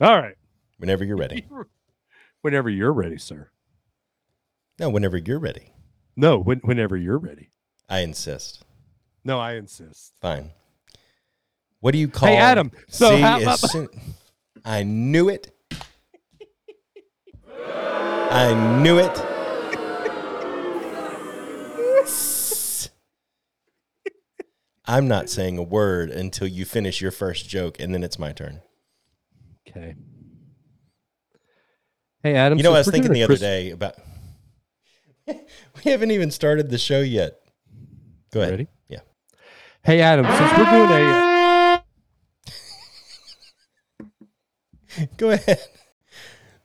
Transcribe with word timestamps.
All 0.00 0.20
right. 0.20 0.36
Whenever 0.78 1.04
you're 1.04 1.16
ready. 1.16 1.46
Whenever 2.42 2.68
you're 2.68 2.92
ready, 2.92 3.18
sir. 3.18 3.50
No, 4.78 4.90
whenever 4.90 5.16
you're 5.16 5.38
ready. 5.38 5.72
No, 6.16 6.38
when, 6.38 6.58
whenever 6.58 6.96
you're 6.96 7.18
ready. 7.18 7.50
I 7.88 8.00
insist. 8.00 8.62
No, 9.24 9.40
I 9.40 9.54
insist. 9.54 10.12
Fine. 10.20 10.50
What 11.80 11.92
do 11.92 11.98
you 11.98 12.08
call? 12.08 12.28
Hey, 12.28 12.36
Adam. 12.36 12.70
So 12.88 13.16
See, 13.16 13.22
how 13.22 13.40
about 13.40 13.58
soon- 13.60 13.88
I 14.64 14.82
knew 14.82 15.28
it. 15.28 15.50
I 17.66 18.80
knew 18.82 18.98
it. 18.98 19.16
I'm 24.86 25.08
not 25.08 25.30
saying 25.30 25.56
a 25.56 25.62
word 25.62 26.10
until 26.10 26.46
you 26.46 26.64
finish 26.64 27.00
your 27.00 27.10
first 27.10 27.48
joke, 27.48 27.76
and 27.80 27.94
then 27.94 28.02
it's 28.02 28.18
my 28.18 28.32
turn. 28.32 28.60
Okay. 29.76 29.96
Hey, 32.22 32.36
Adam. 32.36 32.58
You 32.58 32.64
know, 32.64 32.74
I 32.74 32.78
was 32.78 32.88
thinking 32.88 33.12
the 33.12 33.20
a 33.20 33.24
other 33.24 33.32
Chris- 33.32 33.40
day 33.40 33.70
about. 33.70 33.96
we 35.26 35.90
haven't 35.90 36.10
even 36.10 36.30
started 36.30 36.70
the 36.70 36.78
show 36.78 37.00
yet. 37.00 37.40
Go 38.32 38.40
ahead. 38.40 38.52
Ready? 38.52 38.68
Yeah. 38.88 39.00
Hey, 39.82 40.00
Adam. 40.00 40.24
Since 40.26 40.58
we're 40.58 40.70
doing 40.70 40.90
a 40.90 41.84
Go 45.16 45.30
ahead. 45.30 45.58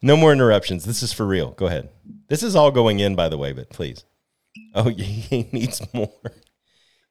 No 0.01 0.15
more 0.15 0.31
interruptions. 0.31 0.85
This 0.85 1.01
is 1.03 1.11
for 1.11 1.25
real. 1.25 1.51
Go 1.51 1.65
ahead. 1.65 1.89
This 2.27 2.43
is 2.43 2.55
all 2.55 2.71
going 2.71 2.99
in, 2.99 3.15
by 3.15 3.27
the 3.27 3.37
way, 3.37 3.51
but 3.53 3.69
please. 3.69 4.05
Oh, 4.75 4.89
he 4.89 5.49
needs 5.51 5.81
more. 5.93 6.13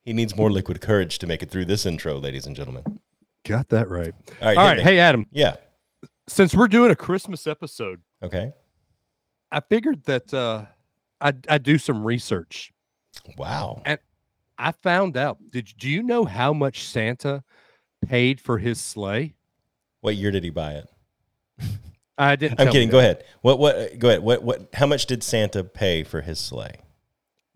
He 0.05 0.13
needs 0.13 0.37
more 0.37 0.51
liquid 0.51 0.81
courage 0.81 1.19
to 1.19 1.27
make 1.27 1.43
it 1.43 1.51
through 1.51 1.67
this 1.67 1.85
intro, 1.85 2.19
ladies 2.19 2.47
and 2.47 2.57
gentlemen. 2.57 3.01
got 3.47 3.69
that 3.71 3.89
right. 3.89 4.15
All 4.41 4.49
right. 4.49 4.57
All 4.57 4.65
hit 4.65 4.71
right. 4.71 4.77
me. 4.79 4.83
Hey, 4.85 4.99
Adam. 5.01 5.27
Yeah. 5.33 5.57
Since 6.29 6.55
we're 6.55 6.69
doing 6.69 6.91
a 6.91 6.97
Christmas 6.97 7.47
episode, 7.47 8.03
Okay. 8.23 8.53
I 9.51 9.61
figured 9.61 10.05
that 10.05 10.33
uh, 10.35 10.67
I'd, 11.21 11.47
I'd 11.49 11.63
do 11.63 11.79
some 11.79 12.05
research. 12.05 12.73
Wow. 13.37 13.83
And 13.85 13.99
I 14.59 14.73
found 14.73 15.17
out. 15.17 15.39
Did 15.51 15.73
do 15.79 15.89
you 15.89 16.03
know 16.03 16.25
how 16.25 16.53
much 16.53 16.85
Santa 16.85 17.45
paid 18.07 18.41
for 18.41 18.59
his 18.59 18.81
sleigh? 18.81 19.35
What 20.01 20.17
year 20.17 20.31
did 20.31 20.45
he 20.45 20.51
buy 20.51 20.73
it? 20.75 20.89
I 22.19 22.37
didn't. 22.37 22.61
I'm 22.61 22.71
kidding. 22.71 22.91
Go 22.91 22.99
ahead. 22.99 23.25
What? 23.41 23.59
What? 23.59 23.99
Go 23.99 24.09
ahead. 24.09 24.23
What? 24.23 24.43
What? 24.43 24.69
How 24.75 24.87
much 24.87 25.07
did 25.07 25.23
Santa 25.23 25.65
pay 25.65 26.03
for 26.03 26.21
his 26.21 26.39
sleigh? 26.39 26.81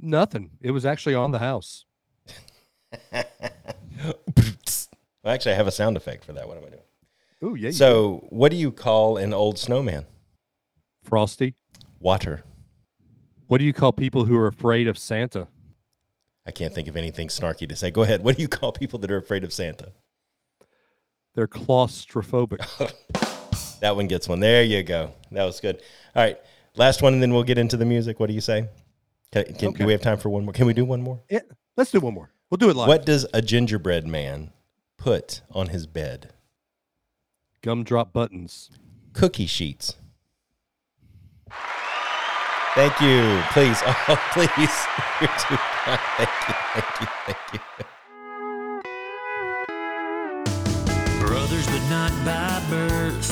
Nothing. 0.00 0.50
It 0.60 0.70
was 0.70 0.86
actually 0.86 1.14
on 1.14 1.32
the 1.32 1.38
house. 1.40 1.84
well, 3.12 3.24
actually, 5.24 5.52
I 5.52 5.56
have 5.56 5.66
a 5.66 5.72
sound 5.72 5.96
effect 5.96 6.24
for 6.24 6.32
that. 6.32 6.48
What 6.48 6.56
am 6.56 6.64
I 6.64 6.68
doing? 6.70 6.82
Oh 7.42 7.54
yeah. 7.54 7.70
So, 7.70 8.26
what 8.30 8.50
do 8.50 8.56
you 8.56 8.70
call 8.70 9.16
an 9.16 9.34
old 9.34 9.58
snowman? 9.58 10.06
Frosty. 11.02 11.54
Water. 11.98 12.44
What 13.48 13.58
do 13.58 13.64
you 13.64 13.72
call 13.72 13.92
people 13.92 14.24
who 14.24 14.36
are 14.36 14.46
afraid 14.46 14.88
of 14.88 14.96
Santa? 14.96 15.48
I 16.46 16.50
can't 16.50 16.74
think 16.74 16.88
of 16.88 16.96
anything 16.96 17.28
snarky 17.28 17.68
to 17.68 17.76
say. 17.76 17.90
Go 17.90 18.02
ahead. 18.02 18.24
What 18.24 18.36
do 18.36 18.42
you 18.42 18.48
call 18.48 18.72
people 18.72 18.98
that 19.00 19.10
are 19.10 19.16
afraid 19.16 19.44
of 19.44 19.52
Santa? 19.52 19.92
They're 21.34 21.48
claustrophobic. 21.48 22.60
That 23.80 23.96
one 23.96 24.06
gets 24.06 24.28
one. 24.28 24.38
There 24.38 24.62
you 24.62 24.84
go. 24.84 25.12
That 25.32 25.42
was 25.42 25.58
good. 25.58 25.82
All 26.14 26.22
right. 26.22 26.38
Last 26.76 27.02
one, 27.02 27.14
and 27.14 27.20
then 27.20 27.34
we'll 27.34 27.42
get 27.42 27.58
into 27.58 27.76
the 27.76 27.84
music. 27.84 28.20
What 28.20 28.28
do 28.28 28.32
you 28.32 28.40
say? 28.40 28.68
Can, 29.32 29.42
can, 29.42 29.68
Okay. 29.70 29.78
Do 29.78 29.86
we 29.86 29.92
have 29.92 30.00
time 30.00 30.18
for 30.18 30.28
one 30.28 30.44
more? 30.44 30.52
Can 30.52 30.66
we 30.66 30.72
do 30.72 30.84
one 30.84 31.02
more? 31.02 31.20
yeah. 31.28 31.40
Let's 31.76 31.90
do 31.90 31.98
one 31.98 32.14
more. 32.14 32.30
We'll 32.48 32.58
do 32.58 32.70
it 32.70 32.76
live. 32.76 32.86
What 32.86 33.04
does 33.04 33.26
a 33.34 33.42
gingerbread 33.42 34.06
man 34.06 34.52
put 34.98 35.40
on 35.50 35.70
his 35.70 35.88
bed? 35.88 36.32
Gumdrop 37.62 38.12
buttons. 38.12 38.70
Cookie 39.12 39.46
sheets. 39.46 39.94
Thank 42.74 43.00
you. 43.00 43.40
Please. 43.52 43.80
Oh, 44.08 44.18
please. 44.32 44.48
You're 45.20 45.30
too 45.38 45.56
kind. 45.84 46.00
Thank 46.16 46.30
you. 46.48 46.54
Thank 46.74 47.00
you. 47.00 47.06
Thank 47.26 47.38
you. 47.52 47.60
Brothers, 51.24 51.66
but 51.66 51.84
not 51.88 52.12
by 52.24 52.60
birth. 52.68 53.30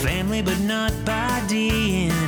Family, 0.00 0.42
but 0.42 0.60
not 0.60 0.92
by 1.04 1.42
DNA. 1.48 2.27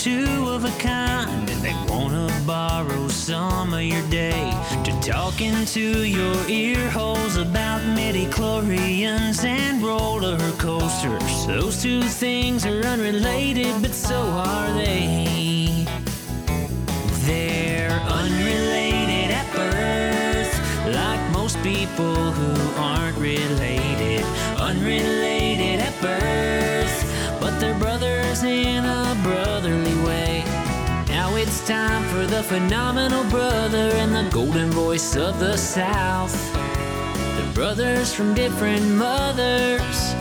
Two 0.00 0.48
of 0.48 0.64
a 0.64 0.70
kind, 0.78 1.50
and 1.50 1.62
they 1.62 1.74
wanna 1.86 2.32
borrow 2.46 3.06
some 3.08 3.74
of 3.74 3.82
your 3.82 4.00
day 4.08 4.50
to 4.82 4.92
talk 5.02 5.42
into 5.42 6.06
your 6.06 6.34
ear 6.48 6.88
holes 6.88 7.36
about 7.36 7.82
midichlorians 7.82 9.44
and 9.44 9.82
roller 9.82 10.38
coasters. 10.52 11.46
Those 11.46 11.82
two 11.82 12.02
things 12.02 12.64
are 12.64 12.80
unrelated, 12.86 13.82
but 13.82 13.92
so 13.92 14.22
are 14.22 14.72
they. 14.72 15.84
They're 17.26 18.00
unrelated 18.20 19.30
at 19.32 19.52
birth, 19.52 20.54
like 20.94 21.20
most 21.30 21.62
people 21.62 22.32
who 22.32 22.80
aren't 22.80 23.18
related. 23.18 24.24
Unrelated 24.56 25.80
at 25.80 25.94
birth, 26.00 27.38
but 27.38 27.60
they're 27.60 27.78
brothers 27.78 28.42
in 28.44 28.86
a 28.86 29.14
brotherly 29.22 29.89
it's 31.50 31.66
time 31.66 32.04
for 32.10 32.24
the 32.26 32.44
phenomenal 32.44 33.24
brother 33.24 33.90
and 33.94 34.14
the 34.14 34.22
golden 34.30 34.70
voice 34.70 35.16
of 35.16 35.40
the 35.40 35.56
South. 35.56 36.32
They're 36.54 37.54
brothers 37.54 38.14
from 38.14 38.34
different 38.34 38.86
mothers, 38.86 40.14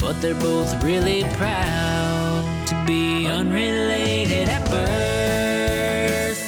but 0.00 0.12
they're 0.20 0.36
both 0.36 0.80
really 0.84 1.24
proud 1.34 2.44
to 2.68 2.84
be 2.86 3.26
unrelated 3.26 4.48
at 4.48 4.64
birth. 4.70 6.40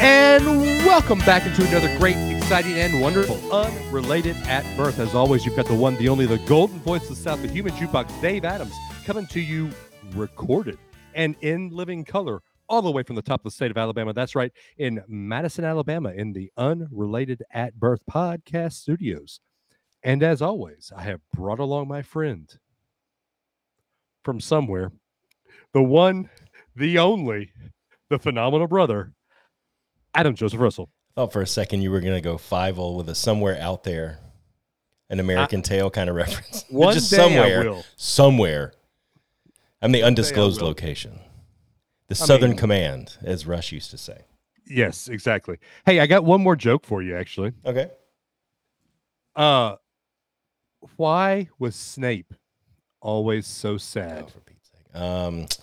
And 0.00 0.46
welcome 0.86 1.18
back 1.18 1.44
into 1.44 1.68
another 1.68 1.94
great, 1.98 2.16
exciting, 2.34 2.78
and 2.78 2.98
wonderful 3.02 3.36
Unrelated 3.52 4.36
at 4.46 4.64
Birth. 4.74 4.98
As 4.98 5.14
always, 5.14 5.44
you've 5.44 5.56
got 5.56 5.66
the 5.66 5.74
one, 5.74 5.96
the 5.96 6.08
only, 6.08 6.24
the 6.24 6.38
golden 6.38 6.78
voice 6.78 7.02
of 7.02 7.10
the 7.10 7.16
South, 7.16 7.42
the 7.42 7.48
human 7.48 7.74
jukebox, 7.74 8.22
Dave 8.22 8.46
Adams, 8.46 8.72
coming 9.04 9.26
to 9.26 9.40
you 9.40 9.68
recorded 10.14 10.78
and 11.16 11.34
in 11.40 11.70
living 11.70 12.04
color 12.04 12.42
all 12.68 12.82
the 12.82 12.90
way 12.90 13.02
from 13.02 13.16
the 13.16 13.22
top 13.22 13.40
of 13.40 13.44
the 13.44 13.50
state 13.50 13.70
of 13.70 13.78
Alabama. 13.78 14.12
That's 14.12 14.34
right, 14.34 14.52
in 14.78 15.02
Madison, 15.08 15.64
Alabama, 15.64 16.10
in 16.10 16.32
the 16.32 16.50
Unrelated 16.56 17.42
at 17.50 17.74
Birth 17.78 18.00
podcast 18.10 18.74
studios. 18.74 19.40
And 20.02 20.22
as 20.22 20.42
always, 20.42 20.92
I 20.96 21.02
have 21.02 21.20
brought 21.32 21.58
along 21.58 21.88
my 21.88 22.02
friend 22.02 22.52
from 24.24 24.40
somewhere, 24.40 24.92
the 25.72 25.82
one, 25.82 26.28
the 26.76 26.98
only, 26.98 27.52
the 28.10 28.18
phenomenal 28.18 28.66
brother, 28.66 29.12
Adam 30.14 30.34
Joseph 30.34 30.60
Russell. 30.60 30.90
Thought 31.14 31.32
for 31.32 31.42
a 31.42 31.46
second 31.46 31.82
you 31.82 31.90
were 31.90 32.00
going 32.00 32.14
to 32.14 32.20
go 32.20 32.36
five 32.36 32.78
oh 32.78 32.92
with 32.92 33.08
a 33.08 33.14
somewhere 33.14 33.58
out 33.60 33.84
there, 33.84 34.18
an 35.08 35.18
American 35.20 35.62
Tail 35.62 35.88
kind 35.90 36.10
of 36.10 36.16
reference. 36.16 36.64
One 36.70 36.94
Just 36.94 37.10
day 37.10 37.16
I 37.16 37.20
somewhere. 37.20 37.64
will. 37.70 37.84
Somewhere. 37.96 38.72
I'm 39.82 39.92
the 39.92 40.02
undisclosed 40.02 40.60
location. 40.62 41.20
The 42.08 42.14
Southern 42.14 42.50
mean- 42.50 42.58
Command, 42.58 43.18
as 43.22 43.46
Rush 43.46 43.72
used 43.72 43.90
to 43.90 43.98
say. 43.98 44.22
Yes, 44.68 45.08
exactly. 45.08 45.58
Hey, 45.84 46.00
I 46.00 46.06
got 46.06 46.24
one 46.24 46.40
more 46.42 46.56
joke 46.56 46.84
for 46.84 47.02
you, 47.02 47.16
actually. 47.16 47.52
Okay. 47.64 47.88
Uh, 49.36 49.76
why 50.96 51.48
was 51.58 51.76
Snape 51.76 52.32
always 53.00 53.46
so 53.46 53.74
Oh, 53.74 53.78
sad? 53.78 54.30
for 54.30 54.40
Pete's 54.40 54.70
sake. 54.70 54.96
Um, 55.00 55.46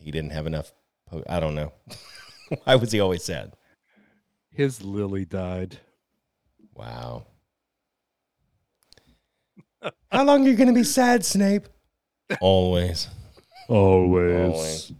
he 0.00 0.10
didn't 0.10 0.30
have 0.30 0.46
enough. 0.46 0.72
Po- 1.08 1.24
I 1.28 1.40
don't 1.40 1.54
know. 1.54 1.72
Why 2.64 2.76
was 2.76 2.92
he 2.92 3.00
always 3.00 3.24
sad? 3.24 3.54
His 4.52 4.80
Lily 4.82 5.24
died. 5.24 5.78
Wow. 6.74 7.26
How 10.10 10.24
long 10.24 10.46
are 10.46 10.50
you 10.50 10.56
going 10.56 10.68
to 10.68 10.74
be 10.74 10.84
sad, 10.84 11.24
Snape? 11.24 11.68
Always. 12.40 13.08
Always. 13.68 14.92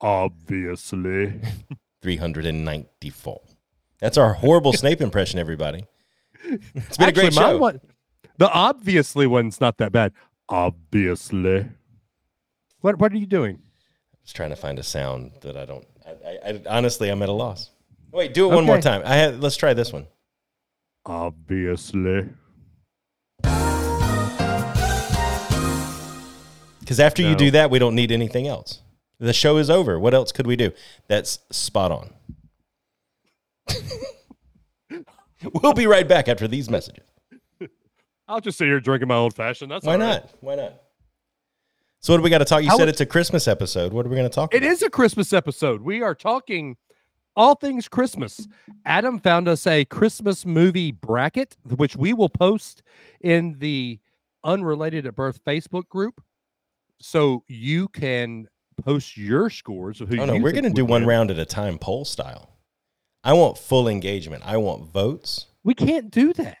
Obviously. 0.00 1.40
394. 2.02 3.40
That's 4.00 4.18
our 4.18 4.34
horrible 4.34 4.72
Snape 4.72 5.00
impression, 5.00 5.38
everybody. 5.38 5.86
It's 6.44 6.96
been 6.96 7.08
Actually, 7.08 7.08
a 7.08 7.12
great 7.12 7.32
show. 7.34 7.58
one- 7.58 7.80
the 8.38 8.50
obviously 8.52 9.26
one's 9.26 9.60
not 9.60 9.78
that 9.78 9.92
bad. 9.92 10.12
Obviously. 10.50 11.66
What 12.82 12.98
What 12.98 13.12
are 13.12 13.16
you 13.16 13.26
doing? 13.26 13.56
I 13.56 14.18
was 14.22 14.32
trying 14.34 14.50
to 14.50 14.56
find 14.56 14.78
a 14.78 14.82
sound 14.82 15.32
that 15.40 15.56
I 15.56 15.64
don't. 15.64 15.86
I, 16.06 16.10
I, 16.10 16.50
I 16.50 16.60
honestly, 16.68 17.08
I'm 17.08 17.22
at 17.22 17.30
a 17.30 17.32
loss. 17.32 17.70
Wait, 18.12 18.34
do 18.34 18.50
it 18.50 18.54
one 18.54 18.66
more 18.66 18.78
time. 18.80 19.02
I 19.06 19.16
had. 19.16 19.40
Let's 19.40 19.56
try 19.56 19.72
this 19.72 19.90
one. 19.92 20.06
Obviously. 21.06 22.28
Because 26.86 27.00
after 27.00 27.20
you 27.20 27.34
do 27.34 27.50
that, 27.50 27.68
we 27.68 27.80
don't 27.80 27.96
need 27.96 28.12
anything 28.12 28.46
else. 28.46 28.80
The 29.18 29.32
show 29.32 29.56
is 29.56 29.68
over. 29.68 29.98
What 29.98 30.14
else 30.14 30.30
could 30.30 30.46
we 30.46 30.54
do? 30.54 30.70
That's 31.08 31.40
spot 31.50 31.90
on. 31.90 32.10
we'll 35.62 35.72
be 35.72 35.88
right 35.88 36.06
back 36.06 36.28
after 36.28 36.46
these 36.46 36.70
messages. 36.70 37.02
I'll 38.28 38.40
just 38.40 38.56
sit 38.56 38.66
here 38.66 38.78
drinking 38.78 39.08
my 39.08 39.16
old 39.16 39.34
fashioned. 39.34 39.72
That's 39.72 39.84
Why 39.84 39.94
all 39.94 39.98
right. 39.98 40.06
not? 40.22 40.30
Why 40.40 40.54
not? 40.54 40.74
So 42.02 42.12
what 42.12 42.18
do 42.18 42.22
we 42.22 42.30
got 42.30 42.38
to 42.38 42.44
talk? 42.44 42.62
You 42.62 42.68
How 42.68 42.76
said 42.76 42.82
would- 42.84 42.90
it's 42.90 43.00
a 43.00 43.06
Christmas 43.06 43.48
episode. 43.48 43.92
What 43.92 44.06
are 44.06 44.08
we 44.08 44.14
going 44.14 44.28
to 44.30 44.34
talk 44.34 44.54
It 44.54 44.58
about? 44.58 44.70
is 44.70 44.82
a 44.82 44.90
Christmas 44.90 45.32
episode. 45.32 45.82
We 45.82 46.02
are 46.02 46.14
talking 46.14 46.76
all 47.34 47.56
things 47.56 47.88
Christmas. 47.88 48.46
Adam 48.84 49.18
found 49.18 49.48
us 49.48 49.66
a 49.66 49.84
Christmas 49.86 50.46
movie 50.46 50.92
bracket, 50.92 51.56
which 51.64 51.96
we 51.96 52.12
will 52.12 52.28
post 52.28 52.84
in 53.20 53.56
the 53.58 53.98
Unrelated 54.44 55.04
at 55.04 55.16
Birth 55.16 55.44
Facebook 55.44 55.88
group. 55.88 56.22
So 57.00 57.44
you 57.48 57.88
can 57.88 58.48
post 58.84 59.16
your 59.16 59.50
scores 59.50 60.00
of 60.00 60.08
who 60.08 60.20
Oh 60.20 60.24
no, 60.26 60.36
we're 60.38 60.52
going 60.52 60.64
to 60.64 60.70
do 60.70 60.84
one 60.84 61.02
win. 61.02 61.08
round 61.08 61.30
at 61.30 61.38
a 61.38 61.44
time, 61.44 61.78
poll 61.78 62.04
style. 62.04 62.50
I 63.24 63.32
want 63.32 63.58
full 63.58 63.88
engagement. 63.88 64.42
I 64.46 64.56
want 64.58 64.92
votes. 64.92 65.46
We 65.64 65.74
can't 65.74 66.10
do 66.10 66.32
that. 66.34 66.58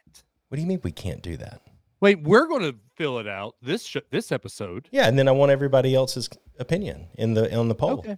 What 0.48 0.56
do 0.56 0.60
you 0.60 0.66
mean 0.66 0.80
we 0.82 0.92
can't 0.92 1.22
do 1.22 1.36
that? 1.36 1.60
Wait, 2.00 2.22
we're 2.22 2.46
going 2.46 2.62
to 2.62 2.76
fill 2.96 3.18
it 3.18 3.26
out 3.28 3.54
this 3.62 3.84
sh- 3.84 3.96
this 4.10 4.30
episode. 4.32 4.88
Yeah, 4.90 5.06
and 5.08 5.18
then 5.18 5.28
I 5.28 5.32
want 5.32 5.50
everybody 5.52 5.94
else's 5.94 6.28
opinion 6.58 7.06
in 7.14 7.34
the 7.34 7.54
on 7.56 7.68
the 7.68 7.74
poll. 7.74 8.00
Okay. 8.00 8.16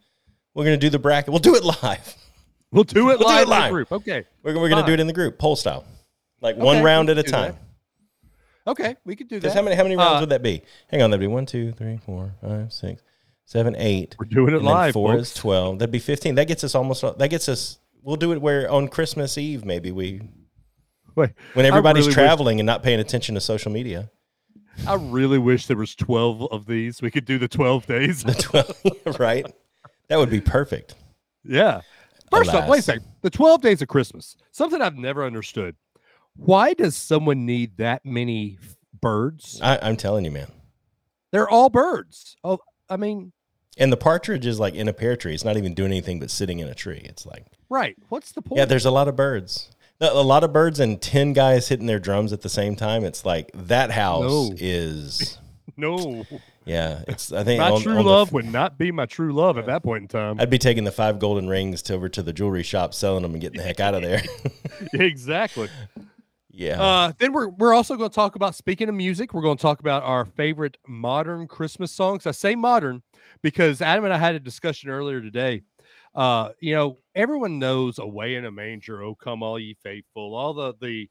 We're 0.54 0.64
going 0.64 0.78
to 0.78 0.84
do 0.86 0.90
the 0.90 0.98
bracket. 0.98 1.30
We'll 1.30 1.38
do 1.40 1.54
it 1.54 1.62
live. 1.64 2.14
We'll 2.72 2.84
do 2.84 3.10
it 3.10 3.18
We'll 3.18 3.28
do 3.28 3.34
live 3.34 3.38
it 3.38 3.42
in 3.44 3.48
the 3.48 3.54
live. 3.54 3.72
group. 3.72 3.92
Okay. 3.92 4.24
We're, 4.42 4.58
we're 4.58 4.68
going 4.68 4.82
to 4.82 4.86
do 4.86 4.92
it 4.94 5.00
in 5.00 5.06
the 5.06 5.12
group, 5.12 5.38
poll 5.38 5.56
style, 5.56 5.84
like 6.40 6.56
Okay, 6.56 6.64
one 6.64 6.82
round 6.82 7.08
at 7.10 7.18
a 7.18 7.22
time. 7.22 7.52
that. 7.52 7.62
Time. 8.74 8.86
Okay, 8.86 8.96
we 9.04 9.16
could 9.16 9.28
do 9.28 9.36
Because 9.36 9.52
that. 9.54 9.58
how 9.58 9.64
many 9.64 9.76
how 9.76 9.82
many 9.82 9.96
rounds 9.96 10.18
Uh, 10.18 10.20
would 10.20 10.28
that 10.30 10.42
be? 10.42 10.62
Hang 10.90 11.02
on, 11.02 11.10
that'd 11.10 11.20
be 11.20 11.26
one, 11.26 11.46
two, 11.46 11.72
three, 11.72 11.96
four, 11.98 12.32
five, 12.42 12.72
six, 12.72 13.02
seven, 13.44 13.74
eight. 13.76 14.16
We're 14.18 14.26
doing 14.26 14.54
it 14.54 14.58
and 14.58 14.66
then 14.66 14.72
live, 14.74 14.92
Four 14.94 15.14
folks. 15.14 15.28
is 15.28 15.34
twelve. 15.34 15.78
That'd 15.78 15.92
be 15.92 15.98
fifteen. 15.98 16.34
That 16.36 16.48
gets 16.48 16.64
us 16.64 16.74
almost. 16.74 17.02
That 17.18 17.28
gets 17.30 17.48
us. 17.48 17.78
We'll 18.02 18.16
do 18.16 18.32
it 18.32 18.40
where 18.40 18.70
on 18.70 18.88
Christmas 18.88 19.36
Eve 19.36 19.64
maybe 19.64 19.90
we 19.92 20.22
Wait, 21.16 21.30
when 21.54 21.64
I 21.66 21.68
everybody's 21.68 22.02
really 22.06 22.08
wish- 22.08 22.14
traveling 22.14 22.60
and 22.60 22.66
not 22.66 22.82
paying 22.82 23.00
attention 23.00 23.34
to 23.34 23.40
social 23.40 23.72
media. 23.72 24.10
I 24.86 24.94
really 24.94 25.38
wish 25.38 25.66
there 25.66 25.76
was 25.76 25.96
12 25.96 26.52
of 26.52 26.66
these. 26.66 27.02
We 27.02 27.10
could 27.10 27.24
do 27.24 27.36
the 27.36 27.48
12 27.48 27.86
days. 27.86 28.22
The 28.22 28.34
twelve, 28.34 29.18
right? 29.18 29.44
That 30.08 30.18
would 30.18 30.30
be 30.30 30.40
perfect. 30.40 30.94
yeah. 31.44 31.80
First 32.30 32.50
off, 32.50 32.54
wait 32.54 32.62
a 32.62 32.66
Alas. 32.68 32.84
second. 32.84 33.04
The 33.22 33.30
12 33.30 33.60
days 33.62 33.82
of 33.82 33.88
Christmas. 33.88 34.36
Something 34.52 34.80
I've 34.82 34.96
never 34.96 35.24
understood. 35.24 35.74
Why 36.38 36.73
does 36.75 36.96
someone 36.96 37.44
need 37.46 37.76
that 37.79 38.05
many 38.06 38.58
birds? 39.00 39.61
I, 39.62 39.79
I'm 39.82 39.96
telling 39.96 40.25
you, 40.25 40.31
man. 40.31 40.50
They're 41.31 41.49
all 41.49 41.69
birds. 41.69 42.37
Oh, 42.43 42.58
I 42.88 42.96
mean, 42.96 43.32
And 43.76 43.93
the 43.93 43.96
partridge 43.96 44.46
is 44.46 44.58
like 44.58 44.75
in 44.75 44.88
a 44.88 44.93
pear 44.93 45.17
tree. 45.17 45.35
It's 45.35 45.44
not 45.44 45.56
even 45.56 45.75
doing 45.75 45.90
anything 45.93 46.19
but 46.20 46.31
sitting 46.31 46.58
in 46.61 46.69
a 46.69 46.75
tree. 46.75 47.02
It's 47.05 47.26
like, 47.26 47.44
right. 47.69 47.96
What's 48.08 48.32
the 48.32 48.40
point? 48.43 48.58
yeah, 48.58 48.64
there's 48.64 48.87
a 48.87 48.90
lot 48.90 49.08
of 49.08 49.17
birds. 49.17 49.70
A 50.00 50.23
lot 50.23 50.44
of 50.44 50.52
birds 50.52 50.79
and 50.79 51.02
10 51.02 51.32
guys 51.32 51.69
hitting 51.69 51.87
their 51.87 51.99
drums 51.99 52.32
at 52.32 52.43
the 52.43 52.49
same 52.49 52.76
time. 52.76 53.05
It's 53.05 53.25
like 53.26 53.50
that 53.52 53.90
house 53.90 54.23
No. 54.23 54.55
is, 54.56 55.38
no. 55.76 56.25
yeah, 56.64 57.02
it's, 57.08 57.32
I 57.32 57.43
think 57.43 57.61
My 57.61 57.73
on- 57.73 57.82
true 57.82 57.99
on 57.99 58.06
love 58.06 58.32
would 58.32 58.46
not 58.46 58.79
be 58.79 58.93
my 58.93 59.06
true 59.06 59.32
love 59.32 59.58
at 59.58 59.67
that 59.67 59.82
point 59.82 60.02
in 60.02 60.08
time. 60.08 60.37
I'd 60.40 60.50
be 60.50 60.58
taking 60.58 60.85
the 60.85 60.93
five 60.93 61.19
golden 61.19 61.49
rings 61.49 61.82
to 61.82 61.94
over 61.94 62.08
to 62.11 62.23
the 62.23 62.32
jewelry 62.32 62.62
shop, 62.62 62.94
selling 62.94 63.23
them 63.23 63.32
and 63.32 63.40
getting 63.40 63.58
the 63.58 63.64
heck 63.64 63.81
out 63.81 63.94
of 63.94 64.02
there. 64.02 64.23
exactly. 64.94 65.69
Yeah. 66.58 66.81
Uh, 66.82 67.12
then 67.19 67.32
we're 67.32 67.49
we're 67.49 67.72
also 67.75 67.96
going 67.96 68.10
to 68.10 68.14
talk 68.14 68.34
about 68.37 68.55
speaking 68.55 68.88
of 68.88 68.94
music. 68.94 69.32
We're 69.32 69.43
going 69.43 69.56
to 69.56 69.62
talk 69.62 69.81
about 69.81 70.02
our 70.02 70.25
favorite 70.25 70.76
modern 70.87 71.46
Christmas 71.46 71.93
songs. 71.93 72.26
I 72.26 72.32
say 72.32 72.55
modern 72.55 73.02
because 73.43 73.81
Adam 73.81 74.05
and 74.05 74.12
I 74.12 74.19
had 74.19 74.34
a 74.34 74.40
discussion 74.40 74.90
earlier 74.90 75.20
today. 75.20 75.62
Uh, 76.14 76.50
you 76.60 76.75
know, 76.75 76.99
everyone 77.14 77.58
knows 77.58 77.99
"Away 77.99 78.34
in 78.34 78.44
a 78.44 78.50
Manger," 78.50 79.02
"Oh 79.02 79.14
Come 79.14 79.43
All 79.43 79.58
Ye 79.58 79.75
Faithful," 79.82 80.34
all 80.34 80.52
the 80.52 80.75
the 80.81 81.08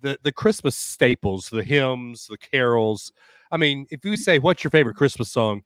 the 0.00 0.18
the 0.22 0.32
Christmas 0.32 0.76
staples, 0.76 1.50
the 1.50 1.64
hymns, 1.64 2.26
the 2.28 2.38
carols. 2.38 3.12
I 3.50 3.56
mean, 3.58 3.86
if 3.90 4.04
you 4.04 4.16
say 4.16 4.38
what's 4.38 4.64
your 4.64 4.70
favorite 4.70 4.96
Christmas 4.96 5.30
song, 5.30 5.62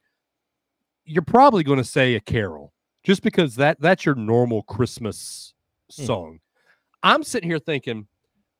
you're 1.04 1.22
probably 1.22 1.62
going 1.64 1.78
to 1.78 1.84
say 1.84 2.14
a 2.14 2.20
carol, 2.20 2.72
just 3.02 3.22
because 3.22 3.56
that 3.56 3.80
that's 3.80 4.04
your 4.04 4.14
normal 4.14 4.62
Christmas 4.62 5.54
Hmm. 5.96 6.04
song. 6.06 6.40
I'm 7.02 7.22
sitting 7.24 7.50
here 7.50 7.58
thinking, 7.58 8.08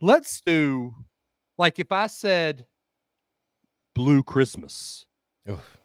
let's 0.02 0.43
do 0.44 0.94
like 1.56 1.78
if 1.78 1.90
I 1.90 2.08
said 2.08 2.66
Blue 3.94 4.22
Christmas, 4.22 5.06
Oof. 5.49 5.78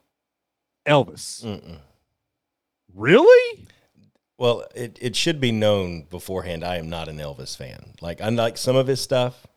Elvis. 0.88 1.44
Mm-mm. 1.46 1.80
Really? 2.94 3.68
Well, 4.38 4.66
it, 4.76 4.98
it 5.02 5.16
should 5.16 5.40
be 5.42 5.52
known 5.52 6.04
beforehand. 6.10 6.64
I 6.64 6.78
am 6.78 6.90
not 6.90 7.08
an 7.08 7.18
Elvis 7.18 7.56
fan. 7.56 7.94
Like 8.02 8.22
I 8.22 8.30
like 8.30 8.58
some 8.58 8.76
of 8.76 8.88
his 8.88 9.02
stuff, 9.02 9.48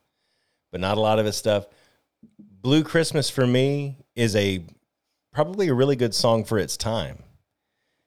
but 0.73 0.81
not 0.81 0.97
a 0.97 1.01
lot 1.01 1.19
of 1.19 1.27
his 1.27 1.37
stuff. 1.37 1.67
Blue 2.39 2.83
Christmas 2.83 3.31
for 3.31 3.47
me 3.47 3.97
is 4.15 4.37
a 4.37 4.65
probably 5.33 5.69
a 5.69 5.75
really 5.75 5.97
good 5.97 6.15
song 6.15 6.45
for 6.45 6.59
its 6.59 6.77
time. 6.77 7.23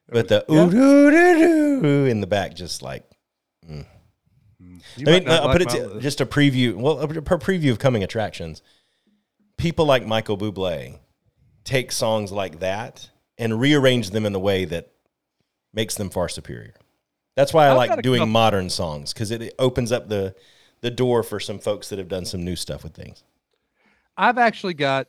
But 0.10 0.28
the 0.28 0.46
Yeah. 0.50 0.66
ooh 0.66 0.70
doo 0.70 1.12
doo 1.12 1.82
doo 1.82 2.06
in 2.06 2.22
the 2.22 2.28
back, 2.28 2.54
just 2.54 2.82
like 2.82 3.04
mm. 3.68 3.86
You 4.98 5.08
I 5.08 5.20
mean, 5.20 5.30
I'll 5.30 5.46
like 5.46 5.60
put 5.60 5.62
it 5.62 5.70
to, 5.70 6.00
just 6.00 6.22
a 6.22 6.26
preview. 6.26 6.76
Well, 6.76 7.00
a, 7.00 7.04
a 7.04 7.22
preview 7.22 7.72
of 7.72 7.80
coming 7.80 8.04
attractions. 8.04 8.62
People 9.58 9.86
like 9.86 10.06
Michael 10.06 10.38
Bublé 10.38 11.00
take 11.64 11.92
songs 11.92 12.32
like 12.32 12.60
that 12.60 13.10
and 13.38 13.60
rearrange 13.60 14.10
them 14.12 14.26
in 14.26 14.36
a 14.36 14.40
way 14.40 14.66
that 14.66 14.92
makes 15.74 15.96
them 15.96 16.10
far 16.10 16.30
superior. 16.30 16.74
That's 17.36 17.54
why 17.54 17.68
I 17.68 17.72
I've 17.72 17.78
like 17.78 18.02
doing 18.02 18.20
couple- 18.20 18.32
modern 18.32 18.70
songs 18.70 19.14
because 19.14 19.32
it, 19.32 19.42
it 19.42 19.56
opens 19.58 19.92
up 19.92 20.10
the 20.10 20.36
the 20.82 20.92
door 20.92 21.24
for 21.24 21.40
some 21.40 21.60
folks 21.60 21.90
that 21.90 21.98
have 21.98 22.10
done 22.10 22.26
some 22.26 22.44
new 22.44 22.58
stuff 22.58 22.84
with 22.84 22.94
things. 22.94 23.24
I've 24.18 24.38
actually 24.38 24.74
got, 24.74 25.08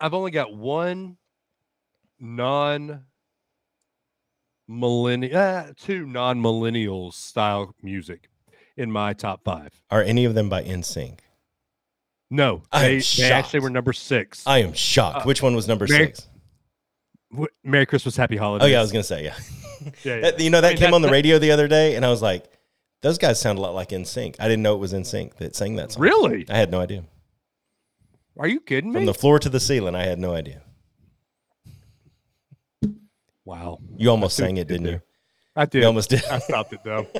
I've 0.00 0.12
only 0.12 0.32
got 0.32 0.54
one 0.54 1.16
non 2.18 3.04
millennial, 4.66 5.38
uh, 5.38 5.66
two 5.78 6.04
non 6.04 6.42
millennial 6.42 7.12
style 7.12 7.74
music 7.80 8.28
in 8.76 8.90
my 8.90 9.12
top 9.12 9.44
five. 9.44 9.70
Are 9.90 10.02
any 10.02 10.24
of 10.24 10.34
them 10.34 10.48
by 10.48 10.62
NSYNC? 10.64 11.20
No, 12.30 12.62
I 12.72 12.82
they, 12.82 12.98
they 13.18 13.30
actually 13.30 13.60
were 13.60 13.70
number 13.70 13.92
six. 13.92 14.42
I 14.46 14.58
am 14.58 14.72
shocked. 14.72 15.18
Uh, 15.18 15.22
Which 15.24 15.42
one 15.42 15.54
was 15.54 15.68
number 15.68 15.86
Merry- 15.88 16.06
six? 16.06 16.28
Wh- 17.36 17.44
Merry 17.62 17.86
Christmas, 17.86 18.16
Happy 18.16 18.36
Holidays. 18.36 18.64
Oh 18.66 18.68
yeah, 18.68 18.78
I 18.78 18.82
was 18.82 18.90
gonna 18.92 19.04
say 19.04 19.24
yeah. 19.24 19.36
yeah, 20.04 20.16
yeah. 20.16 20.30
You 20.38 20.50
know 20.50 20.60
that 20.60 20.70
mean, 20.70 20.76
came 20.78 20.90
that- 20.90 20.94
on 20.94 21.02
the 21.02 21.10
radio 21.10 21.38
the 21.38 21.50
other 21.52 21.68
day, 21.68 21.94
and 21.96 22.04
I 22.04 22.08
was 22.10 22.22
like, 22.22 22.44
those 23.02 23.18
guys 23.18 23.38
sound 23.40 23.58
a 23.58 23.60
lot 23.62 23.74
like 23.74 23.90
NSYNC. 23.90 24.36
I 24.40 24.48
didn't 24.48 24.62
know 24.62 24.74
it 24.74 24.78
was 24.78 24.92
NSYNC 24.92 25.34
that 25.36 25.54
sang 25.54 25.76
that 25.76 25.92
song. 25.92 26.02
Really? 26.02 26.46
I 26.48 26.56
had 26.56 26.70
no 26.70 26.80
idea. 26.80 27.04
Are 28.38 28.48
you 28.48 28.60
kidding 28.60 28.90
me? 28.90 28.94
From 28.98 29.06
the 29.06 29.14
floor 29.14 29.38
to 29.38 29.48
the 29.48 29.60
ceiling, 29.60 29.94
I 29.94 30.04
had 30.04 30.18
no 30.18 30.32
idea. 30.34 30.62
wow, 33.44 33.78
You 33.96 34.10
almost 34.10 34.36
sang 34.36 34.56
it, 34.56 34.66
did 34.68 34.82
didn't 34.82 34.92
you? 34.94 35.00
I 35.54 35.66
did. 35.66 35.82
You 35.82 35.86
almost 35.86 36.10
did. 36.10 36.24
I 36.24 36.38
stopped 36.38 36.72
it 36.72 36.80
though. 36.84 37.06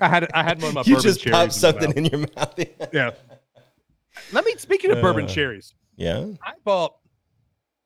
I 0.00 0.08
had 0.08 0.30
I 0.32 0.42
had 0.42 0.60
one 0.60 0.68
of 0.70 0.74
my 0.74 0.82
you 0.86 0.94
bourbon 0.96 1.02
just 1.10 1.24
popped 1.24 1.26
in 1.26 1.32
my 1.32 1.48
something 1.48 1.88
mouth. 1.88 1.96
in 1.96 2.04
your 2.06 2.20
mouth. 2.20 2.58
Yeah. 2.92 3.10
Let 4.32 4.44
me. 4.44 4.54
Speaking 4.56 4.90
of 4.90 5.00
bourbon 5.00 5.24
Uh, 5.24 5.28
cherries, 5.28 5.74
yeah. 5.96 6.26
I 6.42 6.52
bought 6.64 6.96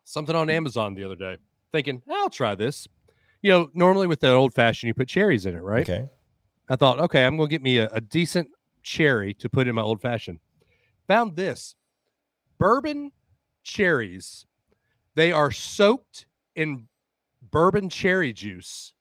something 0.05 0.35
on 0.35 0.51
Amazon 0.51 0.95
the 0.95 1.05
other 1.05 1.17
day, 1.17 1.37
thinking 1.73 2.03
I'll 2.11 2.31
try 2.31 2.55
this. 2.55 2.87
You 3.43 3.51
know, 3.51 3.71
normally 3.75 4.07
with 4.07 4.21
the 4.21 4.31
old 4.31 4.55
fashioned, 4.55 4.89
you 4.89 4.95
put 4.95 5.09
cherries 5.09 5.47
in 5.47 5.55
it, 5.57 5.61
right? 5.63 5.89
Okay. 5.89 6.09
I 6.69 6.77
thought, 6.77 7.01
okay, 7.01 7.25
I'm 7.25 7.37
going 7.37 7.49
to 7.49 7.51
get 7.51 7.63
me 7.63 7.79
a, 7.79 7.89
a 7.93 8.01
decent 8.01 8.49
cherry 8.83 9.35
to 9.35 9.49
put 9.49 9.67
in 9.67 9.75
my 9.75 9.83
old 9.83 10.01
fashioned. 10.01 10.39
Found 11.09 11.35
this 11.37 11.75
bourbon 12.59 13.11
cherries. 13.65 14.47
They 15.17 15.33
are 15.33 15.51
soaked 15.51 16.27
in 16.55 16.87
bourbon 17.51 17.89
cherry 17.91 18.33
juice, 18.33 18.93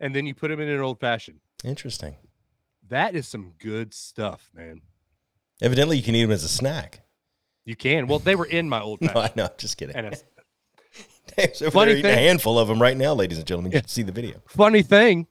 and 0.00 0.14
then 0.14 0.24
you 0.26 0.34
put 0.34 0.48
them 0.48 0.60
in 0.60 0.68
an 0.68 0.80
old 0.80 0.98
fashioned. 0.98 1.40
Interesting. 1.62 2.16
That 2.94 3.16
is 3.16 3.26
some 3.26 3.54
good 3.58 3.92
stuff, 3.92 4.48
man. 4.54 4.82
Evidently, 5.60 5.96
you 5.96 6.02
can 6.04 6.14
eat 6.14 6.22
them 6.22 6.30
as 6.30 6.44
a 6.44 6.48
snack. 6.48 7.00
You 7.64 7.74
can. 7.74 8.06
Well, 8.06 8.20
they 8.20 8.36
were 8.36 8.46
in 8.46 8.68
my 8.68 8.80
old 8.80 9.00
No. 9.02 9.10
I 9.16 9.32
know. 9.34 9.48
Just 9.58 9.76
kidding. 9.76 9.96
and 9.96 10.06
over 11.38 11.70
Funny 11.72 11.92
eating 11.94 12.06
a 12.06 12.14
handful 12.14 12.56
of 12.56 12.68
them 12.68 12.80
right 12.80 12.96
now, 12.96 13.12
ladies 13.12 13.38
and 13.38 13.46
gentlemen. 13.48 13.72
You 13.72 13.78
Yeah. 13.78 13.80
should 13.80 13.90
see 13.90 14.02
the 14.02 14.12
video. 14.12 14.40
funny 14.46 14.82
thing, 14.82 15.26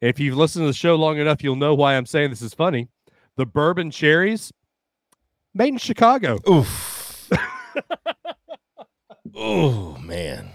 if 0.00 0.18
you've 0.18 0.38
listened 0.38 0.62
to 0.62 0.68
the 0.68 0.72
show 0.72 0.94
long 0.94 1.18
enough, 1.18 1.44
you'll 1.44 1.56
know 1.56 1.74
why 1.74 1.94
I'm 1.94 2.06
saying 2.06 2.30
this 2.30 2.40
is 2.40 2.54
funny. 2.54 2.88
The 3.36 3.44
bourbon 3.44 3.90
cherries, 3.90 4.50
made 5.52 5.74
in 5.74 5.78
Chicago. 5.78 6.38
Oof. 6.48 7.30
oh 9.36 9.98
man. 9.98 10.48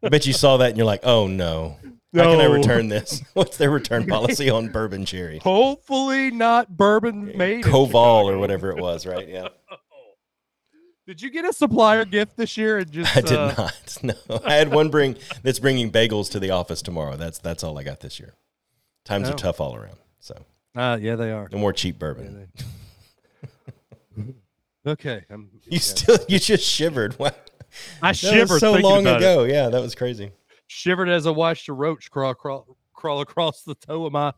I 0.00 0.10
bet 0.10 0.26
you 0.26 0.32
saw 0.32 0.58
that 0.58 0.68
and 0.68 0.76
you're 0.76 0.86
like, 0.86 1.00
oh 1.02 1.26
no. 1.26 1.78
How 2.14 2.24
can 2.24 2.40
I 2.40 2.44
return 2.46 2.88
this? 2.88 3.22
What's 3.32 3.56
their 3.56 3.70
return 3.70 4.06
policy 4.06 4.50
on 4.50 4.68
bourbon 4.68 5.04
cherry? 5.06 5.38
Hopefully, 5.38 6.30
not 6.30 6.76
bourbon 6.76 7.36
made. 7.36 7.64
Koval 7.64 8.24
or 8.24 8.38
whatever 8.38 8.70
it 8.70 8.78
was, 8.78 9.06
right? 9.06 9.26
Yeah. 9.28 9.48
Did 11.06 11.20
you 11.20 11.30
get 11.30 11.44
a 11.44 11.52
supplier 11.52 12.04
gift 12.04 12.36
this 12.36 12.56
year? 12.56 12.78
And 12.78 12.90
just 12.92 13.16
I 13.16 13.20
did 13.22 13.32
uh, 13.32 13.54
not. 13.58 13.98
No, 14.04 14.14
I 14.44 14.54
had 14.54 14.72
one 14.72 14.88
bring 14.88 15.16
that's 15.42 15.58
bringing 15.58 15.90
bagels 15.90 16.30
to 16.30 16.38
the 16.40 16.50
office 16.50 16.80
tomorrow. 16.80 17.16
That's 17.16 17.38
that's 17.38 17.64
all 17.64 17.76
I 17.78 17.82
got 17.82 18.00
this 18.00 18.20
year. 18.20 18.34
Times 19.04 19.28
Oh. 19.28 19.32
are 19.32 19.36
tough 19.36 19.60
all 19.60 19.74
around. 19.74 19.96
So 20.20 20.44
Uh, 20.76 20.98
yeah, 21.00 21.16
they 21.16 21.32
are. 21.32 21.48
No 21.50 21.58
more 21.58 21.72
cheap 21.72 21.98
bourbon. 21.98 22.48
Okay. 24.86 25.24
I'm, 25.30 25.48
You 25.66 25.78
still 25.78 26.18
you 26.28 26.38
just 26.38 26.64
shivered. 26.64 27.18
Wow. 27.18 27.30
I 28.02 28.08
That 28.12 28.16
shivered 28.16 28.60
so 28.60 28.72
long 28.74 29.02
about 29.06 29.14
it. 29.22 29.24
ago. 29.24 29.44
Yeah, 29.44 29.68
that 29.70 29.80
was 29.80 29.94
crazy. 29.94 30.30
Shivered 30.72 31.08
as 31.10 31.26
I 31.26 31.30
watched 31.30 31.68
a 31.68 31.72
roach 31.74 32.10
crawl, 32.10 32.34
crawl, 32.34 32.76
crawl 32.94 33.20
across 33.20 33.62
the 33.62 33.74
toe 33.74 34.06
of 34.06 34.12
my 34.12 34.32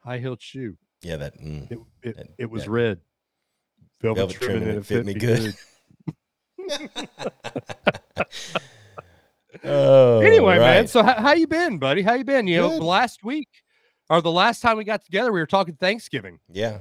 high 0.00 0.18
heeled 0.18 0.42
shoe. 0.42 0.76
Yeah, 1.02 1.16
that 1.16 1.40
mm. 1.40 1.70
It 1.72 1.78
it, 2.02 2.16
That- 2.16 2.26
it 2.38 2.50
was 2.50 2.64
that- 2.64 2.70
red. 2.70 3.00
Velvet, 4.02 4.18
Velvet 4.18 4.34
trimming, 4.36 4.56
trimming, 4.62 4.68
and 4.68 4.78
it 4.78 4.86
fit 4.86 5.06
me 5.06 5.14
good. 5.14 5.54
Oh, 9.66 10.20
Anyway, 10.20 10.58
man. 10.58 10.86
So 10.88 11.02
how, 11.02 11.14
how 11.14 11.32
you 11.32 11.46
been, 11.46 11.78
buddy? 11.78 12.02
How 12.02 12.14
you 12.14 12.24
been? 12.24 12.46
You 12.46 12.60
know, 12.60 12.68
last 12.76 13.24
week 13.24 13.48
or 14.10 14.20
the 14.20 14.30
last 14.30 14.60
time 14.60 14.76
we 14.76 14.84
got 14.84 15.02
together, 15.04 15.32
we 15.32 15.40
were 15.40 15.46
talking 15.46 15.74
Thanksgiving. 15.76 16.38
yeah, 16.52 16.80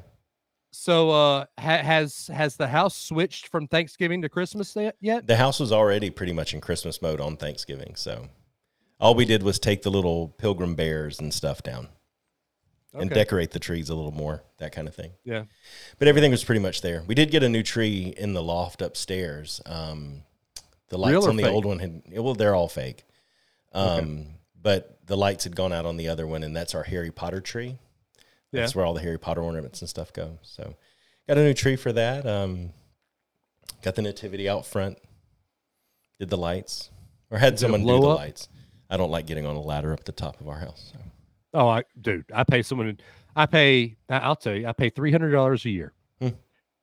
So 0.74 1.12
uh 1.12 1.46
ha- 1.60 1.84
has 1.84 2.28
has 2.34 2.56
the 2.56 2.68
house 2.68 2.98
switched 2.98 3.48
from 3.48 3.68
Thanksgiving 3.68 4.22
to 4.24 4.30
Christmas 4.30 4.76
yet? 5.00 5.28
the 5.28 5.36
house 5.36 5.60
was 5.60 5.72
already 5.72 6.10
pretty 6.10 6.34
much 6.34 6.54
in 6.54 6.62
Christmas 6.62 7.02
mode 7.02 7.22
on 7.22 7.38
Thanksgiving. 7.38 7.96
So 7.96 8.28
all 9.00 9.16
we 9.16 9.26
did 9.26 9.44
was 9.44 9.60
take 9.60 9.84
the 9.84 9.92
little 9.92 10.30
pilgrim 10.30 10.76
bears 10.76 11.20
and 11.20 11.34
stuff 11.34 11.62
down 11.62 11.90
and 12.94 13.10
decorate 13.10 13.52
the 13.52 13.60
trees 13.60 13.90
a 13.90 13.96
little 13.96 14.12
more, 14.12 14.44
that 14.60 14.72
kind 14.72 14.88
of 14.88 14.96
thing. 14.96 15.12
Yeah. 15.24 15.44
But 15.98 16.08
everything 16.08 16.32
was 16.32 16.44
pretty 16.44 16.62
much 16.62 16.82
there. 16.82 17.04
We 17.08 17.16
did 17.16 17.32
get 17.32 17.44
a 17.44 17.50
new 17.50 17.64
tree 17.64 18.14
in 18.18 18.34
the 18.34 18.44
loft 18.44 18.82
upstairs. 18.82 19.62
Um, 19.66 20.24
the 20.90 20.98
lights 20.98 21.26
on 21.26 21.36
the 21.36 21.44
fake? 21.44 21.52
old 21.52 21.66
one 21.66 21.80
had 21.80 22.04
well, 22.12 22.36
they're 22.36 22.56
all 22.56 22.68
fake. 22.68 23.04
Um, 23.74 24.28
but 24.62 25.00
the 25.08 25.18
lights 25.18 25.44
had 25.44 25.56
gone 25.56 25.74
out 25.74 25.86
on 25.86 25.98
the 25.98 26.08
other 26.08 26.28
one, 26.28 26.44
and 26.44 26.56
that's 26.56 26.76
our 26.76 26.84
Harry 26.84 27.12
Potter 27.12 27.42
tree. 27.42 27.80
Yeah. 28.54 28.62
That's 28.62 28.76
where 28.76 28.86
all 28.86 28.94
the 28.94 29.02
Harry 29.02 29.18
Potter 29.20 29.42
ornaments 29.42 29.82
and 29.82 29.90
stuff 29.90 30.14
go. 30.14 30.38
So, 30.44 30.76
got 31.28 31.38
a 31.38 31.44
new 31.44 31.54
tree 31.54 31.76
for 31.76 31.92
that. 31.94 32.26
Um, 32.26 32.72
got 33.82 33.96
the 33.96 34.02
nativity 34.02 34.48
out 34.48 34.66
front. 34.66 34.98
Did 36.20 36.30
the 36.30 36.38
lights, 36.38 36.90
or 37.32 37.38
had 37.40 37.54
it 37.54 37.56
a 37.56 37.60
someone 37.60 37.82
do 37.82 37.88
the 38.00 38.08
up? 38.08 38.18
lights. 38.20 38.48
I 38.90 38.98
don't 38.98 39.10
like 39.10 39.26
getting 39.26 39.46
on 39.46 39.56
a 39.56 39.62
ladder 39.62 39.92
up 39.92 40.04
the 40.06 40.12
top 40.12 40.40
of 40.40 40.48
our 40.48 40.60
house. 40.60 40.94
So. 40.94 41.00
Oh, 41.56 41.68
I 41.68 41.84
dude, 42.00 42.26
I 42.34 42.44
pay 42.44 42.62
someone. 42.62 42.98
I 43.36 43.46
pay. 43.48 43.98
I'll 44.10 44.36
tell 44.36 44.54
you, 44.56 44.68
I 44.68 44.72
pay 44.74 44.90
three 44.90 45.12
hundred 45.12 45.32
dollars 45.32 45.66
a 45.66 45.70
year. 45.70 45.94
Hmm. 46.22 46.30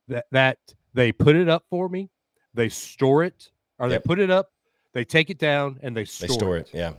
That 0.09 0.25
that 0.31 0.57
they 0.93 1.11
put 1.13 1.35
it 1.37 1.47
up 1.47 1.63
for 1.69 1.87
me. 1.87 2.09
They 2.53 2.67
store 2.67 3.23
it, 3.23 3.49
or 3.79 3.89
Yep. 3.89 4.03
they 4.03 4.07
put 4.07 4.19
it 4.19 4.29
up. 4.29 4.51
They 4.93 5.05
take 5.05 5.29
it 5.29 5.37
down 5.39 5.79
and 5.81 5.95
they 5.95 6.03
store, 6.03 6.27
They 6.27 6.33
store 6.33 6.57
it. 6.57 6.69
Yeah, 6.73 6.93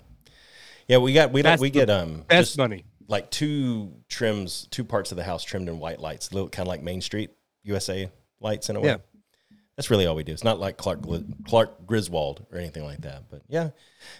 yeah. 0.89 0.97
We 0.97 1.13
got 1.13 1.31
we 1.31 1.43
That's 1.43 1.61
we 1.61 1.69
the 1.69 1.81
get 1.81 1.91
um 1.91 2.25
Best 2.27 2.49
just 2.53 2.59
money. 2.59 2.87
Like 3.13 3.31
two 3.31 3.93
trims, 4.09 4.67
two 4.71 4.83
parts 4.85 5.13
of 5.13 5.17
the 5.17 5.23
house 5.25 5.45
trimmed 5.45 5.69
in 5.69 5.79
white 5.79 6.01
lights, 6.01 6.33
little 6.33 6.49
kind 6.49 6.67
of 6.67 6.69
like 6.69 6.83
Main 6.83 7.01
Street 7.01 7.31
USA 7.63 8.11
lights 8.41 8.69
in 8.71 8.77
a 8.77 8.81
way. 8.81 8.89
Yeah. 8.89 8.97
That's 9.77 9.91
really 9.91 10.07
all 10.07 10.15
we 10.15 10.23
do. 10.23 10.33
It's 10.33 10.45
not 10.45 10.59
like 10.61 10.77
Clark 10.77 11.01
Clark 11.47 11.87
Griswold 11.87 12.47
or 12.53 12.59
anything 12.59 12.85
like 12.85 13.01
that. 13.03 13.25
But 13.31 13.43
yeah, 13.49 13.71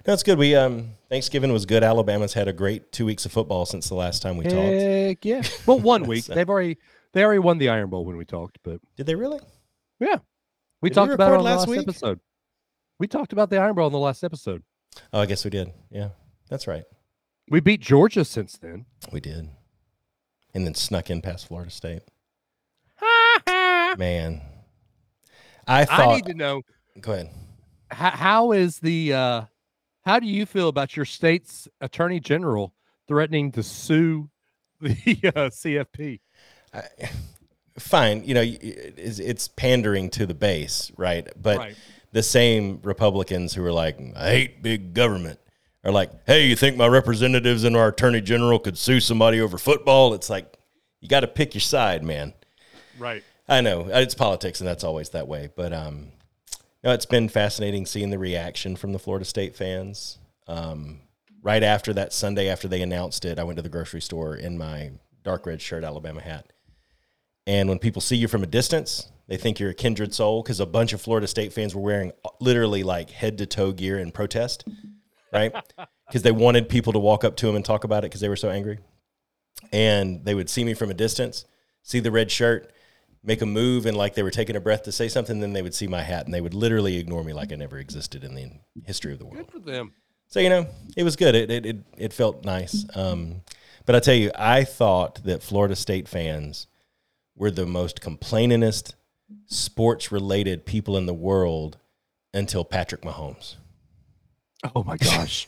no, 0.07 0.13
it's 0.15 0.23
good. 0.23 0.39
We 0.39 0.55
um 0.55 0.91
Thanksgiving 1.11 1.53
was 1.53 1.67
good. 1.67 1.83
Alabama's 1.85 2.33
had 2.33 2.49
a 2.49 2.53
great 2.55 2.91
two 2.93 3.05
weeks 3.05 3.27
of 3.27 3.33
football 3.33 3.67
since 3.67 3.89
the 3.89 3.95
last 3.95 4.23
time 4.23 4.37
we 4.39 4.45
talked. 4.45 4.55
Heck 4.57 5.25
yeah. 5.25 5.43
Well, 5.67 5.79
one 5.79 6.05
week 6.05 6.25
So- 6.27 6.35
they've 6.35 6.49
already 6.49 6.79
they 7.13 7.23
already 7.23 7.41
won 7.41 7.59
the 7.59 7.69
Iron 7.69 7.91
Bowl 7.91 8.05
when 8.07 8.17
we 8.17 8.25
talked, 8.25 8.59
but 8.63 8.81
Did 8.97 9.07
they 9.07 9.15
really? 9.15 9.41
yeah, 10.01 10.17
we 10.81 10.89
Did 10.89 10.91
we 10.91 10.91
talked 10.95 11.13
about 11.13 11.33
it 11.33 11.37
on 11.37 11.39
the 11.41 11.45
last 11.45 11.59
last 11.61 11.69
week? 11.69 11.81
episode. 11.81 12.21
We 12.99 13.07
talked 13.07 13.33
about 13.35 13.51
the 13.51 13.59
Iron 13.59 13.75
Bowl 13.75 13.87
in 13.87 13.93
the 13.93 13.99
last 13.99 14.25
episode. 14.25 14.63
Oh, 15.13 15.21
I 15.21 15.27
guess 15.27 15.45
we 15.45 15.51
did. 15.51 15.71
Yeah, 15.91 16.09
that's 16.49 16.67
right. 16.67 16.85
We 17.49 17.61
beat 17.61 17.81
Georgia 17.81 18.25
since 18.25 18.57
then. 18.57 18.87
We 19.13 19.21
did. 19.21 19.49
And 20.55 20.67
then 20.67 20.75
snuck 20.75 21.11
in 21.11 21.23
past 21.23 21.49
Florida 21.49 21.71
State. 21.71 22.03
Man, 23.99 24.41
I 25.67 25.85
thought. 25.85 26.01
I 26.01 26.15
need 26.17 26.27
to 26.27 26.35
know 26.35 26.63
go 27.01 27.13
ahead. 27.13 27.31
how, 27.91 28.11
how 28.11 28.53
is 28.53 28.79
the 28.81 29.13
uh 29.13 29.43
how 30.05 30.19
do 30.19 30.27
you 30.27 30.47
feel 30.47 30.69
about 30.69 30.97
your 30.97 31.05
state's 31.05 31.69
attorney 31.81 32.21
general 32.21 32.75
threatening 33.09 33.53
to 33.53 33.63
sue 33.63 34.29
the 34.81 34.93
uh, 35.25 35.49
CFP? 35.49 36.21
I, 36.75 36.83
fine, 37.79 38.25
you 38.25 38.35
know, 38.35 38.43
it's, 38.45 39.19
it's 39.19 39.49
pandering 39.49 40.11
to 40.11 40.27
the 40.27 40.35
base, 40.35 40.91
right? 40.97 41.29
But 41.41 41.59
Right. 41.59 41.77
the 42.13 42.23
same 42.23 42.81
Republicans 42.83 43.55
who 43.55 43.65
are 43.65 43.73
like, 43.73 43.99
I 44.17 44.31
hate 44.31 44.63
big 44.63 44.93
government, 44.95 45.39
are 45.85 45.93
like, 45.93 46.11
hey, 46.27 46.47
you 46.47 46.57
think 46.57 46.77
my 46.77 46.87
representatives 46.87 47.65
and 47.65 47.77
our 47.77 47.89
attorney 47.89 48.21
general 48.21 48.59
could 48.59 48.79
sue 48.79 49.01
somebody 49.01 49.41
over 49.41 49.59
football? 49.59 50.15
It's 50.15 50.31
like, 50.31 50.57
you 51.01 51.09
got 51.09 51.21
to 51.21 51.27
pick 51.27 51.55
your 51.55 51.61
side, 51.61 52.05
man. 52.05 52.33
Right. 52.99 53.25
I 53.49 53.61
know 53.61 53.83
uh, 53.83 53.99
it's 54.01 54.15
politics, 54.15 54.61
and 54.61 54.69
that's 54.69 54.85
always 54.85 55.11
that 55.11 55.27
way. 55.27 55.51
But 55.55 55.73
um, 55.73 56.13
no, 56.85 56.93
it's 56.93 57.07
been 57.07 57.29
fascinating 57.29 57.87
seeing 57.87 58.11
the 58.11 58.19
reaction 58.19 58.77
from 58.77 58.93
the 58.93 58.99
Florida 58.99 59.25
State 59.25 59.57
fans. 59.57 60.19
Um, 60.47 61.01
right 61.43 61.63
after 61.63 61.93
that 61.95 62.13
Sunday, 62.13 62.49
after 62.49 62.69
they 62.69 62.83
announced 62.83 63.25
it, 63.25 63.39
I 63.39 63.45
went 63.45 63.57
to 63.57 63.63
the 63.63 63.69
grocery 63.69 64.01
store 64.01 64.37
in 64.37 64.57
my 64.57 64.93
dark 65.25 65.47
red 65.47 65.61
shirt, 65.61 65.85
Alabama 65.85 66.21
hat. 66.21 66.53
And 67.47 67.69
when 67.69 67.81
people 67.81 68.01
see 68.01 68.17
you 68.17 68.29
from 68.29 68.45
a 68.45 68.47
distance, 68.47 69.09
they 69.27 69.37
think 69.37 69.59
you're 69.59 69.71
a 69.71 69.75
kindred 69.75 70.15
soul 70.15 70.43
because 70.43 70.61
a 70.61 70.67
bunch 70.67 70.93
of 70.93 71.01
Florida 71.01 71.27
State 71.27 71.53
fans 71.53 71.75
were 71.75 71.83
wearing 71.83 72.13
uh, 72.25 72.29
literally 72.41 72.85
like 72.85 73.11
head 73.11 73.39
to 73.39 73.47
toe 73.47 73.73
gear 73.73 73.99
in 73.99 74.13
protest, 74.13 74.65
right? 75.33 75.53
Because 76.07 76.25
they 76.25 76.33
wanted 76.33 76.69
people 76.69 76.93
to 76.93 76.99
walk 76.99 77.25
up 77.25 77.37
to 77.37 77.47
them 77.47 77.57
and 77.57 77.65
talk 77.65 77.85
about 77.85 78.05
it 78.05 78.11
because 78.11 78.21
they 78.21 78.29
were 78.29 78.37
so 78.37 78.51
angry. 78.51 78.81
And 79.73 80.23
they 80.27 80.35
would 80.35 80.51
see 80.51 80.63
me 80.63 80.75
from 80.75 80.91
a 80.91 80.95
distance, 80.95 81.47
see 81.83 82.01
the 82.01 82.11
red 82.11 82.31
shirt, 82.31 82.71
make 83.25 83.41
a 83.41 83.47
move, 83.47 83.87
and 83.87 83.97
like 83.97 84.15
they 84.15 84.23
were 84.23 84.31
taking 84.31 84.55
a 84.55 84.61
breath 84.61 84.83
to 84.83 84.93
say 84.93 85.09
something. 85.09 85.41
Then 85.41 85.55
they 85.55 85.63
would 85.63 85.75
see 85.75 85.87
my 85.87 86.03
hat 86.03 86.27
and 86.27 86.35
they 86.35 86.43
would 86.43 86.53
literally 86.53 86.99
ignore 86.99 87.25
me 87.25 87.33
like 87.33 87.51
I 87.51 87.57
never 87.57 87.79
existed 87.79 88.25
in 88.25 88.35
the 88.35 88.51
history 88.85 89.15
of 89.15 89.21
the 89.21 89.25
world. 89.25 89.39
Good 89.39 89.53
for 89.53 89.59
them. 89.59 89.93
So 90.27 90.39
you 90.39 90.51
know, 90.51 90.67
it 90.99 91.03
was 91.03 91.17
good. 91.17 91.35
It 91.35 91.51
it 91.51 91.65
it, 91.65 91.77
it 91.97 92.13
felt 92.13 92.45
nice. 92.45 92.85
Um, 92.95 93.41
but 93.87 93.97
I 93.97 94.01
tell 94.01 94.15
you, 94.15 94.31
I 94.35 94.65
thought 94.65 95.25
that 95.25 95.43
Florida 95.43 95.77
State 95.77 96.09
fans 96.09 96.67
were 97.35 97.51
the 97.51 97.67
most 97.67 98.01
complainingest 98.01 98.95
sports 99.47 100.13
related 100.13 100.67
people 100.67 100.97
in 100.97 101.07
the 101.07 101.15
world 101.15 101.79
until 102.35 102.65
Patrick 102.65 103.03
Mahomes. 103.03 103.57
Oh 104.75 104.85
my 104.85 104.97
gosh. 104.97 105.47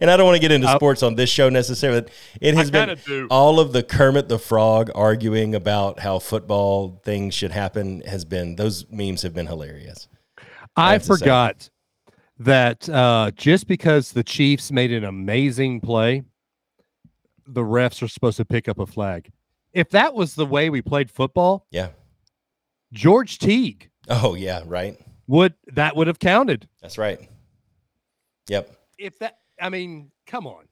And 0.00 0.10
I 0.10 0.16
don't 0.16 0.26
want 0.26 0.36
to 0.36 0.40
get 0.40 0.50
into 0.50 0.68
I- 0.68 0.74
sports 0.76 1.02
on 1.02 1.14
this 1.14 1.30
show 1.30 1.48
necessarily. 1.48 2.00
but 2.02 2.10
It 2.40 2.54
has 2.56 2.70
been 2.70 2.98
do. 3.06 3.28
all 3.30 3.60
of 3.60 3.72
the 3.72 3.82
Kermit 3.82 4.28
the 4.28 4.38
Frog 4.38 4.90
arguing 4.94 5.54
about 5.54 6.00
how 6.00 6.18
football 6.18 7.00
things 7.04 7.34
should 7.34 7.52
happen 7.52 8.00
has 8.02 8.24
been 8.24 8.56
those 8.56 8.90
memes 8.90 9.22
have 9.22 9.34
been 9.34 9.46
hilarious. 9.46 10.08
I 10.76 10.98
say. 10.98 11.06
forgot 11.06 11.70
that 12.40 12.88
uh, 12.88 13.30
just 13.36 13.68
because 13.68 14.10
the 14.12 14.24
Chiefs 14.24 14.72
made 14.72 14.90
an 14.90 15.04
amazing 15.04 15.80
play, 15.80 16.24
the 17.46 17.60
refs 17.62 18.02
are 18.02 18.08
supposed 18.08 18.38
to 18.38 18.44
pick 18.44 18.68
up 18.68 18.78
a 18.80 18.86
flag. 18.86 19.30
If 19.72 19.90
that 19.90 20.14
was 20.14 20.34
the 20.34 20.46
way 20.46 20.70
we 20.70 20.82
played 20.82 21.10
football, 21.10 21.66
Yeah. 21.70 21.90
George 22.92 23.38
Teague 23.38 23.90
Oh 24.08 24.34
yeah, 24.34 24.62
right. 24.66 24.96
would 25.26 25.54
that 25.74 25.94
would 25.94 26.06
have 26.08 26.18
counted. 26.18 26.68
That's 26.82 26.96
right. 26.98 27.28
Yep. 28.48 28.70
If 28.98 29.18
that, 29.20 29.38
I 29.60 29.68
mean, 29.68 30.10
come 30.26 30.46
on. 30.46 30.64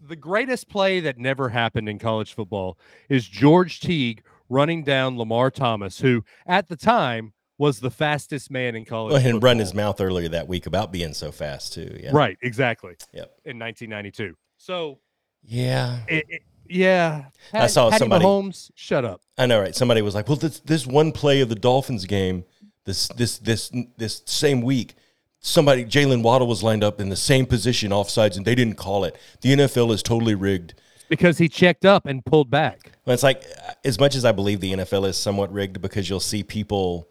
The 0.00 0.16
greatest 0.16 0.68
play 0.68 1.00
that 1.00 1.18
never 1.18 1.48
happened 1.48 1.88
in 1.88 1.98
college 1.98 2.32
football 2.34 2.78
is 3.08 3.26
George 3.26 3.80
Teague 3.80 4.22
running 4.48 4.84
down 4.84 5.18
Lamar 5.18 5.50
Thomas, 5.50 5.98
who 5.98 6.24
at 6.46 6.68
the 6.68 6.76
time 6.76 7.32
was 7.58 7.80
the 7.80 7.90
fastest 7.90 8.50
man 8.50 8.76
in 8.76 8.84
college. 8.84 9.12
Well, 9.14 9.26
and 9.26 9.42
run 9.42 9.58
his 9.58 9.74
mouth 9.74 10.00
earlier 10.00 10.28
that 10.28 10.46
week 10.46 10.66
about 10.66 10.92
being 10.92 11.12
so 11.14 11.32
fast 11.32 11.72
too. 11.72 11.98
Yeah. 12.00 12.10
Right, 12.12 12.38
exactly. 12.42 12.94
Yep. 13.12 13.32
In 13.44 13.58
1992. 13.58 14.34
So, 14.56 15.00
Yeah. 15.44 15.98
it, 16.08 16.24
it- 16.28 16.42
yeah. 16.70 17.24
I 17.52 17.66
saw 17.66 17.90
somebody- 17.90 18.24
Mahomes, 18.24 18.70
shut 18.74 19.04
up. 19.04 19.22
I 19.38 19.46
know, 19.46 19.58
right? 19.58 19.74
Somebody 19.74 20.02
was 20.02 20.14
like, 20.14 20.28
"Well, 20.28 20.36
this 20.36 20.60
this 20.60 20.86
one 20.86 21.12
play 21.12 21.40
of 21.40 21.48
the 21.48 21.54
Dolphins 21.54 22.04
game, 22.04 22.44
this 22.84 23.08
this 23.16 23.38
this 23.38 23.72
this 23.96 24.22
same 24.26 24.60
week, 24.60 24.94
somebody 25.40 25.84
Jaylen 25.84 26.22
Waddle 26.22 26.46
was 26.46 26.62
lined 26.62 26.84
up 26.84 27.00
in 27.00 27.08
the 27.08 27.16
same 27.16 27.46
position 27.46 27.90
offsides, 27.90 28.36
and 28.36 28.44
they 28.44 28.54
didn't 28.54 28.76
call 28.76 29.04
it. 29.04 29.16
The 29.40 29.52
NFL 29.52 29.92
is 29.92 30.02
totally 30.02 30.34
rigged." 30.34 30.74
Because 31.08 31.38
he 31.38 31.48
checked 31.48 31.84
up 31.84 32.04
and 32.06 32.24
pulled 32.24 32.50
back. 32.50 32.92
Well, 33.04 33.14
it's 33.14 33.22
like 33.22 33.42
as 33.84 33.98
much 33.98 34.14
as 34.14 34.24
I 34.24 34.32
believe 34.32 34.60
the 34.60 34.72
NFL 34.72 35.08
is 35.08 35.16
somewhat 35.16 35.52
rigged 35.52 35.80
because 35.80 36.10
you'll 36.10 36.20
see 36.20 36.42
people 36.42 37.08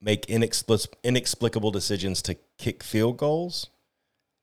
make 0.00 0.26
inexplic- 0.26 0.92
inexplicable 1.04 1.70
decisions 1.70 2.22
to 2.22 2.36
kick 2.58 2.82
field 2.82 3.18
goals 3.18 3.68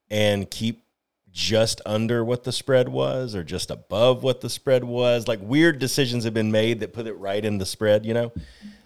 and 0.10 0.50
keep 0.50 0.84
just 1.32 1.82
under 1.86 2.24
what 2.24 2.44
the 2.44 2.52
spread 2.52 2.90
was 2.90 3.36
or 3.36 3.44
just 3.44 3.70
above 3.70 4.24
what 4.24 4.42
the 4.42 4.50
spread 4.50 4.84
was. 4.84 5.28
Like 5.28 5.40
weird 5.42 5.80
decisions 5.80 6.24
have 6.24 6.34
been 6.34 6.52
made 6.52 6.80
that 6.80 6.94
put 6.94 7.08
it 7.08 7.14
right 7.14 7.44
in 7.44 7.58
the 7.58 7.66
spread, 7.66 8.06
you 8.06 8.14
know? 8.14 8.32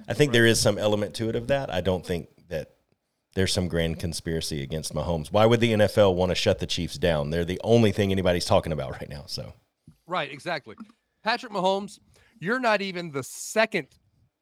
I 0.08 0.14
think 0.14 0.34
there 0.34 0.46
is 0.46 0.60
some 0.60 0.78
element 0.78 1.14
to 1.16 1.30
it 1.30 1.36
of 1.36 1.48
that. 1.48 1.74
I 1.74 1.82
don't 1.82 2.06
think 2.06 2.28
there's 3.34 3.54
some 3.54 3.68
grand 3.68 4.00
conspiracy 4.00 4.62
against 4.64 4.94
Mahomes. 4.94 5.32
Why 5.32 5.46
would 5.46 5.60
the 5.62 5.74
NFL 5.74 6.16
want 6.16 6.30
to 6.32 6.36
shut 6.36 6.60
the 6.60 6.66
Chiefs 6.68 6.98
down? 6.98 7.30
They're 7.30 7.46
the 7.46 7.62
only 7.64 7.92
thing 7.92 8.12
anybody's 8.12 8.46
talking 8.46 8.72
about 8.74 8.92
right 8.92 9.10
now. 9.10 9.24
So, 9.28 9.54
Right, 10.08 10.32
exactly. 10.32 10.76
Patrick 11.24 11.54
Mahomes, 11.54 12.00
you're 12.40 12.60
not 12.60 12.82
even 12.82 13.12
the 13.12 13.24
second 13.24 13.88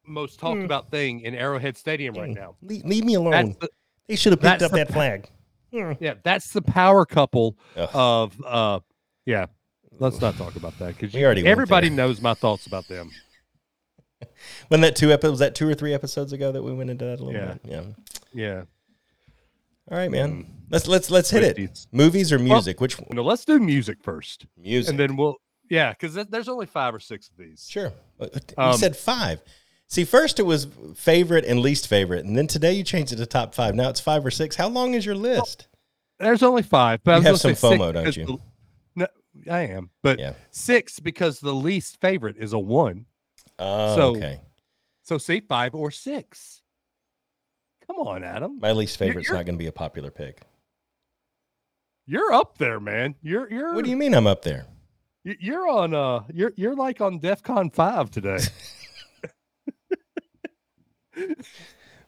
most 0.07 0.39
talked 0.39 0.57
Hmm. 0.59 0.65
about 0.65 0.89
thing 0.89 1.21
in 1.21 1.35
Arrowhead 1.35 1.77
Stadium 1.77 2.15
right 2.15 2.31
now. 2.31 2.55
leave, 2.63 2.83
leave 2.85 3.03
me 3.05 3.13
alone. 3.15 3.55
the, 3.59 3.69
they 4.07 4.15
should 4.15 4.31
have 4.33 4.41
picked 4.41 4.63
up 4.63 4.71
the 4.71 4.77
that 4.77 4.87
pa- 4.87 4.93
flag. 4.93 5.29
yeah, 5.71 6.15
that's 6.23 6.51
the 6.51 6.61
power 6.63 7.05
couple 7.05 7.55
Ugh. 7.75 7.89
of 7.93 8.41
uh 8.43 8.79
yeah. 9.27 9.45
Let's 9.99 10.19
not 10.21 10.35
talk 10.37 10.55
about 10.55 10.79
that 10.79 10.95
because 10.97 11.13
We 11.13 11.23
already 11.25 11.45
everybody 11.45 11.89
knows 11.91 12.21
my 12.21 12.33
thoughts 12.33 12.65
about 12.65 12.87
them. 12.87 13.11
When 14.69 14.81
that 14.81 14.95
two 14.95 15.11
episodes, 15.11 15.31
was 15.31 15.39
that 15.39 15.55
two 15.55 15.67
or 15.67 15.73
three 15.75 15.93
episodes 15.93 16.33
ago 16.33 16.51
that 16.51 16.63
we 16.63 16.73
went 16.73 16.89
into 16.89 17.05
that 17.05 17.19
a 17.19 17.23
little 17.23 17.33
Yeah. 17.39 17.53
bit. 17.53 17.61
Yeah. 17.65 17.83
Yeah. 18.33 18.61
All 19.91 19.97
right, 19.97 20.11
man. 20.11 20.45
Let's 20.69 20.87
let's 20.87 21.09
let's 21.09 21.29
hit 21.31 21.57
it. 21.57 21.87
Movies 21.91 22.31
or 22.31 22.37
music? 22.39 22.79
Which 22.79 22.99
one? 22.99 23.07
No, 23.11 23.23
let's 23.23 23.43
do 23.45 23.59
music 23.59 23.97
first, 24.03 24.45
Music. 24.57 24.89
and 24.91 24.99
then 24.99 25.15
we'll 25.17 25.37
yeah, 25.69 25.91
because 25.93 26.13
there's 26.27 26.47
only 26.49 26.65
five 26.67 26.93
or 26.93 26.99
six 26.99 27.29
of 27.29 27.37
these. 27.37 27.67
Sure. 27.69 27.91
Uh, 28.19 28.27
You 28.33 28.39
Um, 28.57 28.73
said 28.77 28.95
five. 28.95 29.41
See, 29.87 30.03
first 30.05 30.39
it 30.39 30.43
was 30.43 30.67
favorite 30.95 31.45
and 31.45 31.59
least 31.61 31.87
favorite, 31.87 32.23
and 32.25 32.37
then 32.37 32.45
today 32.45 32.73
you 32.73 32.83
changed 32.83 33.11
it 33.11 33.15
to 33.15 33.25
top 33.25 33.55
five. 33.55 33.73
Now 33.73 33.89
it's 33.89 33.99
five 33.99 34.23
or 34.23 34.29
six. 34.29 34.55
How 34.55 34.67
long 34.67 34.93
is 34.93 35.05
your 35.05 35.15
list? 35.15 35.67
There's 36.19 36.43
only 36.43 36.61
five, 36.63 37.01
but 37.03 37.11
I 37.11 37.15
You 37.15 37.19
was 37.21 37.25
have 37.27 37.39
some 37.39 37.55
say 37.55 37.69
six 37.69 37.81
FOMO, 37.81 37.93
don't 37.93 38.15
you? 38.17 38.25
the- 38.25 38.37
no, 38.95 39.07
I 39.51 39.61
am, 39.61 39.89
but 40.03 40.19
Yeah. 40.19 40.33
six 40.51 40.99
because 40.99 41.39
the 41.39 41.53
least 41.55 41.99
favorite 42.01 42.35
is 42.37 42.53
a 42.53 42.59
one. 42.59 43.05
Oh, 43.57 43.95
So- 43.95 44.15
okay. 44.17 44.41
So 45.01 45.17
say 45.17 45.39
five 45.39 45.73
or 45.73 45.89
six. 45.89 46.61
Come 47.89 48.07
on, 48.07 48.23
Adam. 48.23 48.59
My 48.59 48.71
least 48.71 48.97
favorite's 48.97 49.27
you're- 49.29 49.37
not 49.39 49.45
going 49.45 49.55
to 49.55 49.59
be 49.63 49.67
a 49.67 49.71
popular 49.71 50.11
pick. 50.11 50.41
You're 52.05 52.31
up 52.33 52.57
there, 52.57 52.79
man. 52.79 53.15
You're 53.21 53.49
you're 53.51 53.73
What 53.75 53.83
do 53.83 53.89
you 53.91 53.97
mean 53.97 54.13
I'm 54.15 54.27
up 54.27 54.41
there? 54.43 54.65
you- 55.23 55.35
you're 55.39 55.67
on 55.67 55.93
uh 55.93 56.21
you're 56.33 56.51
you're 56.55 56.75
like 56.75 57.01
on 57.01 57.19
DEFCON 57.19 57.73
five 57.73 58.09
today. 58.11 58.39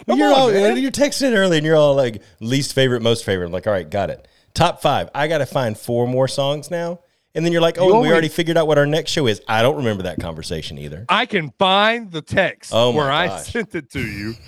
You're 0.08 0.34
on, 0.34 0.40
all 0.40 0.52
man. 0.52 0.78
you're 0.78 0.90
texting 0.92 1.36
early, 1.38 1.58
and 1.58 1.66
you're 1.66 1.76
all 1.76 1.94
like 1.96 2.24
least 2.40 2.74
favorite, 2.74 3.02
most 3.02 3.24
favorite. 3.24 3.46
I'm 3.48 3.52
like, 3.52 3.68
all 3.68 3.74
right, 3.74 3.88
got 3.88 4.10
it. 4.10 4.28
Top 4.54 4.82
five. 4.82 5.10
I 5.14 5.28
got 5.28 5.40
to 5.40 5.46
find 5.46 5.78
four 5.78 6.08
more 6.08 6.28
songs 6.28 6.72
now, 6.72 7.02
and 7.36 7.46
then 7.46 7.52
you're 7.52 7.62
like, 7.62 7.78
oh, 7.78 7.88
You 7.88 7.96
we 8.00 8.12
already 8.12 8.28
figured 8.30 8.58
out 8.58 8.66
what 8.68 8.78
our 8.80 8.86
next 8.88 9.12
show 9.12 9.28
is. 9.28 9.42
I 9.48 9.62
don't 9.62 9.78
remember 9.78 10.04
that 10.04 10.20
conversation 10.20 10.78
either. 10.80 11.06
I 11.08 11.26
can 11.28 11.52
find 11.60 12.12
the 12.12 12.22
text 12.24 12.72
Oh 12.74 12.92
where 12.92 13.12
I 13.12 13.38
sent 13.42 13.76
it 13.76 13.92
to 13.92 14.02
you. 14.02 14.34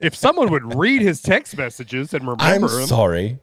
If 0.00 0.14
someone 0.14 0.50
would 0.50 0.74
read 0.76 1.02
his 1.02 1.20
text 1.20 1.56
messages 1.56 2.14
and 2.14 2.22
remember 2.22 2.44
I'm 2.44 2.60
them, 2.62 2.86
sorry. 2.86 3.38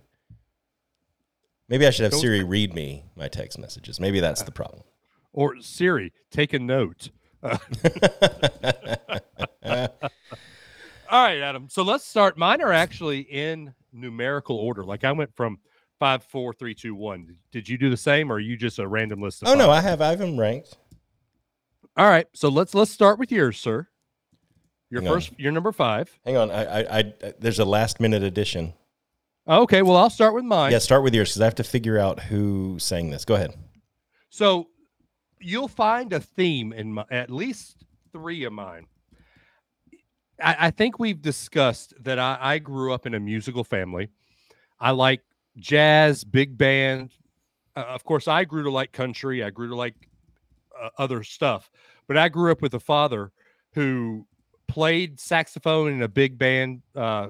Maybe 1.68 1.86
I 1.86 1.90
should 1.90 2.04
have 2.06 2.14
Siri 2.14 2.44
read 2.44 2.74
me 2.74 3.06
my 3.16 3.28
text 3.28 3.58
messages. 3.60 4.00
Maybe 4.00 4.20
that's 4.20 4.44
the 4.44 4.52
problem. 4.52 4.84
or 5.34 5.60
Siri, 5.62 6.14
take 6.32 6.54
a 6.54 6.60
note. 6.60 7.10
Uh, 7.44 7.58
all 11.10 11.24
right, 11.24 11.40
Adam. 11.40 11.68
So 11.70 11.84
let's 11.84 12.06
start. 12.06 12.38
Mine 12.38 12.62
are 12.62 12.72
actually 12.72 13.22
in 13.22 13.74
numerical 13.92 14.58
order. 14.58 14.84
Like 14.84 15.04
I 15.04 15.12
went 15.12 15.36
from 15.36 15.60
five, 16.00 16.24
four, 16.24 16.54
three, 16.54 16.74
two, 16.74 16.96
one. 16.96 17.36
Did 17.52 17.68
you 17.68 17.78
do 17.78 17.90
the 17.90 17.98
same, 17.98 18.32
or 18.32 18.36
are 18.36 18.40
you 18.40 18.56
just 18.58 18.80
a 18.80 18.88
random 18.88 19.22
list? 19.22 19.42
Of 19.44 19.50
oh 19.50 19.56
no. 19.56 19.70
I 19.72 19.82
have 19.82 20.02
I 20.02 20.10
have 20.10 20.20
them 20.20 20.40
ranked. 20.40 20.78
All 21.98 22.08
right. 22.08 22.28
So 22.34 22.50
let's 22.50 22.74
let's 22.74 22.92
start 22.92 23.20
with 23.20 23.32
yours, 23.32 23.60
sir. 23.60 23.88
Your 24.96 25.02
Hang 25.02 25.12
on. 25.12 25.16
first, 25.18 25.32
your 25.38 25.52
number 25.52 25.74
five. 25.74 26.18
Hang 26.24 26.38
on, 26.38 26.50
I, 26.50 26.64
I, 26.64 27.00
I 27.00 27.34
there's 27.38 27.60
a 27.60 27.66
last 27.66 28.00
minute 28.00 28.24
addition. 28.24 28.74
Okay. 29.46 29.82
Well, 29.82 29.98
I'll 29.98 30.10
start 30.10 30.34
with 30.34 30.46
mine. 30.46 30.72
Yeah, 30.72 30.78
start 30.78 31.04
with 31.04 31.14
yours 31.14 31.32
because 31.32 31.42
I 31.42 31.44
have 31.44 31.56
to 31.56 31.66
figure 31.66 32.00
out 32.00 32.22
who 32.22 32.80
sang 32.80 33.10
this. 33.10 33.26
Go 33.26 33.36
ahead. 33.36 33.54
So 34.30 34.70
you'll 35.42 35.68
find 35.68 36.14
a 36.14 36.22
theme 36.22 36.72
in 36.72 36.94
my, 36.94 37.04
at 37.12 37.30
least 37.30 37.84
three 38.14 38.46
of 38.46 38.54
mine. 38.54 38.88
I, 40.42 40.56
I 40.68 40.72
think 40.72 40.98
we've 40.98 41.22
discussed 41.22 41.94
that 42.06 42.18
I, 42.18 42.38
I 42.40 42.60
grew 42.60 42.94
up 42.94 43.06
in 43.06 43.14
a 43.14 43.20
musical 43.20 43.66
family. 43.66 44.08
I 44.80 44.92
like 44.92 45.24
jazz, 45.58 46.24
big 46.24 46.58
band. 46.58 47.12
Uh, 47.76 47.82
of 47.90 48.06
course, 48.06 48.30
I 48.30 48.46
grew 48.46 48.64
to 48.64 48.72
like 48.72 48.94
country. 48.94 49.44
I 49.44 49.50
grew 49.50 49.68
to 49.68 49.76
like 49.76 49.96
uh, 50.82 50.88
other 50.98 51.22
stuff, 51.22 51.70
but 52.08 52.16
I 52.16 52.30
grew 52.30 52.50
up 52.50 52.62
with 52.62 52.74
a 52.74 52.80
father 52.80 53.34
who 53.74 54.26
played 54.76 55.18
saxophone 55.22 55.90
in 55.94 56.02
a 56.02 56.08
big 56.10 56.38
band 56.38 56.82
uh, 56.98 57.28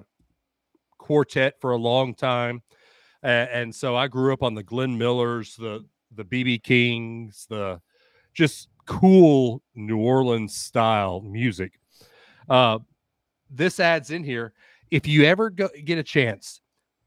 quartet 0.97 1.53
for 1.61 1.73
a 1.73 1.77
long 1.77 2.15
time. 2.15 2.63
A- 3.23 3.27
and 3.53 3.73
so 3.73 3.95
I 3.95 4.07
grew 4.07 4.33
up 4.33 4.41
on 4.41 4.55
the 4.55 4.63
Glenn 4.63 4.97
Millers, 4.97 5.55
the 5.55 5.85
the 6.15 6.25
BB 6.25 6.63
Kings, 6.63 7.45
the 7.47 7.79
just 8.33 8.67
cool 8.87 9.61
New 9.75 9.99
Orleans 9.99 10.55
style 10.55 11.21
music. 11.21 11.79
Uh, 12.49 12.79
this 13.51 13.79
adds 13.79 14.09
in 14.09 14.23
here. 14.23 14.53
If 14.89 15.07
you 15.07 15.25
ever 15.25 15.51
go, 15.51 15.69
get 15.83 15.99
a 15.99 16.03
chance, 16.03 16.61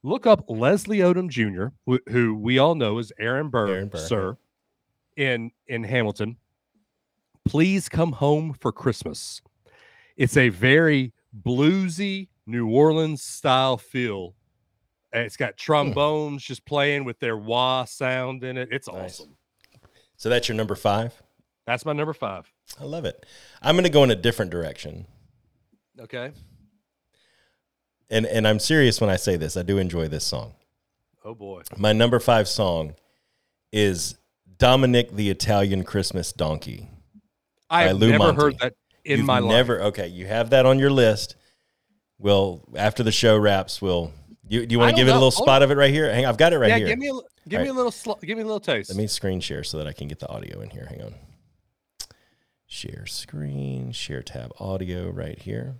look 0.04 0.24
up 0.24 0.44
Leslie 0.48 0.98
Odom 0.98 1.28
Jr., 1.28 1.68
wh- 1.90 2.12
who 2.12 2.36
we 2.36 2.58
all 2.58 2.76
know 2.76 2.98
is 2.98 3.12
Aaron 3.18 3.48
Burr, 3.48 3.66
Aaron 3.68 3.88
Burr, 3.88 3.98
sir, 3.98 4.36
in 5.16 5.50
in 5.66 5.82
Hamilton. 5.82 6.36
Please 7.44 7.88
come 7.88 8.12
home 8.12 8.52
for 8.52 8.70
Christmas. 8.70 9.42
It's 10.18 10.36
a 10.36 10.48
very 10.50 11.14
bluesy 11.46 12.28
New 12.44 12.68
Orleans 12.68 13.22
style 13.22 13.78
feel. 13.78 14.34
And 15.12 15.24
It's 15.24 15.36
got 15.36 15.52
hmm. 15.52 15.58
trombones 15.58 16.42
just 16.42 16.66
playing 16.66 17.04
with 17.04 17.18
their 17.20 17.36
wah 17.36 17.84
sound 17.84 18.44
in 18.44 18.58
it. 18.58 18.68
It's 18.70 18.88
Nice. 18.88 19.20
awesome. 19.20 19.36
So 20.16 20.28
that's 20.28 20.48
your 20.48 20.56
number 20.56 20.74
five. 20.74 21.14
That's 21.66 21.86
my 21.86 21.92
number 21.92 22.12
five. 22.12 22.50
I 22.80 22.84
love 22.84 23.04
it. 23.04 23.24
I'm 23.62 23.76
going 23.76 23.84
to 23.84 23.90
go 23.90 24.02
in 24.02 24.10
a 24.10 24.16
different 24.16 24.50
direction, 24.50 25.06
Okay. 26.00 26.32
and 28.10 28.26
and 28.26 28.48
I'm 28.48 28.58
serious 28.58 29.00
when 29.00 29.10
I 29.10 29.16
say 29.16 29.36
this. 29.36 29.56
I 29.56 29.62
do 29.62 29.78
enjoy 29.78 30.08
this 30.08 30.24
song. 30.24 30.54
Oh 31.24 31.34
boy. 31.34 31.62
My 31.76 31.92
number 31.92 32.18
five 32.20 32.48
song 32.48 32.94
is 33.70 34.16
Dominic 34.56 35.12
the 35.12 35.28
Italian 35.30 35.84
Christmas 35.84 36.32
Donkey. 36.32 36.88
I've 37.70 37.98
never 38.00 38.18
Monte. 38.18 38.40
heard 38.40 38.58
that 38.60 38.74
in 39.08 39.18
You've 39.18 39.26
my 39.26 39.38
life. 39.38 39.50
never 39.50 39.82
okay. 39.84 40.06
You 40.06 40.26
have 40.26 40.50
that 40.50 40.66
on 40.66 40.78
your 40.78 40.90
list. 40.90 41.34
We'll 42.18 42.62
after 42.76 43.02
the 43.02 43.12
show 43.12 43.38
wraps. 43.38 43.80
We'll 43.80 44.12
you 44.46 44.66
do 44.66 44.72
you 44.74 44.78
want 44.78 44.90
to 44.90 44.96
give 44.96 45.08
it 45.08 45.12
a 45.12 45.14
little 45.14 45.30
Hold 45.30 45.46
spot 45.46 45.62
of 45.62 45.70
it 45.70 45.76
right 45.76 45.90
here? 45.90 46.12
Hang, 46.12 46.26
I've 46.26 46.36
got 46.36 46.52
it 46.52 46.58
right 46.58 46.68
yeah, 46.68 46.78
here. 46.78 46.86
give 46.88 46.98
me 46.98 47.08
a 47.08 47.48
give 47.48 47.60
All 47.60 47.64
me 47.64 47.70
a 47.70 47.74
little 47.74 47.90
sl- 47.90 48.20
give 48.22 48.36
me 48.36 48.42
a 48.42 48.46
little 48.46 48.60
taste. 48.60 48.90
Let 48.90 48.98
me 48.98 49.06
screen 49.06 49.40
share 49.40 49.64
so 49.64 49.78
that 49.78 49.86
I 49.86 49.92
can 49.92 50.08
get 50.08 50.18
the 50.18 50.28
audio 50.28 50.60
in 50.60 50.70
here. 50.70 50.86
Hang 50.88 51.02
on. 51.02 51.14
Share 52.66 53.06
screen, 53.06 53.92
share 53.92 54.22
tab 54.22 54.52
audio 54.60 55.08
right 55.08 55.38
here. 55.38 55.76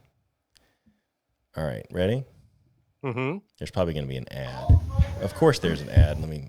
All 1.57 1.64
right, 1.64 1.87
ready? 1.91 2.25
mm-hmm. 3.05 3.38
There's 3.59 3.71
probably 3.71 3.93
going 3.93 4.07
to 4.07 4.09
be 4.09 4.17
an 4.17 4.33
ad. 4.33 4.79
Of 5.21 5.35
course, 5.35 5.59
there's 5.59 5.83
an 5.83 5.91
ad. 5.91 6.19
Let 6.21 6.31
me 6.31 6.49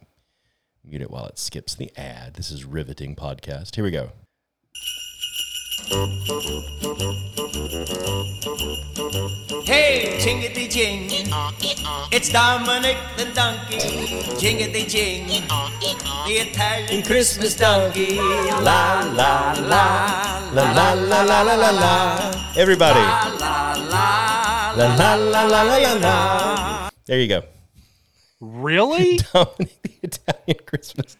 mute 0.84 1.02
it 1.02 1.12
while 1.12 1.26
it 1.26 1.38
skips 1.38 1.76
the 1.76 1.92
ad. 1.98 2.36
This 2.36 2.52
is 2.52 2.64
riveting 2.64 3.16
podcast. 3.16 3.76
Here 3.76 3.84
we 3.84 3.92
go. 3.92 4.12
Hey, 9.64 10.20
jingity 10.20 10.70
jing. 10.70 11.08
It's 12.12 12.30
Dominic 12.30 12.98
the 13.16 13.26
donkey. 13.34 13.78
Jingity 14.36 14.88
jing. 14.90 15.28
The 16.28 16.34
Italian 16.34 17.04
Christmas 17.04 17.56
donkey. 17.56 18.18
La 18.18 19.08
la 19.16 19.56
la. 19.56 20.52
La 20.52 20.72
la 20.74 20.94
la 20.94 21.22
la 21.24 21.42
la 21.44 21.56
la 21.56 21.72
la. 21.72 22.54
Everybody. 22.58 23.00
La 23.00 23.32
la 23.40 23.74
la. 23.90 24.74
La 24.76 24.96
la 24.96 25.16
la 25.16 25.44
la 25.46 25.62
la 25.64 25.78
la 25.78 25.94
la. 25.94 26.90
There 27.06 27.20
you 27.20 27.28
go. 27.28 27.44
Really? 28.42 29.18
Dominic 29.34 29.82
the 29.82 29.94
Italian 30.04 30.60
Christmas. 30.66 31.16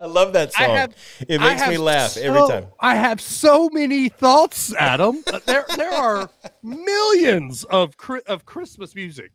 I 0.00 0.06
love 0.06 0.32
that 0.34 0.52
song. 0.52 0.76
have- 0.76 0.96
it 1.28 1.40
makes 1.40 1.66
me 1.68 1.78
laugh 1.78 2.16
every 2.16 2.40
time. 2.48 2.66
I 2.80 2.96
have 2.96 3.20
so 3.20 3.68
many 3.72 4.08
thoughts, 4.08 4.74
Adam. 4.74 5.22
Uh, 5.26 5.40
there 5.46 5.64
there 5.76 5.92
are 5.92 6.30
millions 6.62 7.64
of 7.64 7.94
of 8.26 8.44
Christmas 8.44 8.94
music. 8.94 9.30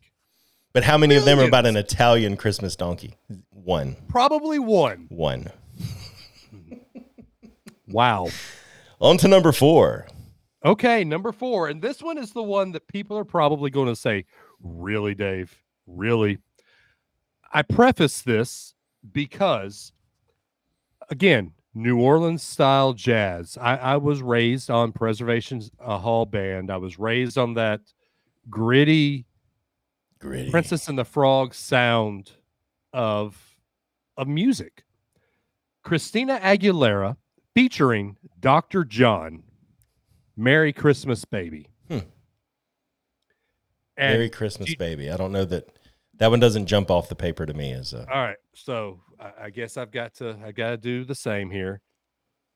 But 0.72 0.84
how 0.84 0.96
many 0.98 1.16
of 1.16 1.24
them 1.24 1.40
are 1.40 1.44
about 1.44 1.66
an 1.66 1.76
Italian 1.76 2.36
Christmas 2.36 2.76
donkey? 2.76 3.16
One. 3.50 3.96
Probably 4.08 4.58
one. 4.58 5.06
One. 5.10 5.50
Wow. 7.88 8.28
On 9.00 9.16
to 9.18 9.28
number 9.28 9.50
four. 9.52 10.06
Okay, 10.64 11.04
number 11.04 11.32
four, 11.32 11.68
and 11.68 11.80
this 11.80 12.02
one 12.02 12.18
is 12.18 12.32
the 12.32 12.42
one 12.42 12.72
that 12.72 12.86
people 12.86 13.18
are 13.18 13.24
probably 13.24 13.70
going 13.70 13.88
to 13.88 13.96
say, 13.96 14.26
"Really, 14.62 15.14
Dave? 15.14 15.58
Really?" 15.86 16.38
I 17.52 17.62
preface 17.62 18.20
this 18.22 18.74
because, 19.10 19.92
again, 21.10 21.52
New 21.74 21.98
Orleans 22.00 22.42
style 22.42 22.92
jazz. 22.94 23.58
I, 23.60 23.76
I 23.76 23.96
was 23.96 24.22
raised 24.22 24.70
on 24.70 24.92
Preservation 24.92 25.62
uh, 25.78 25.98
Hall 25.98 26.24
band. 26.26 26.70
I 26.70 26.78
was 26.78 26.98
raised 26.98 27.36
on 27.38 27.54
that 27.54 27.80
gritty 28.48 29.26
Gritty. 30.18 30.50
Princess 30.50 30.88
and 30.88 30.98
the 30.98 31.04
Frog 31.04 31.54
sound 31.54 32.32
of 32.92 33.56
of 34.16 34.28
music. 34.28 34.84
Christina 35.82 36.38
Aguilera 36.42 37.16
featuring 37.54 38.16
Dr. 38.38 38.84
John. 38.84 39.44
Merry 40.36 40.72
Christmas, 40.72 41.24
baby. 41.24 41.68
Hmm. 41.88 41.98
And 43.96 44.14
Merry 44.14 44.30
Christmas, 44.30 44.70
you- 44.70 44.76
baby. 44.76 45.10
I 45.10 45.16
don't 45.16 45.32
know 45.32 45.44
that 45.46 45.68
that 46.20 46.30
one 46.30 46.38
doesn't 46.38 46.66
jump 46.66 46.90
off 46.90 47.08
the 47.08 47.16
paper 47.16 47.46
to 47.46 47.54
me 47.54 47.72
as 47.72 47.92
a. 47.92 48.00
all 48.00 48.22
right, 48.22 48.36
so 48.54 49.00
I, 49.18 49.46
I 49.46 49.50
guess 49.50 49.76
I've 49.76 49.90
got 49.90 50.14
to 50.16 50.38
I 50.44 50.52
got 50.52 50.70
to 50.70 50.76
do 50.76 51.04
the 51.04 51.14
same 51.14 51.50
here. 51.50 51.80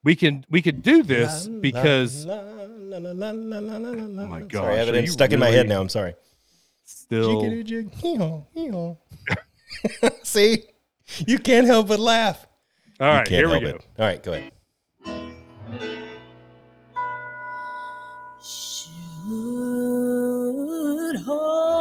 We 0.05 0.15
can 0.15 0.45
we 0.51 0.63
can 0.63 0.81
do 0.81 1.03
this 1.03 1.49
because 1.49 2.27
oh 2.27 2.69
my 2.93 3.01
Sorry, 3.01 4.43
I 4.43 4.47
gosh, 4.47 4.77
have 4.77 4.89
it 4.95 5.01
you 5.01 5.07
stuck 5.11 5.33
in 5.33 5.41
my 5.41 5.49
head 5.49 5.67
now. 5.67 5.81
I'm 5.81 5.89
sorry. 5.89 6.15
still 6.85 7.43
Jiggity-jig, 7.43 7.95
hee-haw, 7.95 8.43
hee-haw. 8.53 8.97
See, 10.23 10.65
you 11.27 11.39
can't 11.39 11.67
help 11.67 11.89
but 11.89 12.01
laugh. 12.01 12.47
all 13.01 13.09
right. 13.09 13.27
Here 13.27 13.49
we 13.49 13.61
go. 13.61 13.67
it. 13.69 13.87
All 13.99 14.07
right, 14.07 14.23
go 14.23 14.35
ahead. 14.35 14.53
Should 18.43 19.31
hold 21.25 21.74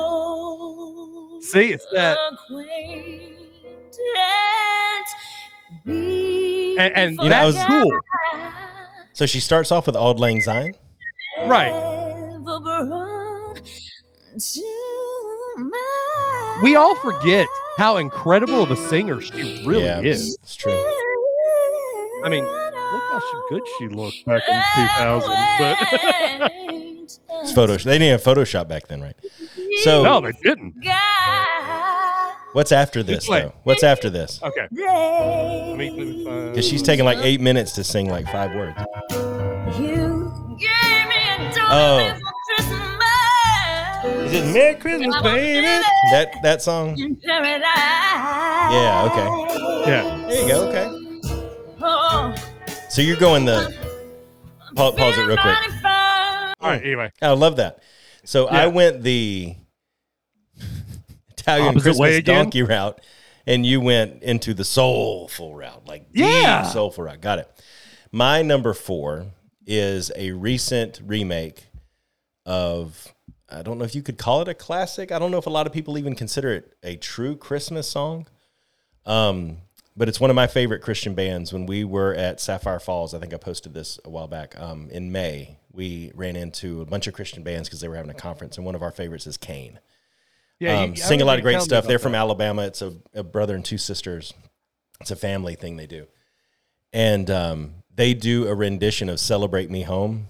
See, 1.53 1.71
it's 1.71 1.85
that, 1.93 2.17
and, 5.85 6.77
and 6.79 7.19
You 7.21 7.29
know, 7.29 7.35
I 7.35 7.45
was- 7.45 7.57
cool, 7.67 7.91
So 9.13 9.27
she 9.27 9.39
starts 9.39 9.71
off 9.71 9.85
with 9.85 9.95
Auld 9.95 10.19
Lang 10.19 10.41
Syne. 10.41 10.73
right? 11.45 11.71
ever 11.71 12.59
brought 12.59 13.55
to 14.39 14.61
my 15.57 16.59
We 16.63 16.75
all 16.75 16.95
forget 16.95 17.45
how 17.77 17.97
incredible 17.97 18.63
of 18.63 18.71
a 18.71 18.75
singer 18.89 19.21
she 19.21 19.63
really 19.63 19.83
yeah, 19.83 20.01
is. 20.01 20.35
It's 20.41 20.55
true. 20.55 20.73
I 22.23 22.29
mean, 22.29 22.45
look 22.45 23.03
how 23.11 23.19
she, 23.19 23.37
good 23.49 23.61
she 23.77 23.87
looked 23.89 24.25
back 24.25 24.41
in 24.49 24.55
2000. 24.55 25.29
But 25.59 26.51
It's 27.43 27.51
Photoshop. 27.53 27.83
They 27.83 27.99
didn't 27.99 28.19
have 28.19 28.23
Photoshop 28.23 28.67
back 28.67 28.87
then, 28.87 29.01
right? 29.01 29.15
So 29.83 30.03
no, 30.03 30.21
they 30.21 30.31
didn't. 30.41 30.75
What's 32.53 32.71
after 32.71 33.03
this 33.03 33.25
Just 33.25 33.29
though? 33.29 33.53
What's 33.63 33.83
after 33.83 34.09
this? 34.09 34.39
Okay, 34.41 34.67
let 34.71 35.77
me, 35.77 35.89
let 35.89 35.97
me 36.07 36.23
find- 36.25 36.51
Because 36.51 36.65
she's 36.67 36.81
taking 36.81 37.03
like 37.05 37.17
eight 37.19 37.41
minutes 37.41 37.73
to 37.73 37.83
sing 37.83 38.09
like 38.09 38.25
five 38.27 38.53
words. 38.55 38.77
You 39.79 40.57
gave 40.59 41.07
me 41.07 41.15
a 41.37 41.51
Oh. 41.69 42.13
Christmas. 42.13 42.29
Is 44.05 44.33
it 44.33 44.53
Merry 44.53 44.75
Christmas, 44.75 45.15
baby? 45.21 45.65
That 46.11 46.33
that 46.43 46.61
song. 46.61 46.95
Yeah, 46.97 47.07
okay. 49.11 49.27
yeah. 49.89 50.03
There 50.27 50.41
you 50.41 50.47
go. 50.47 50.67
Okay. 50.69 50.87
So 52.89 53.01
you're 53.01 53.17
going 53.17 53.45
the. 53.45 53.73
Pa- 54.75 54.91
pause 54.91 55.17
it 55.17 55.25
real 55.25 55.37
quick. 55.37 55.55
All 55.85 56.53
right. 56.69 56.81
Anyway, 56.83 57.11
I 57.21 57.29
love 57.31 57.55
that. 57.57 57.79
So 58.25 58.47
I 58.47 58.67
went 58.67 59.03
the 59.03 59.55
Italian 61.43 61.67
Opposite 61.69 61.97
Christmas 61.97 62.23
donkey 62.23 62.63
route, 62.63 63.01
and 63.45 63.65
you 63.65 63.79
went 63.81 64.23
into 64.23 64.53
the 64.53 64.63
soulful 64.63 65.55
route, 65.55 65.85
like 65.85 66.07
Yeah. 66.13 66.63
deep 66.63 66.71
soulful 66.71 67.03
route. 67.03 67.21
Got 67.21 67.39
it. 67.39 67.61
My 68.11 68.41
number 68.41 68.73
four 68.73 69.27
is 69.65 70.11
a 70.15 70.31
recent 70.31 70.99
remake 71.05 71.65
of. 72.45 73.13
I 73.49 73.61
don't 73.61 73.77
know 73.77 73.85
if 73.85 73.93
you 73.93 74.01
could 74.01 74.17
call 74.17 74.41
it 74.41 74.47
a 74.47 74.55
classic. 74.55 75.11
I 75.11 75.19
don't 75.19 75.29
know 75.29 75.37
if 75.37 75.45
a 75.45 75.51
lot 75.51 75.67
of 75.67 75.73
people 75.73 75.97
even 75.99 76.15
consider 76.15 76.51
it 76.53 76.73
a 76.81 76.95
true 76.95 77.35
Christmas 77.35 77.87
song. 77.87 78.25
Um, 79.05 79.57
but 79.95 80.09
it's 80.09 80.19
one 80.19 80.31
of 80.31 80.35
my 80.35 80.47
favorite 80.47 80.81
Christian 80.81 81.13
bands. 81.13 81.53
When 81.53 81.67
we 81.67 81.83
were 81.83 82.15
at 82.15 82.41
Sapphire 82.41 82.79
Falls, 82.79 83.13
I 83.13 83.19
think 83.19 83.31
I 83.31 83.37
posted 83.37 83.75
this 83.75 83.99
a 84.05 84.09
while 84.09 84.27
back. 84.27 84.59
Um, 84.59 84.89
in 84.89 85.11
May, 85.11 85.59
we 85.71 86.11
ran 86.15 86.35
into 86.35 86.81
a 86.81 86.85
bunch 86.85 87.05
of 87.05 87.13
Christian 87.13 87.43
bands 87.43 87.69
because 87.69 87.79
they 87.81 87.87
were 87.87 87.95
having 87.95 88.09
a 88.09 88.15
conference, 88.15 88.57
and 88.57 88.65
one 88.65 88.73
of 88.73 88.81
our 88.81 88.89
favorites 88.91 89.27
is 89.27 89.37
Cain. 89.37 89.79
Yeah. 90.59 90.81
Um, 90.81 90.91
you- 90.91 90.95
sing 90.97 91.21
a 91.21 91.25
lot 91.25 91.37
of 91.39 91.43
great 91.43 91.53
you 91.53 91.57
telling 91.57 91.65
me 91.65 91.69
stuff. 91.69 91.87
They're 91.87 91.97
that. 91.97 92.03
from 92.03 92.15
Alabama. 92.15 92.63
It's 92.63 92.81
a, 92.81 92.93
a 93.13 93.23
brother 93.23 93.55
and 93.55 93.63
two 93.63 93.77
sisters. 93.77 94.33
It's 95.01 95.11
a 95.11 95.15
family 95.15 95.55
thing 95.55 95.75
they 95.75 95.87
do, 95.87 96.07
and 96.93 97.29
um, 97.29 97.73
they 97.93 98.13
do 98.13 98.47
a 98.47 98.55
rendition 98.55 99.09
of 99.09 99.19
"Celebrate 99.19 99.69
Me 99.69 99.81
Home." 99.83 100.27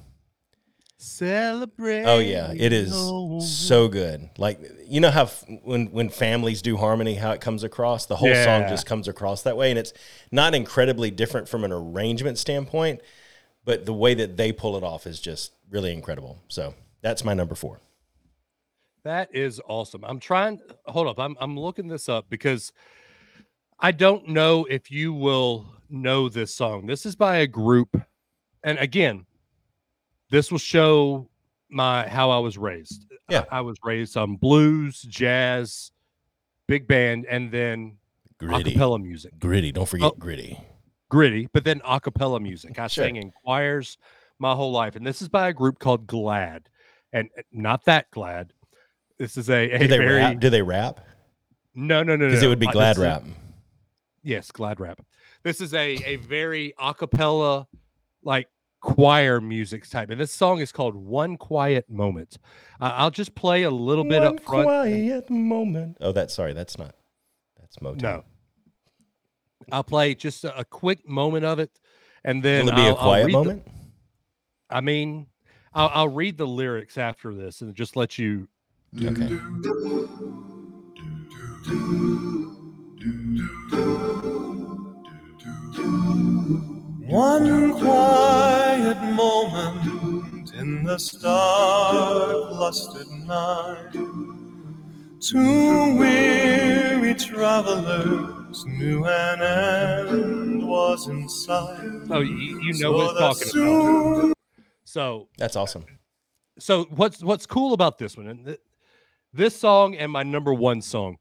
Celebrate. 0.98 2.06
Oh 2.06 2.20
yeah, 2.20 2.54
it 2.56 2.72
is 2.72 2.94
home. 2.94 3.42
so 3.42 3.90
good. 3.90 4.30
Like 4.38 4.60
you 4.88 5.02
know 5.02 5.12
how 5.12 5.24
f- 5.24 5.44
when 5.64 5.88
when 5.88 6.08
families 6.10 6.62
do 6.62 6.78
harmony, 6.78 7.16
how 7.16 7.32
it 7.32 7.42
comes 7.42 7.64
across. 7.64 8.06
The 8.06 8.16
whole 8.16 8.34
song 8.34 8.64
just 8.70 8.86
comes 8.86 9.10
across 9.10 9.44
that 9.44 9.58
way, 9.58 9.70
and 9.70 9.78
it's 9.78 9.92
not 10.32 10.56
incredibly 10.56 11.12
different 11.12 11.50
from 11.50 11.66
an 11.66 11.74
arrangement 11.74 12.38
standpoint, 12.38 13.02
but 13.66 13.86
the 13.86 13.94
way 13.94 14.14
that 14.14 14.38
they 14.38 14.54
pull 14.54 14.78
it 14.78 14.84
off 14.84 15.06
is 15.06 15.20
just 15.20 15.52
really 15.70 15.92
incredible. 15.92 16.42
So 16.48 16.74
that's 17.02 17.26
my 17.26 17.34
number 17.34 17.56
four. 17.56 17.82
That 19.04 19.30
is 19.36 19.60
awesome. 19.68 20.04
I'm 20.06 20.20
trying. 20.20 20.60
Hold 20.86 21.08
up. 21.08 21.20
I'm 21.20 21.36
I'm 21.42 21.60
looking 21.60 21.88
this 21.88 22.08
up 22.08 22.26
because 22.30 22.72
I 23.80 23.92
don't 23.92 24.30
know 24.30 24.66
if 24.66 24.90
you 24.90 25.14
will 25.14 25.68
know 25.90 26.30
this 26.30 26.54
song. 26.56 26.86
This 26.86 27.06
is 27.06 27.16
by 27.16 27.38
a 27.38 27.48
group, 27.48 28.02
and 28.64 28.78
again, 28.80 29.26
this 30.30 30.52
will 30.52 30.60
show 30.60 31.30
my 31.70 32.08
how 32.08 32.30
I 32.32 32.40
was 32.40 32.58
raised. 32.58 33.06
Yeah. 33.30 33.44
I, 33.52 33.58
I 33.58 33.62
was 33.62 33.78
raised 33.84 34.16
on 34.16 34.38
blues, 34.38 35.02
jazz, 35.02 35.92
big 36.68 36.88
band, 36.88 37.26
and 37.30 37.52
then 37.52 37.98
Gritty, 38.40 38.74
acapella 38.76 39.02
music. 39.02 39.38
gritty. 39.40 39.72
Don't 39.74 39.88
forget 39.88 40.12
Oh. 40.14 40.16
gritty. 40.18 40.60
Gritty, 41.10 41.48
but 41.54 41.64
then 41.66 41.80
acapella 41.82 42.42
music. 42.42 42.80
I 42.80 42.88
Sure. 42.88 43.04
sang 43.06 43.18
in 43.18 43.32
choirs 43.44 43.98
my 44.40 44.56
whole 44.56 44.72
life, 44.72 44.96
and 44.96 45.06
this 45.06 45.22
is 45.22 45.28
by 45.30 45.50
a 45.50 45.54
group 45.54 45.78
called 45.80 46.08
Glad, 46.08 46.70
and 47.12 47.30
uh, 47.38 47.42
not 47.52 47.84
that 47.86 48.10
Glad. 48.12 48.54
This 49.24 49.38
is 49.38 49.50
a, 49.50 49.72
a 49.72 49.80
Do 49.80 49.88
they 49.88 49.98
very 50.00 50.16
rap? 50.18 50.40
Do 50.42 50.50
they 50.50 50.62
rap? 50.62 51.00
no 51.74 52.04
no 52.04 52.18
no 52.18 52.26
Because 52.28 52.42
no. 52.42 52.48
it 52.48 52.50
would 52.50 52.60
be 52.60 52.68
Uh, 52.68 52.72
glad 52.74 52.92
is- 52.98 53.04
rap. 53.04 53.24
Yes, 54.22 54.52
glad 54.52 54.82
rap. 54.82 55.00
This 55.44 55.62
is 55.62 55.74
a 55.74 55.96
a 56.06 56.18
very 56.18 56.74
acapella 56.78 57.68
like 58.22 58.50
choir 58.82 59.40
music 59.40 59.90
type, 59.90 60.10
and 60.10 60.20
this 60.20 60.34
song 60.34 60.60
is 60.60 60.74
called 60.74 60.94
"One 60.94 61.38
Quiet 61.38 61.90
Moment." 61.90 62.38
Uh, 62.82 62.92
I'll 62.96 63.12
just 63.12 63.34
play 63.34 63.64
a 63.64 63.72
little 63.72 64.04
bit 64.04 64.22
One 64.24 64.36
up 64.36 64.44
front. 64.44 64.66
quiet 64.66 65.30
moment. 65.30 66.00
Oh, 66.02 66.12
that's 66.12 66.34
sorry. 66.34 66.52
That's 66.52 66.78
not. 66.78 66.94
That's 67.62 67.78
Motown. 67.78 68.02
No, 68.02 68.24
I'll 69.72 69.86
play 69.86 70.16
just 70.16 70.44
a, 70.44 70.58
a 70.60 70.66
quick 70.66 71.08
moment 71.08 71.46
of 71.46 71.60
it, 71.60 71.72
and 72.26 72.44
then 72.44 72.66
Will 72.66 72.74
it 72.74 72.76
be 72.76 72.82
I'll- 72.82 72.96
a 72.96 73.00
quiet 73.00 73.26
read 73.28 73.34
the- 73.36 73.38
moment? 73.40 73.68
I 74.70 74.82
mean, 74.82 75.28
I'll, 75.74 75.92
I'll 75.94 76.10
read 76.10 76.38
the 76.38 76.48
lyrics 76.48 76.98
after 76.98 77.34
this 77.34 77.62
and 77.62 77.74
just 77.74 77.96
let 77.96 78.18
you. 78.20 78.50
Okay. 79.02 79.40
One 87.08 87.74
quiet 87.80 89.02
moment 89.16 90.54
in 90.56 90.84
the 90.84 90.98
star 91.00 92.50
clustered 92.50 93.10
night. 93.28 93.94
Two 95.22 95.98
weary 95.98 97.16
travelers 97.16 98.66
knew 98.68 99.06
an 99.06 99.42
end 99.42 100.68
was 100.68 101.08
in 101.08 101.30
sight. 101.30 101.80
Oh, 102.10 102.22
you, 102.22 102.62
you 102.62 102.74
know 102.76 102.92
So 102.92 102.98
what 102.98 103.16
that 103.16 103.30
it's 103.30 103.42
talking 103.42 103.50
about. 103.50 103.52
soon 103.52 104.34
So 104.86 105.30
That's 105.38 105.56
awesome. 105.56 105.86
so 106.60 106.86
what's 106.92 107.24
what's 107.24 107.46
cool 107.46 107.74
about 107.74 107.98
this 107.98 108.18
one 108.18 108.28
and 108.28 108.46
th- 108.46 108.62
this 109.34 109.56
song 109.60 109.96
and 109.96 110.12
my 110.12 110.24
number 110.24 110.54
one 110.54 110.82
song 110.82 111.18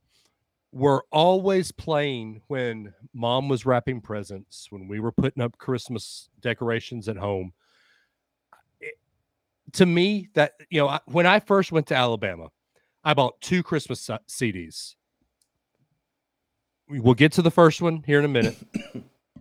were 0.72 1.05
always 1.11 1.70
playing 1.72 2.40
when 2.48 2.92
mom 3.14 3.48
was 3.48 3.66
wrapping 3.66 4.01
presents 4.01 4.66
when 4.70 4.88
we 4.88 5.01
were 5.01 5.12
putting 5.12 5.42
up 5.42 5.57
christmas 5.59 6.29
decorations 6.40 7.09
at 7.09 7.16
home. 7.16 7.53
It- 8.81 8.98
to 9.75 9.87
me 9.87 10.29
that 10.35 10.53
you 10.70 10.81
know 10.81 10.88
I, 10.88 11.01
when 11.07 11.27
i 11.27 11.40
first 11.40 11.72
went 11.72 11.87
to 11.88 11.94
alabama 11.94 12.48
i 13.05 13.12
bought 13.14 13.40
two 13.40 13.62
christmas 13.62 14.09
cds 14.29 14.94
We- 16.88 17.01
we'll 17.01 17.14
get 17.14 17.33
to 17.33 17.42
the 17.42 17.51
first 17.51 17.81
one 17.83 18.03
here 18.07 18.18
in 18.18 18.25
a 18.25 18.29
minute. 18.29 18.57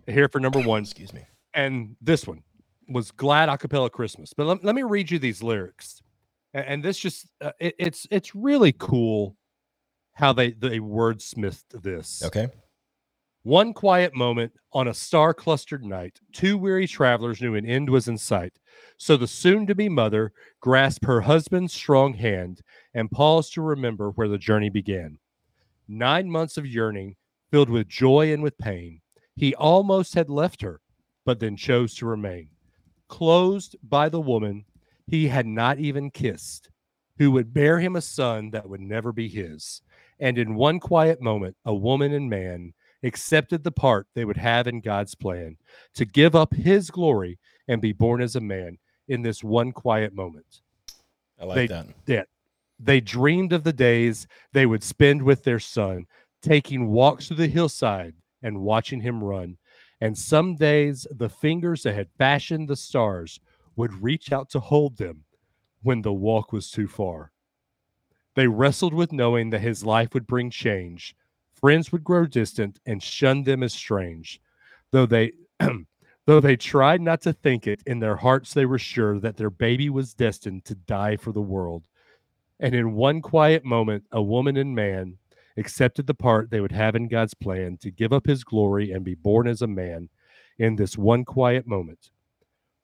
Here 0.06 0.28
for 0.28 0.40
number 0.40 0.58
one. 0.60 0.82
Excuse 0.82 1.12
me. 1.12 1.22
and 1.54 1.94
this 2.00 2.26
one 2.26 2.42
was 2.88 3.12
glad 3.12 3.48
acapella 3.48 3.88
christmas. 3.88 4.32
But 4.36 4.46
let, 4.48 4.64
let 4.64 4.74
me 4.74 4.82
read 4.82 5.12
you 5.12 5.20
these 5.20 5.44
lyrics 5.44 6.02
And, 6.54 6.82
this 6.82 6.98
just 6.98 7.26
uh, 7.40 7.52
it, 7.58 7.74
it's 7.78 8.06
it's 8.10 8.34
really 8.34 8.72
cool 8.72 9.36
how 10.14 10.32
they 10.32 10.52
they 10.52 10.78
wordsmithed 10.78 11.82
this 11.82 12.22
Okay. 12.24 12.48
one 13.42 13.72
quiet 13.72 14.14
moment 14.14 14.52
on 14.72 14.88
a 14.88 14.94
star 14.94 15.32
clustered 15.32 15.82
night 15.84 16.20
two 16.32 16.58
weary 16.58 16.86
travelers 16.86 17.40
knew 17.40 17.54
an 17.54 17.64
end 17.64 17.88
was 17.88 18.08
in 18.08 18.18
sight 18.18 18.52
so 18.98 19.16
the 19.16 19.26
soon 19.26 19.66
to 19.66 19.74
be 19.74 19.88
mother 19.88 20.32
grasped 20.60 21.06
her 21.06 21.22
husband's 21.22 21.72
strong 21.72 22.12
hand 22.14 22.60
and 22.94 23.10
paused 23.10 23.54
to 23.54 23.62
remember 23.62 24.10
where 24.10 24.28
the 24.28 24.38
journey 24.38 24.68
began 24.68 25.18
nine 25.88 26.30
months 26.30 26.58
of 26.58 26.66
yearning 26.66 27.16
filled 27.50 27.70
with 27.70 27.88
joy 27.88 28.32
and 28.32 28.42
with 28.42 28.58
pain 28.58 29.00
he 29.36 29.54
almost 29.54 30.14
had 30.14 30.28
left 30.28 30.60
her 30.60 30.80
but 31.24 31.38
then 31.40 31.56
chose 31.56 31.94
to 31.94 32.04
remain. 32.06 32.48
Closed 33.08 33.76
by 33.82 34.08
the 34.08 34.20
woman 34.20 34.64
he 35.06 35.28
had 35.28 35.46
not 35.46 35.78
even 35.78 36.10
kissed, 36.10 36.70
who 37.18 37.30
would 37.32 37.52
bear 37.54 37.80
him 37.80 37.96
a 37.96 38.00
son 38.00 38.50
that 38.50 38.68
would 38.68 38.80
never 38.80 39.12
be 39.12 39.28
his. 39.28 39.82
And 40.20 40.38
in 40.38 40.54
one 40.54 40.78
quiet 40.80 41.20
moment, 41.20 41.56
a 41.64 41.74
woman 41.74 42.12
and 42.12 42.30
man 42.30 42.74
accepted 43.02 43.64
the 43.64 43.72
part 43.72 44.06
they 44.14 44.24
would 44.24 44.36
have 44.36 44.66
in 44.66 44.80
God's 44.80 45.14
plan 45.14 45.56
to 45.94 46.04
give 46.04 46.36
up 46.36 46.54
his 46.54 46.90
glory 46.90 47.38
and 47.66 47.80
be 47.82 47.92
born 47.92 48.22
as 48.22 48.36
a 48.36 48.40
man 48.40 48.78
in 49.08 49.22
this 49.22 49.42
one 49.42 49.72
quiet 49.72 50.14
moment. 50.14 50.62
I 51.40 51.44
like 51.44 51.56
They- 51.56 51.66
that. 51.68 51.86
Yeah. 52.06 52.24
They 52.78 53.00
dreamed 53.00 53.52
of 53.52 53.64
the 53.64 53.72
days 53.72 54.26
they 54.52 54.66
would 54.66 54.82
spend 54.82 55.22
with 55.22 55.44
their 55.44 55.60
son, 55.60 56.06
taking 56.40 56.88
walks 56.88 57.28
through 57.28 57.36
the 57.36 57.46
hillside 57.48 58.14
and 58.42 58.62
watching 58.62 59.00
him 59.00 59.22
run. 59.22 59.58
And 60.00 60.18
some 60.18 60.56
days 60.56 61.06
the 61.10 61.28
fingers 61.28 61.84
that 61.84 61.94
had 61.94 62.10
fashioned 62.18 62.68
the 62.68 62.74
stars 62.76 63.38
would 63.76 64.02
reach 64.02 64.32
out 64.32 64.50
to 64.50 64.60
hold 64.60 64.96
them 64.96 65.24
when 65.82 66.02
the 66.02 66.12
walk 66.12 66.52
was 66.52 66.70
too 66.70 66.88
far. 66.88 67.32
They 68.34 68.46
wrestled 68.46 68.94
with 68.94 69.12
knowing 69.12 69.50
that 69.50 69.60
his 69.60 69.84
life 69.84 70.14
would 70.14 70.26
bring 70.26 70.50
change. 70.50 71.14
Friends 71.52 71.92
would 71.92 72.04
grow 72.04 72.26
distant 72.26 72.80
and 72.86 73.02
shun 73.02 73.44
them 73.44 73.62
as 73.62 73.74
strange. 73.74 74.40
Though 74.90 75.06
they 75.06 75.32
though 76.26 76.40
they 76.40 76.56
tried 76.56 77.00
not 77.00 77.20
to 77.22 77.32
think 77.32 77.66
it, 77.66 77.82
in 77.86 77.98
their 78.00 78.16
hearts 78.16 78.54
they 78.54 78.66
were 78.66 78.78
sure 78.78 79.18
that 79.20 79.36
their 79.36 79.50
baby 79.50 79.90
was 79.90 80.14
destined 80.14 80.64
to 80.66 80.74
die 80.74 81.16
for 81.16 81.32
the 81.32 81.42
world. 81.42 81.84
And 82.58 82.74
in 82.74 82.94
one 82.94 83.20
quiet 83.20 83.64
moment, 83.64 84.04
a 84.12 84.22
woman 84.22 84.56
and 84.56 84.74
man 84.74 85.18
accepted 85.56 86.06
the 86.06 86.14
part 86.14 86.50
they 86.50 86.60
would 86.60 86.72
have 86.72 86.94
in 86.94 87.08
God's 87.08 87.34
plan 87.34 87.76
to 87.78 87.90
give 87.90 88.12
up 88.12 88.26
his 88.26 88.44
glory 88.44 88.92
and 88.92 89.04
be 89.04 89.14
born 89.14 89.46
as 89.46 89.62
a 89.62 89.66
man 89.66 90.08
in 90.58 90.76
this 90.76 90.96
one 90.96 91.24
quiet 91.24 91.66
moment. 91.66 92.10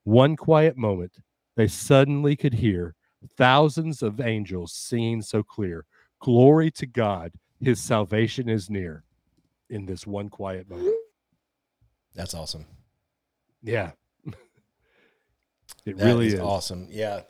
One 0.09 0.37
quiet 0.37 0.79
moment, 0.79 1.12
they 1.55 1.66
suddenly 1.68 2.35
could 2.35 2.55
hear 2.55 2.94
thousands 3.37 4.03
of 4.03 4.23
angels 4.23 4.73
singing 4.73 5.21
so 5.21 5.42
clear 5.42 5.85
Glory 6.21 6.71
to 6.73 6.87
God, 6.87 7.31
his 7.61 7.79
salvation 7.79 8.49
is 8.49 8.71
near. 8.71 9.05
In 9.68 9.85
this 9.85 10.07
one 10.07 10.31
quiet 10.31 10.68
moment. 10.68 10.97
That's 12.14 12.33
awesome. 12.33 12.64
Yeah. 13.62 13.90
it 15.85 15.97
That 15.99 16.05
really 16.07 16.29
is 16.29 16.35
is. 16.35 16.40
awesome. 16.40 16.88
Yeah. 16.90 17.21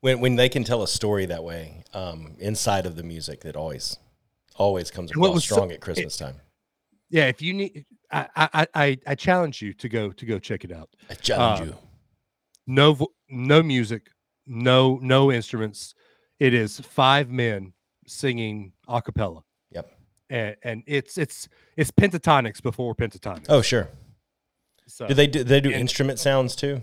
When 0.00 0.20
when 0.20 0.36
they 0.36 0.48
can 0.48 0.64
tell 0.64 0.82
a 0.82 0.88
story 0.88 1.26
that 1.26 1.44
way, 1.44 1.84
um, 1.92 2.34
inside 2.38 2.86
of 2.86 2.96
the 2.96 3.02
music, 3.02 3.42
that 3.42 3.56
always 3.56 3.98
always 4.56 4.90
comes 4.90 5.10
across 5.10 5.34
was 5.34 5.44
so- 5.44 5.54
strong 5.56 5.70
at 5.70 5.80
Christmas 5.82 6.16
time. 6.16 6.36
Yeah, 7.10 7.26
if 7.26 7.42
you 7.42 7.52
need 7.52 7.84
I 8.10 8.26
I 8.34 8.66
I 8.74 8.98
I 9.06 9.14
challenge 9.14 9.60
you 9.60 9.74
to 9.74 9.88
go 9.88 10.10
to 10.12 10.24
go 10.26 10.38
check 10.38 10.64
it 10.64 10.72
out. 10.72 10.88
I 11.10 11.14
challenge 11.14 11.60
uh, 11.60 11.64
you. 11.64 11.74
No 12.66 12.92
vo- 12.94 13.12
no 13.28 13.62
music 13.62 14.08
no 14.46 14.98
no 15.02 15.32
instruments 15.32 15.94
it 16.38 16.54
is 16.54 16.78
five 16.80 17.28
men 17.30 17.72
singing 18.06 18.72
a 18.88 19.02
cappella 19.02 19.42
Yep. 19.72 19.90
and, 20.30 20.56
and 20.62 20.82
it's 20.86 21.18
it's 21.18 21.48
it's 21.76 21.90
Pentatonix 21.90 22.62
before 22.62 22.94
Pentatonix 22.94 23.46
Oh, 23.48 23.62
sure. 23.62 23.88
so 24.86 25.06
Do 25.08 25.14
they 25.14 25.26
do 25.26 25.42
they 25.44 25.60
do 25.60 25.70
and- 25.70 25.80
instrument 25.80 26.18
sounds 26.20 26.54
too? 26.54 26.82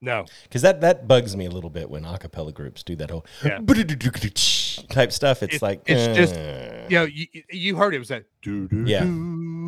no 0.00 0.24
Because 0.44 0.62
that 0.62 0.80
that 0.80 1.06
bugs 1.08 1.36
me 1.36 1.46
a 1.46 1.50
little 1.50 1.70
bit 1.70 1.88
when 1.88 2.04
a 2.04 2.18
cappella 2.18 2.52
groups 2.52 2.82
do 2.82 2.96
that 2.96 3.10
whole 3.10 3.24
Yeah. 3.44 3.58
type 4.88 5.12
stuff. 5.12 5.42
It's 5.42 5.56
It- 5.56 5.62
like 5.62 5.82
it's 5.86 6.16
just- 6.16 6.34
uh, 6.34 6.86
you 6.88 6.96
know 6.98 7.04
you, 7.04 7.26
you 7.50 7.76
heard 7.76 7.94
it 7.94 7.98
was 7.98 8.08
that 8.08 8.24
doo, 8.42 8.68
Yeah. 8.86 9.04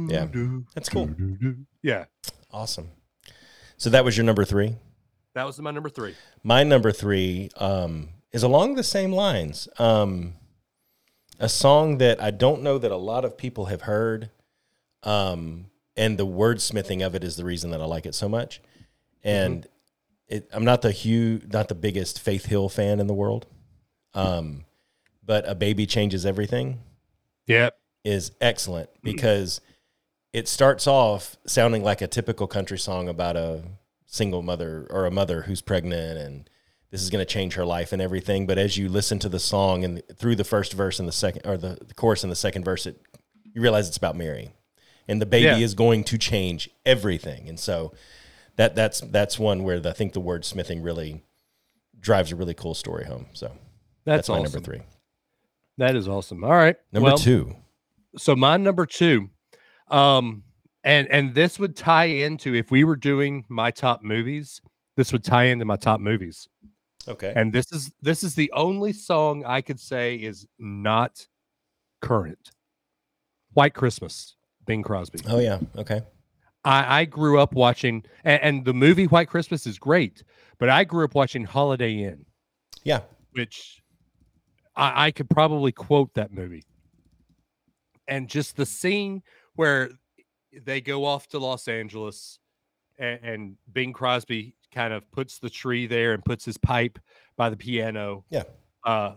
Yeah. 0.09 0.27
That's 0.75 0.88
cool. 0.88 1.11
yeah 1.83 2.05
awesome. 2.51 2.90
So 3.77 3.90
that 3.90 4.05
was 4.05 4.16
your 4.16 4.25
number 4.25 4.44
three. 4.44 4.75
That 5.35 5.45
was 5.45 5.59
my 5.61 5.71
number 5.71 5.88
three 5.88 6.14
My 6.43 6.64
number 6.64 6.93
three 6.93 7.51
um, 7.57 8.09
is 8.33 8.43
along 8.43 8.75
the 8.75 8.83
same 8.83 9.12
lines. 9.12 9.69
Um, 9.79 10.35
a 11.38 11.49
song 11.49 11.99
that 11.99 12.21
I 12.23 12.31
don't 12.31 12.62
know 12.62 12.79
that 12.79 12.91
a 12.91 12.97
lot 12.97 13.25
of 13.25 13.38
people 13.38 13.67
have 13.67 13.83
heard, 13.83 14.31
um, 15.05 15.67
and 15.97 16.19
the 16.19 16.27
wordsmithing 16.27 17.07
of 17.07 17.14
it 17.14 17.23
is 17.23 17.37
the 17.37 17.45
reason 17.45 17.71
that 17.71 17.81
I 17.81 17.85
like 17.85 18.07
it 18.07 18.14
so 18.14 18.29
much. 18.29 18.61
And 19.23 19.67
it, 20.27 20.49
I'm 20.53 20.64
not 20.64 20.83
the 20.83 20.91
huge, 20.91 21.53
not 21.53 21.69
the 21.69 21.75
biggest 21.75 22.21
Faith 22.21 22.47
Hill 22.47 22.69
fan 22.69 23.01
in 23.01 23.07
the 23.07 23.14
world, 23.14 23.47
um, 24.14 24.64
but 25.25 25.49
a 25.49 25.55
baby 25.55 25.87
changes 25.87 26.27
everything 26.27 26.81
yep 27.47 27.79
is 28.05 28.33
excellent 28.41 28.88
because 29.03 29.61
it 30.33 30.49
starts 30.49 30.87
off 30.87 31.37
sounding 31.47 31.83
like 31.83 32.01
a 32.01 32.07
typical 32.07 32.47
country 32.47 32.79
song 32.79 33.09
about 33.09 33.37
a 33.37 33.62
single 34.11 34.42
mother 34.42 34.87
or 34.90 35.05
a 35.05 35.11
mother 35.11 35.42
who's 35.42 35.61
pregnant 35.61 36.18
and 36.18 36.49
this 36.90 37.03
is 37.03 37.11
going 37.11 37.21
to 37.21 37.31
change 37.31 37.53
her 37.55 37.66
life 37.66 37.92
and 37.92 38.01
everything. 38.01 38.47
But 38.47 38.57
as 38.57 38.79
you 38.79 38.88
listen 38.88 39.18
to 39.18 39.29
the 39.29 39.38
song 39.38 39.85
and 39.85 40.03
through 40.16 40.37
the 40.37 40.44
first 40.44 40.73
verse 40.73 40.99
and 40.99 41.07
the 41.07 41.12
second 41.12 41.42
or 41.44 41.59
the, 41.59 41.77
the 41.87 41.92
chorus 41.92 42.23
and 42.25 42.33
the 42.33 42.37
second 42.37 42.64
verse 42.64 42.87
it 42.87 42.99
you 43.44 43.61
realize 43.61 43.87
it's 43.87 43.99
about 43.99 44.16
Mary. 44.16 44.51
And 45.07 45.21
the 45.21 45.27
baby 45.27 45.44
Yeah. 45.47 45.57
is 45.59 45.75
going 45.75 46.05
to 46.05 46.16
change 46.18 46.71
everything. 46.87 47.49
And 47.49 47.61
so 47.61 47.92
that 48.57 48.75
that's 48.75 49.01
that's 49.01 49.38
one 49.38 49.62
where 49.62 49.79
the, 49.81 49.90
I 49.90 49.92
think 49.92 50.14
the 50.14 50.21
wordsmithing 50.23 50.83
really 50.83 51.23
drives 52.01 52.33
a 52.33 52.37
really 52.37 52.55
cool 52.55 52.75
story 52.75 53.05
home. 53.05 53.27
So 53.35 53.49
that's, 54.05 54.27
that's, 54.27 54.29
my 54.31 54.40
number 54.42 54.61
3 54.61 54.81
that 55.77 55.94
is 55.94 56.09
awesome. 56.09 56.42
All 56.42 56.51
right. 56.51 56.77
Number 56.92 57.09
Well, 57.11 57.18
2 57.18 57.55
so 58.16 58.35
my 58.35 58.57
number 58.57 58.87
two 58.87 59.29
um 59.88 60.42
and 60.85 61.09
and 61.09 61.35
this 61.35 61.59
would 61.59 61.77
tie 61.77 62.05
into 62.05 62.55
if 62.55 62.71
we 62.71 62.85
were 62.85 62.97
doing 62.97 63.45
my 63.49 63.71
top 63.71 64.03
movies 64.03 64.61
this 64.99 65.12
would 65.12 65.23
tie 65.23 65.45
into 65.45 65.64
my 65.64 65.77
top 65.77 66.01
movies. 66.01 66.49
Okay. 67.07 67.33
And 67.37 67.53
this 67.53 67.71
is 67.71 67.93
this 68.03 68.25
is 68.25 68.35
the 68.35 68.51
only 68.51 68.93
song 68.93 69.45
i 69.47 69.61
could 69.61 69.79
say 69.79 70.17
is 70.17 70.45
not 70.59 71.25
current. 72.03 72.51
White 73.53 73.75
christmas 73.75 74.35
bing 74.67 74.83
crosby. 74.83 75.21
Oh 75.29 75.38
yeah. 75.38 75.61
Okay. 75.77 76.03
I 76.64 77.01
i 77.01 77.05
grew 77.05 77.38
up 77.38 77.55
watching 77.55 78.03
and, 78.25 78.43
and 78.43 78.64
the 78.64 78.75
movie 78.75 79.07
white 79.07 79.29
christmas 79.29 79.69
is 79.69 79.79
great 79.79 80.25
but 80.59 80.69
i 80.69 80.83
grew 80.83 81.05
up 81.05 81.14
watching 81.14 81.45
holiday 81.45 82.03
inn. 82.03 82.27
Yeah. 82.83 83.03
Which 83.35 83.81
I, 84.75 85.07
I 85.07 85.11
could 85.12 85.31
probably 85.31 85.71
quote 85.71 86.12
that 86.14 86.33
movie. 86.33 86.64
And 88.09 88.29
just 88.29 88.57
the 88.57 88.67
scene 88.67 89.23
where 89.55 89.91
they 90.65 90.81
go 90.81 91.05
off 91.05 91.29
to 91.29 91.39
Los 91.39 91.69
Angeles 91.69 92.39
and, 92.99 93.21
and 93.23 93.57
Bing 93.73 93.93
Crosby 93.93 94.55
kind 94.73 94.93
of 94.93 95.11
puts 95.13 95.39
the 95.39 95.51
tree 95.51 95.87
there 95.87 96.13
and 96.15 96.25
puts 96.25 96.45
his 96.45 96.59
pipe 96.59 96.99
by 97.37 97.51
the 97.51 97.57
piano. 97.57 98.25
Yeah. 98.31 98.45
Uh, 98.85 99.15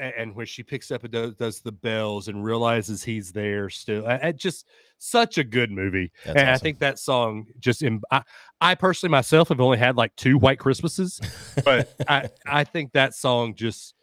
and 0.00 0.34
when 0.34 0.44
she 0.46 0.62
picks 0.64 0.90
up 0.90 1.04
and 1.04 1.12
does, 1.12 1.34
does 1.36 1.60
the 1.60 1.70
bells 1.70 2.26
and 2.26 2.44
realizes 2.44 3.04
he's 3.04 3.30
there 3.32 3.70
still, 3.70 4.06
I- 4.06 4.20
I 4.24 4.32
just 4.32 4.66
such 4.98 5.38
a 5.38 5.44
good 5.44 5.70
movie. 5.70 6.10
That's 6.24 6.36
and 6.40 6.50
I 6.50 6.56
think 6.58 6.80
that 6.80 6.98
song 6.98 7.46
just, 7.60 7.82
em- 7.84 8.02
I, 8.10 8.22
I 8.60 8.74
personally 8.74 9.10
myself 9.12 9.50
have 9.50 9.60
only 9.60 9.78
had 9.78 9.96
like 9.96 10.14
two 10.16 10.36
White 10.36 10.58
Christmases, 10.58 11.20
but 11.64 11.94
I, 12.08 12.28
I 12.44 12.64
think 12.64 12.92
that 12.92 13.14
song 13.14 13.54
just 13.54 13.94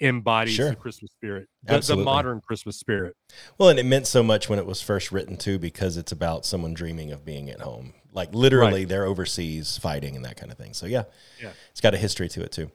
embodies 0.00 0.54
Sure. 0.54 0.70
the 0.70 0.76
Christmas 0.76 1.12
spirit, 1.12 1.48
the, 1.62 1.78
the 1.80 1.96
modern 1.96 2.40
Christmas 2.40 2.76
spirit. 2.76 3.16
Well, 3.58 3.68
and 3.68 3.78
it 3.78 3.86
meant 3.86 4.06
so 4.06 4.22
much 4.22 4.48
when 4.48 4.58
it 4.58 4.66
was 4.66 4.82
first 4.82 5.12
written 5.12 5.36
too, 5.36 5.58
because 5.58 5.96
it's 5.96 6.12
about 6.12 6.44
someone 6.44 6.74
dreaming 6.74 7.12
of 7.12 7.24
being 7.24 7.48
at 7.50 7.60
home. 7.60 7.94
Like 8.12 8.34
literally, 8.34 8.84
they're 8.84 9.06
overseas 9.06 9.76
fighting 9.78 10.14
and 10.16 10.24
that 10.24 10.36
kind 10.36 10.50
of 10.52 10.58
thing. 10.58 10.74
So 10.74 10.86
yeah, 10.86 11.04
Yeah. 11.42 11.50
it's 11.70 11.80
got 11.80 11.94
a 11.94 11.98
history 11.98 12.28
to 12.30 12.42
it 12.42 12.52
too. 12.52 12.70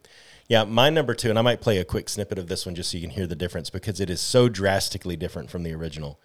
Yeah, 0.48 0.64
my 0.64 0.90
number 0.90 1.14
two, 1.14 1.30
and 1.30 1.38
I 1.38 1.44
might 1.44 1.62
play 1.62 1.78
a 1.78 1.86
quick 1.86 2.10
snippet 2.10 2.40
of 2.40 2.48
this 2.48 2.66
one 2.66 2.74
just 2.74 2.90
so 2.92 2.98
you 2.98 3.02
can 3.02 3.12
hear 3.12 3.28
the 3.28 3.36
difference 3.36 3.70
because 3.70 4.00
it 4.00 4.10
is 4.10 4.20
so 4.20 4.50
drastically 4.50 5.16
different 5.16 5.50
from 5.52 5.64
the 5.64 5.74
original. 5.74 6.20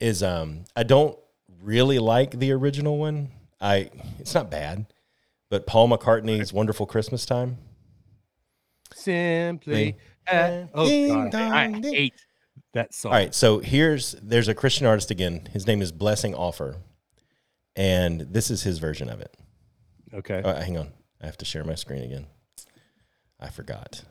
Is 0.00 0.22
um, 0.22 0.64
I 0.76 0.82
don't 0.82 1.18
really 1.62 1.98
like 1.98 2.38
the 2.38 2.52
original 2.52 2.98
one. 2.98 3.30
I 3.60 3.90
it's 4.18 4.34
not 4.34 4.50
bad, 4.50 4.86
but 5.48 5.66
Paul 5.66 5.88
McCartney's 5.88 6.52
"Wonderful 6.52 6.84
Christmas 6.86 7.24
Time." 7.24 7.56
Simply, 8.94 9.96
uh, 10.30 10.64
oh 10.74 10.86
ding, 10.86 11.30
God, 11.30 11.34
I 11.34 11.66
ding. 11.80 11.92
hate 11.94 12.14
that 12.72 12.94
song. 12.94 13.12
All 13.12 13.18
right, 13.18 13.34
so 13.34 13.58
here's 13.60 14.12
there's 14.22 14.48
a 14.48 14.54
Christian 14.54 14.86
artist 14.86 15.10
again. 15.10 15.48
His 15.52 15.66
name 15.66 15.80
is 15.82 15.92
Blessing 15.92 16.32
Offor, 16.34 16.76
and 17.76 18.20
this 18.22 18.50
is 18.50 18.62
his 18.62 18.78
version 18.78 19.08
of 19.08 19.20
it. 19.20 19.36
Okay, 20.12 20.42
Oh, 20.44 20.54
hang 20.54 20.78
on, 20.78 20.92
I 21.22 21.26
have 21.26 21.36
to 21.38 21.44
share 21.44 21.64
my 21.64 21.74
screen 21.74 22.02
again. 22.02 22.26
I 23.40 23.48
forgot. 23.50 24.02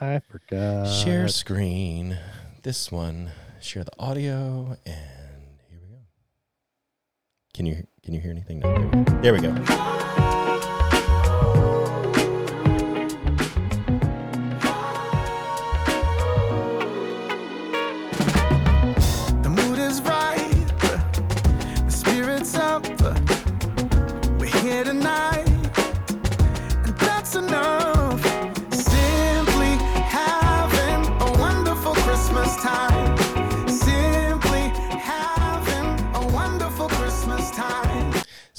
I 0.00 0.18
forgot. 0.20 0.86
share 0.86 1.28
screen. 1.28 2.18
This 2.62 2.90
one. 2.92 3.30
Share 3.60 3.84
the 3.84 3.92
audio, 3.98 4.76
and 4.84 4.96
here 5.70 5.78
we 5.80 5.88
go. 5.94 6.00
Can 7.54 7.64
you 7.66 7.86
can 8.02 8.12
you 8.12 8.20
hear 8.20 8.32
anything? 8.32 8.58
No, 8.58 8.72
there 9.22 9.32
we 9.32 9.38
go. 9.40 9.52
There 9.52 9.60
we 9.60 9.66
go. 9.66 10.01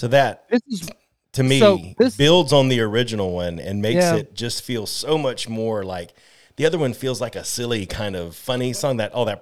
So 0.03 0.09
that 0.09 0.43
This 0.49 0.59
is 0.67 0.89
to 1.31 1.43
me 1.43 1.59
So 1.59 1.79
this- 1.97 2.17
builds 2.17 2.51
on 2.51 2.67
the 2.67 2.81
original 2.81 3.31
one 3.31 3.57
and 3.57 3.81
makes 3.81 4.03
Yeah. 4.03 4.17
it 4.17 4.33
just 4.33 4.61
feel 4.61 4.85
so 4.85 5.17
much 5.17 5.47
more 5.47 5.81
like 5.85 6.13
the 6.57 6.65
other 6.65 6.77
one 6.77 6.93
feels 6.93 7.21
like 7.21 7.37
a 7.37 7.45
silly 7.45 7.85
kind 7.85 8.13
of 8.17 8.35
funny 8.35 8.73
song 8.73 8.97
that 8.97 9.13
all 9.13 9.23
that 9.23 9.39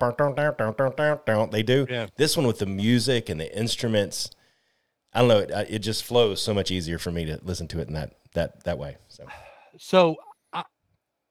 they 1.52 1.64
do. 1.64 1.88
Yeah. 1.90 2.06
This 2.16 2.38
one 2.38 2.46
with 2.46 2.60
the 2.60 2.68
music 2.68 3.28
and 3.28 3.42
the 3.42 3.58
instruments, 3.58 4.30
I 5.12 5.22
don't 5.22 5.30
know. 5.30 5.40
It, 5.40 5.52
uh, 5.52 5.66
it 5.68 5.80
just 5.80 6.04
flows 6.04 6.40
so 6.40 6.54
much 6.54 6.70
easier 6.70 7.00
for 7.00 7.12
me 7.12 7.26
to 7.26 7.40
listen 7.42 7.68
to 7.70 7.80
it 7.80 7.88
in 7.88 7.96
that 7.96 8.14
that 8.36 8.64
that 8.66 8.78
way. 8.78 8.98
So 9.08 9.26
so. 9.80 10.16
I, 10.54 10.64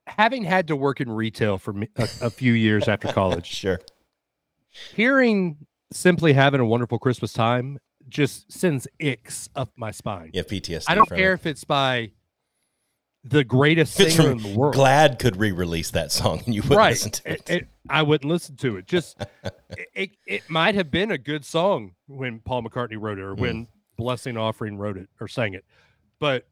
having 0.08 0.42
had 0.42 0.66
to 0.66 0.74
work 0.76 1.00
in 1.00 1.08
retail 1.08 1.56
for 1.56 1.72
me, 1.72 1.86
a, 1.94 2.08
a 2.22 2.30
few 2.30 2.52
years 2.52 2.88
after 2.88 3.06
college, 3.12 3.46
sure, 3.46 3.78
hearing 4.96 5.68
simply 5.92 6.32
having 6.32 6.60
a 6.60 6.66
wonderful 6.66 6.98
Christmas 6.98 7.32
time 7.32 7.78
just 8.10 8.50
sends 8.52 8.86
icks 8.98 9.48
up 9.56 9.70
my 9.76 9.90
spine. 9.90 10.30
have 10.34 10.46
PTSD. 10.46 10.84
I 10.88 10.94
don't 10.94 11.08
care 11.08 11.32
It. 11.32 11.34
if 11.40 11.46
it's 11.46 11.64
by 11.64 12.10
the 13.24 13.44
greatest 13.44 13.94
singer 13.94 14.30
in 14.32 14.38
the 14.38 14.54
world. 14.56 14.74
Glad 14.74 15.18
could 15.18 15.36
re-release 15.36 15.90
that 15.90 16.10
song 16.10 16.42
and 16.46 16.54
you 16.54 16.62
wouldn't 16.62 16.78
right. 16.78 16.90
listen 16.90 17.10
to 17.12 17.30
it. 17.32 17.40
It- 17.48 17.50
it- 17.62 17.68
I 17.88 18.02
wouldn't 18.02 18.30
listen 18.30 18.56
to 18.56 18.76
it. 18.76 18.86
Just 18.86 19.16
it, 19.94 20.10
it, 20.26 20.48
might 20.48 20.74
have 20.74 20.90
been 20.90 21.10
a 21.10 21.18
good 21.18 21.44
song 21.44 21.94
when 22.06 22.38
Paul 22.40 22.62
McCartney 22.62 22.96
wrote 23.00 23.18
it 23.18 23.22
or 23.22 23.34
Mm. 23.34 23.38
when 23.40 23.68
Blessing 23.96 24.34
Offor 24.36 24.76
wrote 24.78 24.96
it 24.96 25.08
or 25.20 25.28
sang 25.28 25.54
it. 25.54 25.64
But 26.20 26.46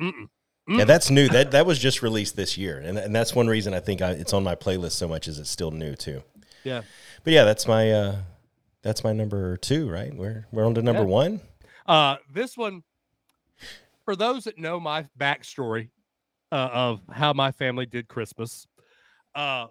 mm-mm, 0.00 0.28
Yeah, 0.68 0.84
mm. 0.84 0.86
that's 0.86 1.10
new. 1.10 1.28
That 1.28 1.52
that 1.52 1.64
was 1.66 1.78
just 1.78 2.02
released 2.02 2.36
this 2.36 2.58
year, 2.58 2.78
and 2.78 2.98
and 2.98 3.14
that's 3.14 3.34
one 3.34 3.46
reason 3.48 3.72
I 3.74 3.80
think 3.80 4.02
I, 4.02 4.10
it's 4.10 4.32
on 4.32 4.42
my 4.44 4.54
playlist 4.54 4.92
so 4.92 5.08
much. 5.08 5.28
Is 5.28 5.38
it's 5.38 5.50
still 5.50 5.70
new 5.70 5.94
too. 5.96 6.22
yeah. 6.64 6.82
But 7.24 7.32
yeah, 7.32 7.44
that's 7.44 7.66
my 7.66 7.90
uh 7.92 8.16
that's 8.86 9.02
my 9.04 9.12
number 9.12 9.56
two. 9.56 9.88
Right, 9.90 10.14
we're 10.14 10.46
we're 10.52 10.64
on 10.64 10.74
to 10.74 10.82
number 10.82 11.02
Yeah. 11.02 11.08
one. 11.08 11.40
Uh, 11.86 12.16
this 12.32 12.56
one, 12.56 12.82
for 14.04 14.16
those 14.16 14.44
that 14.44 14.58
know 14.58 14.78
my 14.80 15.06
backstory 15.18 15.90
uh, 16.52 16.68
of 16.72 17.00
how 17.12 17.32
my 17.32 17.52
family 17.52 17.86
did 17.86 18.08
Christmas, 18.08 18.66
uh, 19.34 19.66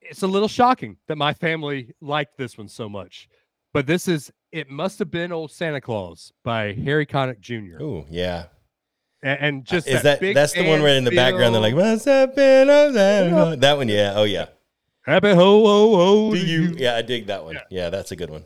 it's 0.00 0.22
a 0.22 0.26
little 0.26 0.48
shocking 0.48 0.96
that 1.08 1.16
my 1.16 1.32
family 1.34 1.94
liked 2.00 2.36
this 2.36 2.56
one 2.56 2.68
so 2.68 2.88
much. 2.88 3.28
But 3.72 3.86
this 3.86 4.08
is 4.08 4.32
"It 4.52 4.70
Must 4.70 4.98
Have 5.00 5.10
Been 5.10 5.32
Old 5.32 5.50
Santa 5.50 5.80
Claus" 5.80 6.32
by 6.44 6.72
Harry 6.72 7.06
Connick 7.06 7.40
Jr. 7.40 7.82
Oh 7.82 8.06
yeah. 8.08 8.46
And, 9.22 9.38
and 9.40 9.64
just 9.66 9.86
Is 9.86 10.02
that 10.02 10.20
that's 10.20 10.54
the 10.54 10.66
one 10.66 10.82
where 10.82 10.96
in 10.96 11.04
the 11.04 11.10
background 11.10 11.54
they're 11.54 11.60
like, 11.60 11.74
"What's 11.74 12.06
up 12.06 12.38
a 12.38 12.92
Santa?" 12.92 13.56
That 13.56 13.76
one, 13.76 13.88
yeah. 13.88 14.14
Oh 14.16 14.24
yeah. 14.24 14.46
"Happy 15.10 15.28
ho 15.30 15.64
ho 15.64 15.96
ho." 15.96 16.30
Do 16.32 16.38
you? 16.38 16.62
you. 16.62 16.74
Yeah, 16.78 16.96
I 16.96 17.02
dig 17.02 17.26
that 17.26 17.44
one. 17.44 17.54
Yeah. 17.54 17.62
Yeah, 17.70 17.90
that's 17.90 18.10
a 18.12 18.16
good 18.16 18.30
one. 18.30 18.44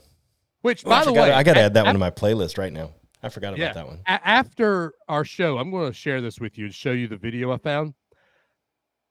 Which, 0.63 0.85
Oh, 0.87 0.91
by 0.91 1.01
I 1.01 1.05
the 1.05 1.13
way, 1.13 1.31
I 1.33 1.43
got 1.43 1.55
to 1.55 1.61
a- 1.61 1.65
add 1.65 1.75
that 1.75 1.85
one 1.85 1.95
to 1.95 1.99
my 1.99 2.11
playlist 2.11 2.57
right 2.59 2.73
now. 2.73 2.93
I 3.23 3.29
forgot 3.29 3.49
about 3.55 3.59
Yeah. 3.59 3.73
that 3.75 3.87
one. 3.87 4.01
A- 4.07 4.27
after 4.29 4.95
our 5.09 5.25
show, 5.25 5.59
I'm 5.59 5.71
going 5.71 5.91
to 5.91 5.95
share 5.97 6.21
this 6.21 6.41
with 6.41 6.57
you 6.59 6.67
and 6.67 6.75
show 6.75 6.93
you 6.93 7.07
the 7.09 7.17
video 7.17 7.53
I 7.53 7.59
found. 7.59 7.95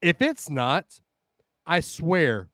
If 0.01 0.21
it's 0.21 0.49
not, 0.49 0.85
I 1.65 1.79
swear, 1.79 2.49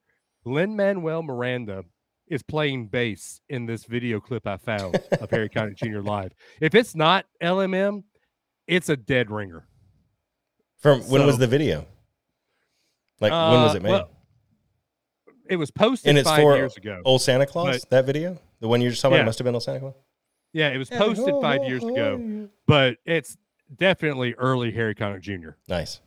Lin 0.45 0.75
Manuel 0.75 1.23
Miranda 1.23 1.83
is 2.27 2.43
playing 2.43 2.87
bass 2.87 3.41
in 3.49 3.65
this 3.65 3.85
video 3.85 4.19
clip 4.19 4.45
I 4.45 4.57
found 4.57 4.95
of 5.19 5.29
Harry 5.31 5.49
Connick 5.55 5.75
Jr. 5.77 5.99
live. 5.99 6.33
If 6.61 6.75
it's 6.75 6.93
not 6.95 7.25
LMM, 7.41 8.03
it's 8.67 8.87
a 8.89 8.95
dead 8.97 9.31
ringer. 9.31 9.65
From 10.77 11.01
when 11.09 11.25
was 11.25 11.37
the 11.37 11.47
video? 11.47 11.85
Like 13.19 13.31
when 13.31 13.61
was 13.63 13.73
Uh, 13.73 13.77
it 13.77 13.83
made? 13.83 13.89
well, 13.89 14.09
It 15.49 15.55
was 15.57 15.71
posted 15.71 16.09
and 16.09 16.17
it's 16.17 16.29
five 16.29 16.41
for 16.41 16.55
years 16.55 16.77
ago. 16.77 17.01
Old 17.05 17.21
Santa 17.21 17.45
Claus. 17.45 17.79
But- 17.81 17.89
that 17.89 18.05
video, 18.05 18.37
the 18.59 18.67
one 18.67 18.81
you're 18.81 18.91
just 18.91 19.01
talking 19.01 19.15
Yeah. 19.15 19.21
about, 19.21 19.29
must 19.29 19.39
have 19.39 19.45
been 19.45 19.55
Old 19.55 19.63
Santa 19.63 19.79
Claus. 19.79 19.95
Yeah, 20.53 20.69
it 20.69 20.77
was 20.77 20.89
posted 20.89 21.33
five 21.41 21.63
years 21.65 21.83
ago, 21.83 22.47
but 22.67 22.97
it's 23.05 23.37
definitely 23.75 24.33
early 24.35 24.71
Harry 24.71 24.95
Connick 24.95 25.21
Jr. 25.21 25.51
Nice, 25.67 26.01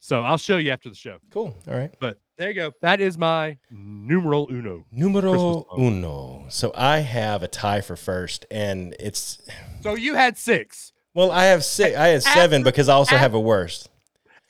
So 0.00 0.22
I'll 0.22 0.38
show 0.38 0.56
you 0.56 0.70
after 0.70 0.88
the 0.88 0.94
show. 0.94 1.18
cool. 1.30 1.56
All 1.68 1.74
right. 1.74 1.94
But 2.00 2.18
there 2.38 2.48
you 2.48 2.54
go. 2.54 2.72
That 2.82 3.00
is 3.00 3.16
my 3.16 3.58
numeral 3.70 4.48
uno. 4.50 4.84
Numero 4.92 5.66
uno. 5.78 6.46
So 6.48 6.72
I 6.74 6.98
have 6.98 7.42
a 7.42 7.48
tie 7.48 7.80
for 7.80 7.96
first, 7.96 8.44
and 8.50 8.94
it's 9.00 9.38
So 9.82 9.94
you 9.94 10.14
had 10.14 10.36
six. 10.36 10.92
well, 11.14 11.30
I 11.30 11.44
have 11.46 11.64
six. 11.64 11.96
I 11.96 12.08
had 12.08 12.22
seven 12.22 12.60
After- 12.62 12.70
because 12.70 12.88
I 12.88 12.94
also 12.94 13.14
af- 13.14 13.20
have 13.20 13.34
a 13.34 13.40
worst. 13.40 13.88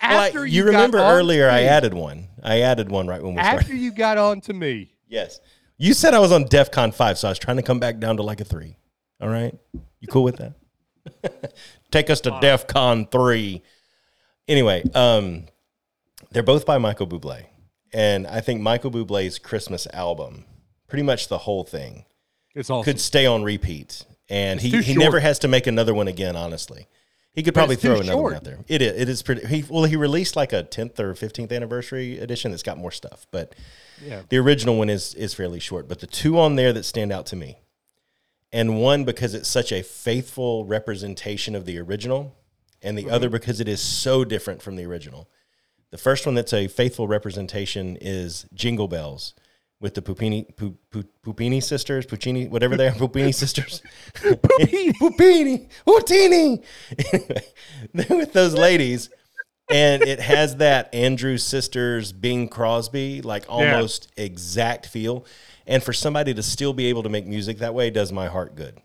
Well, 0.02 0.18
I- 0.20 0.26
After 0.28 0.46
you, 0.46 0.62
got 0.64 0.68
remember 0.68 0.98
earlier, 0.98 1.48
I 1.48 1.62
added 1.62 1.94
one. 1.94 2.28
I 2.42 2.61
added 2.61 2.90
one 2.90 3.06
right 3.09 3.22
when 3.22 3.35
we 3.35 3.40
After 3.40 3.62
started. 3.64 3.80
you 3.80 3.92
got 3.92 4.18
on 4.18 4.40
to 4.42 4.52
me, 4.52 4.92
Yes, 5.09 5.40
you 5.78 5.94
said 5.94 6.14
I 6.14 6.18
was 6.18 6.32
on 6.32 6.44
DefCon 6.44 6.92
five, 6.94 7.16
so 7.18 7.28
I 7.28 7.30
was 7.30 7.38
trying 7.38 7.56
to 7.59 7.62
come 7.62 7.78
back 7.80 7.98
down 7.98 8.16
to 8.18 8.22
like 8.22 8.40
a 8.40 8.44
three. 8.44 8.76
All 9.20 9.28
right, 9.28 9.54
you 10.00 10.09
cool 10.09 10.22
with 10.24 10.37
that? 10.37 11.54
Take 11.90 12.11
us 12.11 12.20
to 12.22 12.30
DefCon 12.32 13.11
three. 13.11 13.62
Anyway, 14.48 14.82
um, 14.94 15.44
they're 16.30 16.42
both 16.42 16.66
by 16.66 16.78
Michael 16.78 17.06
Bublé, 17.06 17.46
and 17.92 18.26
I 18.26 18.40
think 18.40 18.61
Michael 18.61 18.90
Bublé's 18.90 19.38
Christmas 19.38 19.87
album, 19.92 20.44
pretty 20.88 21.02
much 21.02 21.28
the 21.28 21.38
whole 21.38 21.64
thing, 21.64 22.04
it's 22.54 22.68
awesome. 22.70 22.85
could 22.85 23.00
stay 23.00 23.26
on 23.26 23.42
repeat, 23.44 24.04
and 24.28 24.61
he, 24.61 24.70
he 24.82 24.94
short. 24.94 24.98
never 24.98 25.20
has 25.20 25.38
to 25.40 25.48
make 25.48 25.66
another 25.66 25.94
one 25.94 26.09
again. 26.09 26.37
Honestly, 26.37 26.87
he 27.37 27.42
could 27.42 27.55
probably 27.55 27.77
throw 27.77 28.01
another 28.01 28.20
one 28.20 28.35
out 28.35 28.44
there. 28.44 28.59
It 28.66 28.83
is. 28.83 29.01
It 29.01 29.09
is 29.09 29.22
pretty. 29.22 29.46
He 29.46 29.64
well, 29.68 29.85
he 29.85 29.94
released 29.94 30.35
like 30.35 30.53
a 30.53 30.62
tenth 30.62 30.99
or 30.99 31.14
fifteenth 31.14 31.53
anniversary 31.53 32.18
edition 32.18 32.51
that's 32.51 32.64
got 32.64 32.79
more 32.79 32.90
stuff, 32.90 33.27
but 33.31 33.55
yeah. 34.05 34.22
the 34.29 34.38
original 34.38 34.77
one 34.77 34.88
is 34.88 35.14
is 35.14 35.35
fairly 35.35 35.61
short. 35.61 35.87
But 35.87 36.01
the 36.01 36.07
two 36.09 36.38
on 36.40 36.57
there 36.57 36.72
that 36.72 36.85
stand 36.85 37.12
out 37.12 37.27
to 37.27 37.37
me, 37.37 37.59
and 38.53 38.81
one 38.81 39.05
because 39.05 39.35
it's 39.35 39.49
such 39.49 39.70
a 39.70 39.83
faithful 39.83 40.64
representation 40.64 41.55
of 41.55 41.66
the 41.66 41.79
original, 41.79 42.35
and 42.83 42.96
the 42.96 43.05
Mm-hmm. 43.05 43.14
other 43.14 43.29
because 43.29 43.61
it 43.61 43.68
is 43.68 43.81
so 43.81 44.25
different 44.25 44.62
from 44.62 44.77
the 44.77 44.87
original. 44.87 45.29
The 45.90 45.99
first 45.99 46.27
one 46.27 46.35
that's 46.35 46.53
a 46.53 46.66
faithful 46.68 47.07
representation 47.07 47.96
is 48.01 48.46
Jingle 48.55 48.88
Bells 48.88 49.35
with 49.80 49.94
the 49.94 50.02
Puppini 50.02 50.44
Pu, 50.44 50.76
Pu, 50.90 51.04
Puppini 51.22 51.60
sisters, 51.60 52.06
Puccini, 52.06 52.48
whatever 52.48 52.76
they 52.76 52.88
are, 52.88 52.92
Puppini 52.94 53.32
sisters. 53.34 53.82
Puppini, 54.14 54.92
Puppini, 54.94 55.68
Putini. 55.86 56.64
Anyway, 57.12 57.44
with 58.18 58.32
those 58.32 58.54
ladies. 58.54 59.10
And 59.68 60.02
it 60.02 60.20
has 60.20 60.56
that 60.56 60.94
Andrew 60.94 61.36
sisters 61.38 62.12
Bing 62.12 62.48
Crosby, 62.48 63.20
like 63.20 63.44
almost 63.48 64.12
exact 64.16 64.86
feel. 64.86 65.26
And 65.66 65.82
for 65.82 65.92
somebody 65.92 66.32
to 66.34 66.42
still 66.42 66.72
be 66.72 66.86
able 66.86 67.02
to 67.02 67.08
make 67.08 67.26
music 67.26 67.58
that 67.58 67.74
way 67.74 67.90
does 67.90 68.12
my 68.12 68.28
heart 68.28 68.54
good. 68.54 68.80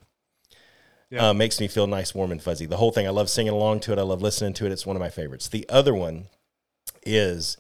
Yeah. 1.12 1.30
Uh, 1.30 1.34
makes 1.34 1.60
me 1.60 1.68
feel 1.68 1.86
nice, 1.86 2.16
warm, 2.16 2.32
and 2.32 2.42
fuzzy. 2.42 2.66
The 2.66 2.78
whole 2.78 2.92
thing. 2.92 3.06
I 3.06 3.12
love 3.12 3.30
singing 3.30 3.54
along 3.54 3.82
to 3.82 3.92
it. 3.92 4.00
I 4.00 4.02
love 4.02 4.24
listening 4.24 4.54
to 4.54 4.66
it. 4.66 4.72
It's 4.72 4.86
one 4.86 4.96
of 4.96 5.02
my 5.02 5.10
favorites. 5.10 5.50
The 5.50 5.68
other 5.70 5.94
one 5.94 6.30
is 7.06 7.58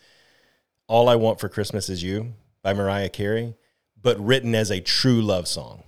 All 0.88 1.08
I 1.08 1.16
Want 1.16 1.40
for 1.40 1.48
Christmas 1.48 1.90
Is 1.90 2.02
You 2.02 2.34
by 2.64 2.74
Mariah 2.74 3.10
Carey, 3.10 3.56
but 4.02 4.20
written 4.20 4.54
as 4.56 4.70
a 4.72 4.80
true 4.82 5.22
love 5.22 5.48
song. 5.48 5.84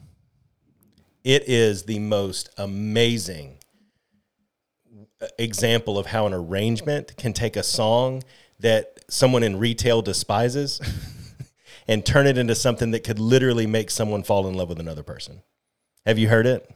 It 1.24 1.48
is 1.48 1.84
the 1.84 2.00
most 2.00 2.50
amazing 2.58 3.58
example 5.40 5.98
of 5.98 6.08
how 6.08 6.26
an 6.28 6.34
arrangement 6.34 7.16
can 7.18 7.34
take 7.34 7.56
a 7.56 7.64
song 7.64 8.24
that 8.60 9.00
someone 9.10 9.44
in 9.44 9.58
retail 9.58 10.02
despises 10.02 10.82
and 11.88 12.06
turn 12.06 12.28
it 12.28 12.38
into 12.38 12.56
something 12.56 12.92
that 12.92 13.04
could 13.04 13.19
literally 13.19 13.65
make 13.65 13.90
someone 13.90 14.24
fall 14.24 14.48
in 14.48 14.54
love 14.56 14.69
with 14.69 14.80
another 14.80 15.04
person. 15.04 15.42
Have 16.06 16.19
you 16.19 16.28
heard 16.28 16.46
it? 16.46 16.69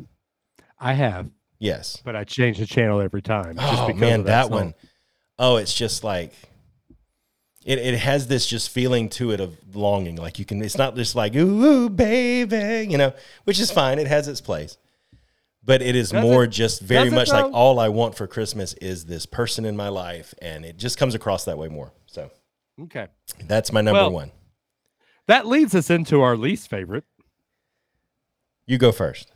I 0.79 0.93
have, 0.93 1.29
Yes. 1.59 2.01
but 2.05 2.15
I 2.15 2.23
change 2.23 2.59
the 2.59 2.65
channel 2.65 3.01
every 3.01 3.21
time. 3.21 3.55
just 3.57 3.81
Oh 3.83 3.87
because 3.87 3.99
man, 3.99 4.19
of 4.21 4.25
that, 4.27 4.43
song. 4.43 4.51
one. 4.53 4.73
Oh, 5.39 5.57
it's 5.57 5.73
just 5.73 6.03
like 6.03 6.33
it, 7.67 7.77
it 7.79 7.99
has 7.99 8.27
this 8.27 8.47
just 8.47 8.69
feeling 8.69 9.09
to 9.09 9.31
it 9.31 9.39
of 9.39 9.55
longing. 9.75 10.15
Like 10.15 10.39
you 10.39 10.45
can 10.45 10.61
it's 10.63 10.77
not 10.77 10.95
just 10.95 11.13
like, 11.15 11.35
ooh, 11.35 11.89
baby, 11.89 12.89
you 12.89 12.97
know, 12.97 13.13
which 13.43 13.59
is 13.59 13.69
fine. 13.69 13.99
It 13.99 14.07
has 14.07 14.27
its 14.27 14.41
place. 14.41 14.77
But 15.63 15.81
it 15.81 15.95
is 15.97 16.11
Does 16.11 16.23
more 16.23 16.45
it? 16.45 16.47
just 16.51 16.81
very 16.81 17.09
much 17.09 17.27
like 17.29 17.51
all 17.53 17.77
I 17.79 17.89
want 17.89 18.15
for 18.15 18.25
Christmas 18.25 18.73
is 18.75 19.05
this 19.05 19.25
person 19.25 19.65
in 19.65 19.75
my 19.75 19.89
life. 19.89 20.33
And 20.41 20.63
it 20.63 20.77
just 20.77 20.97
comes 20.97 21.13
across 21.13 21.43
that 21.43 21.57
way 21.57 21.67
more. 21.67 21.91
So 22.05 22.31
Okay. 22.83 23.07
that's 23.45 23.71
my 23.73 23.81
number 23.81 23.99
Well- 24.01 24.11
one. 24.11 24.31
That 25.27 25.45
leads 25.45 25.75
us 25.75 25.89
into 25.89 26.21
our 26.21 26.37
least 26.37 26.69
favorite. 26.69 27.03
You 28.65 28.77
go 28.77 28.93
first. 28.93 29.31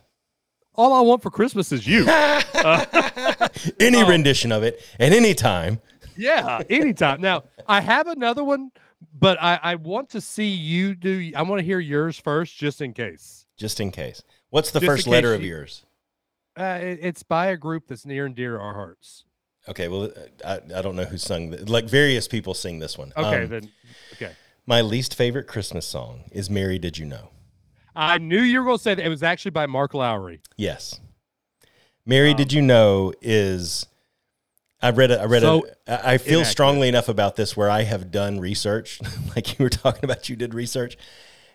All 0.74 0.94
I 0.94 1.00
want 1.02 1.22
for 1.22 1.30
Christmas 1.30 1.70
is 1.72 1.86
you. 1.86 2.06
Uh, 2.62 3.48
any 3.80 4.02
Oh. 4.02 4.08
rendition 4.08 4.52
of 4.52 4.62
it 4.62 4.80
at 5.00 5.12
any 5.12 5.34
time. 5.34 5.80
Yeah, 6.16 6.62
anytime. 6.70 7.20
Now, 7.20 7.44
I 7.66 7.80
have 7.80 8.06
another 8.06 8.44
one, 8.44 8.70
but 9.18 9.40
I, 9.42 9.58
I 9.62 9.74
want 9.76 10.10
to 10.10 10.20
see 10.20 10.48
you 10.48 10.94
do. 10.94 11.32
I 11.36 11.42
want 11.42 11.60
to 11.60 11.64
hear 11.64 11.78
yours 11.80 12.18
first, 12.18 12.56
just 12.56 12.80
in 12.80 12.92
case. 12.92 13.46
Just 13.56 13.80
in 13.80 13.90
case. 13.90 14.22
What's 14.50 14.70
the 14.70 14.80
Just 14.80 14.90
first 14.90 15.06
letter 15.06 15.34
of 15.34 15.42
yours? 15.42 15.84
Uh, 16.58 16.78
it- 16.82 16.98
it's 17.02 17.22
by 17.22 17.46
a 17.46 17.56
group 17.56 17.86
that's 17.88 18.04
near 18.04 18.26
and 18.26 18.34
dear 18.34 18.56
to 18.56 18.62
our 18.62 18.74
hearts. 18.74 19.24
Okay, 19.68 19.86
well, 19.88 20.10
I, 20.44 20.60
I 20.74 20.82
don't 20.82 20.96
know 20.96 21.04
who 21.04 21.16
sung 21.18 21.50
th- 21.52 21.68
like 21.68 21.84
various 21.84 22.26
people 22.26 22.52
sing 22.52 22.80
this 22.80 22.98
one. 22.98 23.12
Okay, 23.16 23.44
Um, 23.44 23.48
then. 23.48 23.70
Okay. 24.14 24.32
my 24.66 24.80
least 24.80 25.14
favorite 25.14 25.46
Christmas 25.46 25.86
song 25.86 26.24
is 26.32 26.50
"Mary 26.50 26.78
Did 26.80 26.98
You 26.98 27.06
Know." 27.06 27.30
I 27.94 28.18
knew 28.18 28.40
you 28.40 28.58
were 28.58 28.64
going 28.64 28.78
to 28.78 28.82
say 28.82 28.94
that. 28.94 29.04
It 29.06 29.08
was 29.08 29.22
actually 29.22 29.52
by 29.52 29.66
Mark 29.66 29.94
Lowry. 29.94 30.40
Yes, 30.56 30.98
"Mary 32.04 32.34
Did 32.34 32.52
You 32.52 32.60
Know" 32.62 33.12
is. 33.22 33.86
I 34.82 34.90
read 34.90 35.10
it. 35.12 35.20
I 35.20 35.24
read 35.24 35.42
So 35.42 35.62
it. 35.62 35.78
I 35.86 36.18
feel 36.18 36.34
inaccurate. 36.40 36.44
strongly 36.46 36.88
enough 36.88 37.08
about 37.08 37.36
this 37.36 37.56
where 37.56 37.70
I 37.70 37.82
have 37.82 38.10
done 38.10 38.40
research, 38.40 39.00
like 39.36 39.58
you 39.58 39.62
were 39.64 39.70
talking 39.70 40.04
about. 40.04 40.28
You 40.28 40.36
did 40.36 40.54
research, 40.54 40.96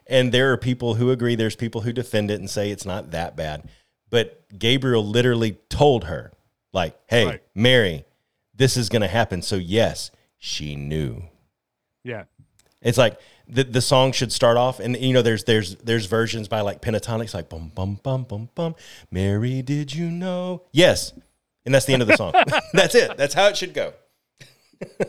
and 0.08 0.32
there 0.32 0.52
are 0.54 0.58
people 0.58 0.96
who 0.96 1.12
agree. 1.12 1.36
There's 1.36 1.56
people 1.56 1.82
who 1.82 1.92
defend 1.92 2.32
it 2.32 2.40
and 2.40 2.50
say 2.50 2.72
it's 2.72 2.86
not 2.86 3.12
that 3.12 3.36
bad. 3.36 3.68
But 4.10 4.58
Gabriel 4.58 5.06
literally 5.06 5.58
told 5.70 6.06
her, 6.06 6.32
like, 6.72 6.98
"Hey, 7.08 7.26
Right. 7.26 7.44
Mary, 7.54 8.06
this 8.56 8.78
is 8.78 8.88
going 8.88 9.02
to 9.02 9.08
happen." 9.10 9.42
So 9.42 9.58
yes, 9.58 10.12
she 10.38 10.76
knew. 10.78 11.24
Yeah. 12.06 12.24
It's 12.82 12.98
like 12.98 13.20
the 13.50 13.64
the 13.66 13.82
song 13.82 14.14
should 14.14 14.32
start 14.32 14.56
off, 14.56 14.80
and 14.80 14.96
you 14.96 15.12
know, 15.12 15.22
there's 15.22 15.44
there's 15.44 15.76
there's 15.78 16.06
versions 16.06 16.48
by 16.48 16.62
like 16.62 16.82
Pentatonix, 16.82 17.34
like 17.34 17.50
bum 17.50 17.72
bum 17.76 18.00
bum 18.02 18.24
bum 18.24 18.50
bum. 18.56 18.76
Mary, 19.12 19.62
did 19.62 19.94
you 19.94 20.10
know? 20.10 20.62
Yes, 20.72 21.12
and 21.68 21.76
that's 21.76 21.86
the 21.86 21.92
end 21.94 22.02
of 22.02 22.08
the 22.08 22.16
song. 22.16 22.34
that's 22.74 22.96
it. 22.96 23.18
That's 23.18 23.34
how 23.34 23.48
it 23.48 23.58
should 23.58 23.74
go. 23.74 23.94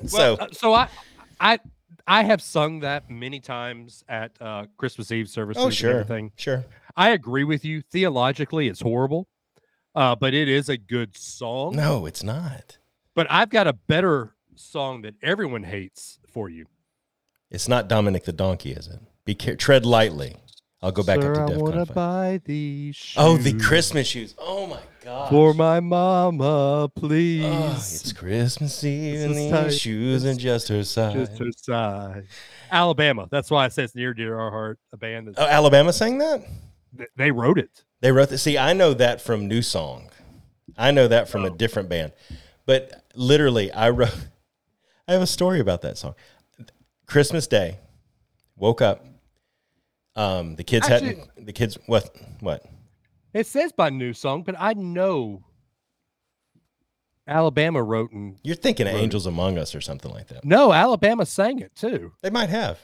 so 0.07 0.35
Uh, 0.35 0.49
so 0.51 0.75
I, 0.75 0.89
I, 1.41 1.59
I 2.07 2.25
have 2.25 2.43
sung 2.43 2.81
that 2.81 3.09
many 3.09 3.39
times 3.39 4.03
at 4.09 4.33
uh, 4.41 4.67
Christmas 4.77 5.13
Eve 5.13 5.29
services 5.29 5.63
oh 5.63 5.67
and 5.67 5.75
sure, 5.75 5.91
everything. 5.93 6.33
sure. 6.37 6.65
I 6.97 7.11
agree 7.11 7.45
with 7.45 7.65
you. 7.65 7.81
Theologically, 7.81 8.67
it's 8.67 8.81
horrible, 8.81 9.29
uh, 9.95 10.17
but 10.17 10.35
it 10.35 10.49
is 10.49 10.69
a 10.69 10.77
good 10.77 11.17
song. 11.17 11.77
No, 11.77 12.07
it's 12.07 12.25
not. 12.25 12.79
But 13.15 13.29
I've 13.31 13.51
got 13.51 13.69
a 13.69 13.73
better 13.73 14.35
song 14.57 15.03
that 15.03 15.15
everyone 15.23 15.63
hates 15.63 16.19
for 16.33 16.49
you. 16.49 16.67
It's 17.53 17.69
not 17.69 17.89
Dominic 17.89 18.25
the 18.25 18.33
donkey, 18.33 18.73
is 18.73 18.89
it? 18.89 18.99
Be 19.25 19.37
care- 19.37 19.55
tread 19.55 19.87
lightly. 19.87 20.37
I'll 20.81 20.93
go 20.93 21.03
back 21.03 21.21
Sir, 21.21 21.33
up 21.33 21.37
to 21.37 21.43
I 21.43 21.47
DEF 21.55 21.57
wanna 21.63 21.87
5. 21.87 21.95
buy 21.95 22.41
these 22.45 22.95
shoes 22.95 23.15
Oh, 23.19 23.37
the 23.37 23.59
Christmas 23.59 24.07
shoes. 24.07 24.35
Oh 24.39 24.67
my 24.69 24.79
god. 25.03 25.29
for 25.29 25.53
my 25.53 25.81
mama, 25.81 26.89
please. 26.95 27.45
Oh, 27.45 27.73
it's 27.77 28.13
Christmas 28.13 28.85
Eve 28.85 29.21
and 29.23 29.31
is 29.33 29.37
these 29.37 29.51
tight. 29.51 29.73
shoes 29.75 30.25
and 30.25 30.39
just 30.39 30.69
her 30.69 30.85
size. 30.85 31.15
Just 31.15 31.39
her 31.39 31.51
side. 31.57 32.27
Alabama. 32.71 33.27
That's 33.31 33.51
why 33.51 33.65
I 33.65 33.69
say 33.69 33.83
it's 33.85 33.97
near 33.97 34.15
dear 34.15 34.39
our 34.39 34.51
heart. 34.53 34.79
A 34.93 34.97
band 34.97 35.27
that 35.29 35.35
oh, 35.39 35.47
Alabama 35.47 35.93
sang 35.93 36.19
that? 36.19 36.47
th- 36.97 37.09
they 37.17 37.33
wrote 37.33 37.59
it. 37.59 37.85
They 38.01 38.13
wrote 38.13 38.29
that. 38.29 38.39
See, 38.39 38.57
I 38.57 38.73
know 38.73 38.95
that 38.95 39.21
from 39.21 39.51
NewSong. 39.51 40.11
I 40.77 40.93
know 40.93 41.09
that 41.09 41.23
Oh. 41.23 41.27
from 41.27 41.45
a 41.45 41.51
oh. 41.51 41.57
different 41.57 41.89
band. 41.89 42.13
But 42.67 43.03
literally, 43.17 43.73
I 43.73 43.91
wrote. 43.91 44.15
I 45.09 45.13
have 45.13 45.23
a 45.23 45.27
story 45.27 45.59
about 45.59 45.83
that 45.83 45.99
song. 45.99 46.15
Christmas 47.07 47.47
Day, 47.49 47.79
woke 48.57 48.81
up. 48.83 49.05
Um, 50.19 50.57
the 50.57 50.65
kids 50.65 50.87
hadn't. 50.89 51.47
The 51.47 51.53
kids. 51.53 51.79
What? 51.87 52.15
What? 52.41 52.65
It 53.33 53.47
says 53.47 53.73
by 53.73 53.91
NewSong, 53.91 54.45
but 54.45 54.57
I 54.59 54.73
know 54.75 55.45
Alabama 57.27 57.83
wrote 57.83 58.11
and 58.13 58.39
You're 58.43 58.57
thinking 58.57 58.87
of. 58.89 58.95
Angels 58.95 59.27
Among 59.27 59.59
Us 59.59 59.75
or 59.75 59.81
something 59.81 60.11
like 60.11 60.29
that. 60.29 60.45
no, 60.45 60.73
Alabama 60.73 61.27
sang 61.27 61.59
it 61.61 61.75
too. 61.75 62.13
They 62.23 62.31
might 62.31 62.49
have. 62.49 62.79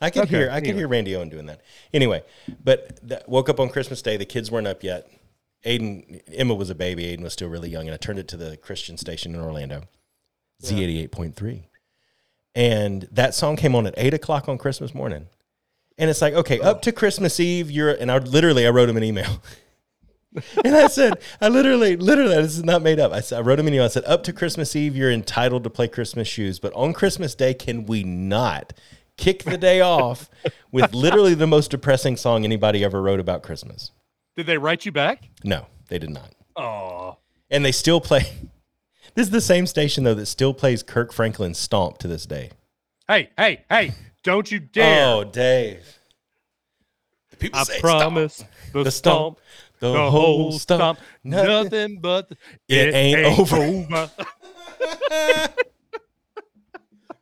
I 0.00 0.08
could 0.08 0.22
Okay, 0.22 0.36
hear. 0.38 0.50
I 0.50 0.60
could 0.60 0.68
anyway. 0.68 0.78
hear 0.78 0.88
Randy 0.88 1.14
Owen 1.16 1.28
doing 1.28 1.46
that. 1.46 1.60
Anyway, 1.92 2.24
but 2.64 3.06
th- 3.06 3.20
woke 3.26 3.50
up 3.50 3.60
on 3.60 3.68
Christmas 3.68 4.00
Day. 4.00 4.16
The 4.16 4.24
kids 4.24 4.50
weren't 4.50 4.66
up 4.66 4.82
yet. 4.82 5.06
Aiden, 5.66 6.22
Emma 6.32 6.54
was 6.54 6.70
a 6.70 6.74
baby. 6.74 7.04
Aiden 7.04 7.22
was 7.22 7.34
still 7.34 7.48
really 7.50 7.68
young, 7.68 7.82
and 7.86 7.92
I 7.92 7.98
turned 7.98 8.18
it 8.18 8.26
to 8.28 8.38
the 8.38 8.56
Christian 8.56 8.96
station 8.96 9.34
in 9.34 9.40
Orlando, 9.42 9.82
Z 10.64 10.82
eighty 10.82 10.98
eight 11.02 11.12
point 11.12 11.36
three, 11.36 11.68
and 12.54 13.06
that 13.12 13.34
song 13.34 13.56
came 13.56 13.74
on 13.76 13.86
at 13.86 13.92
eight 13.98 14.14
o'clock 14.14 14.48
on 14.48 14.56
Christmas 14.56 14.94
morning. 14.94 15.26
And 16.00 16.08
it's 16.08 16.22
like, 16.22 16.32
okay, 16.32 16.58
up 16.60 16.80
to 16.82 16.92
Christmas 16.92 17.38
Eve, 17.38 17.70
you're, 17.70 17.90
and 17.90 18.10
I 18.10 18.16
literally, 18.16 18.66
I 18.66 18.70
wrote 18.70 18.88
him 18.88 18.96
an 18.96 19.04
email. 19.04 19.42
and 20.64 20.74
I 20.74 20.86
said, 20.86 21.20
I 21.42 21.48
literally, 21.48 21.94
literally, 21.96 22.36
this 22.36 22.56
is 22.56 22.64
not 22.64 22.80
made 22.80 22.98
up. 22.98 23.12
I, 23.12 23.20
said, 23.20 23.36
I 23.38 23.42
wrote 23.42 23.60
him 23.60 23.66
an 23.66 23.74
email. 23.74 23.84
I 23.84 23.88
said, 23.88 24.04
up 24.06 24.22
to 24.22 24.32
Christmas 24.32 24.74
Eve, 24.74 24.96
you're 24.96 25.10
entitled 25.10 25.62
to 25.64 25.70
play 25.70 25.88
Christmas 25.88 26.26
shoes, 26.26 26.58
but 26.58 26.72
on 26.72 26.94
Christmas 26.94 27.34
Day, 27.34 27.52
can 27.52 27.84
we 27.84 28.02
not 28.02 28.72
kick 29.18 29.42
the 29.42 29.58
day 29.58 29.80
off 29.82 30.30
with 30.72 30.94
literally 30.94 31.34
the 31.34 31.46
most 31.46 31.70
depressing 31.70 32.16
song 32.16 32.44
anybody 32.44 32.82
ever 32.82 33.02
wrote 33.02 33.20
about 33.20 33.42
Christmas? 33.42 33.90
Did 34.38 34.46
they 34.46 34.56
write 34.56 34.86
you 34.86 34.92
back? 34.92 35.28
No, 35.44 35.66
they 35.88 35.98
did 35.98 36.08
not. 36.08 36.32
Oh, 36.56 37.18
And 37.50 37.62
they 37.62 37.72
still 37.72 38.00
play. 38.00 38.22
This 39.16 39.26
is 39.26 39.32
the 39.32 39.40
same 39.40 39.66
station 39.66 40.04
though 40.04 40.14
that 40.14 40.26
still 40.26 40.54
plays 40.54 40.84
Kirk 40.84 41.12
Franklin's 41.12 41.58
"Stomp" 41.58 41.98
to 41.98 42.06
this 42.06 42.26
day. 42.26 42.50
hey, 43.08 43.30
hey, 43.36 43.64
hey! 43.68 43.92
Don't 44.22 44.50
you 44.50 44.58
dare! 44.60 45.14
Oh, 45.14 45.24
Dave! 45.24 45.98
The 47.30 47.36
people 47.36 47.60
I 47.60 47.62
say 47.64 47.78
stomp. 47.78 47.82
promise 47.82 48.44
the, 48.72 48.82
The 48.84 48.90
stomp, 48.90 49.38
stomp, 49.38 49.38
the, 49.80 49.92
the 49.92 50.10
whole 50.10 50.52
stomp, 50.52 50.98
nothing, 51.24 51.48
nothing. 51.64 52.00
but 52.00 52.28
the, 52.28 52.36
It 52.68 52.94
ain't 52.94 53.20
over. 53.38 54.10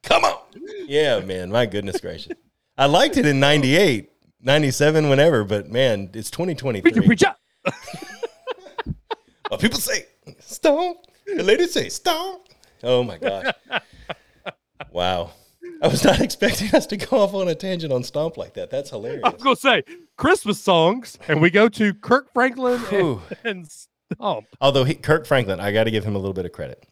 Come 0.03 0.25
on. 0.25 0.39
Yeah, 0.87 1.21
man. 1.21 1.51
My 1.51 1.67
goodness 1.67 2.01
gracious. 2.01 2.33
I 2.77 2.87
liked 2.87 3.17
it 3.17 3.27
in 3.27 3.39
98, 3.41 4.11
97, 4.41 5.09
whenever, 5.09 5.45
but 5.45 5.69
man, 5.69 6.11
it's 6.15 6.31
2023. 6.31 6.91
Preacher, 6.93 7.03
preacher. 7.07 7.35
Well, 9.51 9.59
people 9.59 9.79
say 9.79 10.05
stomp. 10.41 10.99
The 11.25 11.43
ladies 11.43 11.73
say 11.73 11.89
stomp. 11.89 12.49
Oh 12.83 13.03
my 13.03 13.17
gosh. 13.17 13.47
wow. 14.91 15.31
I 15.83 15.89
was 15.89 16.05
not 16.05 16.21
expecting 16.23 16.75
us 16.75 16.87
to 16.87 16.97
go 16.97 17.19
off 17.19 17.35
on 17.35 17.49
a 17.49 17.55
tangent 17.55 17.93
on 17.93 18.03
stomp 18.03 18.37
like 18.37 18.55
that. 18.55 18.71
That's 18.71 18.91
hilarious. 18.91 19.23
I 19.25 19.31
was 19.31 19.43
gonna 19.43 19.57
say 19.57 19.83
Christmas 20.17 20.61
songs, 20.61 21.19
and 21.29 21.41
we 21.41 21.51
go 21.51 21.69
to 21.69 21.95
Kirk 21.95 22.33
Franklin 22.33 22.83
and, 22.93 23.21
and 23.45 23.71
Stomp. 24.13 24.47
Although 24.61 24.85
he, 24.85 24.95
Kirk 24.95 25.27
Franklin, 25.27 25.61
I 25.61 25.73
got 25.73 25.85
to 25.85 25.91
give 25.91 26.05
him 26.05 26.17
a 26.17 26.19
little 26.19 26.33
bit 26.33 26.47
of 26.47 26.53
credit. 26.53 26.87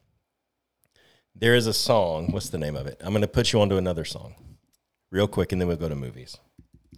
There 1.35 1.55
is 1.55 1.67
a 1.67 1.73
song. 1.73 2.31
What's 2.31 2.49
the 2.49 2.59
name 2.59 2.77
of 2.77 2.87
it? 2.87 3.01
I'm 3.01 3.11
going 3.11 3.23
to 3.23 3.29
put 3.29 3.53
you 3.53 3.61
onto 3.61 3.77
another 3.77 4.05
song 4.05 4.35
real 5.11 5.29
quick, 5.29 5.53
and 5.53 5.61
then 5.61 5.69
we'll 5.69 5.77
go 5.77 5.89
to 5.89 5.97
movies. 5.97 6.37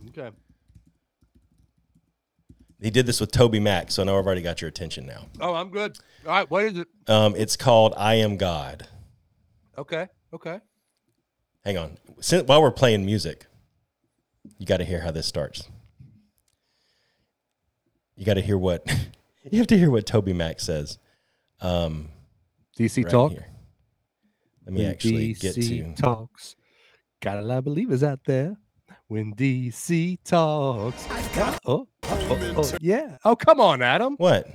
Okay. 0.08 0.30
He 2.80 2.90
did 2.90 3.06
this 3.06 3.20
with 3.20 3.32
Toby 3.32 3.58
Mac, 3.58 3.90
so 3.90 4.02
I 4.02 4.06
know 4.06 4.18
I've 4.18 4.26
already 4.26 4.42
got 4.42 4.60
your 4.60 4.68
attention 4.68 5.06
now. 5.06 5.26
Oh, 5.40 5.54
I'm 5.54 5.70
good. 5.70 5.98
All 6.24 6.32
right. 6.32 6.48
What 6.48 6.64
is 6.64 6.78
it? 6.78 6.88
Um, 7.08 7.34
it's 7.36 7.56
called 7.56 7.94
"I 7.96 8.14
Am 8.14 8.36
God." 8.36 8.86
Okay. 9.76 10.06
Okay. 10.32 10.60
Hang 11.64 11.78
on. 11.78 11.98
Since, 12.20 12.48
while 12.48 12.62
we're 12.62 12.70
playing 12.70 13.04
music, 13.04 13.46
you 14.58 14.66
got 14.66 14.78
to 14.78 14.84
hear 14.84 15.00
how 15.00 15.10
this 15.10 15.26
starts. 15.26 15.68
You 18.16 18.24
got 18.24 18.34
to 18.34 18.40
hear 18.40 18.58
what 18.58 18.86
you 19.50 19.58
have 19.58 19.66
to 19.68 19.78
hear 19.78 19.90
what 19.90 20.06
Toby 20.06 20.32
Mac 20.32 20.60
says. 20.60 20.98
Um, 21.60 22.08
DC 22.78 23.04
right 23.04 23.10
talk. 23.10 23.32
here. 23.32 23.46
Let 24.66 24.74
me 24.74 24.86
actually 24.86 25.34
get 25.34 25.54
to 25.54 25.60
DC 25.60 25.96
talks. 25.96 26.56
Got 27.20 27.38
a 27.38 27.42
lot 27.42 27.58
of 27.58 27.64
believers 27.64 28.02
out 28.02 28.20
there. 28.24 28.56
When 29.08 29.34
DC 29.34 30.18
talks. 30.24 31.06
Oh, 31.10 31.58
oh, 31.64 31.88
oh, 32.04 32.54
oh, 32.56 32.72
yeah. 32.80 33.16
Oh, 33.24 33.34
come 33.34 33.60
on, 33.60 33.80
Adam. 33.80 34.16
What? 34.18 34.46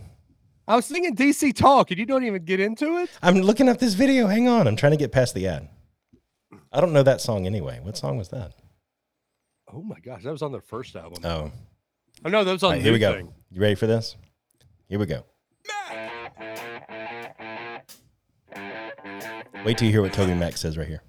I 0.68 0.76
was 0.76 0.86
singing 0.86 1.16
DC 1.16 1.56
talk, 1.56 1.90
and 1.90 2.00
you 2.00 2.06
don't 2.06 2.24
even 2.24 2.46
get 2.46 2.60
into 2.60 2.98
it. 3.00 3.10
I'm 3.22 3.42
looking 3.42 3.68
up 3.68 3.80
this 3.80 3.96
video. 3.96 4.28
Hang 4.28 4.48
on. 4.48 4.68
I'm 4.68 4.76
trying 4.76 4.92
to 4.92 4.98
get 4.98 5.12
past 5.12 5.34
the 5.34 5.48
ad. 5.48 5.68
I 6.72 6.82
don't 6.82 6.94
know 6.94 7.04
that 7.04 7.22
song 7.22 7.46
anyway. 7.46 7.80
What 7.82 7.98
song 7.98 8.18
was 8.18 8.30
that? 8.30 8.54
Oh 9.72 9.82
my 9.82 10.00
gosh, 10.00 10.24
that 10.24 10.32
was 10.32 10.42
on 10.42 10.52
their 10.52 10.62
first 10.62 10.96
album. 10.96 11.20
Oh, 11.24 11.52
oh 12.26 12.30
no, 12.30 12.44
that 12.44 12.52
was 12.52 12.64
on 12.64 12.68
all 12.68 12.72
right, 12.74 12.78
the 12.78 12.84
here 12.84 12.94
we 12.94 13.00
go. 13.00 13.14
thing. 13.14 13.34
You 13.52 13.62
ready 13.62 13.76
for 13.76 13.88
this? 13.88 14.16
Here 14.88 15.00
we 15.00 15.06
go. 15.06 15.26
Wait 19.66 19.78
till 19.78 19.86
you 19.88 19.94
hear 19.94 20.02
what 20.02 20.12
Toby 20.12 20.34
Mac 20.34 20.58
says 20.58 20.78
right 20.78 20.88
here. 20.88 21.02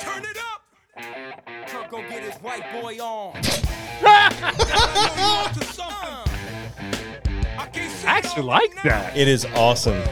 Turn 0.00 0.24
it 0.24 0.36
up. 0.36 0.62
Kirk 1.68 1.90
go 1.90 2.02
get 2.08 2.24
his 2.24 2.34
white 2.42 2.64
boy 2.72 2.98
on. 2.98 3.36
I 8.04 8.18
actually 8.18 8.42
like 8.42 8.74
that. 8.82 9.16
It 9.16 9.28
is 9.28 9.44
awesome. 9.54 10.02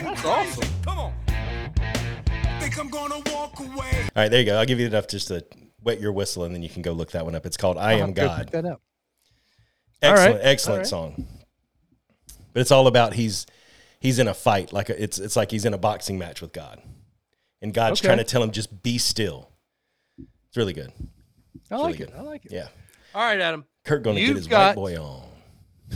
That's 0.00 0.24
awesome. 0.24 0.71
Right, 4.14 4.28
there 4.30 4.40
you 4.40 4.46
go. 4.46 4.58
I'll 4.58 4.66
give 4.66 4.78
you 4.80 4.86
enough 4.86 5.08
just 5.08 5.28
to 5.28 5.44
wet 5.82 6.00
your 6.00 6.12
whistle, 6.12 6.44
and 6.44 6.54
then 6.54 6.62
you 6.62 6.68
can 6.68 6.82
go 6.82 6.92
look 6.92 7.12
that 7.12 7.24
one 7.24 7.34
up. 7.34 7.46
It's 7.46 7.56
called 7.56 7.78
"I 7.78 7.92
I'll 7.94 8.02
Am 8.02 8.12
go 8.12 8.26
God." 8.26 8.38
pick 8.38 8.50
that 8.50 8.64
up. 8.66 8.82
Excellent, 10.02 10.30
All 10.32 10.36
right, 10.38 10.44
excellent 10.44 10.74
all 10.74 10.78
right. 10.78 11.14
song. 11.16 11.28
But 12.52 12.60
it's 12.60 12.70
all 12.70 12.86
about 12.86 13.14
he's 13.14 13.46
he's 14.00 14.18
in 14.18 14.28
a 14.28 14.34
fight, 14.34 14.72
like 14.72 14.90
a, 14.90 15.02
it's 15.02 15.18
it's 15.18 15.36
like 15.36 15.50
he's 15.50 15.64
in 15.64 15.72
a 15.74 15.78
boxing 15.78 16.18
match 16.18 16.40
with 16.42 16.52
God, 16.52 16.82
and 17.62 17.72
God's 17.72 18.00
Okay. 18.00 18.08
trying 18.08 18.18
to 18.18 18.24
tell 18.24 18.42
him 18.42 18.50
just 18.50 18.82
be 18.82 18.98
still. 18.98 19.48
It's 20.18 20.56
really 20.56 20.74
good. 20.74 20.92
I 21.70 21.74
really 21.76 21.84
like 21.84 22.00
it. 22.00 22.10
good. 22.10 22.18
I 22.18 22.20
like 22.22 22.44
it. 22.44 22.52
Yeah. 22.52 22.68
All 23.14 23.22
right, 23.24 23.40
Adam. 23.40 23.64
Kirk 23.84 24.02
going 24.02 24.16
to 24.16 24.22
get 24.26 24.36
his 24.36 24.46
got- 24.46 24.76
white 24.76 24.96
boy 24.96 25.02
on. 25.02 25.22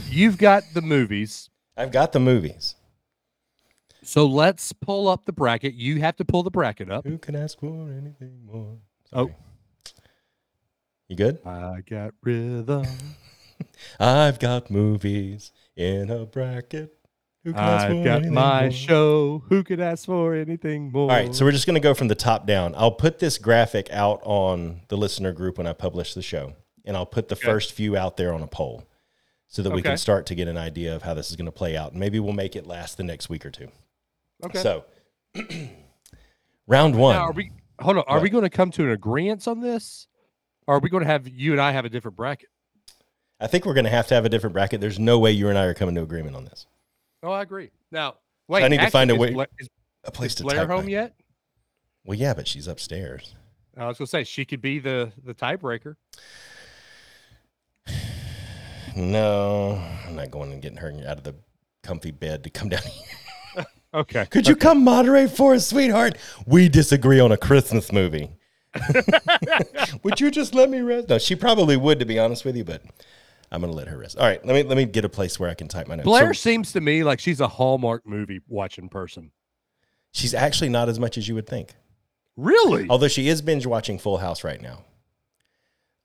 You've 0.09 0.37
got 0.37 0.63
the 0.73 0.81
movies. 0.81 1.49
I've 1.75 1.91
got 1.91 2.11
the 2.11 2.19
movies. 2.19 2.75
So 4.07 4.25
let's 4.25 4.71
pull 4.71 5.09
up 5.09 5.25
the 5.25 5.33
bracket. 5.33 5.73
You 5.73 5.99
have 5.99 6.15
to 6.15 6.23
pull 6.23 6.41
the 6.41 6.49
bracket 6.49 6.89
up. 6.89 7.05
Who 7.05 7.17
can 7.17 7.35
ask 7.35 7.59
for 7.59 7.91
anything 7.91 8.39
more? 8.45 8.77
Oh. 9.11 9.31
You 11.09 11.17
good? 11.17 11.39
I 11.45 11.81
got 11.85 12.13
rhythm. 12.23 12.85
I've 13.99 14.39
got 14.39 14.71
movies 14.71 15.51
in 15.75 16.09
a 16.09 16.25
bracket. 16.25 16.93
Who 17.43 17.51
can 17.51 17.61
ask 17.61 17.85
I've 17.87 17.91
for 17.97 18.03
got 18.05 18.15
anything 18.19 18.33
my 18.33 18.61
more? 18.61 18.71
show. 18.71 19.43
Who 19.49 19.61
could 19.65 19.81
ask 19.81 20.05
for 20.05 20.33
anything 20.35 20.89
more? 20.93 21.11
All 21.11 21.17
right, 21.17 21.35
so 21.35 21.43
we're 21.43 21.51
just 21.51 21.65
going 21.67 21.73
to 21.75 21.81
go 21.81 21.93
from 21.93 22.07
the 22.07 22.15
top 22.15 22.47
down. 22.47 22.75
I'll 22.77 22.91
put 22.91 23.19
this 23.19 23.37
graphic 23.37 23.89
out 23.91 24.21
on 24.23 24.83
the 24.87 24.95
listener 24.95 25.33
group 25.33 25.57
when 25.57 25.67
I 25.67 25.73
publish 25.73 26.13
the 26.13 26.21
show, 26.21 26.53
and 26.85 26.95
I'll 26.95 27.05
put 27.05 27.27
the 27.27 27.35
first 27.35 27.73
few 27.73 27.97
out 27.97 28.15
there 28.15 28.33
on 28.33 28.41
a 28.41 28.47
poll 28.47 28.85
so 29.49 29.61
that 29.63 29.71
we 29.71 29.79
Okay. 29.81 29.89
can 29.89 29.97
start 29.97 30.25
to 30.27 30.35
get 30.35 30.47
an 30.47 30.55
idea 30.57 30.95
of 30.95 31.01
how 31.03 31.13
this 31.13 31.29
is 31.29 31.35
going 31.35 31.45
to 31.45 31.51
play 31.51 31.75
out. 31.75 31.93
Maybe 31.93 32.21
we'll 32.21 32.31
make 32.31 32.55
it 32.55 32.65
last 32.65 32.95
the 32.95 33.03
next 33.03 33.27
week 33.29 33.45
or 33.45 33.49
two. 33.51 33.67
Okay. 34.45 34.61
So, 34.61 34.85
round 36.67 36.95
one. 36.95 37.15
now, 37.15 37.25
are 37.25 37.31
we? 37.31 37.51
Hold 37.79 37.97
on. 37.97 38.03
Are 38.07 38.15
What? 38.17 38.23
we 38.23 38.29
going 38.29 38.43
to 38.43 38.49
come 38.49 38.71
to 38.71 38.83
an 38.83 38.91
agreement 38.91 39.47
on 39.47 39.59
this? 39.61 40.07
Or 40.65 40.75
are 40.75 40.79
we 40.79 40.89
going 40.89 41.03
to 41.03 41.09
have 41.09 41.27
you 41.27 41.51
and 41.53 41.61
I 41.61 41.71
have 41.71 41.85
a 41.85 41.89
different 41.89 42.17
bracket? 42.17 42.49
I 43.39 43.47
think 43.47 43.65
we're 43.65 43.73
going 43.75 43.83
to 43.85 43.89
have 43.91 44.07
to 44.07 44.15
have 44.15 44.25
a 44.25 44.29
different 44.29 44.53
bracket. 44.53 44.81
There's 44.81 44.99
no 44.99 45.19
way 45.19 45.31
you 45.31 45.47
and 45.49 45.57
I 45.57 45.65
are 45.65 45.73
coming 45.73 45.95
to 45.95 46.01
agreement 46.01 46.35
on 46.35 46.43
this. 46.45 46.65
Oh, 47.23 47.31
I 47.31 47.41
agree. 47.43 47.69
Now, 47.91 48.15
wait. 48.47 48.63
I 48.63 48.67
need 48.67 48.79
to 48.81 48.89
find 48.89 49.11
a 49.11 49.15
way- 49.15 49.35
is, 49.59 49.69
A 50.03 50.11
place 50.11 50.31
is 50.31 50.37
to 50.37 50.43
Blair 50.43 50.67
home 50.67 50.85
my- 50.85 50.91
yet? 50.91 51.13
Well, 52.03 52.17
yeah, 52.17 52.33
but 52.33 52.47
she's 52.47 52.67
upstairs. 52.67 53.35
I 53.77 53.85
was 53.87 53.97
going 53.99 54.07
to 54.07 54.09
say 54.09 54.23
she 54.23 54.43
could 54.43 54.61
be 54.61 54.79
the 54.79 55.11
the 55.23 55.33
tiebreaker. 55.35 55.95
No, 58.95 59.79
I'm 60.07 60.15
not 60.15 60.31
going 60.31 60.51
and 60.51 60.61
getting 60.61 60.79
her 60.79 60.91
out 61.07 61.17
of 61.19 61.23
the 61.23 61.35
comfy 61.83 62.09
bed 62.11 62.43
to 62.45 62.49
come 62.49 62.69
down 62.69 62.81
here. 62.91 63.06
Okay. 63.93 64.25
Could 64.25 64.47
you 64.47 64.55
come 64.55 64.83
moderate 64.83 65.31
for 65.31 65.53
us, 65.53 65.67
sweetheart? 65.67 66.17
We 66.45 66.69
disagree 66.69 67.19
on 67.19 67.31
a 67.31 67.37
Christmas 67.37 67.91
movie. 67.91 68.29
would 70.03 70.19
you 70.19 70.29
just 70.29 70.53
let 70.53 70.69
me 70.69 70.81
rest? 70.81 71.09
No, 71.09 71.17
she 71.17 71.35
probably 71.35 71.77
would, 71.77 71.99
to 71.99 72.05
be 72.05 72.19
honest 72.19 72.45
with 72.45 72.55
you, 72.57 72.63
but 72.63 72.83
I'm 73.51 73.61
gonna 73.61 73.73
let 73.73 73.87
her 73.87 73.97
rest. 73.97 74.17
All 74.17 74.25
right, 74.25 74.43
let 74.45 74.53
me 74.53 74.63
let 74.63 74.77
me 74.77 74.85
get 74.85 75.05
a 75.05 75.09
place 75.09 75.39
where 75.39 75.49
I 75.49 75.53
can 75.53 75.67
type 75.67 75.87
my 75.87 75.95
notes. 75.95 76.05
Blair 76.05 76.33
So 76.33 76.41
seems 76.41 76.73
to 76.73 76.81
me 76.81 77.03
like 77.03 77.19
she's 77.19 77.39
a 77.39 77.47
Hallmark 77.47 78.05
movie 78.05 78.41
watching 78.47 78.89
person. 78.89 79.31
she's 80.11 80.33
actually 80.33 80.69
not 80.69 80.89
as 80.89 80.99
much 80.99 81.17
as 81.17 81.27
you 81.27 81.35
would 81.35 81.47
think. 81.47 81.73
Really? 82.35 82.87
Although 82.89 83.07
she 83.07 83.29
is 83.29 83.41
binge 83.41 83.65
watching 83.65 83.97
Full 83.97 84.17
House 84.17 84.43
right 84.43 84.61
now. 84.61 84.83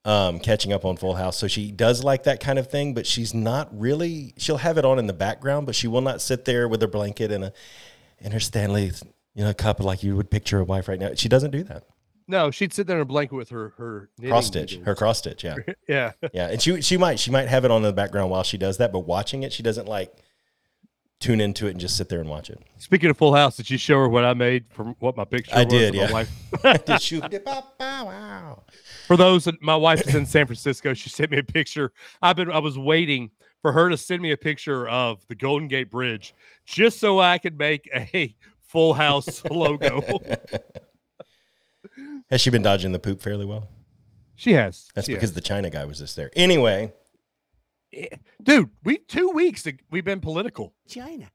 Um, 0.04 0.40
catching 0.40 0.72
up 0.72 0.84
on 0.84 0.96
Full 0.96 1.14
House. 1.14 1.36
So 1.36 1.46
she 1.46 1.70
does 1.70 2.02
like 2.02 2.24
that 2.24 2.40
kind 2.40 2.58
of 2.58 2.68
thing, 2.68 2.92
but 2.92 3.06
she's 3.06 3.32
not 3.32 3.68
really 3.78 4.34
she'll 4.36 4.56
have 4.56 4.76
it 4.76 4.84
on 4.84 4.98
in 4.98 5.06
the 5.06 5.12
background, 5.12 5.64
but 5.64 5.76
she 5.76 5.86
will 5.86 6.00
not 6.00 6.20
sit 6.20 6.44
there 6.44 6.66
with 6.66 6.80
her 6.80 6.88
blanket 6.88 7.30
and 7.30 7.44
a 7.44 7.52
and 8.20 8.32
her 8.32 8.40
Stanley, 8.40 8.90
you 9.34 9.44
know, 9.44 9.54
cup 9.54 9.78
like 9.78 10.02
you 10.02 10.16
would 10.16 10.28
picture 10.28 10.58
a 10.58 10.64
wife 10.64 10.88
right 10.88 10.98
now. 10.98 11.10
She 11.14 11.28
doesn't 11.28 11.52
do 11.52 11.62
that. 11.64 11.84
No, 12.26 12.50
she'd 12.50 12.72
sit 12.72 12.86
there 12.88 12.96
in 12.96 13.02
a 13.02 13.04
blanket 13.04 13.36
with 13.36 13.50
her 13.50 13.74
her 13.76 14.08
Cross 14.26 14.46
stitch. 14.46 14.76
Her 14.84 14.94
cross 14.96 15.18
stitch, 15.18 15.44
yeah. 15.44 15.54
Yeah. 15.88 16.12
Yeah. 16.32 16.48
And 16.48 16.60
she 16.60 16.80
she 16.80 16.96
might 16.96 17.20
she 17.20 17.30
might 17.30 17.46
have 17.46 17.64
it 17.64 17.70
on 17.70 17.78
in 17.78 17.82
the 17.82 17.92
background 17.92 18.30
while 18.30 18.42
she 18.42 18.58
does 18.58 18.78
that, 18.78 18.92
but 18.92 19.00
watching 19.00 19.44
it, 19.44 19.52
she 19.52 19.62
doesn't 19.62 19.86
like 19.86 20.12
tune 21.22 21.40
into 21.40 21.68
it 21.68 21.70
and 21.70 21.80
just 21.80 21.96
sit 21.96 22.08
there 22.08 22.20
and 22.20 22.28
watch 22.28 22.50
it. 22.50 22.60
Speaking 22.78 23.08
of 23.08 23.16
Full 23.16 23.34
House, 23.34 23.56
did 23.56 23.70
you 23.70 23.78
show 23.78 23.96
her 23.98 24.08
what 24.08 24.24
I 24.24 24.34
made 24.34 24.64
from 24.70 24.96
what 24.98 25.16
my 25.16 25.24
picture 25.24 25.54
I 25.54 25.64
was 25.64 25.72
did, 25.72 25.94
of 25.94 25.94
my 25.94 26.06
yeah. 26.06 26.12
wife? 26.12 26.84
Did 26.86 27.00
she- 27.00 27.20
wow. 27.20 28.62
For 29.06 29.16
those 29.16 29.48
my 29.60 29.76
wife 29.76 30.06
is 30.06 30.14
in 30.14 30.26
San 30.26 30.46
Francisco, 30.46 30.94
she 30.94 31.08
sent 31.10 31.30
me 31.30 31.38
a 31.38 31.42
picture. 31.42 31.92
I've 32.20 32.36
been 32.36 32.50
I 32.50 32.58
was 32.58 32.78
waiting 32.78 33.30
for 33.60 33.72
her 33.72 33.88
to 33.90 33.96
send 33.96 34.22
me 34.22 34.30
a 34.32 34.36
picture 34.36 34.88
of 34.88 35.26
the 35.28 35.34
Golden 35.34 35.68
Gate 35.68 35.90
Bridge 35.90 36.34
just 36.64 36.98
so 36.98 37.20
I 37.20 37.38
could 37.38 37.58
make 37.58 37.88
a 37.94 38.34
Full 38.62 38.94
House 38.94 39.44
logo. 39.50 40.02
Has 42.30 42.40
she 42.40 42.50
been 42.50 42.62
dodging 42.62 42.92
the 42.92 42.98
poop 42.98 43.20
fairly 43.20 43.44
well? 43.44 43.68
she 44.34 44.52
has. 44.54 44.88
That's 44.94 45.06
she 45.06 45.14
because 45.14 45.30
has. 45.30 45.34
the 45.34 45.40
China 45.40 45.70
guy 45.70 45.84
was 45.84 45.98
just 45.98 46.16
there. 46.16 46.30
Anyway, 46.34 46.92
eh, 47.92 48.06
dude, 48.42 48.70
we 48.82 48.98
two 48.98 49.30
weeks 49.30 49.66
we've 49.90 50.04
been 50.04 50.20
political. 50.20 50.72
China, 50.88 51.30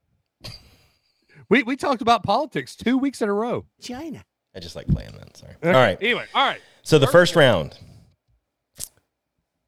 We 1.49 1.63
we 1.63 1.75
talked 1.75 2.01
about 2.01 2.23
politics 2.23 2.75
two 2.75 2.97
weeks 2.97 3.21
in 3.21 3.29
a 3.29 3.33
row. 3.33 3.65
China. 3.81 4.23
I 4.55 4.59
just 4.59 4.75
like 4.75 4.87
playing 4.87 5.11
that. 5.19 5.37
Sorry. 5.37 5.53
All 5.63 5.71
right. 5.71 5.97
Anyway, 6.01 6.25
all 6.33 6.45
right. 6.47 6.61
So 6.87 6.97
the 6.97 7.05
First 7.05 7.35
round, 7.35 7.77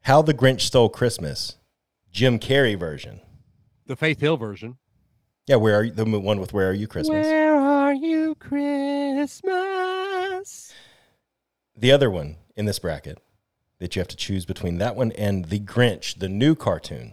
How 0.04 0.22
the 0.22 0.32
Grinch 0.32 0.62
Stole 0.62 0.88
Christmas, 0.88 1.58
Jim 2.10 2.38
Carrey 2.38 2.78
version. 2.78 3.20
The 3.84 3.94
Faith 3.94 4.20
Hill 4.20 4.38
version. 4.38 4.78
Yeah, 5.46 5.56
where 5.56 5.74
are 5.74 5.84
you? 5.84 5.92
The 5.92 6.06
one 6.06 6.40
with 6.40 6.54
Where 6.54 6.70
Are 6.70 6.72
You 6.72 6.86
Christmas? 6.86 7.26
Where 7.26 7.56
are 7.56 7.92
you, 7.92 8.36
Christmas? 8.36 9.52
The 11.76 11.92
other 11.92 12.10
one 12.10 12.36
in 12.56 12.64
this 12.64 12.78
bracket 12.78 13.18
that 13.80 13.94
you 13.94 14.00
have 14.00 14.08
to 14.08 14.16
choose 14.16 14.46
between 14.46 14.78
that 14.78 14.96
one 14.96 15.12
and 15.12 15.44
The 15.44 15.60
Grinch, 15.60 16.18
the 16.18 16.30
new 16.30 16.54
cartoon 16.54 17.12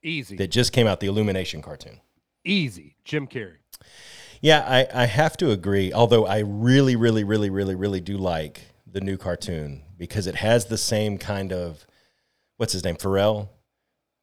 Easy. 0.00 0.36
that 0.36 0.52
just 0.52 0.72
came 0.72 0.86
out, 0.86 1.00
the 1.00 1.08
Illumination 1.08 1.60
cartoon. 1.60 1.98
Easy. 2.44 2.94
Jim 3.04 3.26
Carrey. 3.26 3.56
Yeah, 4.40 4.60
I, 4.60 5.02
I 5.02 5.06
have 5.06 5.36
to 5.38 5.50
agree. 5.50 5.92
Although 5.92 6.24
I 6.24 6.38
really, 6.38 6.94
really, 6.94 7.24
really, 7.24 7.50
really, 7.50 7.74
really 7.74 8.00
do 8.00 8.16
like 8.16 8.69
the 8.92 9.00
new 9.00 9.16
cartoon 9.16 9.82
because 9.96 10.26
it 10.26 10.36
has 10.36 10.66
the 10.66 10.78
same 10.78 11.18
kind 11.18 11.52
of 11.52 11.86
what's 12.56 12.72
his 12.72 12.84
name, 12.84 12.96
Pharrell 12.96 13.48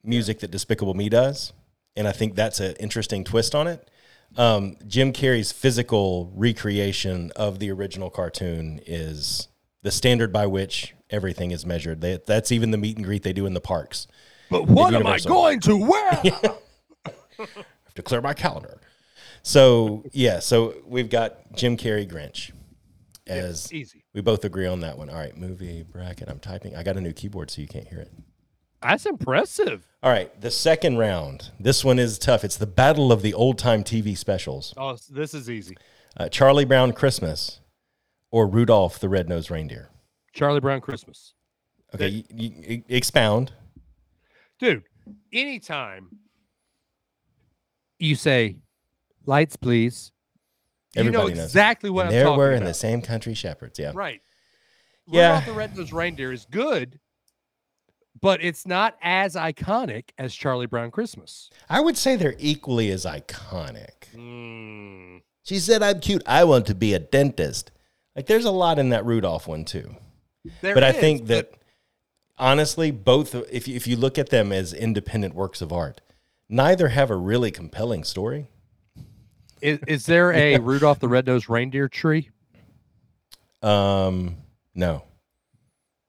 music 0.03 0.39
that 0.39 0.51
Despicable 0.51 0.93
Me 0.93 1.09
does, 1.09 1.53
and 1.95 2.07
I 2.07 2.11
think 2.11 2.35
that's 2.35 2.59
an 2.59 2.75
interesting 2.79 3.23
twist 3.23 3.55
on 3.55 3.67
it. 3.67 3.89
Um, 4.35 4.77
Jim 4.85 5.13
Carrey's 5.13 5.51
physical 5.51 6.31
recreation 6.35 7.31
of 7.35 7.59
the 7.59 7.71
original 7.71 8.09
cartoon 8.09 8.79
is 8.85 9.47
the 9.83 9.91
standard 9.91 10.31
by 10.33 10.45
which 10.45 10.93
everything 11.09 11.51
is 11.51 11.65
measured. 11.65 12.01
They, 12.01 12.19
that's 12.25 12.51
even 12.51 12.71
the 12.71 12.77
meet 12.77 12.97
and 12.97 13.05
greet 13.05 13.23
they 13.23 13.33
do 13.33 13.45
in 13.45 13.53
the 13.53 13.61
parks. 13.61 14.07
But 14.49 14.67
what 14.67 14.93
am 14.93 15.07
I 15.07 15.19
going 15.19 15.59
to 15.61 15.77
wear? 15.77 16.21
I 16.23 17.11
have 17.39 17.93
to 17.95 18.03
clear 18.03 18.21
my 18.21 18.33
calendar. 18.33 18.79
So 19.43 20.03
yeah, 20.11 20.39
so 20.39 20.75
we've 20.85 21.09
got 21.09 21.53
Jim 21.55 21.77
Carrey 21.77 22.09
Grinch 22.09 22.51
as 23.29 23.71
Easy. 23.73 24.03
we 24.13 24.21
both 24.21 24.43
agree 24.45 24.65
on 24.67 24.79
that 24.81 24.97
one. 24.97 25.09
All 25.09 25.15
right, 25.17 25.35
movie 25.37 25.83
bracket. 25.83 26.29
I'm 26.29 26.39
typing. 26.39 26.75
I 26.75 26.83
got 26.83 26.97
a 26.97 27.01
new 27.01 27.13
keyboard, 27.13 27.49
so 27.51 27.61
you 27.61 27.67
can't 27.67 27.87
hear 27.87 27.99
it. 27.99 28.11
That's 28.81 29.05
impressive. 29.05 29.87
All 30.03 30.11
right, 30.11 30.39
the 30.39 30.51
second 30.51 30.97
round. 30.97 31.51
This 31.59 31.83
one 31.83 31.97
is 31.99 32.19
tough. 32.19 32.43
It's 32.43 32.57
the 32.57 32.67
battle 32.67 33.11
of 33.11 33.21
the 33.21 33.33
old 33.33 33.57
time 33.57 33.83
TV 33.83 34.15
specials: 34.17 34.73
Oh, 34.77 34.97
this 35.09 35.33
is 35.33 35.49
easy. 35.49 35.75
uh, 36.15 36.29
Charlie 36.29 36.65
Brown 36.65 36.93
Christmas 36.93 37.59
or 38.31 38.47
Rudolph 38.47 38.99
the 38.99 39.09
Red-Nosed 39.09 39.49
Reindeer. 39.49 39.89
Charlie 40.33 40.59
Brown 40.59 40.81
Christmas. 40.81 41.33
Okay, 41.95 42.07
you, 42.09 42.23
you, 42.33 42.51
you 42.67 42.83
expound. 42.89 43.53
Dude, 44.59 44.83
anytime 45.31 46.09
you 47.99 48.15
say 48.15 48.57
lights, 49.25 49.55
please, 49.55 50.11
you 51.05 51.11
know 51.11 51.19
Everybody 51.19 51.35
knows. 51.39 51.45
exactly 51.45 51.89
what 51.89 52.01
And 52.01 52.09
I'm 52.09 52.13
there 52.13 52.23
talking 52.25 52.37
we're 52.37 52.49
about. 52.51 52.57
in 52.61 52.63
the 52.65 52.73
same 52.73 53.01
country 53.01 53.33
shepherds. 53.33 53.77
Yeah. 53.79 53.91
Right. 53.93 54.21
Yeah. 55.07 55.29
Rudolph 55.29 55.45
the 55.45 55.53
Red-Nosed 55.53 55.93
Reindeer 55.93 56.33
is 56.33 56.45
good, 56.49 56.99
but 58.21 58.43
it's 58.43 58.65
not 58.65 58.97
as 59.01 59.35
iconic 59.35 60.09
as 60.17 60.33
Charlie 60.35 60.65
Brown 60.65 60.91
Christmas. 60.91 61.49
I 61.69 61.79
would 61.79 61.97
say 61.97 62.15
they're 62.15 62.35
equally 62.39 62.89
as 62.91 63.05
iconic. 63.05 64.09
Mm, 64.15 65.21
She 65.43 65.59
said, 65.59 65.81
I'm 65.83 65.99
cute. 65.99 66.23
I 66.25 66.43
want 66.43 66.65
to 66.67 66.75
be 66.75 66.93
a 66.93 66.99
dentist. 66.99 67.71
Like, 68.15 68.25
there's 68.25 68.45
a 68.45 68.51
lot 68.51 68.79
in 68.79 68.89
that 68.89 69.05
Rudolph 69.05 69.47
one, 69.47 69.63
too. 69.63 69.95
there 70.61 70.73
but 70.73 70.83
I 70.83 70.89
is, 70.89 70.95
think 70.97 71.21
but 71.21 71.27
that, 71.27 71.53
honestly, 72.37 72.89
both, 72.91 73.35
if 73.51 73.67
you, 73.67 73.75
if 73.75 73.85
you 73.87 73.95
look 73.95 74.17
at 74.17 74.29
them 74.29 74.51
as 74.51 74.73
independent 74.73 75.35
works 75.35 75.61
of 75.61 75.71
art, 75.71 76.01
neither 76.49 76.89
have 76.89 77.11
a 77.11 77.15
really 77.15 77.51
compelling 77.51 78.03
story. 78.03 78.47
Is, 79.61 79.79
is 79.87 80.05
there 80.05 80.31
a 80.33 80.57
Rudolph 80.59 80.99
the 80.99 81.07
Red-Nosed 81.07 81.49
Reindeer 81.49 81.87
tree? 81.89 82.29
Um, 83.61 84.37
no, 84.75 85.03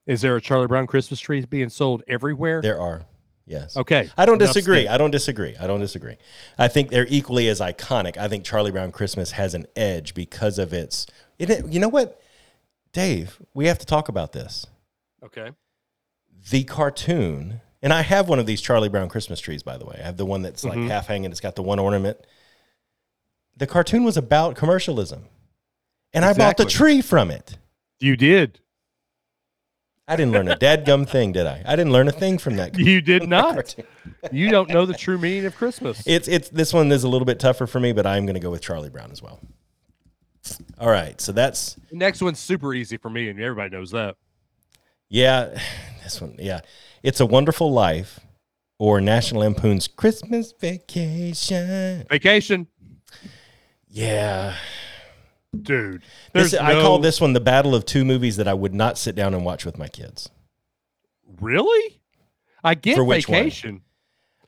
Is 0.06 0.20
there 0.20 0.36
a 0.36 0.40
Charlie 0.40 0.66
Brown 0.66 0.86
Christmas 0.86 1.18
tree 1.20 1.44
being 1.46 1.68
sold 1.70 2.02
everywhere? 2.08 2.60
there 2.60 2.80
are. 2.80 3.02
Yes. 3.46 3.78
Okay. 3.78 4.10
I 4.18 4.26
don't 4.26 4.40
enough 4.42 4.52
disagree. 4.54 4.82
said. 4.84 4.92
I 4.92 4.98
don't 4.98 5.10
disagree. 5.10 5.56
I 5.58 5.66
don't 5.66 5.80
disagree. 5.80 6.16
I 6.58 6.68
think 6.68 6.90
they're 6.90 7.06
equally 7.08 7.48
as 7.48 7.60
iconic. 7.60 8.18
I 8.18 8.28
think 8.28 8.44
Charlie 8.44 8.70
Brown 8.70 8.92
Christmas 8.92 9.30
has 9.30 9.54
an 9.54 9.64
edge 9.74 10.12
because 10.12 10.58
of 10.58 10.74
its. 10.74 11.06
It, 11.38 11.66
you 11.66 11.80
know 11.80 11.88
what, 11.88 12.20
Dave? 12.92 13.40
We 13.54 13.66
have 13.66 13.78
to 13.78 13.86
talk 13.86 14.10
about 14.10 14.32
this. 14.32 14.66
Okay. 15.24 15.52
the 16.50 16.64
cartoon, 16.64 17.62
and 17.80 17.90
I 17.92 18.02
have 18.02 18.28
one 18.28 18.38
of 18.38 18.44
these 18.44 18.60
Charlie 18.60 18.90
Brown 18.90 19.08
Christmas 19.08 19.40
trees, 19.40 19.62
by 19.62 19.78
the 19.78 19.86
way. 19.86 19.96
I 19.98 20.04
have 20.04 20.18
the 20.18 20.26
one 20.26 20.42
that's 20.42 20.62
like 20.64 20.78
half 20.80 21.06
hanging. 21.06 21.30
It's 21.30 21.40
got 21.40 21.56
the 21.56 21.62
one 21.62 21.78
ornament. 21.78 22.18
The 23.58 23.66
cartoon 23.66 24.04
was 24.04 24.16
about 24.16 24.56
commercialism, 24.56 25.24
and 26.12 26.24
I 26.24 26.32
bought 26.32 26.56
the 26.56 26.64
tree 26.64 27.00
from 27.02 27.30
it. 27.30 27.58
You 28.00 28.16
did. 28.16 28.60
I 30.06 30.16
didn't 30.16 30.32
learn 30.32 30.48
a 30.48 30.56
dadgum 30.56 31.06
thing, 31.06 31.32
did 31.32 31.46
I? 31.46 31.62
I 31.66 31.76
didn't 31.76 31.92
learn 31.92 32.08
a 32.08 32.12
thing 32.12 32.38
from 32.38 32.56
that. 32.56 32.78
You 32.78 33.02
did 33.02 33.28
not. 33.28 33.74
You 34.32 34.50
don't 34.50 34.70
know 34.70 34.86
the 34.86 34.94
true 34.94 35.18
meaning 35.18 35.44
of 35.44 35.54
Christmas. 35.54 36.02
It's 36.06 36.28
it's 36.28 36.48
this 36.48 36.72
one 36.72 36.90
is 36.92 37.04
a 37.04 37.08
little 37.08 37.26
bit 37.26 37.38
tougher 37.38 37.66
for 37.66 37.78
me, 37.78 37.92
but 37.92 38.06
I'm 38.06 38.24
going 38.24 38.34
to 38.34 38.40
go 38.40 38.50
with 38.50 38.62
Charlie 38.62 38.88
Brown 38.88 39.10
as 39.10 39.20
well. 39.22 39.38
All 40.80 40.88
right, 40.88 41.20
so 41.20 41.32
that's 41.32 41.74
The 41.90 41.96
Next 41.96 42.22
one's 42.22 42.38
super 42.38 42.72
easy 42.72 42.96
for 42.96 43.10
me, 43.10 43.28
and 43.28 43.38
everybody 43.38 43.70
knows 43.70 43.90
that. 43.90 44.16
yeah, 45.10 45.60
this 46.04 46.20
one 46.22 46.36
yeah, 46.38 46.60
it's 47.02 47.20
a 47.20 47.26
Wonderful 47.26 47.70
Life 47.70 48.20
or 48.78 49.00
National 49.02 49.42
Lampoon's 49.42 49.88
Christmas 49.88 50.54
Vacation. 50.58 52.06
Vacation, 52.08 52.66
Yeah, 53.98 54.56
dude. 55.60 56.02
This- 56.32 56.52
There's 56.52 56.54
I 56.54 56.80
call 56.80 56.98
this 56.98 57.20
one 57.20 57.32
the 57.32 57.40
battle 57.40 57.74
of 57.74 57.84
two 57.84 58.04
movies 58.04 58.36
that 58.36 58.46
I 58.48 58.54
would 58.54 58.74
not 58.74 58.96
sit 58.98 59.14
down 59.14 59.34
and 59.34 59.44
watch 59.44 59.64
with 59.64 59.78
my 59.78 59.88
kids. 59.88 60.28
really. 61.40 62.00
I 62.64 62.74
get 62.74 62.96
For 62.96 63.04
which 63.04 63.28
one? 63.28 63.44
vacation, 63.44 63.82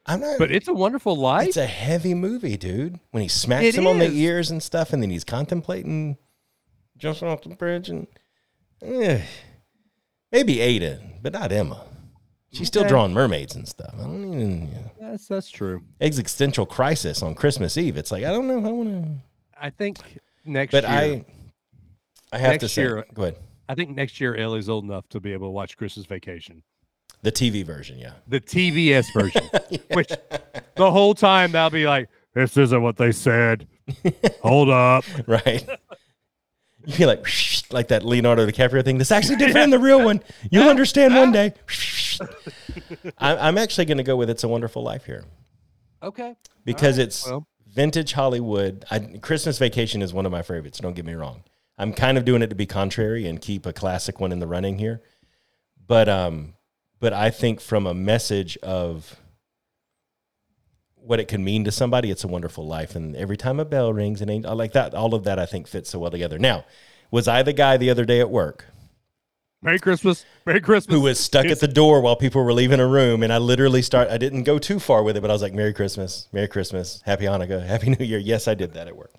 I'm 0.07 0.21
not, 0.21 0.39
but 0.39 0.51
it's 0.51 0.67
a 0.67 0.75
wonderful 0.75 1.17
life. 1.17 1.47
it's 1.49 1.57
a 1.57 1.67
heavy 1.67 2.13
movie, 2.15 2.57
dude. 2.57 2.99
When 3.13 3.23
he 3.23 3.29
smacks 3.29 3.67
It 3.67 3.75
him 3.77 3.87
on 3.87 3.99
the 4.01 4.11
ears 4.11 4.51
and 4.51 4.61
stuff, 4.63 4.93
and 4.93 5.01
then 5.03 5.11
he's 5.11 5.23
contemplating 5.25 6.17
jumping 6.97 7.29
off 7.29 7.43
the 7.43 7.51
bridge, 7.51 7.89
and 7.89 8.09
eh, 8.83 9.23
maybe 10.33 10.61
Ada, 10.61 11.01
but 11.23 11.33
not 11.33 11.53
Emma. 11.53 11.85
She's 12.53 12.67
still 12.67 12.83
Okay. 12.83 12.89
drawing 12.89 13.13
mermaids 13.13 13.55
and 13.55 13.69
stuff. 13.69 13.95
I 13.97 14.03
don't 14.03 14.25
even. 14.35 14.91
that's 15.01 15.29
that's 15.29 15.51
true. 15.51 15.83
existential 16.01 16.67
crisis 16.67 17.23
on 17.23 17.37
Christmas 17.37 17.77
Eve. 17.79 17.97
It's 17.97 18.11
like 18.11 18.25
I 18.25 18.33
don't 18.33 18.49
know. 18.49 18.59
I 18.59 18.73
want 18.73 18.89
to, 18.89 19.09
I 19.61 19.71
think 19.71 19.99
next 20.45 20.73
but 20.73 20.85
year. 20.85 20.93
I, 20.93 21.25
I 22.33 22.39
have 22.39 22.59
to 22.61 22.69
say, 22.69 22.83
year- 22.83 23.05
go 23.15 23.23
ahead. 23.23 23.37
I 23.69 23.75
think 23.75 23.91
next 23.91 24.21
year 24.21 24.35
Ellie's 24.35 24.69
old 24.69 24.85
enough 24.85 25.09
to 25.11 25.21
be 25.21 25.33
able 25.33 25.47
to 25.49 25.53
watch 25.53 25.77
Christmas 25.77 26.07
Vacation, 26.07 26.63
The 27.23 27.31
TV 27.31 27.65
version, 27.65 27.99
yeah, 27.99 28.15
the 28.27 28.41
TBS 28.41 29.13
version, 29.13 29.43
which 29.93 30.09
the 30.77 30.91
whole 30.91 31.15
time 31.15 31.53
they'll 31.53 31.71
be 31.71 31.87
like, 31.87 32.09
"This 32.35 32.57
isn't 32.57 32.83
what 32.83 32.97
they 32.97 33.13
said." 33.13 33.69
Hold 34.43 34.71
up. 34.71 35.05
right. 35.27 35.65
You 36.85 36.93
feel 36.95 37.09
like 37.09 37.27
like 37.71 37.89
that 37.89 38.05
Leonardo 38.05 38.47
DiCaprio 38.47 38.85
thing. 38.85 38.99
This 38.99 39.13
actually 39.13 39.37
different 39.37 39.55
than 39.57 39.71
the 39.71 39.79
real 39.79 40.05
one. 40.05 40.21
You'll 40.51 40.69
understand 40.69 41.15
one 41.15 41.31
day. 41.31 41.53
I'm, 43.19 43.39
I'm 43.39 43.59
actually 43.59 43.85
going 43.85 43.99
to 43.99 44.05
go 44.05 44.17
with 44.17 44.31
"It's 44.31 44.43
a 44.45 44.49
Wonderful 44.49 44.83
Life" 44.83 45.05
here 45.05 45.25
Okay. 46.03 46.35
because 46.65 46.99
right, 46.99 47.07
it's 47.07 47.27
well. 47.27 47.47
Vintage 47.73 48.13
Hollywood. 48.13 48.85
I, 48.91 48.99
Christmas 48.99 49.59
Vacation 49.59 50.03
is 50.03 50.13
one 50.13 50.27
of 50.27 50.33
my 50.33 50.43
favorites. 50.43 50.79
Don't 50.79 50.95
get 50.95 51.05
me 51.05 51.15
wrong. 51.15 51.45
I'm 51.79 51.93
kind 51.93 52.19
of 52.19 52.25
doing 52.25 52.43
it 52.43 52.49
to 52.49 52.57
be 52.57 52.67
contrary 52.67 53.27
and 53.27 53.41
keep 53.41 53.65
a 53.65 53.73
classic 53.73 54.21
one 54.21 54.33
in 54.33 54.39
the 54.39 54.47
running 54.47 54.79
here, 54.79 55.03
but 55.87 56.09
um, 56.09 56.55
but 56.99 57.15
I 57.15 57.31
think 57.31 57.61
from 57.61 57.87
a 57.87 57.95
message 57.95 58.59
of 58.59 59.17
what 60.97 61.19
it 61.19 61.29
can 61.29 61.43
mean 61.43 61.65
to 61.65 61.73
somebody, 61.73 62.11
it's 62.11 62.25
a 62.25 62.29
wonderful 62.29 62.67
life. 62.67 62.95
And 62.95 63.17
every 63.17 63.37
time 63.37 63.59
a 63.59 63.65
bell 63.65 63.93
rings, 63.93 64.21
and 64.21 64.45
like 64.45 64.73
that. 64.73 64.95
All 64.95 65.15
of 65.15 65.25
that 65.25 65.39
I 65.39 65.47
think 65.47 65.67
fits 65.67 65.91
so 65.91 65.99
well 65.99 66.11
together. 66.11 66.39
Now, 66.39 66.67
was 67.11 67.27
I 67.27 67.43
the 67.43 67.55
guy 67.55 67.77
the 67.77 67.91
other 67.91 68.05
day 68.05 68.21
at 68.21 68.31
work 68.31 68.67
Merry 69.63 69.79
Christmas. 69.79 70.25
Merry 70.47 70.61
Christmas. 70.61 70.95
who 70.95 71.03
was 71.03 71.21
stuck 71.21 71.47
at 71.47 71.61
the 71.61 71.69
door 71.69 72.01
while 72.01 72.17
people 72.17 72.43
were 72.43 72.53
leaving 72.55 72.81
a 72.81 72.87
room, 72.87 73.23
and 73.23 73.33
I 73.33 73.39
literally 73.39 73.83
start. 73.83 74.09
I 74.09 74.17
didn't 74.17 74.45
go 74.45 74.59
too 74.59 74.79
far 74.81 75.03
with 75.03 75.17
it, 75.17 75.21
but 75.21 75.31
I 75.31 75.35
was 75.35 75.43
like, 75.43 75.53
"Merry 75.53 75.75
Christmas, 75.75 76.29
Merry 76.33 76.49
Christmas, 76.49 77.03
Happy 77.05 77.25
Hanukkah, 77.25 77.67
Happy 77.67 77.91
New 77.91 78.05
Year." 78.05 78.19
Yes, 78.19 78.49
I 78.49 78.55
did 78.55 78.73
that 78.73 78.89
at 78.89 78.97
work. 78.97 79.13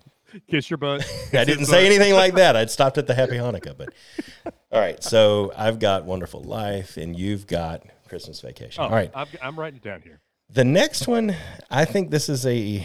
Kiss 0.48 0.68
your 0.68 0.78
butt. 0.78 1.08
I 1.32 1.44
didn't 1.44 1.66
say 1.66 1.86
anything 1.86 2.14
like 2.14 2.34
that. 2.34 2.56
I'd 2.56 2.70
stopped 2.70 2.98
at 2.98 3.06
the 3.06 3.14
Happy 3.14 3.34
Hanukkah, 3.36 3.76
but 3.76 3.90
all 4.72 4.80
right. 4.80 5.02
So 5.02 5.52
I've 5.56 5.78
got 5.78 6.04
Wonderful 6.06 6.42
Life, 6.42 6.96
and 6.96 7.16
you've 7.16 7.46
got 7.46 7.82
Christmas 8.08 8.40
Vacation. 8.40 8.82
Oh, 8.82 8.86
all 8.86 8.92
right. 8.92 9.12
I've, 9.14 9.28
I'm 9.40 9.58
writing 9.58 9.76
it 9.76 9.84
down 9.84 10.02
here. 10.02 10.20
The 10.50 10.64
next 10.64 11.06
one, 11.06 11.36
I 11.70 11.84
think 11.84 12.10
this 12.10 12.28
is 12.28 12.44
a 12.46 12.84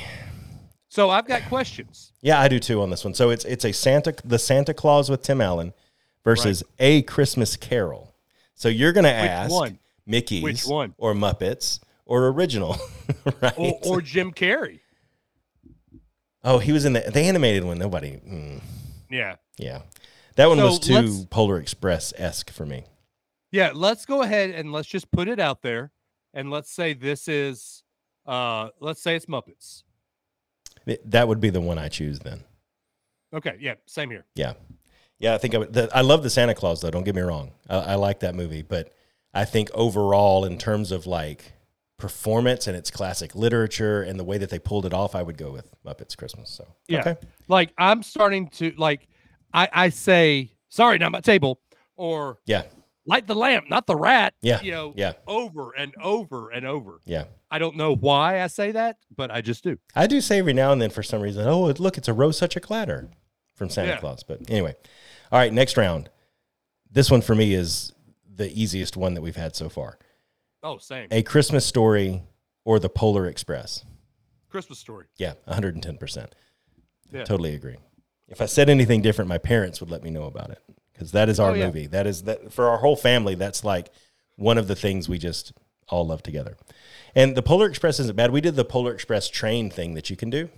So 0.90 1.10
I've 1.10 1.28
got 1.28 1.42
questions. 1.50 2.14
yeah, 2.22 2.40
I 2.40 2.48
do 2.48 2.60
too 2.60 2.82
on 2.82 2.92
this 2.92 3.04
one. 3.04 3.14
So 3.16 3.32
it's 3.32 3.46
it's 3.46 3.66
a 3.66 3.72
Santa 3.72 4.14
the 4.24 4.38
Santa 4.40 4.74
Claus 4.76 5.10
with 5.10 5.22
Tim 5.24 5.42
Allen 5.42 5.74
versus 6.28 6.64
a 6.80 7.02
Christmas 7.04 7.56
Carol. 7.56 8.14
So 8.54 8.68
you're 8.70 8.92
gonna 8.94 9.08
ask 9.10 9.52
one? 9.52 9.80
Mickey's 10.06 10.44
Which 10.44 10.66
one? 10.66 10.94
or 10.98 11.14
Muppets 11.14 11.80
or 12.06 12.28
original, 12.28 12.78
right? 13.42 13.54
Or, 13.58 13.80
or 13.86 14.02
Jim 14.02 14.32
Carrey. 14.34 14.80
oh, 16.44 16.60
he 16.60 16.72
was 16.72 16.86
in 16.86 16.94
the 16.94 17.02
the 17.02 17.22
animated 17.22 17.64
one. 17.64 17.78
Nobody, 17.78 18.12
mm, 18.28 18.62
Yeah. 19.10 19.36
yeah, 19.58 19.82
that 20.36 20.48
one 20.48 20.58
So 20.58 20.66
was 20.66 20.80
too 20.80 21.26
Polar 21.30 21.58
Express 21.60 22.14
esque 22.18 22.50
for 22.52 22.66
me. 22.66 22.84
Yeah. 23.52 23.72
Let's 23.74 24.06
go 24.06 24.22
ahead 24.24 24.50
and 24.52 24.72
let's 24.74 24.88
just 24.88 25.10
put 25.12 25.28
it 25.30 25.40
out 25.40 25.62
there. 25.62 25.92
And 26.34 26.52
let's 26.52 26.70
say 26.70 26.94
this 26.94 27.28
is, 27.30 27.84
uh, 28.26 28.70
let's 28.82 29.02
say 29.02 29.16
it's 29.16 29.26
Muppets. 29.26 29.84
That 31.06 31.28
would 31.28 31.40
be 31.40 31.50
the 31.50 31.62
one 31.62 31.78
I 31.78 31.88
choose 31.88 32.20
then. 32.20 32.44
Okay. 33.34 33.56
Yeah. 33.60 33.76
Same 33.86 34.10
here. 34.10 34.26
Yeah, 34.36 34.54
yeah. 35.20 35.34
I 35.34 35.38
think 35.38 35.56
I, 35.56 35.58
would, 35.60 35.74
the, 35.74 35.90
I 35.96 36.02
love 36.02 36.24
the 36.24 36.30
Santa 36.30 36.54
Claus 36.56 36.82
though. 36.82 36.92
Don't 36.92 37.04
get 37.04 37.16
me 37.16 37.22
wrong. 37.22 37.52
I, 37.70 37.78
I 37.78 37.96
like 37.96 38.20
that 38.22 38.36
movie, 38.36 38.62
but 38.62 38.94
I 39.34 39.46
think 39.46 39.70
overall, 39.74 40.46
in 40.46 40.58
terms 40.58 40.92
of 40.92 41.06
like 41.08 41.54
performance 41.98 42.68
and 42.68 42.78
its 42.78 42.92
classic 42.92 43.34
literature 43.36 44.02
and 44.04 44.20
the 44.20 44.24
way 44.24 44.38
that 44.38 44.50
they 44.50 44.60
pulled 44.60 44.86
it 44.86 44.94
off, 44.94 45.16
I 45.16 45.24
would 45.24 45.38
go 45.38 45.52
with 45.52 45.74
Muppets 45.86 46.16
Christmas. 46.16 46.50
So 46.50 46.66
Yeah. 46.88 47.00
okay, 47.02 47.16
Like 47.48 47.74
I'm 47.78 48.04
starting 48.04 48.50
to, 48.50 48.74
like, 48.78 49.08
I, 49.54 49.68
I 49.74 49.90
say, 49.90 50.52
sorry, 50.70 50.98
not 51.00 51.12
my 51.12 51.22
table, 51.22 51.60
or 51.96 52.38
yeah, 52.46 52.64
light 53.06 53.26
the 53.26 53.34
lamp, 53.36 53.70
not 53.70 53.88
the 53.88 53.96
rat. 53.96 54.34
Yeah, 54.42 54.62
You 54.62 54.72
know, 54.72 54.94
yeah. 54.96 55.14
over 55.26 55.72
and 55.76 55.94
over 56.02 56.52
and 56.52 56.66
over. 56.66 57.00
yeah. 57.06 57.26
I 57.50 57.60
don't 57.60 57.78
know 57.78 57.96
why 57.96 58.42
I 58.44 58.48
say 58.48 58.74
that, 58.74 58.98
but 59.16 59.32
I 59.32 59.40
just 59.40 59.64
do. 59.64 59.78
I 59.96 60.06
do 60.06 60.20
say 60.20 60.40
every 60.40 60.52
now 60.52 60.74
and 60.74 60.82
then 60.82 60.90
for 60.90 61.02
some 61.02 61.22
reason, 61.22 61.48
oh 61.48 61.68
look, 61.80 61.98
it's 61.98 62.10
a 62.10 62.14
rose 62.14 62.38
such 62.38 62.56
a 62.58 62.60
clatter 62.60 63.10
from 63.58 63.70
Santa 63.70 63.90
Yeah. 63.90 63.98
Claus. 64.00 64.24
But 64.24 64.50
anyway, 64.50 64.76
all 65.32 65.40
right, 65.40 65.52
next 65.52 65.76
round. 65.76 66.10
This 66.90 67.12
one 67.12 67.22
for 67.22 67.36
me 67.36 67.54
is 67.54 67.92
the 68.34 68.50
easiest 68.52 68.96
one 68.96 69.16
that 69.16 69.22
we've 69.22 69.36
had 69.36 69.56
so 69.56 69.68
far. 69.68 69.98
Oh, 70.64 70.78
same. 70.78 71.08
A 71.12 71.24
Christmas 71.24 71.66
Story 71.66 72.24
or 72.64 72.80
the 72.80 72.90
Polar 72.90 73.28
Express. 73.28 73.84
Christmas 74.50 74.80
story. 74.80 75.06
Yeah, 75.18 75.34
110%. 75.48 76.28
Yeah. 77.12 77.24
Totally 77.26 77.54
agree. 77.54 77.76
If 78.28 78.42
I 78.42 78.46
said 78.46 78.70
anything 78.70 79.02
different, 79.02 79.28
my 79.30 79.38
parents 79.38 79.80
would 79.82 79.90
let 79.92 80.04
me 80.04 80.10
know 80.10 80.24
about 80.24 80.50
it 80.52 80.62
because 80.94 81.12
that 81.12 81.30
is 81.30 81.40
oh, 81.40 81.46
our 81.46 81.52
Oh, 81.52 81.54
yeah. 81.56 81.66
movie. 81.68 81.88
That 81.88 82.08
is 82.08 82.24
that 82.24 82.52
for 82.54 82.70
our 82.70 82.78
whole 82.78 82.96
family. 82.96 83.36
That's 83.36 83.64
like 83.64 83.90
one 84.36 84.58
of 84.58 84.68
the 84.68 84.76
things 84.76 85.08
we 85.10 85.18
just 85.18 85.54
all 85.90 86.06
love 86.08 86.24
together. 86.24 86.58
And 87.16 87.36
the 87.36 87.42
Polar 87.42 87.68
Express 87.68 88.00
isn't 88.00 88.16
bad. 88.16 88.32
We 88.32 88.42
did 88.42 88.56
the 88.56 88.66
Polar 88.66 88.94
Express 88.94 89.28
train 89.30 89.70
thing 89.70 89.94
that 89.96 90.10
you 90.10 90.16
can 90.16 90.30
do. 90.30 90.50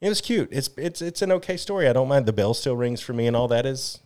It 0.00 0.08
was 0.08 0.20
cute. 0.20 0.48
It's 0.50 0.70
it's 0.76 1.02
it's 1.02 1.20
an 1.22 1.30
okay 1.32 1.56
story. 1.56 1.88
I 1.88 1.92
don't 1.92 2.08
mind. 2.08 2.26
The 2.26 2.32
bell 2.32 2.54
still 2.54 2.76
rings 2.76 3.00
for 3.00 3.12
me, 3.12 3.26
and 3.26 3.36
all 3.36 3.48
that 3.48 3.66
is 3.66 3.98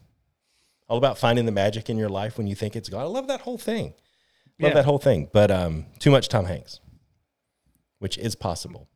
all 0.89 0.99
about 0.99 1.19
finding 1.19 1.47
the 1.47 1.53
magic 1.53 1.89
in 1.89 1.97
your 1.97 2.09
life 2.09 2.37
when 2.37 2.47
you 2.47 2.55
think 2.55 2.75
it's 2.77 2.89
gone. 2.89 3.01
I 3.03 3.05
love 3.05 3.29
that 3.29 3.43
whole 3.43 3.59
thing. 3.59 3.95
Love 4.59 4.71
Yeah. 4.71 4.75
that 4.75 4.85
whole 4.85 4.99
thing. 4.99 5.29
But 5.33 5.51
um, 5.51 5.87
too 6.01 6.11
much 6.11 6.29
Tom 6.29 6.45
Hanks, 6.47 6.81
which 8.01 8.19
is 8.19 8.35
possible. 8.35 8.89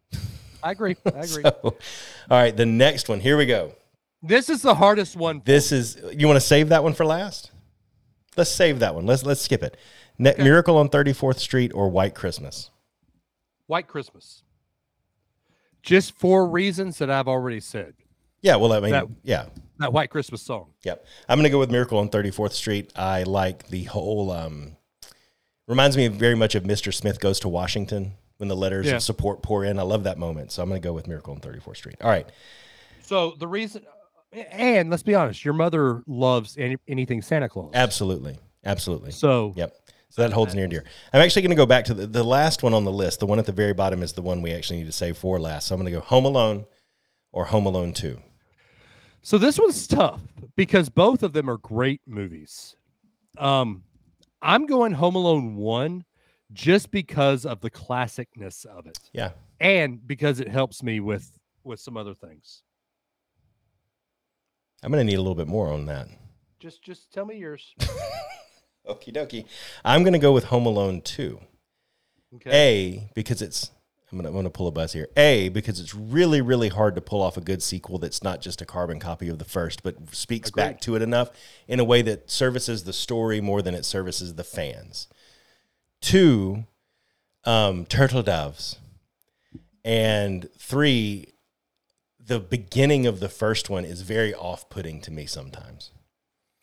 I 0.62 0.72
agree. 0.72 0.96
I 1.06 1.10
agree. 1.20 1.42
So, 1.44 1.60
all 1.62 1.74
right, 2.30 2.56
the 2.56 2.66
next 2.66 3.08
one. 3.08 3.20
Here 3.20 3.36
we 3.36 3.46
go. 3.46 3.72
this 4.22 4.48
is 4.50 4.62
the 4.62 4.74
hardest 4.74 5.14
one. 5.16 5.40
This 5.44 5.70
is 5.72 5.98
you 6.12 6.26
want 6.26 6.36
to 6.36 6.46
save 6.46 6.70
that 6.70 6.82
one 6.82 6.94
for 6.94 7.06
last? 7.06 7.52
Let's 8.36 8.50
save 8.50 8.80
that 8.80 8.94
one. 8.94 9.06
Let's 9.06 9.24
let's 9.24 9.40
skip 9.40 9.62
it. 9.62 9.76
Ne- 10.18 10.34
Miracle 10.38 10.76
on 10.78 10.88
34th 10.88 11.38
Street 11.38 11.70
or 11.74 11.88
White 11.88 12.14
Christmas. 12.16 12.70
White 13.68 13.86
Christmas. 13.86 14.42
Just 15.88 16.18
for 16.18 16.46
reasons 16.46 16.98
that 16.98 17.08
I've 17.10 17.28
already 17.28 17.60
said. 17.60 17.94
Yeah, 18.42 18.56
well, 18.56 18.72
I 18.74 18.80
mean, 18.80 18.90
That- 18.90 19.06
yeah, 19.22 19.46
That 19.78 19.92
White 19.92 20.10
Christmas 20.10 20.42
song. 20.42 20.66
yeah. 20.84 20.96
I'm 21.28 21.38
gonna 21.38 21.48
go 21.50 21.58
with 21.58 21.70
Miracle 21.70 21.98
on 21.98 22.08
34th 22.10 22.52
Street. 22.52 22.92
I 22.96 23.22
like 23.22 23.68
the 23.68 23.84
whole. 23.84 24.30
um 24.30 24.76
Reminds 25.66 25.96
me 25.98 26.08
very 26.08 26.34
much 26.34 26.54
of 26.54 26.62
Mr. 26.64 26.92
Smith 26.94 27.20
Goes 27.20 27.40
to 27.40 27.48
Washington 27.48 28.12
when 28.38 28.48
the 28.48 28.56
letters 28.56 28.86
Yeah. 28.86 28.96
of 28.96 29.02
support 29.02 29.42
pour 29.42 29.64
in. 29.64 29.78
I 29.78 29.82
love 29.82 30.04
that 30.04 30.16
moment, 30.18 30.50
so 30.52 30.62
I'm 30.62 30.68
gonna 30.68 30.80
go 30.80 30.92
with 30.94 31.06
Miracle 31.06 31.34
on 31.34 31.40
34th 31.40 31.76
Street. 31.76 31.96
All 32.00 32.08
right, 32.10 32.26
So 33.02 33.32
the 33.38 33.46
reason, 33.48 33.82
and 34.32 34.88
let's 34.90 35.02
be 35.02 35.14
honest, 35.14 35.44
your 35.44 35.54
mother 35.54 36.02
loves 36.06 36.56
any, 36.58 36.76
anything 36.86 37.20
Santa 37.22 37.48
Claus. 37.48 37.70
absolutely, 37.74 38.38
absolutely. 38.64 39.10
So 39.10 39.52
Yep. 39.56 39.74
So 40.10 40.22
that 40.22 40.32
holds 40.32 40.54
near 40.54 40.64
and 40.64 40.70
dear. 40.70 40.84
I'm 41.12 41.20
actually 41.20 41.42
going 41.42 41.50
to 41.50 41.56
go 41.56 41.66
back 41.66 41.84
to 41.86 41.94
the, 41.94 42.06
the 42.06 42.24
last 42.24 42.62
one 42.62 42.72
on 42.72 42.84
the 42.84 42.92
list. 42.92 43.20
The 43.20 43.26
one 43.26 43.38
at 43.38 43.46
the 43.46 43.52
very 43.52 43.74
bottom 43.74 44.02
is 44.02 44.14
the 44.14 44.22
one 44.22 44.40
we 44.40 44.52
actually 44.52 44.78
need 44.78 44.86
to 44.86 44.92
save 44.92 45.18
for 45.18 45.38
last. 45.38 45.66
So 45.68 45.74
I'm 45.74 45.80
going 45.80 45.92
to 45.92 45.98
go 45.98 46.04
Home 46.06 46.24
Alone 46.24 46.64
or 47.30 47.44
Home 47.46 47.66
Alone 47.66 47.92
2. 47.92 48.18
So 49.20 49.36
this 49.36 49.58
one's 49.58 49.86
tough 49.86 50.20
because 50.56 50.88
both 50.88 51.22
of 51.22 51.34
them 51.34 51.50
are 51.50 51.58
great 51.58 52.00
movies. 52.06 52.74
Um, 53.36 53.84
I'm 54.40 54.64
going 54.66 54.92
Home 54.92 55.14
Alone 55.14 55.56
one 55.56 56.04
just 56.52 56.90
because 56.90 57.44
of 57.44 57.60
the 57.60 57.70
classicness 57.70 58.64
of 58.64 58.86
it, 58.86 58.98
Yeah. 59.12 59.32
and 59.60 60.06
because 60.06 60.40
it 60.40 60.48
helps 60.48 60.82
me 60.82 60.98
with 61.00 61.38
with 61.62 61.78
some 61.80 61.98
other 61.98 62.14
things. 62.14 62.62
I'm 64.82 64.90
going 64.90 65.04
to 65.06 65.10
need 65.10 65.18
a 65.18 65.22
little 65.22 65.34
bit 65.34 65.48
more 65.48 65.70
on 65.70 65.84
that. 65.86 66.08
Just 66.60 66.82
just 66.82 67.12
tell 67.12 67.26
me 67.26 67.36
yours. 67.36 67.74
Okie 68.88 69.12
dokie. 69.12 69.44
I'm 69.84 70.02
going 70.02 70.14
to 70.14 70.18
go 70.18 70.32
with 70.32 70.44
Home 70.44 70.66
Alone 70.66 71.02
2. 71.02 71.40
Okay. 72.36 72.50
A, 72.50 73.10
because 73.14 73.42
it's, 73.42 73.70
I'm 74.10 74.20
going 74.20 74.44
to 74.44 74.50
pull 74.50 74.66
a 74.66 74.70
buzz 74.70 74.92
here. 74.92 75.08
A, 75.16 75.50
because 75.50 75.80
it's 75.80 75.94
really, 75.94 76.40
really 76.40 76.68
hard 76.68 76.94
to 76.94 77.00
pull 77.00 77.22
off 77.22 77.36
a 77.36 77.42
good 77.42 77.62
sequel 77.62 77.98
that's 77.98 78.22
not 78.22 78.40
just 78.40 78.62
a 78.62 78.66
carbon 78.66 78.98
copy 78.98 79.28
of 79.28 79.38
the 79.38 79.44
first, 79.44 79.82
but 79.82 80.14
speaks 80.14 80.50
back 80.50 80.80
to 80.82 80.96
it 80.96 81.02
enough 81.02 81.30
in 81.66 81.80
a 81.80 81.84
way 81.84 82.02
that 82.02 82.30
services 82.30 82.84
the 82.84 82.92
story 82.92 83.40
more 83.40 83.62
than 83.62 83.74
it 83.74 83.84
services 83.84 84.34
the 84.34 84.44
fans. 84.44 85.08
Two, 86.00 86.64
um, 87.44 87.84
Turtle 87.84 88.22
Doves. 88.22 88.78
And 89.84 90.50
three, 90.58 91.32
the 92.18 92.40
beginning 92.40 93.06
of 93.06 93.20
the 93.20 93.28
first 93.28 93.70
one 93.70 93.84
is 93.84 94.02
very 94.02 94.34
off 94.34 94.68
putting 94.68 95.00
to 95.02 95.10
me 95.10 95.24
sometimes 95.26 95.90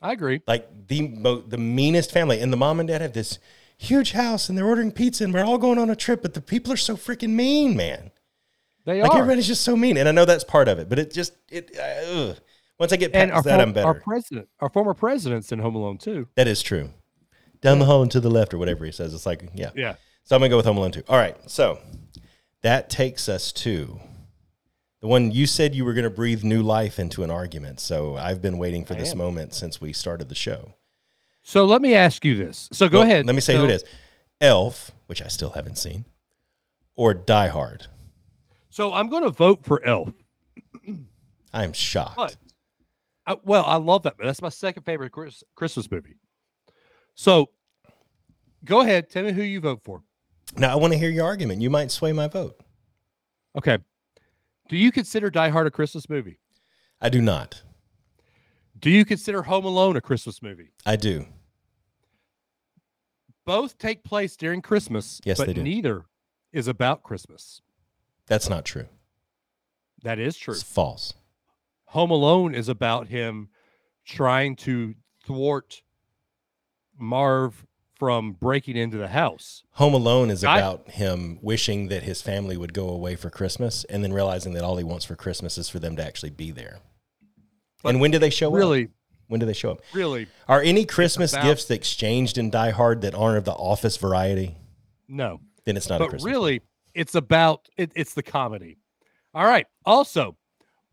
I 0.06 0.14
agree. 0.14 0.42
like 0.48 0.88
the 0.88 1.08
mo- 1.08 1.42
the 1.42 1.58
meanest 1.58 2.12
family 2.12 2.40
and 2.40 2.52
the 2.54 2.58
mom 2.58 2.80
and 2.80 2.88
dad 2.88 3.02
have 3.02 3.14
this 3.14 3.40
huge 3.78 4.12
house 4.14 4.48
and 4.50 4.58
they're 4.58 4.66
ordering 4.68 4.92
pizza 4.92 5.24
and 5.24 5.34
we're 5.34 5.44
all 5.44 5.58
going 5.58 5.78
on 5.78 5.90
a 5.90 5.96
trip 5.96 6.22
but 6.22 6.34
the 6.34 6.42
people 6.42 6.72
are 6.72 6.78
so 6.78 6.96
freaking 6.96 7.32
mean 7.32 7.76
man 7.76 8.12
They 8.86 9.02
like 9.02 9.12
are. 9.12 9.18
everybody's 9.20 9.48
just 9.48 9.64
so 9.64 9.76
mean 9.76 9.98
and 9.98 10.08
i 10.08 10.12
know 10.14 10.24
that's 10.26 10.44
part 10.46 10.68
of 10.70 10.80
it 10.80 10.88
but 10.88 10.98
it 11.00 11.12
just 11.14 11.34
it 11.50 11.72
uh, 11.78 12.12
ugh. 12.30 12.38
once 12.80 12.94
i 12.94 12.96
get 12.96 13.12
past 13.12 13.44
that 13.44 13.58
for- 13.58 13.62
i'm 13.62 13.74
better 13.74 13.88
our 13.88 13.94
president, 14.00 14.48
our 14.62 14.70
former 14.70 14.94
president's 14.94 15.52
in 15.52 15.60
Home 15.60 15.76
Alone 15.76 15.98
too. 15.98 16.28
that 16.36 16.48
is 16.48 16.62
true 16.62 16.90
down 17.62 17.80
the 17.80 17.86
hall 17.86 18.02
and 18.02 18.12
to 18.12 18.20
the 18.22 18.30
left 18.30 18.54
or 18.54 18.58
whatever 18.58 18.86
he 18.86 18.92
says 18.92 19.14
it's 19.14 19.26
like 19.26 19.50
yeah 19.56 19.72
Yeah. 19.76 19.96
so 20.24 20.36
i'm 20.36 20.40
gonna 20.42 20.50
go 20.50 20.58
with 20.58 20.66
home 20.68 20.78
alone 20.78 20.92
too. 20.92 21.04
all 21.10 21.18
right 21.18 21.36
so 21.50 21.80
that 22.62 22.90
takes 22.90 23.28
us 23.28 23.52
to 23.52 24.00
the 25.06 25.10
one 25.10 25.30
you 25.30 25.46
said 25.46 25.76
you 25.76 25.86
were 25.86 25.94
going 25.94 26.04
to 26.04 26.10
breathe 26.10 26.44
new 26.44 26.64
life 26.64 26.98
into 26.98 27.24
an 27.24 27.30
argument 27.30 27.80
so 27.80 28.16
i've 28.18 28.42
been 28.42 28.58
waiting 28.58 28.84
for 28.84 28.96
I 28.96 28.98
this 28.98 29.12
am. 29.12 29.20
moment 29.20 29.54
since 29.54 29.80
we 29.80 29.94
started 29.94 30.30
the 30.30 30.36
show 30.36 30.74
So 31.44 31.64
let 31.66 31.80
me 31.80 31.94
ask 31.94 32.26
you 32.26 32.36
this. 32.36 32.70
So 32.72 32.90
go 32.90 33.00
Well, 33.02 33.08
ahead. 33.08 33.28
Let 33.28 33.36
me 33.36 33.42
say 33.42 33.54
So- 33.54 33.60
who 33.60 33.66
it 33.66 33.72
is: 33.72 33.84
Elf, 34.42 34.92
which 35.06 35.22
I 35.22 35.28
still 35.28 35.52
haven't 35.52 35.78
seen, 35.78 36.06
or 36.96 37.14
Die 37.14 37.48
Hard. 37.50 37.86
So 38.72 38.92
I'm 38.94 39.10
going 39.10 39.22
to 39.24 39.30
vote 39.30 39.64
for 39.64 39.78
Elf. 39.86 40.10
I'm 41.54 41.72
shocked. 41.74 42.16
But, 42.18 42.36
I, 43.28 43.38
well, 43.44 43.64
I 43.64 43.76
love 43.76 44.02
that. 44.04 44.16
That's 44.18 44.42
my 44.42 44.50
second 44.50 44.84
favorite 44.84 45.12
Chris, 45.12 45.44
Christmas 45.54 45.90
movie. 45.92 46.16
So, 47.14 47.52
go 48.64 48.82
ahead. 48.82 49.12
Tell 49.12 49.24
me 49.24 49.32
who 49.32 49.44
you 49.44 49.60
vote 49.62 49.82
for. 49.84 50.02
Now 50.58 50.72
I 50.72 50.76
want 50.78 50.94
to 50.94 51.00
hear 51.00 51.12
your 51.12 51.26
argument. 51.26 51.62
You 51.62 51.70
might 51.70 51.92
sway 51.92 52.12
my 52.12 52.28
vote. 52.28 52.60
Okay. 53.56 53.78
Do 54.70 54.78
you 54.78 54.92
consider 54.92 55.30
Die 55.30 55.50
Hard 55.50 55.68
a 55.68 55.72
Christmas 55.72 56.10
movie? 56.10 56.40
I 57.02 57.10
do 57.10 57.22
not. 57.22 57.62
Do 58.80 58.90
you 58.90 59.06
consider 59.06 59.44
Home 59.44 59.66
Alone 59.66 59.96
a 59.96 60.02
Christmas 60.02 60.42
movie? 60.42 60.72
I 60.86 60.96
do. 60.96 61.26
Both 63.46 63.78
take 63.78 64.04
place 64.04 64.36
during 64.36 64.62
Christmas, 64.62 65.22
Yes, 65.24 65.38
but 65.38 65.48
they 65.48 65.54
do. 65.54 65.64
neither 65.64 66.06
is 66.52 66.68
about 66.68 67.04
Christmas. 67.04 67.62
That's 68.28 68.50
not 68.50 68.66
true. 68.66 68.88
That 70.04 70.18
is 70.20 70.36
true. 70.36 70.54
It's 70.54 70.64
false. 70.64 71.14
Home 71.90 72.12
Alone 72.12 72.56
is 72.56 72.68
about 72.70 73.08
him 73.08 73.50
trying 74.06 74.56
to 74.58 74.96
thwart 75.26 75.82
Marv 76.98 77.66
from 77.98 78.34
breaking 78.34 78.76
into 78.78 78.98
the 78.98 79.08
house. 79.08 79.64
Home 79.74 79.94
Alone 79.94 80.30
is 80.30 80.44
I- 80.44 80.58
about 80.60 80.90
him 80.92 81.40
wishing 81.42 81.88
that 81.88 82.04
his 82.04 82.22
family 82.22 82.58
would 82.58 82.74
go 82.74 82.90
away 82.90 83.16
for 83.16 83.30
Christmas 83.30 83.84
and 83.86 84.04
then 84.04 84.12
realizing 84.14 84.54
that 84.54 84.64
all 84.64 84.78
he 84.78 84.84
wants 84.84 85.06
for 85.06 85.16
Christmas 85.16 85.58
is 85.58 85.70
for 85.70 85.80
them 85.80 85.96
to 85.96 86.06
actually 86.06 86.30
be 86.32 86.52
there. 86.52 86.80
And 87.84 88.02
when 88.02 88.12
do 88.12 88.20
they 88.20 88.30
show 88.30 88.48
up? 88.50 88.54
Really, 88.56 88.90
When 89.28 89.40
do 89.40 89.46
they 89.46 89.54
show 89.54 89.72
up? 89.72 89.82
really, 89.94 90.28
Are 90.48 90.62
any 90.62 90.86
Christmas 90.86 91.34
about- 91.34 91.44
gifts 91.46 91.72
exchanged 91.72 92.38
in 92.38 92.50
Die 92.50 92.70
Hard 92.72 93.02
that 93.02 93.16
aren't 93.16 93.38
of 93.38 93.46
the 93.46 93.54
office 93.54 93.98
variety? 93.98 94.56
no. 95.08 95.40
Then 95.66 95.78
it's 95.78 95.90
not 95.90 95.96
a 95.96 96.04
but 96.04 96.10
Christmas. 96.12 96.32
really, 96.32 96.62
it's 96.94 97.16
about 97.16 97.68
it, 97.76 97.92
it's 97.96 98.14
the 98.14 98.22
comedy. 98.22 98.78
All 99.34 99.46
right. 99.46 99.66
Also, 99.84 100.38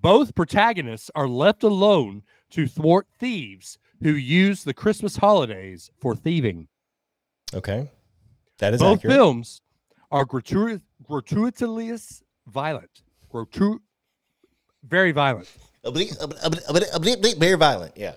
both 0.00 0.34
protagonists 0.34 1.10
are 1.14 1.28
left 1.28 1.62
alone 1.62 2.22
to 2.52 2.66
thwart 2.66 3.06
thieves 3.18 3.78
who 4.02 4.12
use 4.12 4.64
the 4.64 4.72
Christmas 4.72 5.18
holidays 5.18 5.90
for 6.00 6.16
thieving. 6.16 6.68
Okay. 7.54 7.90
That 8.58 8.74
is 8.74 8.80
Both 8.80 8.98
accurate. 8.98 9.14
films 9.16 9.60
are 10.10 10.24
gratuitous, 10.24 10.82
gratuitously 11.02 11.92
violent. 12.46 13.02
Gratu- 13.32 13.80
very 14.84 15.12
violent. 15.12 15.50
Very 15.84 17.54
violent. 17.54 17.96
Yeah. 17.96 18.14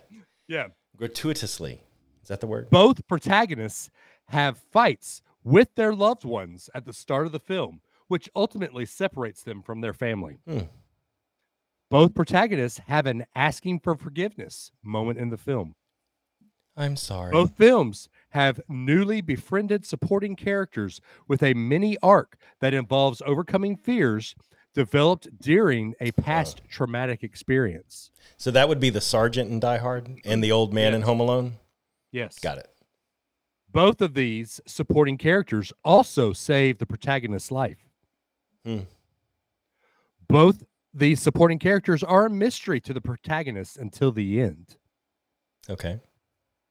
Yeah. 0.48 0.68
Gratuitously. 0.98 1.82
Is 2.22 2.28
that 2.30 2.42
the 2.42 2.48
word? 2.48 2.70
Both 2.70 3.08
protagonists 3.08 3.90
have 4.30 4.58
fights 4.72 5.22
with 5.44 5.70
their 5.76 5.94
loved 5.94 6.24
ones 6.26 6.70
at 6.74 6.86
the 6.86 6.94
start 6.94 7.26
of 7.26 7.32
the 7.32 7.40
film, 7.40 7.82
which 8.08 8.30
ultimately 8.36 8.86
separates 8.86 9.44
them 9.44 9.62
from 9.62 9.82
their 9.82 9.94
family. 9.94 10.40
Hmm. 10.48 10.62
Both 11.92 12.16
protagonists 12.16 12.80
have 12.88 13.06
an 13.06 13.26
asking 13.36 13.80
for 13.82 13.96
forgiveness 13.96 14.72
moment 14.84 15.20
in 15.20 15.30
the 15.30 15.38
film. 15.38 15.76
I'm 16.78 16.96
sorry. 16.96 17.32
Both 17.32 17.56
films 17.58 18.10
have 18.30 18.60
newly 18.68 19.22
befriended 19.22 19.86
supporting 19.86 20.36
characters 20.36 21.00
with 21.28 21.42
a 21.42 21.54
mini 21.54 21.98
arc 22.04 22.38
that 22.60 22.74
involves 22.74 23.22
overcoming 23.26 23.78
fears 23.78 24.36
developed 24.74 25.30
during 25.40 25.96
a 26.02 26.12
past 26.12 26.62
traumatic 26.70 27.24
experience. 27.24 28.12
So 28.38 28.52
that 28.52 28.68
would 28.68 28.82
be 28.82 28.90
the 28.90 29.00
sergeant 29.00 29.50
in 29.50 29.62
Die 29.62 29.78
Hard 29.78 30.20
and 30.26 30.44
the 30.44 30.52
old 30.52 30.74
man 30.74 30.94
in 30.94 31.04
Home 31.04 31.22
Alone? 31.22 31.54
Yes. 32.12 32.38
Got 32.40 32.58
it. 32.58 32.70
Both 33.72 34.02
of 34.02 34.14
these 34.14 34.60
supporting 34.68 35.18
characters 35.18 35.72
also 35.84 36.34
save 36.34 36.78
the 36.78 36.86
protagonist's 36.86 37.52
life. 37.52 37.90
Hmm. 38.66 38.82
Both 40.28 40.64
these 40.94 41.22
supporting 41.22 41.60
characters 41.60 42.04
are 42.04 42.26
a 42.26 42.30
mystery 42.30 42.82
to 42.82 42.94
the 42.94 43.02
protagonist 43.02 43.78
until 43.78 44.12
the 44.12 44.42
end. 44.42 44.78
Okay. 45.70 46.00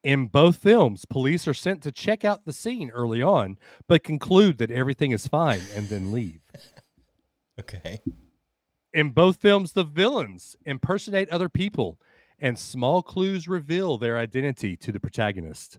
In 0.04 0.26
both 0.26 0.56
films, 0.56 1.06
police 1.06 1.48
are 1.48 1.54
sent 1.54 1.82
to 1.82 1.90
check 1.90 2.26
out 2.26 2.44
the 2.44 2.52
scene 2.52 2.90
early 2.90 3.22
on, 3.22 3.56
but 3.88 4.04
conclude 4.04 4.58
that 4.58 4.70
everything 4.70 5.12
is 5.12 5.26
fine 5.26 5.62
and 5.74 5.88
then 5.88 6.12
leave. 6.12 6.40
Okay. 7.60 8.00
In 8.94 9.10
both 9.10 9.40
films, 9.40 9.70
the 9.70 9.84
villains 9.84 10.56
impersonate 10.66 11.30
other 11.30 11.48
people, 11.48 12.00
and 12.40 12.58
small 12.58 13.00
clues 13.00 13.46
reveal 13.46 13.96
their 13.96 14.18
identity 14.18 14.76
to 14.78 14.90
the 14.90 14.98
protagonist. 14.98 15.78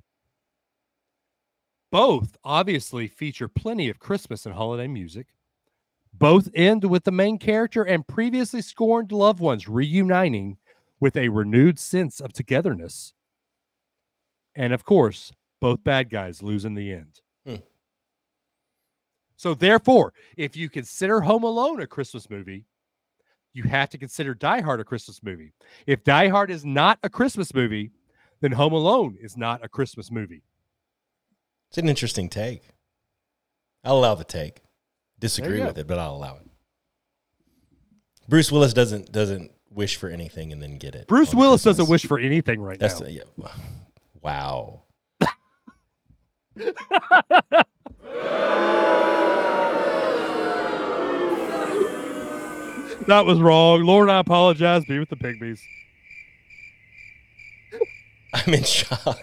Both 1.92 2.38
obviously 2.46 3.10
feature 3.10 3.50
plenty 3.50 3.90
of 3.90 4.00
Christmas 4.00 4.46
and 4.46 4.56
holiday 4.56 4.88
music. 4.88 5.28
Both 6.14 6.48
end 6.54 6.86
with 6.86 7.04
the 7.04 7.12
main 7.12 7.40
character 7.40 7.84
and 7.84 8.08
previously 8.08 8.62
scorned 8.62 9.12
loved 9.12 9.42
ones 9.42 9.68
reuniting 9.68 10.58
with 11.02 11.18
a 11.18 11.28
renewed 11.28 11.78
sense 11.78 12.22
of 12.22 12.32
togetherness. 12.32 13.15
And 14.56 14.74
of 14.74 14.86
course, 14.86 15.32
both 15.60 15.84
bad 15.84 16.10
guys 16.10 16.42
lose 16.42 16.66
in 16.66 16.76
the 16.76 16.94
end. 16.94 17.22
Hmm. 17.46 17.56
So, 19.36 19.54
therefore, 19.54 20.14
if 20.38 20.56
you 20.56 20.70
consider 20.70 21.22
Home 21.22 21.44
Alone 21.44 21.82
a 21.82 21.88
Christmas 21.88 22.30
movie, 22.30 22.66
you 23.54 23.64
have 23.64 23.90
to 23.90 23.98
consider 23.98 24.34
Die 24.34 24.62
Hard 24.62 24.80
a 24.80 24.84
Christmas 24.84 25.22
movie. 25.24 25.54
If 25.88 26.04
Die 26.04 26.28
Hard 26.28 26.52
is 26.52 26.66
not 26.66 27.00
a 27.04 27.10
Christmas 27.10 27.54
movie, 27.54 27.92
then 28.42 28.52
Home 28.54 28.74
Alone 28.74 29.18
is 29.22 29.38
not 29.38 29.64
a 29.64 29.70
Christmas 29.70 30.12
movie. 30.12 30.44
It's 31.70 31.78
an 31.78 31.90
interesting 31.90 32.30
take. 32.30 32.70
I'll 33.84 33.98
allow 33.98 34.16
the 34.16 34.24
take. 34.24 34.62
Disagree 35.20 35.62
with 35.62 35.78
it, 35.78 35.88
but 35.88 36.00
I'll 36.00 36.16
allow 36.16 36.36
it. 36.36 36.48
Bruce 38.28 38.52
Willis 38.52 38.74
doesn't 38.74 39.12
doesn't 39.12 39.52
wish 39.70 39.96
for 39.98 40.10
anything 40.10 40.52
and 40.52 40.62
then 40.62 40.78
get 40.78 40.96
it. 40.96 41.08
Bruce 41.08 41.34
Willis 41.34 41.64
Christmas. 41.64 41.78
doesn't 41.78 41.92
wish 41.92 42.06
for 42.06 42.20
anything 42.20 42.62
right 42.62 42.80
That's 42.80 43.00
now. 43.00 43.06
the, 43.06 43.12
yeah. 43.14 43.48
Wow. 44.26 44.82
That 53.08 53.26
was 53.26 53.40
wrong. 53.40 53.84
Lord, 53.84 54.10
I 54.10 54.20
apologize. 54.20 54.84
Be 54.86 54.98
with 54.98 55.10
the 55.10 55.16
pygmies. 55.16 55.60
I'm 58.34 58.54
in 58.54 58.64
shock. 58.64 59.22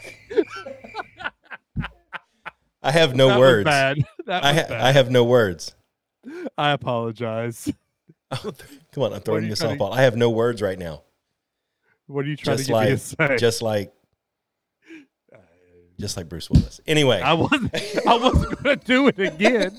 I 2.83 2.93
have 2.93 3.17
no 3.17 3.29
that 3.29 3.39
words. 3.39 3.65
Bad. 3.65 3.99
That 4.27 4.43
was 4.43 4.51
I, 4.51 4.55
ha- 4.55 4.69
bad. 4.69 4.81
I 4.81 4.93
have 4.93 5.11
no 5.11 5.25
words. 5.25 5.75
I 6.57 6.71
apologize. 6.71 7.73
Oh, 8.31 8.53
Come 8.93 9.03
on, 9.03 9.13
I'm 9.13 9.21
throwing 9.21 9.45
you 9.47 9.53
a 9.53 9.57
to- 9.57 9.65
softball. 9.65 9.93
I 9.93 10.03
have 10.03 10.17
no 10.17 10.31
words 10.31 10.63
right 10.63 10.79
now. 10.79 11.03
What 12.07 12.25
are 12.25 12.29
you 12.29 12.37
trying 12.37 12.57
Just 12.59 12.69
to 12.69 12.73
get 12.75 12.85
me 12.85 12.91
to 12.91 12.99
say? 12.99 13.37
just 13.39 13.63
like, 13.63 13.93
just 16.03 16.17
like 16.17 16.29
Bruce 16.29 16.51
Willis. 16.51 16.81
Anyway, 16.87 17.21
I 17.21 17.33
wasn't. 17.33 17.73
I 18.07 18.17
wasn't 18.17 18.63
going 18.63 18.79
to 18.79 18.85
do 18.85 19.07
it 19.09 19.19
again. 19.21 19.79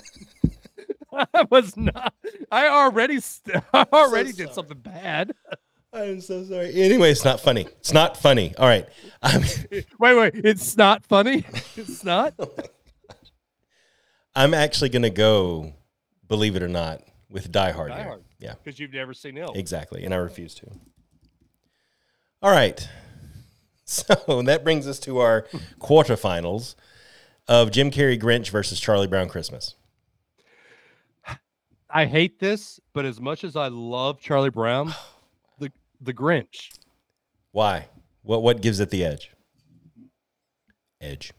I 1.13 1.45
was 1.51 1.75
not. 1.77 2.13
I 2.51 2.67
already. 2.69 3.19
I 3.73 3.85
already 3.93 4.31
did 4.31 4.45
sorry. 4.47 4.53
something 4.53 4.79
bad. 4.79 5.33
I'm 5.91 6.21
so 6.21 6.43
sorry. 6.45 6.73
Anyway, 6.81 7.11
it's 7.11 7.25
not 7.25 7.39
funny. 7.41 7.67
It's 7.79 7.93
not 7.93 8.15
funny. 8.17 8.55
All 8.57 8.65
right. 8.67 8.87
I'm, 9.21 9.41
Wait, 9.99 10.15
wait. 10.15 10.33
It's 10.35 10.75
not 10.77 11.05
funny. 11.05 11.45
It's 11.75 12.03
not. 12.03 12.33
Oh 12.39 12.51
I'm 14.35 14.53
actually 14.55 14.89
going 14.89 15.03
to 15.03 15.11
go, 15.11 15.73
believe 16.27 16.55
it 16.55 16.63
or 16.63 16.67
not, 16.67 17.01
with 17.29 17.51
Die 17.51 17.71
Hard. 17.71 17.89
Die. 17.91 18.01
Hard. 18.01 18.23
Yeah, 18.39 18.55
Because 18.63 18.79
you've 18.79 18.93
never 18.93 19.13
seen 19.13 19.37
Elf. 19.37 19.55
exactly. 19.55 20.03
And 20.05 20.13
I 20.13 20.17
refuse 20.17 20.55
to. 20.55 20.67
All 22.41 22.49
right. 22.49 22.89
So 23.85 24.41
that 24.43 24.63
brings 24.63 24.87
us 24.87 24.97
to 24.99 25.19
our 25.19 25.45
quarterfinals 25.79 26.75
of 27.49 27.69
Jim 27.69 27.91
Carrey 27.91 28.19
Grinch 28.19 28.49
versus 28.49 28.79
Charlie 28.79 29.07
Brown 29.07 29.27
Christmas. 29.27 29.75
I 31.89 32.05
hate 32.05 32.39
this, 32.39 32.79
but 32.93 33.05
as 33.05 33.19
much 33.19 33.43
as 33.43 33.55
I 33.55 33.67
love 33.67 34.19
Charlie 34.19 34.49
Brown, 34.49 34.93
the 35.59 35.71
the 36.01 36.13
Grinch. 36.13 36.69
Why? 37.51 37.87
What 38.23 38.41
what 38.41 38.61
gives 38.61 38.79
it 38.79 38.89
the 38.89 39.03
edge? 39.03 39.31
Edge. 41.01 41.33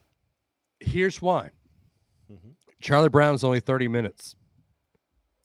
Here's 0.81 1.23
why. 1.23 1.51
Mm-hmm. 2.31 2.51
Charlie 2.81 3.09
Brown 3.09 3.35
is 3.35 3.43
only 3.43 3.61
30 3.61 3.89
minutes. 3.89 4.37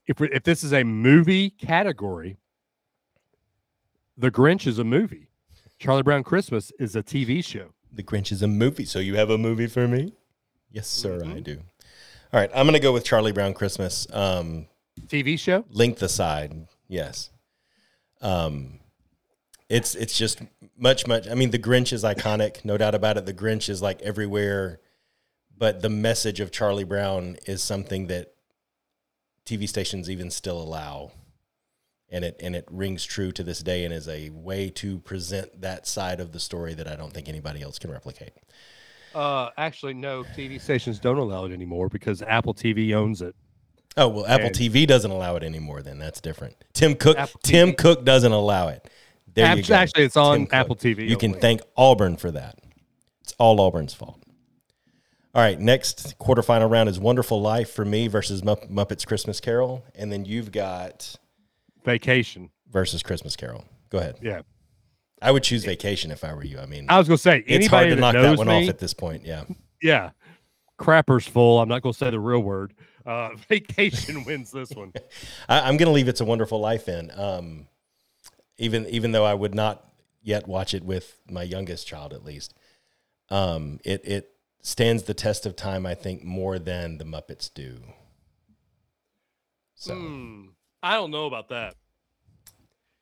If 0.06 0.22
if 0.22 0.44
this 0.44 0.64
is 0.64 0.74
a 0.74 0.84
movie 0.84 1.50
category, 1.52 2.38
The 4.18 4.30
Grinch 4.32 4.68
is 4.68 4.78
a 4.80 4.84
movie. 4.84 5.29
Charlie 5.80 6.04
Brown 6.04 6.24
Christmas 6.24 6.74
is 6.78 6.96
a 6.98 7.02
TV 7.02 7.44
show. 7.44 7.70
The 7.92 8.04
Grinch 8.04 8.34
is 8.34 8.42
a 8.42 8.48
movie, 8.48 8.84
so 8.84 9.00
you 9.00 9.16
have 9.16 9.30
a 9.30 9.38
movie 9.38 9.68
for 9.68 9.88
me? 9.88 10.14
Yes, 10.72 10.88
sir, 10.88 11.22
I 11.26 11.40
do. 11.40 11.62
All 12.32 12.40
right, 12.40 12.52
I'm 12.54 12.66
going 12.66 12.74
to 12.74 12.80
go 12.80 12.92
with 12.92 13.06
Charlie 13.06 13.32
Brown 13.32 13.54
Christmas. 13.54 14.06
Um, 14.12 14.68
TV 15.08 15.40
show? 15.40 15.64
length 15.72 16.04
aside, 16.04 16.68
yes. 16.90 17.32
Um, 18.22 18.82
it's 19.70 19.96
it's 19.96 20.18
just 20.18 20.42
much 20.78 21.08
much. 21.08 21.28
I 21.30 21.34
mean, 21.36 21.52
the 21.52 21.60
Grinch 21.60 21.94
is 21.94 22.04
iconic, 22.04 22.66
no 22.66 22.78
doubt 22.78 22.94
about 22.94 23.18
it. 23.18 23.26
The 23.26 23.34
Grinch 23.34 23.70
is 23.70 23.82
like 23.82 24.02
everywhere, 24.02 24.82
but 25.58 25.82
the 25.82 25.90
message 25.90 26.42
of 26.42 26.52
Charlie 26.52 26.84
Brown 26.84 27.38
is 27.46 27.64
something 27.64 28.08
that 28.08 28.34
TV 29.46 29.68
stations 29.68 30.10
even 30.10 30.30
still 30.30 30.62
allow, 30.62 31.12
and 32.12 32.24
it 32.26 32.38
and 32.42 32.56
it 32.56 32.66
rings 32.72 33.06
true 33.06 33.32
to 33.34 33.44
this 33.44 33.60
day, 33.62 33.84
and 33.86 33.94
is 33.94 34.08
a 34.08 34.30
way 34.30 34.70
to 34.72 35.00
present 35.00 35.62
that 35.62 35.88
side 35.88 36.20
of 36.20 36.32
the 36.32 36.40
story 36.40 36.74
that 36.74 36.88
I 36.88 36.96
don't 36.96 37.14
think 37.14 37.30
anybody 37.30 37.62
else 37.62 37.80
can 37.80 37.92
replicate. 37.92 38.34
Uh, 39.16 39.50
actually, 39.58 39.94
no. 39.94 40.24
TV 40.24 40.62
stations 40.62 41.00
don't 41.00 41.18
allow 41.18 41.46
it 41.46 41.52
anymore 41.52 41.90
because 41.90 42.22
Apple 42.22 42.54
TV 42.54 42.94
owns 42.94 43.22
it. 43.22 43.36
Oh 43.98 44.08
well, 44.08 44.26
Apple 44.28 44.48
And- 44.48 44.56
TV 44.56 44.86
doesn't 44.88 45.10
allow 45.12 45.36
it 45.36 45.44
anymore. 45.44 45.82
Then 45.82 45.98
that's 45.98 46.22
different. 46.22 46.56
Tim 46.74 46.96
Cook, 46.96 47.18
Apple 47.18 47.40
Tim 47.44 47.70
TV 47.72 47.78
Cook 47.78 48.06
doesn't 48.06 48.32
allow 48.32 48.68
it. 48.68 48.88
There 49.34 49.56
you 49.56 49.64
go. 49.64 49.76
actually, 49.76 50.04
it's 50.04 50.18
on. 50.18 50.48
Apple 50.52 50.76
TV 50.76 51.08
You 51.08 51.18
can 51.18 51.34
thank 51.34 51.62
Auburn 51.78 52.18
for 52.18 52.32
that. 52.32 52.58
It's 53.22 53.34
all 53.40 53.60
Auburn's 53.62 53.94
fault. 53.94 54.22
All 55.36 55.44
right, 55.44 55.60
next 55.60 56.18
quarterfinal 56.20 56.70
round 56.72 56.90
is 56.90 57.00
Wonderful 57.00 57.40
Life 57.40 57.70
for 57.70 57.86
me 57.86 58.08
versus 58.08 58.42
Mupp- 58.42 58.70
Muppets 58.72 59.06
Christmas 59.06 59.40
Carol, 59.40 59.86
and 59.94 60.12
then 60.12 60.26
you've 60.26 60.52
got 60.52 61.16
Vacation. 61.84 62.50
versus 62.72 63.02
Christmas 63.04 63.36
Carol. 63.36 63.66
Go 63.90 63.98
ahead. 64.00 64.18
Yeah. 64.22 64.42
I 65.22 65.32
would 65.32 65.44
choose 65.44 65.66
Vacation 65.66 66.12
if 66.12 66.24
I 66.24 66.34
were 66.34 66.46
you. 66.46 66.60
I 66.60 66.66
mean, 66.66 66.86
I 66.88 66.98
was 66.98 67.08
gonna 67.08 67.18
say 67.18 67.44
it's 67.46 67.68
hard 67.68 67.90
to 67.90 67.96
that 67.96 68.02
knock 68.02 68.14
that 68.14 68.38
one 68.38 68.48
me, 68.48 68.64
off 68.64 68.70
at 68.70 68.80
this 68.80 68.94
point. 68.94 69.26
Yeah. 69.26 69.44
yeah, 69.82 70.12
crapper's 70.78 71.28
full. 71.28 71.60
I'm 71.60 71.68
not 71.68 71.82
gonna 71.82 71.94
say 71.94 72.10
the 72.10 72.20
real 72.20 72.40
word. 72.40 72.74
Uh, 73.06 73.32
vacation 73.50 74.24
wins 74.24 74.52
this 74.52 74.72
one. 74.72 74.94
I, 75.50 75.60
I'm 75.62 75.76
going 75.78 75.88
to 75.88 75.92
leave 75.92 76.08
"It's 76.08 76.22
a 76.22 76.26
Wonderful 76.26 76.60
Life" 76.60 76.88
in, 76.88 77.12
um, 77.20 77.68
even 78.58 78.86
even 78.88 79.12
though 79.12 79.26
I 79.26 79.34
would 79.34 79.54
not 79.56 79.84
yet 80.22 80.48
watch 80.48 80.74
it 80.74 80.84
with 80.84 81.20
my 81.30 81.44
youngest 81.44 81.88
child, 81.88 82.14
at 82.14 82.24
least. 82.24 82.54
Um, 83.30 83.80
it 83.84 84.02
it 84.06 84.32
stands 84.62 85.04
the 85.04 85.14
test 85.14 85.46
of 85.46 85.56
time, 85.56 85.86
I 85.86 85.96
think, 85.96 86.24
more 86.24 86.60
than 86.60 86.98
the 86.98 87.06
Muppets 87.06 87.54
do. 87.54 87.80
So 89.76 89.96
Hmm. 89.96 90.46
I 90.82 90.94
don't 90.94 91.12
know 91.12 91.26
about 91.26 91.50
that. 91.50 91.76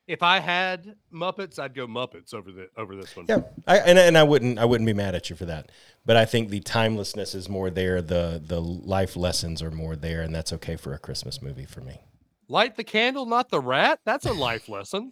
If 0.08 0.24
I 0.24 0.40
had 0.40 0.96
Muppets, 1.14 1.60
I'd 1.60 1.76
go 1.76 1.86
Muppets 1.86 2.34
over 2.34 2.52
the 2.52 2.70
over 2.78 2.96
this 2.96 3.16
one. 3.16 3.26
yeah, 3.28 3.42
I, 3.68 3.80
and 3.80 4.00
and 4.00 4.18
I 4.18 4.24
wouldn't 4.24 4.58
I 4.58 4.64
wouldn't 4.64 4.86
be 4.86 4.94
mad 4.94 5.16
at 5.16 5.30
you 5.30 5.36
for 5.36 5.46
that. 5.46 5.70
But 6.06 6.16
I 6.16 6.24
think 6.24 6.50
the 6.50 6.62
timelessness 6.62 7.36
is 7.36 7.50
more 7.50 7.70
there. 7.70 8.02
The 8.02 8.42
the 8.44 8.62
life 8.62 9.18
lessons 9.18 9.62
are 9.62 9.72
more 9.72 9.98
there, 9.98 10.22
and 10.22 10.34
that's 10.34 10.54
okay 10.54 10.78
for 10.78 10.94
a 10.94 10.98
Christmas 10.98 11.42
movie 11.42 11.66
for 11.66 11.82
me. 11.82 12.00
Light 12.48 12.78
the 12.78 12.86
candle, 12.86 13.26
not 13.26 13.50
the 13.50 13.60
rat. 13.60 14.00
That's 14.06 14.26
a 14.26 14.32
life 14.32 14.70
lesson. 14.70 15.12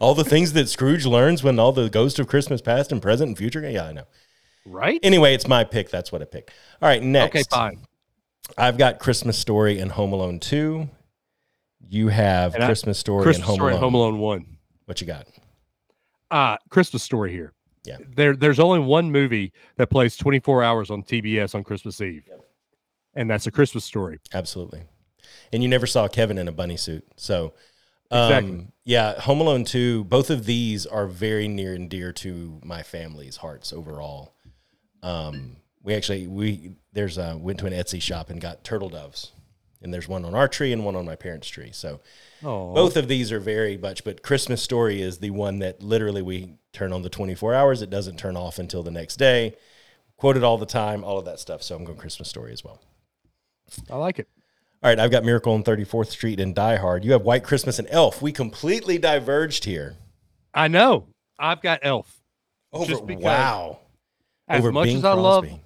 All 0.00 0.14
the 0.14 0.24
things 0.24 0.52
that 0.52 0.68
Scrooge 0.68 1.06
learns 1.06 1.42
when 1.42 1.58
all 1.58 1.72
the 1.72 1.88
ghosts 1.88 2.18
of 2.18 2.28
Christmas 2.28 2.60
past 2.60 2.92
and 2.92 3.00
present 3.00 3.28
and 3.28 3.38
future. 3.38 3.68
Yeah, 3.68 3.86
I 3.86 3.92
know. 3.92 4.04
Right? 4.66 5.00
Anyway, 5.02 5.34
it's 5.34 5.48
my 5.48 5.64
pick. 5.64 5.90
That's 5.90 6.12
what 6.12 6.20
I 6.20 6.26
picked. 6.26 6.50
All 6.82 6.88
right, 6.88 7.02
next. 7.02 7.34
Okay, 7.34 7.42
fine. 7.50 7.86
I've 8.58 8.78
got 8.78 8.98
Christmas 8.98 9.38
Story 9.38 9.78
and 9.78 9.90
Home 9.92 10.12
Alone 10.12 10.38
2. 10.40 10.88
You 11.88 12.08
have 12.08 12.54
And 12.54 12.62
I- 12.64 12.66
Christmas 12.66 12.98
Story 12.98 13.22
Christmas 13.22 13.38
and 13.38 13.46
Home 13.46 13.56
Story 13.56 13.72
Alone. 13.72 13.82
Home 13.82 13.94
Alone 13.94 14.18
One. 14.18 14.56
What 14.86 15.00
you 15.00 15.06
got? 15.06 15.26
Uh 16.30 16.56
Christmas 16.70 17.02
Story 17.02 17.32
here. 17.32 17.52
Yeah. 17.84 17.98
There 18.16 18.34
there's 18.36 18.58
only 18.60 18.80
one 18.80 19.10
movie 19.10 19.52
that 19.76 19.88
plays 19.88 20.16
24 20.16 20.62
hours 20.62 20.90
on 20.90 21.02
TBS 21.02 21.54
on 21.54 21.64
Christmas 21.64 22.00
Eve. 22.00 22.24
And 23.14 23.30
that's 23.30 23.46
a 23.46 23.50
Christmas 23.50 23.84
story. 23.84 24.18
Absolutely. 24.32 24.82
And 25.52 25.62
you 25.62 25.68
never 25.68 25.86
saw 25.86 26.08
Kevin 26.08 26.36
in 26.38 26.48
a 26.48 26.52
bunny 26.52 26.76
suit. 26.76 27.06
So, 27.16 27.52
um, 28.10 28.28
Exactly. 28.34 28.66
yeah, 28.84 29.20
Home 29.20 29.40
Alone 29.40 29.64
2, 29.64 30.04
both 30.04 30.30
of 30.30 30.46
these 30.46 30.84
are 30.84 31.06
very 31.06 31.46
near 31.46 31.74
and 31.74 31.88
dear 31.88 32.12
to 32.14 32.60
my 32.64 32.82
family's 32.82 33.36
hearts 33.36 33.72
overall. 33.72 34.34
Um, 35.02 35.58
we 35.84 35.94
actually, 35.94 36.26
we, 36.26 36.76
there's 36.92 37.18
a, 37.18 37.36
went 37.36 37.60
to 37.60 37.66
an 37.66 37.72
Etsy 37.72 38.02
shop 38.02 38.30
and 38.30 38.40
got 38.40 38.64
turtle 38.64 38.88
doves. 38.88 39.30
And 39.82 39.92
there's 39.92 40.08
one 40.08 40.24
on 40.24 40.34
our 40.34 40.48
tree 40.48 40.72
and 40.72 40.82
one 40.82 40.96
on 40.96 41.04
my 41.04 41.14
parents' 41.14 41.46
tree. 41.48 41.70
So, 41.72 42.00
Oh. 42.42 42.72
both 42.72 42.96
of 42.96 43.06
these 43.06 43.30
are 43.30 43.38
very 43.38 43.76
much, 43.76 44.02
but 44.02 44.22
Christmas 44.22 44.62
Story 44.62 45.02
is 45.02 45.18
the 45.18 45.28
one 45.30 45.58
that 45.58 45.82
literally 45.82 46.22
we 46.22 46.54
turn 46.72 46.90
on 46.92 47.02
the 47.02 47.10
24 47.10 47.52
hours. 47.54 47.82
It 47.82 47.90
doesn't 47.90 48.18
turn 48.18 48.34
off 48.36 48.58
until 48.58 48.82
the 48.82 48.90
next 48.90 49.16
day. 49.16 49.54
Quoted 50.16 50.42
all 50.42 50.56
the 50.56 50.64
time, 50.64 51.04
all 51.04 51.18
of 51.18 51.26
that 51.26 51.38
stuff. 51.38 51.62
So 51.62 51.76
I'm 51.76 51.84
going 51.84 51.98
Christmas 51.98 52.28
Story 52.30 52.52
as 52.52 52.64
well. 52.64 52.80
I 53.90 53.96
like 53.96 54.18
it. 54.18 54.28
All 54.82 54.88
right, 54.90 54.98
I've 54.98 55.10
got 55.10 55.22
Miracle 55.24 55.52
on 55.52 55.62
34th 55.62 56.08
Street 56.08 56.40
and 56.40 56.54
Die 56.54 56.76
Hard. 56.76 57.04
You 57.04 57.12
have 57.12 57.22
White 57.22 57.44
Christmas 57.44 57.78
and 57.78 57.88
Elf. 57.90 58.22
We 58.22 58.32
completely 58.32 58.96
diverged 58.98 59.64
here. 59.64 59.96
I 60.54 60.68
know. 60.68 61.08
I've 61.38 61.60
got 61.60 61.80
Elf. 61.82 62.22
Over, 62.72 62.96
wow. 63.16 63.80
As 64.48 64.60
Over 64.60 64.72
much 64.72 64.86
Bing 64.86 64.96
as 64.98 65.04
I 65.04 65.12
love 65.12 65.44
Crosby. 65.44 65.60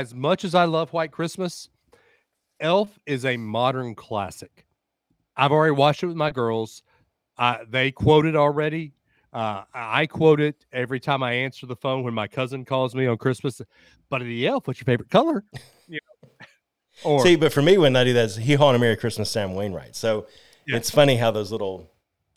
As 0.00 0.14
much 0.14 0.44
as 0.44 0.54
I 0.54 0.64
love 0.64 0.92
White 0.92 1.10
Christmas, 1.10 1.70
Elf 2.60 2.98
is 3.06 3.24
a 3.24 3.36
modern 3.38 3.94
classic. 3.94 4.66
I've 5.36 5.52
already 5.52 5.72
watched 5.72 6.02
it 6.02 6.06
with 6.06 6.16
my 6.16 6.30
girls. 6.30 6.82
Uh, 7.38 7.58
they 7.68 7.92
quote 7.92 8.26
it 8.26 8.36
already. 8.36 8.92
Uh, 9.32 9.64
I 9.74 10.02
I 10.02 10.06
quote 10.06 10.40
it 10.40 10.64
every 10.72 11.00
time 11.00 11.22
I 11.22 11.32
answer 11.32 11.66
the 11.66 11.76
phone 11.76 12.02
when 12.02 12.12
my 12.14 12.26
cousin 12.28 12.64
calls 12.64 12.94
me 12.94 13.06
on 13.06 13.16
Christmas. 13.16 13.60
But 14.10 14.20
the 14.22 14.46
elf, 14.46 14.66
what's 14.66 14.80
your 14.80 14.84
favorite 14.84 15.10
color? 15.10 15.44
You 15.88 16.00
know, 16.42 16.46
or 17.04 17.22
See, 17.22 17.36
but 17.36 17.52
for 17.52 17.62
me, 17.62 17.78
when 17.78 17.94
I 17.94 18.02
do 18.02 18.12
that, 18.14 18.24
is 18.24 18.36
He 18.36 18.54
Haw 18.54 18.68
and 18.70 18.76
a 18.76 18.78
Merry 18.80 18.96
Christmas, 18.96 19.30
Sam 19.30 19.54
Wainwright. 19.54 19.94
So 19.94 20.26
Yeah. 20.66 20.76
it's 20.78 20.90
funny 20.90 21.14
how 21.16 21.30
those 21.30 21.52
little, 21.52 21.88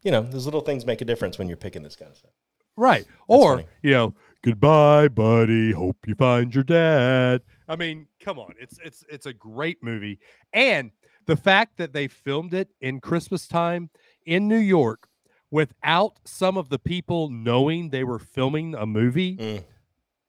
you 0.04 0.12
know, 0.12 0.22
those 0.22 0.46
little 0.46 0.62
things 0.62 0.86
make 0.86 1.02
a 1.02 1.06
difference 1.06 1.40
when 1.40 1.48
you're 1.48 1.58
picking 1.58 1.82
this 1.82 1.96
kind 1.96 2.12
of 2.12 2.18
stuff. 2.18 2.32
right, 2.78 3.06
or 3.28 3.56
funny. 3.58 3.68
you 3.82 3.92
know, 3.92 4.14
goodbye, 4.44 5.08
buddy. 5.08 5.72
Hope 5.72 5.98
you 6.08 6.16
find 6.16 6.54
your 6.54 6.64
dad. 6.64 7.42
I 7.68 7.76
mean, 7.76 8.08
come 8.20 8.40
on, 8.40 8.54
it's 8.60 8.80
it's 8.84 9.04
it's 9.10 9.26
a 9.26 9.34
great 9.34 9.84
movie, 9.84 10.20
and 10.54 10.92
the 11.26 11.36
fact 11.38 11.78
that 11.78 11.94
they 11.94 12.08
filmed 12.08 12.54
it 12.54 12.70
in 12.82 13.00
Christmas 13.00 13.48
time 13.48 13.90
in 14.26 14.48
New 14.48 14.58
York 14.58 15.08
without 15.52 16.14
some 16.26 16.58
of 16.58 16.70
the 16.70 16.80
people 16.80 17.30
knowing 17.30 17.90
they 17.90 18.04
were 18.04 18.20
filming 18.20 18.74
a 18.76 18.86
movie 18.86 19.36
Mm. 19.38 19.64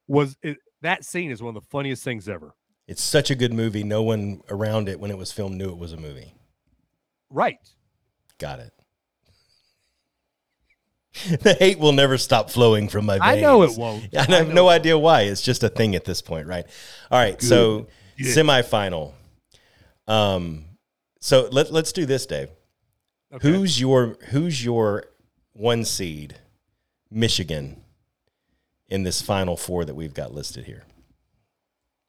was 0.08 0.36
it, 0.42 0.58
that 0.82 1.04
scene 1.04 1.30
is 1.30 1.42
one 1.42 1.54
of 1.56 1.62
the 1.62 1.68
funniest 1.70 2.02
things 2.04 2.28
ever. 2.28 2.54
It's 2.86 3.02
such 3.02 3.30
a 3.30 3.34
good 3.34 3.52
movie. 3.52 3.84
No 3.84 4.02
one 4.02 4.40
around 4.48 4.88
it 4.88 4.98
when 4.98 5.10
it 5.10 5.16
was 5.18 5.30
filmed 5.30 5.56
knew 5.56 5.70
it 5.70 5.78
was 5.78 5.92
a 5.92 5.96
movie. 5.98 6.34
Right. 7.30 7.58
Got 8.38 8.60
it. 8.60 8.72
the 11.40 11.54
hate 11.54 11.78
will 11.78 11.92
never 11.92 12.16
stop 12.18 12.50
flowing 12.50 12.88
from 12.88 13.06
my 13.06 13.14
veins. 13.14 13.22
I 13.24 13.40
know 13.40 13.62
it 13.62 13.76
won't. 13.76 14.08
I 14.16 14.22
have 14.22 14.48
know 14.48 14.54
no 14.54 14.68
idea 14.68 14.96
why. 14.96 15.22
It's 15.22 15.42
just 15.42 15.62
a 15.62 15.68
thing 15.68 15.94
at 15.94 16.04
this 16.04 16.22
point, 16.22 16.46
right? 16.46 16.66
All 17.10 17.18
right. 17.18 17.40
So 17.42 17.88
Good. 18.16 18.26
semifinal. 18.26 19.12
Um, 20.06 20.64
so 21.20 21.48
let 21.50 21.72
let's 21.72 21.92
do 21.92 22.06
this, 22.06 22.26
Dave. 22.26 22.50
Okay. 23.32 23.48
Who's 23.48 23.80
your 23.80 24.18
who's 24.30 24.64
your 24.64 25.04
one 25.52 25.84
seed, 25.84 26.36
Michigan, 27.10 27.82
in 28.88 29.02
this 29.02 29.20
final 29.20 29.56
four 29.56 29.84
that 29.84 29.94
we've 29.94 30.14
got 30.14 30.32
listed 30.32 30.64
here? 30.64 30.84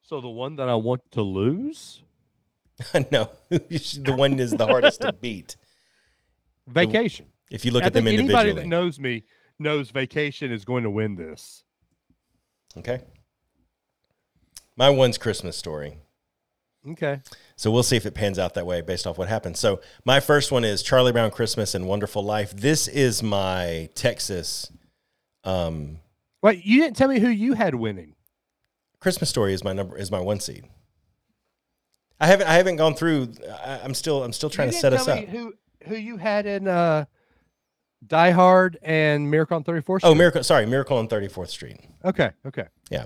So 0.02 0.22
the 0.22 0.30
one 0.30 0.58
that 0.58 0.70
I 0.70 0.76
want 0.76 1.10
to 1.12 1.22
lose? 1.22 2.04
no, 3.12 3.30
the 3.50 4.16
one 4.16 4.40
is 4.40 4.52
the 4.52 4.66
hardest 4.66 5.02
to 5.02 5.14
beat. 5.14 5.56
Vacation. 6.68 7.28
If 7.52 7.66
you 7.66 7.72
look 7.72 7.84
I 7.84 7.88
at 7.88 7.94
them 7.94 8.08
individually, 8.08 8.40
anybody 8.40 8.62
that 8.62 8.68
knows 8.68 9.00
me 9.00 9.24
knows 9.60 9.92
Vacation 9.92 10.52
is 10.52 10.66
going 10.66 10.84
to 10.84 10.90
win 10.90 11.16
this. 11.16 11.64
okay. 12.78 13.02
My 14.78 14.90
one's 14.90 15.18
Christmas 15.18 15.58
story. 15.58 15.98
Okay. 16.90 17.22
So 17.56 17.70
we'll 17.70 17.84
see 17.84 17.98
if 17.98 18.08
it 18.08 18.16
pans 18.16 18.40
out 18.40 18.56
that 18.56 18.66
way 18.66 18.82
based 18.82 19.06
off 19.06 19.18
what 19.18 19.28
happens. 19.28 19.60
So 19.60 19.82
my 20.06 20.20
first 20.20 20.52
one 20.52 20.64
is 20.64 20.82
Charlie 20.82 21.12
Brown 21.12 21.30
Christmas 21.30 21.76
and 21.76 21.88
Wonderful 21.88 22.24
Life. 22.24 22.56
This 22.56 22.88
is 22.88 23.22
my 23.22 23.90
Texas 23.94 24.72
um, 25.44 26.00
Wait, 26.42 26.66
you 26.66 26.82
didn't 26.82 26.98
tell 26.98 27.08
me 27.08 27.20
who 27.20 27.30
you 27.30 27.54
had 27.54 27.76
winning. 27.76 28.16
Christmas 29.00 29.30
story 29.30 29.54
is 29.54 29.64
my 29.64 29.74
number 29.74 29.98
is 29.98 30.12
my 30.12 30.20
one 30.20 30.40
seed. 30.40 30.66
I 32.20 32.28
haven't 32.28 32.48
I 32.48 32.54
haven't 32.54 32.76
gone 32.76 32.96
through. 32.96 33.34
I, 33.64 33.80
I'm 33.84 33.94
still 33.94 34.24
I'm 34.24 34.34
still 34.34 34.50
trying 34.50 34.70
You 34.70 34.74
to 34.74 34.80
set 34.80 34.94
us 34.94 35.08
up. 35.08 35.20
Who 35.26 35.54
who 35.88 35.96
you 35.96 36.18
had 36.18 36.46
in 36.46 36.68
uh, 36.68 37.06
Die 38.06 38.32
Hard 38.32 38.78
and 38.82 39.30
Miracle 39.30 39.58
on 39.58 39.64
34th 39.64 40.00
Street? 40.00 40.10
Oh, 40.10 40.16
Miracle! 40.16 40.44
Sorry, 40.44 40.66
Miracle 40.66 40.98
on 40.98 41.08
34th 41.08 41.50
Street. 41.50 41.80
Okay. 42.04 42.32
Okay. 42.46 42.66
Yeah, 42.90 43.06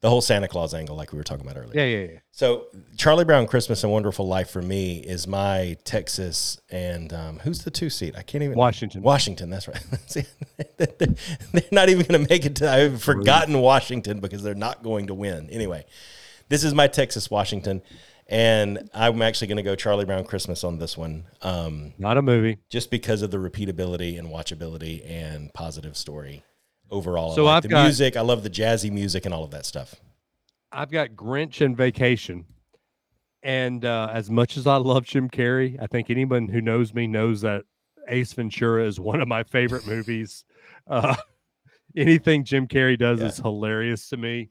the 0.00 0.10
whole 0.10 0.20
Santa 0.20 0.46
Claus 0.46 0.72
angle, 0.72 0.94
like 0.94 1.12
we 1.12 1.18
were 1.18 1.24
talking 1.24 1.44
about 1.44 1.58
earlier. 1.60 1.72
Yeah. 1.74 1.84
Yeah. 1.84 2.12
Yeah. 2.12 2.18
So 2.30 2.66
Charlie 2.96 3.24
Brown 3.24 3.46
Christmas 3.46 3.82
and 3.82 3.92
Wonderful 3.92 4.26
Life 4.26 4.50
for 4.50 4.62
me 4.62 4.98
is 4.98 5.26
my 5.26 5.76
Texas 5.84 6.60
and 6.70 7.12
um, 7.12 7.38
who's 7.40 7.64
the 7.64 7.70
two 7.70 7.90
seat? 7.90 8.14
I 8.16 8.22
can't 8.22 8.44
even 8.44 8.56
Washington. 8.56 9.02
Washington, 9.02 9.50
that's 9.50 9.66
right. 9.66 9.82
See, 10.06 10.24
they're 10.76 11.62
not 11.72 11.88
even 11.88 12.06
going 12.06 12.22
to 12.22 12.28
make 12.30 12.44
it 12.44 12.56
to. 12.56 12.70
I've 12.70 13.02
forgotten 13.02 13.58
Washington 13.60 14.20
because 14.20 14.42
they're 14.42 14.54
not 14.54 14.82
going 14.82 15.08
to 15.08 15.14
win. 15.14 15.50
Anyway, 15.50 15.84
this 16.48 16.62
is 16.62 16.72
my 16.74 16.86
Texas 16.86 17.30
Washington, 17.30 17.82
and 18.28 18.88
I'm 18.94 19.22
actually 19.22 19.46
going 19.48 19.56
to 19.58 19.62
go 19.62 19.74
Charlie 19.76 20.04
Brown 20.04 20.24
Christmas 20.24 20.64
on 20.64 20.78
this 20.78 20.96
one, 20.96 21.24
um, 21.42 21.94
Not 21.98 22.16
a 22.18 22.22
movie. 22.22 22.58
just 22.68 22.90
because 22.90 23.22
of 23.22 23.30
the 23.30 23.38
repeatability 23.38 24.18
and 24.18 24.28
watchability 24.28 25.08
and 25.08 25.52
positive 25.54 25.96
story 25.96 26.42
overall. 26.90 27.34
So 27.34 27.46
I 27.46 27.50
like 27.50 27.56
I've 27.56 27.62
the 27.62 27.68
got- 27.68 27.82
music. 27.84 28.16
I 28.16 28.20
love 28.22 28.42
the 28.42 28.50
jazzy 28.50 28.90
music 28.90 29.24
and 29.24 29.34
all 29.34 29.44
of 29.44 29.50
that 29.52 29.64
stuff. 29.66 29.94
I've 30.72 30.90
got 30.90 31.10
Grinch 31.10 31.64
and 31.64 31.76
Vacation. 31.76 32.44
And 33.42 33.84
uh, 33.84 34.10
as 34.12 34.28
much 34.28 34.56
as 34.56 34.66
I 34.66 34.76
love 34.76 35.04
Jim 35.04 35.30
Carrey, 35.30 35.80
I 35.80 35.86
think 35.86 36.10
anyone 36.10 36.48
who 36.48 36.60
knows 36.60 36.92
me 36.92 37.06
knows 37.06 37.42
that 37.42 37.62
Ace 38.08 38.32
Ventura 38.32 38.84
is 38.86 38.98
one 38.98 39.20
of 39.20 39.28
my 39.28 39.44
favorite 39.44 39.86
movies. 39.88 40.44
Uh, 40.88 41.14
anything 41.96 42.44
Jim 42.44 42.66
Carrey 42.66 42.98
does 42.98 43.20
Yeah. 43.20 43.26
is 43.26 43.36
hilarious 43.38 44.08
to 44.08 44.16
me. 44.16 44.50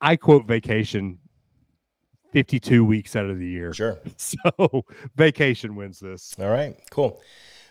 I 0.00 0.14
quote 0.16 0.46
Vacation 0.46 1.18
52 2.32 2.84
weeks 2.84 3.16
out 3.16 3.26
of 3.26 3.38
the 3.38 3.46
year. 3.46 3.72
Sure. 3.72 3.98
So 4.16 4.84
Vacation 5.16 5.76
wins 5.76 6.00
this. 6.00 6.34
All 6.38 6.48
right, 6.48 6.76
cool. 6.90 7.20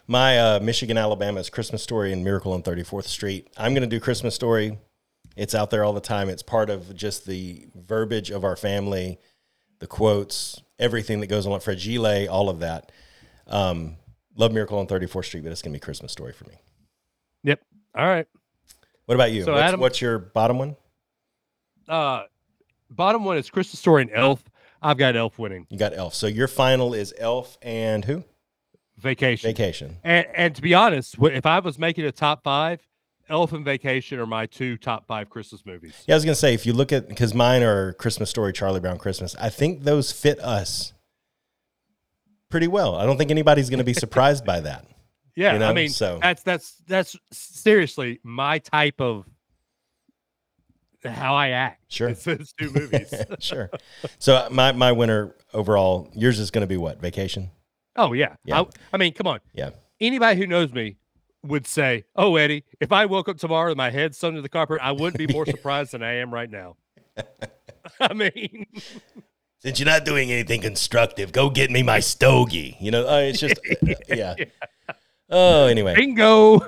My 0.07 0.39
uh, 0.39 0.59
Michigan, 0.59 0.97
Alabama 0.97 1.39
is 1.39 1.49
Christmas 1.49 1.83
Story 1.83 2.11
and 2.11 2.23
Miracle 2.23 2.53
on 2.53 2.63
34th 2.63 3.05
Street. 3.05 3.47
I'm 3.57 3.73
going 3.73 3.87
to 3.87 3.95
do 3.95 3.99
Christmas 3.99 4.33
Story. 4.33 4.77
It's 5.37 5.53
out 5.53 5.69
there 5.69 5.83
all 5.83 5.93
the 5.93 6.01
time. 6.01 6.29
It's 6.29 6.41
part 6.41 6.69
of 6.69 6.95
just 6.95 7.25
the 7.27 7.67
verbiage 7.75 8.31
of 8.31 8.43
our 8.43 8.55
family, 8.55 9.19
the 9.79 9.87
quotes, 9.87 10.61
everything 10.79 11.19
that 11.19 11.27
goes 11.27 11.45
on. 11.45 11.59
Fred 11.59 11.79
Gile, 11.79 12.27
all 12.27 12.49
of 12.49 12.59
that. 12.61 12.91
Um, 13.45 13.97
love 14.35 14.51
Miracle 14.51 14.79
on 14.79 14.87
34th 14.87 15.25
Street, 15.25 15.43
but 15.43 15.51
it's 15.51 15.61
going 15.61 15.73
to 15.73 15.77
be 15.77 15.79
Christmas 15.79 16.11
Story 16.11 16.33
for 16.33 16.45
me. 16.45 16.55
Yep. 17.43 17.61
All 17.95 18.07
right. 18.07 18.27
What 19.05 19.15
about 19.15 19.31
you? 19.31 19.43
So, 19.43 19.53
what's, 19.53 19.63
Adam- 19.63 19.79
what's 19.79 20.01
your 20.01 20.17
bottom 20.17 20.57
one? 20.57 20.75
Uh, 21.87 22.23
bottom 22.89 23.23
one 23.25 23.37
is 23.37 23.49
Christmas 23.49 23.79
Story 23.79 24.03
and 24.03 24.11
Elf. 24.13 24.43
I've 24.81 24.97
got 24.97 25.15
Elf 25.15 25.37
winning. 25.37 25.67
You 25.69 25.77
got 25.77 25.93
Elf. 25.93 26.13
So 26.13 26.27
your 26.27 26.47
final 26.47 26.93
is 26.93 27.13
Elf 27.17 27.57
and 27.61 28.05
who? 28.05 28.23
Vacation. 28.97 29.49
Vacation. 29.49 29.97
And, 30.03 30.27
and 30.33 30.55
to 30.55 30.61
be 30.61 30.73
honest, 30.73 31.15
if 31.21 31.45
I 31.45 31.59
was 31.59 31.77
making 31.79 32.05
a 32.05 32.11
top 32.11 32.43
five, 32.43 32.81
Elf 33.29 33.53
and 33.53 33.63
Vacation 33.63 34.19
are 34.19 34.25
my 34.25 34.45
two 34.45 34.75
top 34.77 35.05
five 35.05 35.29
Christmas 35.29 35.65
movies. 35.65 36.03
Yeah, 36.07 36.15
I 36.15 36.17
was 36.17 36.25
gonna 36.25 36.35
say 36.35 36.53
if 36.53 36.65
you 36.65 36.73
look 36.73 36.91
at 36.91 37.07
because 37.07 37.33
mine 37.33 37.61
are 37.63 37.93
Christmas 37.93 38.29
Story, 38.29 38.51
Charlie 38.53 38.79
Brown 38.79 38.97
Christmas. 38.97 39.35
I 39.39 39.49
think 39.49 39.83
those 39.83 40.11
fit 40.11 40.39
us 40.39 40.93
pretty 42.49 42.67
well. 42.67 42.95
I 42.95 43.05
don't 43.05 43.17
think 43.17 43.29
anybody's 43.31 43.69
gonna 43.69 43.83
be 43.83 43.93
surprised 43.93 44.45
by 44.45 44.59
that. 44.61 44.85
Yeah, 45.35 45.53
You 45.53 45.59
know, 45.59 45.69
I 45.69 45.73
mean, 45.73 45.89
so- 45.89 46.19
that's 46.21 46.43
that's 46.43 46.75
that's 46.85 47.15
seriously 47.31 48.19
my 48.23 48.57
type 48.59 48.99
of 48.99 49.25
how 51.03 51.35
I 51.35 51.49
act. 51.49 51.83
Sure. 51.91 52.09
it's 52.09 52.23
those 52.23 52.53
two 52.59 52.71
movies. 52.71 53.13
sure. 53.39 53.69
So 54.17 54.35
uh, 54.35 54.49
my 54.51 54.71
my 54.71 54.91
winner 54.91 55.35
overall, 55.53 56.09
yours 56.13 56.39
is 56.39 56.51
gonna 56.51 56.67
be 56.67 56.77
what? 56.77 56.99
Vacation. 57.01 57.51
oh 57.95 58.13
yeah, 58.13 58.35
Yeah. 58.45 58.61
I, 58.61 58.65
I 58.93 58.97
mean, 58.97 59.13
come 59.13 59.27
on. 59.27 59.39
Yeah. 59.53 59.71
Anybody 60.01 60.39
who 60.39 60.47
knows 60.47 60.71
me 60.73 60.97
would 61.43 61.65
say, 61.67 62.05
"Oh, 62.15 62.35
Eddie, 62.35 62.63
if 62.79 62.91
I 62.91 63.05
woke 63.05 63.29
up 63.29 63.37
tomorrow 63.37 63.69
with 63.69 63.77
my 63.77 63.89
head 63.89 64.15
sunk 64.15 64.35
to 64.35 64.41
the 64.41 64.49
carpet, 64.49 64.79
I 64.81 64.91
wouldn't 64.91 65.17
be 65.17 65.27
more 65.31 65.45
surprised 65.45 65.91
than 65.93 66.03
I 66.03 66.15
am 66.15 66.33
right 66.33 66.49
now." 66.49 66.75
I 67.99 68.13
mean, 68.13 68.65
Since 69.59 69.79
you're 69.79 69.85
not 69.87 70.05
doing 70.05 70.31
anything 70.31 70.61
constructive, 70.61 71.31
go 71.33 71.49
get 71.49 71.69
me 71.71 71.83
my 71.83 71.99
stogie. 71.99 72.77
You 72.79 72.91
know, 72.91 73.07
uh, 73.07 73.17
it's 73.19 73.39
just 73.39 73.59
uh, 73.87 73.93
yeah. 74.07 74.35
Oh, 75.29 75.65
anyway, 75.67 75.95
bingo. 75.95 76.59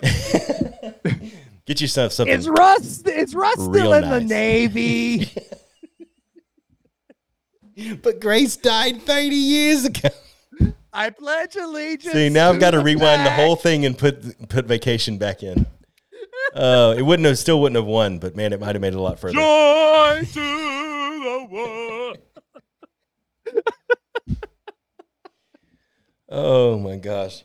Get 1.71 1.81
yourself 1.81 2.11
something. 2.11 2.37
Is 2.37 2.49
Russ? 2.49 3.01
Is 3.03 3.33
Russ 3.33 3.53
still 3.53 3.93
in 3.93 4.09
the. 4.09 4.19
Navy? 4.19 5.31
but 8.01 8.19
Grace 8.19 8.57
died 8.57 9.01
30 9.03 9.35
years 9.35 9.85
ago. 9.85 10.09
I 10.93 11.09
pledge 11.09 11.55
allegiance. 11.55 12.13
See, 12.13 12.27
now 12.27 12.49
I've 12.49 12.59
got 12.59 12.71
to 12.71 12.79
the 12.79 12.83
rewind 12.83 13.25
the 13.25 13.31
whole 13.31 13.55
thing 13.55 13.85
and 13.85 13.97
put 13.97 14.49
put 14.49 14.65
vacation 14.65 15.17
back 15.17 15.41
in. 15.43 15.65
Uh, 16.53 16.93
it 16.97 17.03
wouldn't 17.03 17.25
have, 17.25 17.37
still 17.37 17.61
wouldn't 17.61 17.77
have 17.77 17.85
won, 17.85 18.19
but 18.19 18.35
man, 18.35 18.51
it 18.51 18.59
might 18.59 18.75
have 18.75 18.81
made 18.81 18.93
it 18.93 18.97
a 18.97 19.01
lot 19.01 19.17
further. 19.17 19.35
Joy 19.35 20.21
to 20.33 20.39
the 20.39 21.47
world. 21.49 22.17
Oh 26.33 26.79
my 26.79 26.95
gosh. 26.95 27.43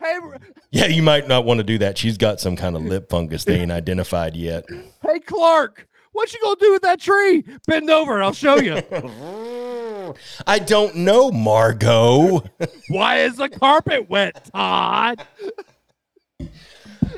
Hey, 0.00 0.18
R- 0.20 0.40
Yeah, 0.78 0.86
you 0.86 1.02
might 1.02 1.26
not 1.26 1.44
want 1.44 1.58
to 1.58 1.64
do 1.64 1.78
that. 1.78 1.98
She's 1.98 2.16
got 2.18 2.40
some 2.40 2.54
kind 2.56 2.76
of 2.76 2.82
lip 2.82 3.10
fungus 3.10 3.44
they 3.44 3.58
ain't 3.60 3.72
identified 3.72 4.36
yet. 4.36 4.64
hey, 5.02 5.18
Clark. 5.20 5.88
What 6.12 6.32
you 6.32 6.40
gonna 6.42 6.56
do 6.60 6.72
with 6.72 6.82
that 6.82 7.00
tree? 7.00 7.44
Bend 7.66 7.90
over 7.90 8.22
I'll 8.22 8.32
show 8.32 8.56
you. 8.58 8.76
I 10.46 10.58
don't 10.58 10.96
know, 10.96 11.30
Margo. 11.30 12.42
Why 12.88 13.18
is 13.20 13.36
the 13.36 13.48
carpet 13.48 14.08
wet, 14.08 14.50
Todd? 14.52 15.24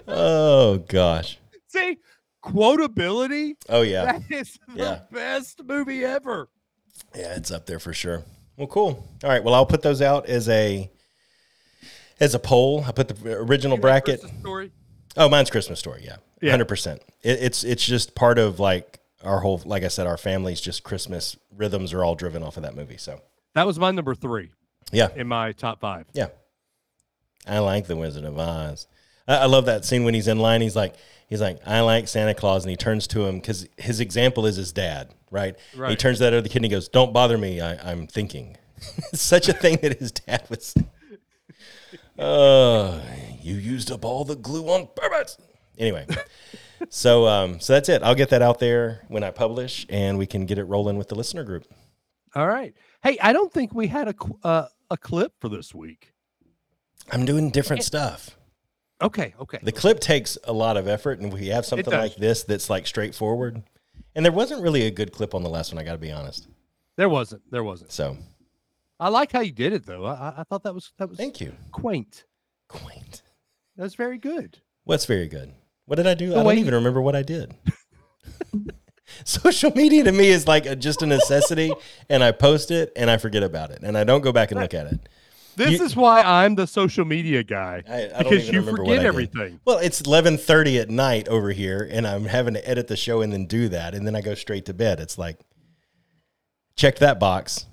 Oh 0.08 0.78
gosh. 0.88 1.38
See, 1.68 1.98
quotability. 2.44 3.54
Oh 3.68 3.82
yeah. 3.82 4.04
That 4.18 4.22
is 4.30 4.58
the 4.68 4.82
Yeah. 4.82 5.00
best 5.12 5.62
movie 5.64 6.04
ever. 6.04 6.48
Yeah, 7.14 7.34
it's 7.36 7.50
up 7.50 7.66
there 7.66 7.78
for 7.78 7.92
sure. 7.92 8.24
Well, 8.56 8.66
cool. 8.66 9.08
All 9.22 9.30
right. 9.30 9.42
Well, 9.42 9.54
I'll 9.54 9.66
put 9.66 9.82
those 9.82 10.02
out 10.02 10.26
as 10.26 10.48
a 10.48 10.90
as 12.20 12.34
a 12.34 12.38
poll. 12.38 12.84
I 12.86 12.92
put 12.92 13.08
the 13.08 13.32
original 13.36 13.76
bracket. 13.76 14.20
Story. 14.40 14.70
Oh, 15.16 15.28
mine's 15.28 15.50
Christmas 15.50 15.78
story. 15.78 16.02
Yeah, 16.04 16.16
Yeah. 16.40 16.50
hundred 16.52 16.68
percent. 16.68 17.02
It, 17.22 17.38
it's 17.42 17.64
it's 17.64 17.84
just 17.84 18.14
part 18.14 18.38
of 18.38 18.60
like 18.60 19.00
our 19.24 19.40
whole. 19.40 19.60
Like 19.64 19.82
I 19.82 19.88
said, 19.88 20.06
our 20.06 20.16
family's 20.16 20.60
just 20.60 20.82
Christmas 20.84 21.36
rhythms 21.56 21.92
are 21.92 22.04
all 22.04 22.14
driven 22.14 22.42
off 22.42 22.56
of 22.56 22.62
that 22.62 22.76
movie. 22.76 22.96
So 22.96 23.20
That 23.54 23.66
was 23.66 23.78
my 23.78 23.90
number 23.90 24.14
three 24.14 24.50
yeah, 24.92 25.08
in 25.16 25.26
my 25.26 25.52
top 25.52 25.80
five. 25.80 26.06
yeah. 26.12 26.28
I 27.46 27.58
like 27.58 27.86
the 27.86 27.96
Wizard 27.96 28.24
of 28.24 28.38
Oz. 28.38 28.86
I, 29.26 29.36
I 29.38 29.44
love 29.46 29.64
that 29.66 29.84
scene 29.84 30.04
when 30.04 30.14
he's 30.14 30.28
in 30.28 30.38
line. 30.38 30.60
He's 30.60 30.76
like, 30.76 30.94
he's 31.26 31.40
like, 31.40 31.58
I 31.66 31.80
like 31.80 32.06
Santa 32.06 32.34
Claus, 32.34 32.64
and 32.64 32.70
he 32.70 32.76
turns 32.76 33.06
to 33.08 33.24
him 33.24 33.36
because 33.36 33.66
his 33.78 33.98
example 34.00 34.44
is 34.46 34.56
his 34.56 34.72
dad, 34.72 35.14
right? 35.30 35.56
He 35.88 35.96
turns 35.96 36.18
to 36.18 36.24
that 36.24 36.34
other 36.34 36.48
kid 36.48 36.56
and 36.56 36.64
he 36.66 36.70
goes, 36.70 36.88
"Don't 36.88 37.12
bother 37.12 37.38
me. 37.38 37.60
I, 37.60 37.90
I'm 37.90 38.06
thinking." 38.06 38.56
Such 39.14 39.48
a 39.48 39.52
thing 39.52 39.78
that 39.82 39.98
his 39.98 40.12
dad 40.12 40.44
was. 40.50 40.74
Uh, 42.20 43.00
you 43.40 43.54
used 43.54 43.90
up 43.90 44.04
all 44.04 44.24
the 44.24 44.36
glue 44.36 44.68
on 44.68 44.88
purpose. 44.94 45.38
Anyway, 45.78 46.06
so 46.90 47.26
um, 47.26 47.58
so 47.60 47.72
that's 47.72 47.88
it. 47.88 48.02
I'll 48.02 48.14
get 48.14 48.28
that 48.28 48.42
out 48.42 48.58
there 48.58 49.04
when 49.08 49.24
I 49.24 49.30
publish, 49.30 49.86
and 49.88 50.18
we 50.18 50.26
can 50.26 50.44
get 50.44 50.58
it 50.58 50.64
rolling 50.64 50.98
with 50.98 51.08
the 51.08 51.14
listener 51.14 51.44
group. 51.44 51.66
All 52.34 52.46
right. 52.46 52.74
Hey, 53.02 53.18
I 53.22 53.32
don't 53.32 53.50
think 53.50 53.74
we 53.74 53.86
had 53.86 54.08
a 54.08 54.14
uh, 54.44 54.66
a 54.90 54.96
clip 54.98 55.32
for 55.40 55.48
this 55.48 55.74
week. 55.74 56.12
I'm 57.10 57.24
doing 57.24 57.50
different 57.50 57.82
stuff. 57.82 58.36
Okay. 59.00 59.34
Okay. 59.40 59.58
The 59.62 59.72
clip 59.72 60.00
takes 60.00 60.36
a 60.44 60.52
lot 60.52 60.76
of 60.76 60.86
effort, 60.86 61.20
and 61.20 61.32
we 61.32 61.46
have 61.48 61.64
something 61.64 61.92
like 61.92 62.16
this 62.16 62.44
that's 62.44 62.68
like 62.68 62.86
straightforward. 62.86 63.62
And 64.14 64.24
there 64.24 64.32
wasn't 64.32 64.62
really 64.62 64.82
a 64.82 64.90
good 64.90 65.12
clip 65.12 65.34
on 65.34 65.42
the 65.42 65.48
last 65.48 65.72
one. 65.72 65.80
I 65.80 65.84
got 65.84 65.92
to 65.92 65.98
be 65.98 66.12
honest. 66.12 66.48
There 66.96 67.08
wasn't. 67.08 67.50
There 67.50 67.64
wasn't. 67.64 67.92
So 67.92 68.18
I 69.00 69.08
like 69.08 69.32
how 69.32 69.40
you 69.40 69.52
did 69.52 69.72
it 69.72 69.86
though. 69.86 70.04
I, 70.04 70.34
I- 70.38 70.44
thought 70.44 70.62
that 70.64 70.74
was 70.74 70.92
that 70.98 71.08
was 71.08 71.18
thank 71.18 71.40
you. 71.40 71.54
quaint. 71.72 72.24
Quaint. 72.68 73.22
That 73.76 73.82
was 73.84 73.94
very 73.94 74.18
good. 74.18 74.58
What's 74.84 75.06
very 75.06 75.26
good? 75.26 75.52
What 75.86 75.96
did 75.96 76.06
I 76.06 76.14
do? 76.14 76.32
I 76.36 76.42
don't 76.42 76.58
even 76.58 76.66
you- 76.72 76.78
remember 76.78 77.00
what 77.00 77.16
I 77.16 77.22
did. 77.22 77.54
Social 79.24 79.72
media 79.74 80.04
to 80.04 80.12
me 80.12 80.28
is 80.28 80.46
like 80.46 80.66
a, 80.66 80.76
just 80.76 81.02
a 81.02 81.06
necessity, 81.06 81.72
and 82.08 82.22
I 82.22 82.30
post 82.30 82.70
it 82.70 82.92
and 82.94 83.10
I 83.10 83.16
forget 83.16 83.42
about 83.42 83.70
it, 83.70 83.80
and 83.82 83.98
I 83.98 84.04
don't 84.04 84.20
go 84.20 84.30
back 84.32 84.52
and 84.52 84.60
look 84.60 84.72
at 84.72 84.86
it. 84.86 85.00
This 85.56 85.72
You- 85.72 85.84
is 85.84 85.96
why 85.96 86.22
I'm 86.22 86.54
the 86.54 86.66
social 86.66 87.04
media 87.04 87.42
guy. 87.42 87.82
I, 87.88 88.10
I 88.14 88.22
because 88.22 88.48
you 88.48 88.62
forget 88.62 88.86
I 88.94 88.96
did. 88.98 89.06
everything. 89.06 89.60
Well, 89.64 89.78
it's 89.78 90.00
eleven 90.00 90.38
thirty 90.38 90.78
at 90.78 90.88
night 90.90 91.26
over 91.28 91.50
here, 91.50 91.86
and 91.90 92.06
I'm 92.06 92.26
having 92.26 92.54
to 92.54 92.66
edit 92.68 92.86
the 92.86 92.96
show 92.96 93.20
and 93.20 93.32
then 93.32 93.46
do 93.46 93.68
that, 93.70 93.94
and 93.94 94.06
then 94.06 94.14
I 94.14 94.20
go 94.20 94.34
straight 94.34 94.64
to 94.66 94.74
bed. 94.74 95.00
It's 95.00 95.18
like, 95.18 95.40
check 96.76 96.98
that 96.98 97.18
box. 97.18 97.66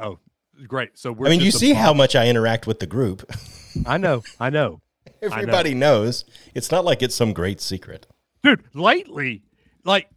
Oh, 0.00 0.18
great. 0.66 0.98
So 0.98 1.12
we're 1.12 1.26
I 1.26 1.30
mean, 1.30 1.40
you 1.40 1.50
see 1.50 1.72
how 1.72 1.92
much 1.94 2.14
I 2.16 2.26
interact 2.28 2.66
with 2.66 2.80
the 2.80 2.86
group. 2.86 3.28
I 3.86 3.96
know. 3.98 4.22
I 4.40 4.50
know. 4.50 4.80
Everybody 5.22 5.74
knows. 5.74 6.24
It's 6.54 6.70
not 6.70 6.84
like 6.84 7.02
it's 7.02 7.14
some 7.14 7.32
great 7.32 7.60
secret. 7.60 8.06
dude 8.42 8.62
lately 8.74 9.42
like 9.84 10.08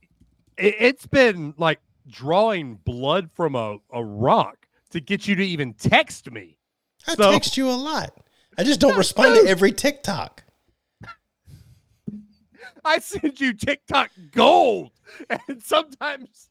it, 0.57 0.75
it's 0.79 1.07
been 1.07 1.53
like 1.57 1.79
drawing 2.07 2.75
blood 2.75 3.29
from 3.33 3.55
a, 3.55 3.77
a 3.91 4.03
rock 4.03 4.67
to 4.91 4.99
get 4.99 5.27
you 5.27 5.35
to 5.35 5.43
even 5.43 5.73
text 5.73 6.29
me 6.31 6.57
I 7.07 7.15
So- 7.15 7.31
text 7.31 7.57
you 7.57 7.69
a 7.69 7.71
lot. 7.71 8.11
I 8.57 8.63
just 8.63 8.79
don't 8.79 8.97
respond 9.05 9.35
to 9.43 9.49
every 9.49 9.71
TikTok. 9.71 10.43
i 12.85 12.99
send 12.99 13.39
you 13.39 13.53
tiktok 13.53 14.09
gold 14.31 14.91
and 15.29 15.61
sometimes 15.63 16.49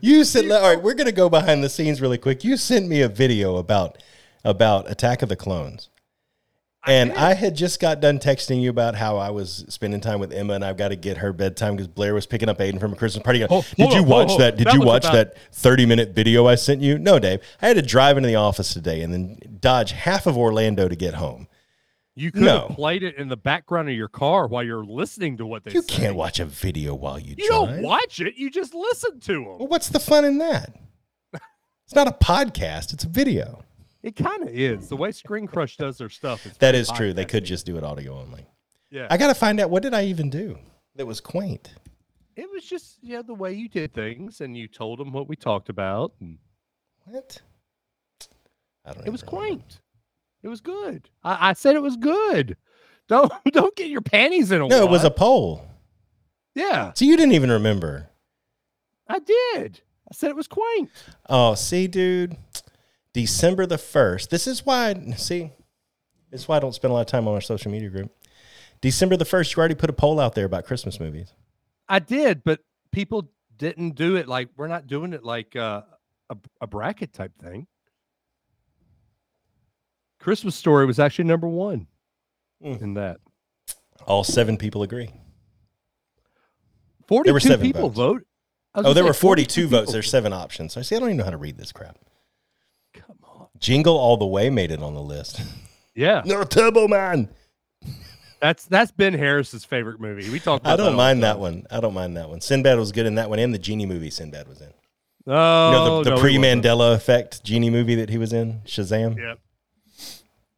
You 0.00 0.24
sent. 0.24 0.50
All 0.50 0.60
right, 0.62 0.82
we're 0.82 0.94
gonna 0.94 1.12
go 1.12 1.28
behind 1.28 1.62
the 1.62 1.68
scenes 1.68 2.00
really 2.00 2.18
quick. 2.18 2.44
You 2.44 2.56
sent 2.56 2.88
me 2.88 3.00
a 3.02 3.08
video 3.08 3.56
about 3.56 3.98
about 4.44 4.90
Attack 4.90 5.22
of 5.22 5.28
the 5.28 5.36
Clones, 5.36 5.88
and 6.86 7.12
I, 7.12 7.34
had 7.34 7.54
just 7.54 7.78
got 7.80 8.00
done 8.00 8.18
texting 8.18 8.60
you 8.60 8.70
about 8.70 8.96
how 8.96 9.16
I 9.16 9.30
was 9.30 9.64
spending 9.68 10.00
time 10.00 10.18
with 10.18 10.32
Emma, 10.32 10.54
and 10.54 10.64
I've 10.64 10.76
got 10.76 10.88
to 10.88 10.96
get 10.96 11.18
her 11.18 11.32
bedtime 11.32 11.76
because 11.76 11.86
Blair 11.88 12.12
was 12.14 12.26
picking 12.26 12.48
up 12.48 12.58
Aiden 12.58 12.80
from 12.80 12.92
a 12.92 12.96
Christmas 12.96 13.22
party. 13.22 13.40
Hold- 13.42 13.66
Did 13.76 13.92
you 13.92 14.00
on, 14.00 14.06
watch 14.08 14.28
hold 14.28 14.40
that? 14.40 14.56
Did 14.56 14.66
That 14.66 14.74
you 14.74 14.80
watch 14.82 15.04
about- 15.04 15.14
that 15.14 15.36
thirty 15.52 15.86
minute 15.86 16.10
video 16.10 16.46
I 16.46 16.56
sent 16.56 16.80
you? 16.80 16.98
No, 16.98 17.18
Dave. 17.18 17.40
I 17.60 17.68
had 17.68 17.76
to 17.76 17.82
drive 17.82 18.16
into 18.16 18.26
the 18.26 18.34
office 18.36 18.72
today 18.74 19.02
and 19.02 19.12
then 19.14 19.38
dodge 19.60 19.92
half 19.92 20.26
of 20.26 20.36
Orlando 20.36 20.88
to 20.88 20.96
get 20.96 21.14
home. 21.14 21.46
You 22.14 22.30
could 22.30 22.42
No. 22.42 22.66
have 22.68 22.76
played 22.76 23.02
it 23.02 23.16
in 23.16 23.28
the 23.28 23.36
background 23.38 23.88
of 23.88 23.94
your 23.94 24.08
car 24.08 24.46
while 24.46 24.62
you're 24.62 24.84
listening 24.84 25.38
to 25.38 25.46
what 25.46 25.64
they 25.64 25.72
You 25.72 25.80
say. 25.82 25.96
can't 25.96 26.14
watch 26.16 26.38
a 26.40 26.44
video 26.44 26.94
while 26.94 27.18
you, 27.18 27.34
you 27.38 27.48
drive. 27.48 27.48
don't 27.68 27.82
watch 27.82 28.20
it 28.20 28.34
you 28.36 28.50
just 28.50 28.74
listen 28.74 29.18
to 29.20 29.32
them 29.32 29.44
Well, 29.58 29.68
what's 29.68 29.88
the 29.88 29.98
fun 30.00 30.24
in 30.24 30.38
that? 30.38 30.74
It's 31.86 31.94
not 31.94 32.08
a 32.08 32.12
podcast; 32.12 32.92
it's 32.92 33.04
a 33.04 33.08
video. 33.08 33.64
it 34.02 34.14
kind 34.16 34.42
of 34.42 34.48
is 34.50 34.88
the 34.88 34.96
way 34.96 35.10
ScreenCrush 35.10 35.76
does 35.76 35.98
their 35.98 36.08
stuff 36.10 36.44
is 36.46 36.56
That 36.58 36.74
is 36.74 36.90
true. 36.90 37.12
They 37.12 37.24
could 37.24 37.44
just 37.44 37.64
do 37.66 37.76
it 37.76 37.84
audio 37.84 38.18
only. 38.18 38.46
yeah 38.90 39.06
I 39.10 39.16
got 39.16 39.28
to 39.28 39.34
find 39.34 39.58
out 39.60 39.70
what 39.70 39.82
did 39.82 39.94
I 39.94 40.04
even 40.04 40.28
do 40.30 40.58
that 40.96 41.06
was 41.06 41.20
quaint. 41.20 41.74
it 42.36 42.50
was 42.50 42.64
just 42.64 42.98
yeah 43.02 43.22
the 43.22 43.34
way 43.34 43.52
you 43.54 43.68
did 43.68 43.94
things 43.94 44.40
and 44.42 44.54
you 44.56 44.68
told 44.68 44.98
them 44.98 45.12
what 45.12 45.28
we 45.28 45.36
talked 45.36 45.68
about 45.70 46.12
and 46.20 46.38
What? 47.04 47.40
I 48.84 48.92
don't. 48.92 48.98
Know. 48.98 49.04
It 49.06 49.10
was 49.10 49.22
remember. 49.22 49.38
quaint. 49.46 49.80
It 50.42 50.48
was 50.48 50.60
good. 50.60 51.08
I, 51.22 51.50
I 51.50 51.52
said 51.54 51.76
it 51.76 51.82
was 51.82 51.96
good. 51.96 52.56
Don't 53.08 53.32
don't 53.52 53.74
get 53.76 53.88
your 53.88 54.00
panties 54.00 54.52
in 54.52 54.62
a 54.62 54.68
No, 54.68 54.84
it 54.84 54.88
was 54.88 55.04
a 55.04 55.10
poll. 55.10 55.66
yeah. 56.54 56.92
So 56.94 57.04
you 57.04 57.16
didn't 57.16 57.32
even 57.32 57.50
remember. 57.50 58.08
I 59.08 59.18
did. 59.18 59.80
I 60.10 60.14
said 60.14 60.30
it 60.30 60.36
was 60.36 60.46
quaint. 60.46 60.88
Oh, 61.28 61.54
see, 61.54 61.88
dude. 61.88 62.36
December 63.12 63.66
the 63.66 63.76
first. 63.76 64.30
This 64.30 64.46
is 64.46 64.64
why. 64.64 64.94
See, 65.16 65.50
this 66.30 66.42
is 66.42 66.48
why 66.48 66.56
I 66.56 66.60
don't 66.60 66.74
spend 66.74 66.90
a 66.92 66.94
lot 66.94 67.00
of 67.00 67.06
time 67.08 67.26
on 67.28 67.34
our 67.34 67.40
social 67.40 67.70
media 67.70 67.90
group. 67.90 68.10
December 68.80 69.16
the 69.16 69.24
first. 69.26 69.54
You 69.54 69.58
already 69.60 69.74
put 69.74 69.90
a 69.90 69.94
poll 69.94 70.18
out 70.20 70.34
there 70.34 70.46
about 70.46 70.64
Christmas 70.64 70.98
movies. 71.00 71.34
I 71.88 71.98
did, 71.98 72.44
but 72.44 72.60
people 72.92 73.28
didn't 73.58 73.96
do 73.96 74.16
it 74.16 74.28
like 74.28 74.48
we're 74.56 74.68
not 74.68 74.86
doing 74.86 75.12
it 75.12 75.24
like 75.24 75.54
uh, 75.56 75.82
a 76.30 76.36
a 76.62 76.66
bracket 76.66 77.12
type 77.12 77.32
thing. 77.42 77.66
Christmas 80.22 80.54
story 80.54 80.86
was 80.86 80.98
actually 80.98 81.24
number 81.24 81.48
one 81.48 81.86
Mm. 82.64 82.80
in 82.80 82.94
that. 82.94 83.18
All 84.06 84.22
seven 84.24 84.56
people 84.56 84.82
agree. 84.82 85.10
Forty-two 87.08 87.40
seven 87.40 87.66
people 87.66 87.88
votes. 87.90 87.96
vote. 87.96 88.26
Oh, 88.74 88.92
there 88.94 89.04
were 89.04 89.12
42 89.12 89.68
votes. 89.68 89.92
There's 89.92 90.08
seven 90.08 90.32
options. 90.32 90.72
So 90.72 90.80
I 90.80 90.82
see. 90.82 90.96
I 90.96 90.98
don't 91.00 91.08
even 91.08 91.18
know 91.18 91.24
how 91.24 91.30
to 91.30 91.36
read 91.36 91.58
this 91.58 91.72
crap. 91.72 91.98
Come 92.94 93.16
on. 93.22 93.48
Jingle 93.58 93.98
All 93.98 94.16
the 94.16 94.26
Way 94.26 94.48
made 94.48 94.70
it 94.70 94.82
on 94.82 94.94
the 94.94 95.02
list. 95.02 95.42
Yeah, 95.94 96.22
no, 96.26 96.42
Turbo 96.44 96.88
Man. 96.88 97.28
that's 98.40 98.64
that's 98.66 98.90
Ben 98.92 99.12
Harris's 99.12 99.64
favorite 99.64 100.00
movie. 100.00 100.30
We 100.30 100.38
talked. 100.40 100.62
About 100.64 100.72
I 100.74 100.76
don't 100.82 100.92
the 100.92 100.96
mind 100.96 101.22
that 101.22 101.38
one. 101.38 101.66
I 101.70 101.80
don't 101.80 101.92
mind 101.94 102.16
that 102.16 102.30
one. 102.30 102.40
Sinbad 102.40 102.78
was 102.78 102.92
good 102.92 103.04
in 103.06 103.16
that 103.16 103.28
one, 103.28 103.38
and 103.40 103.52
the 103.52 103.58
Genie 103.58 103.86
movie 103.86 104.08
Sinbad 104.10 104.48
was 104.48 104.60
in. 104.60 104.72
Oh, 105.26 105.66
You 105.66 105.72
know 105.76 106.02
the, 106.04 106.10
the 106.10 106.16
he 106.16 106.22
pre 106.22 106.36
Mandela 106.36 106.94
effect 106.94 107.44
Genie 107.44 107.70
movie 107.70 107.96
that 107.96 108.08
he 108.08 108.18
was 108.18 108.32
in, 108.32 108.60
Shazam. 108.64 109.18
Yep. 109.18 109.38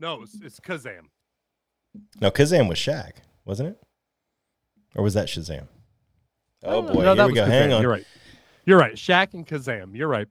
No, 0.04 0.20
it's, 0.20 0.38
it's 0.42 0.60
Kazam. 0.60 1.06
No, 2.20 2.30
Kazam 2.30 2.68
was 2.68 2.76
Shaq, 2.76 3.12
wasn't 3.46 3.70
it? 3.70 3.82
Or 4.94 5.02
was 5.02 5.14
that 5.14 5.28
Shazam? 5.28 5.66
Oh 6.62 6.82
boy, 6.82 7.04
no, 7.04 7.14
that 7.14 7.16
here 7.16 7.26
we 7.26 7.32
was 7.32 7.40
go. 7.40 7.46
Kazam. 7.46 7.48
Hang 7.48 7.72
on. 7.72 7.80
You're 7.80 7.90
right. 7.90 8.04
You're 8.66 8.78
right. 8.78 8.94
Shaq 8.96 9.32
and 9.32 9.46
Kazam. 9.46 9.96
You're 9.96 10.08
right. 10.08 10.28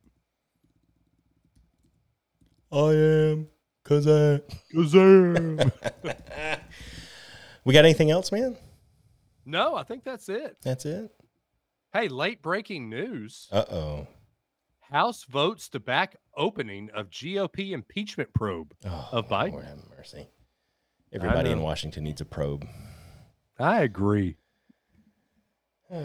I 2.71 2.77
am 2.77 3.47
Kazam. 3.83 4.43
Kazam. 4.75 5.71
We 7.65 7.73
got 7.73 7.85
anything 7.85 8.11
else, 8.11 8.29
man? 8.31 8.57
no, 9.45 9.73
I 9.73 9.83
think 9.83 10.03
that's 10.03 10.27
it. 10.27 10.57
That's 10.63 10.85
it. 10.85 11.09
Hey, 11.93 12.09
late 12.09 12.41
breaking 12.41 12.89
news. 12.89 13.47
Uh 13.51 13.63
oh. 13.71 14.07
House 14.81 15.23
votes 15.23 15.69
to 15.69 15.79
back 15.79 16.17
opening 16.35 16.89
of 16.93 17.09
GOP 17.09 17.71
impeachment 17.71 18.33
probe 18.33 18.73
Oh, 18.85 19.09
of 19.11 19.27
Biden. 19.27 19.51
Lord 19.53 19.65
have 19.65 19.79
mercy. 19.95 20.27
Everybody 21.11 21.51
in. 21.51 21.61
Washington 21.61 22.03
needs 22.05 22.21
a 22.21 22.25
probe. 22.25 22.65
I 23.59 23.81
agree. 23.81 24.37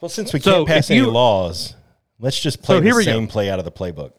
Well, 0.00 0.08
since 0.08 0.32
we 0.32 0.38
So, 0.38 0.64
can't 0.64 0.68
pass 0.68 0.90
if 0.90 0.96
any 0.96 1.06
laws, 1.06 1.74
let's 2.20 2.38
just 2.38 2.62
play 2.62 2.76
So 2.76 2.82
here 2.82 2.92
the 2.92 2.98
we 2.98 3.04
go. 3.04 3.10
same 3.12 3.26
play 3.26 3.50
out 3.50 3.58
of 3.58 3.64
the 3.64 3.72
playbook. 3.72 4.12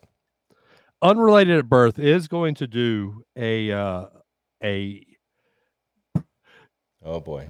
Unrelated 1.01 1.57
at 1.57 1.69
birth 1.69 1.97
is 1.97 2.27
going 2.27 2.53
to 2.55 2.67
do 2.67 3.23
a 3.37 3.71
uh, 3.71 4.05
a 4.61 5.05
Oh 7.01 7.21
boy. 7.21 7.49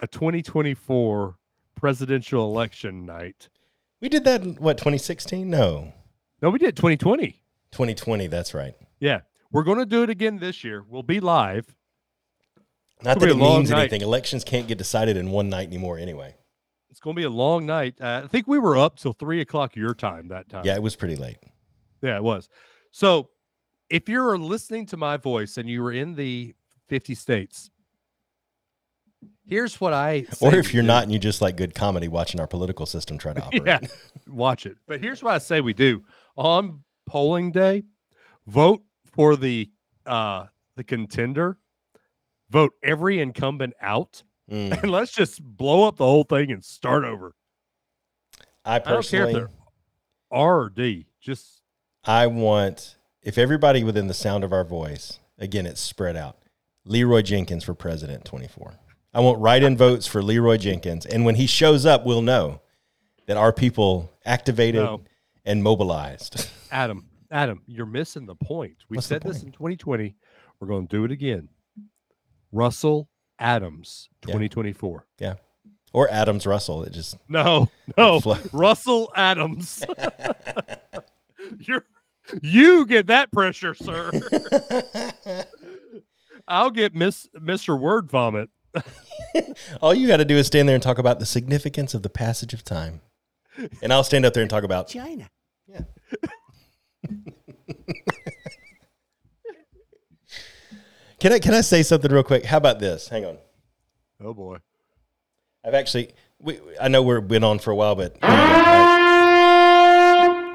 a 0.00 0.06
2024 0.06 1.36
presidential 1.74 2.44
election 2.50 3.04
night. 3.04 3.50
We 4.00 4.08
did 4.08 4.24
that 4.24 4.40
in 4.42 4.54
what 4.54 4.78
2016? 4.78 5.50
No. 5.50 5.92
No, 6.42 6.50
we 6.50 6.58
did 6.58 6.76
2020. 6.76 7.42
2020, 7.72 8.26
that's 8.26 8.54
right. 8.54 8.74
Yeah, 9.00 9.20
we're 9.50 9.62
going 9.64 9.78
to 9.78 9.86
do 9.86 10.02
it 10.02 10.10
again 10.10 10.38
this 10.38 10.64
year. 10.64 10.84
We'll 10.88 11.02
be 11.02 11.20
live. 11.20 11.66
Not 13.02 13.20
that 13.20 13.28
it 13.28 13.36
means 13.36 13.70
night. 13.70 13.80
anything. 13.80 14.00
Elections 14.02 14.42
can't 14.44 14.66
get 14.66 14.78
decided 14.78 15.16
in 15.16 15.30
one 15.30 15.48
night 15.48 15.66
anymore 15.68 15.98
anyway. 15.98 16.34
It's 16.90 17.00
going 17.00 17.14
to 17.14 17.20
be 17.20 17.26
a 17.26 17.30
long 17.30 17.66
night. 17.66 17.94
Uh, 18.00 18.22
I 18.24 18.26
think 18.26 18.46
we 18.46 18.58
were 18.58 18.76
up 18.78 18.96
till 18.98 19.12
three 19.12 19.40
o'clock 19.42 19.76
your 19.76 19.94
time 19.94 20.28
that 20.28 20.48
time. 20.48 20.64
Yeah, 20.64 20.76
it 20.76 20.82
was 20.82 20.96
pretty 20.96 21.16
late. 21.16 21.36
Yeah, 22.02 22.16
it 22.16 22.22
was. 22.22 22.48
So 22.92 23.28
if 23.90 24.08
you're 24.08 24.38
listening 24.38 24.86
to 24.86 24.96
my 24.96 25.18
voice 25.18 25.58
and 25.58 25.68
you 25.68 25.82
were 25.82 25.92
in 25.92 26.14
the 26.14 26.54
50 26.88 27.14
states, 27.14 27.70
here's 29.46 29.78
what 29.80 29.92
I 29.92 30.26
Or 30.40 30.54
if 30.54 30.72
you're 30.72 30.82
do. 30.82 30.86
not 30.86 31.02
and 31.02 31.12
you 31.12 31.18
just 31.18 31.42
like 31.42 31.56
good 31.56 31.74
comedy 31.74 32.08
watching 32.08 32.40
our 32.40 32.46
political 32.46 32.86
system 32.86 33.18
try 33.18 33.34
to 33.34 33.42
operate. 33.44 33.62
yeah, 33.66 33.80
watch 34.26 34.64
it. 34.64 34.76
But 34.86 35.00
here's 35.02 35.22
what 35.22 35.34
I 35.34 35.38
say 35.38 35.60
we 35.60 35.74
do 35.74 36.02
on 36.36 36.84
polling 37.06 37.52
day: 37.52 37.84
vote 38.46 38.82
for 39.04 39.36
the 39.36 39.70
uh 40.04 40.46
the 40.76 40.84
contender, 40.84 41.58
vote 42.50 42.72
every 42.82 43.20
incumbent 43.20 43.74
out, 43.80 44.22
Mm. 44.50 44.70
and 44.82 44.90
let's 44.90 45.12
just 45.12 45.42
blow 45.42 45.88
up 45.88 45.96
the 45.96 46.04
whole 46.04 46.24
thing 46.24 46.52
and 46.52 46.64
start 46.64 47.04
over. 47.04 47.34
I 48.64 48.76
I 48.76 48.78
don't 48.78 48.86
care 48.86 48.96
if 48.96 49.04
personally, 49.06 49.32
they're 49.34 49.50
R 50.30 50.60
or 50.60 50.70
D. 50.70 51.06
Just 51.20 51.62
I 52.04 52.26
want 52.26 52.96
if 53.22 53.38
everybody 53.38 53.82
within 53.82 54.06
the 54.06 54.14
sound 54.14 54.44
of 54.44 54.52
our 54.52 54.64
voice, 54.64 55.18
again, 55.38 55.66
it's 55.66 55.80
spread 55.80 56.16
out. 56.16 56.38
Leeroy 56.84 57.22
Jenkins 57.22 57.64
for 57.64 57.74
president 57.74 58.24
24. 58.24 58.74
I 59.12 59.20
want 59.20 59.40
write-in 59.40 59.76
votes 59.76 60.06
for 60.06 60.22
Leeroy 60.22 60.58
Jenkins, 60.58 61.04
and 61.06 61.24
when 61.24 61.34
he 61.34 61.46
shows 61.46 61.84
up, 61.84 62.06
we'll 62.06 62.22
know 62.22 62.60
that 63.26 63.36
our 63.36 63.52
people 63.52 64.12
activated 64.24 64.82
No. 64.82 65.02
And 65.46 65.62
mobilized. 65.62 66.48
Adam, 66.70 67.06
Adam, 67.30 67.62
you're 67.66 67.86
missing 67.86 68.26
the 68.26 68.34
point. 68.34 68.76
We 68.90 68.96
What's 68.96 69.08
the 69.08 69.14
said 69.14 69.22
this 69.22 69.42
in 69.42 69.52
2020. 69.52 70.14
We're 70.60 70.68
going 70.68 70.86
to 70.86 70.96
do 70.96 71.04
it 71.04 71.10
again. 71.10 71.48
Russell 72.52 73.08
Adams, 73.38 74.08
2024. 74.22 75.06
yeah, 75.18 75.34
or 75.92 76.08
Adams 76.10 76.46
Russell. 76.46 76.82
It 76.84 76.92
just 76.92 77.16
No, 77.28 77.70
no, 77.96 78.20
Russell 78.52 79.12
Adams. 79.14 79.84
You're, 81.60 81.84
you 82.42 82.86
get 82.86 83.06
that 83.08 83.30
pressure, 83.30 83.74
sir. 83.74 84.10
I'll 86.48 86.70
get 86.70 86.94
Miss 86.94 87.28
Mr. 87.36 87.78
Word 87.78 88.10
Vomit. 88.10 88.48
all 89.82 89.94
you 89.94 90.06
got 90.06 90.18
to 90.18 90.24
do 90.24 90.36
is 90.36 90.46
stand 90.46 90.68
there 90.68 90.76
and 90.76 90.82
talk 90.82 90.98
about 90.98 91.18
the 91.18 91.26
significance 91.26 91.92
of 91.94 92.02
the 92.02 92.08
passage 92.10 92.54
of 92.54 92.64
time, 92.64 93.00
and 93.82 93.92
I'll 93.92 94.04
stand 94.04 94.24
up 94.24 94.32
there 94.34 94.42
and 94.42 94.50
talk 94.50 94.64
about 94.64 94.88
China. 94.88 95.28
Yeah. 96.12 97.16
Can 101.18 101.32
I 101.32 101.38
can 101.38 101.54
I 101.54 101.62
say 101.62 101.82
something 101.82 102.12
real 102.12 102.22
quick? 102.22 102.44
How 102.44 102.58
about 102.58 102.78
this? 102.78 103.08
Hang 103.08 103.24
on. 103.24 103.38
Oh 104.22 104.34
boy. 104.34 104.58
I've 105.64 105.72
actually 105.74 106.10
we 106.38 106.60
I 106.80 106.88
know 106.88 107.02
we've 107.02 107.26
been 107.26 107.42
on 107.42 107.58
for 107.58 107.70
a 107.70 107.74
while, 107.74 107.94
but 107.94 108.16
I 108.22 108.92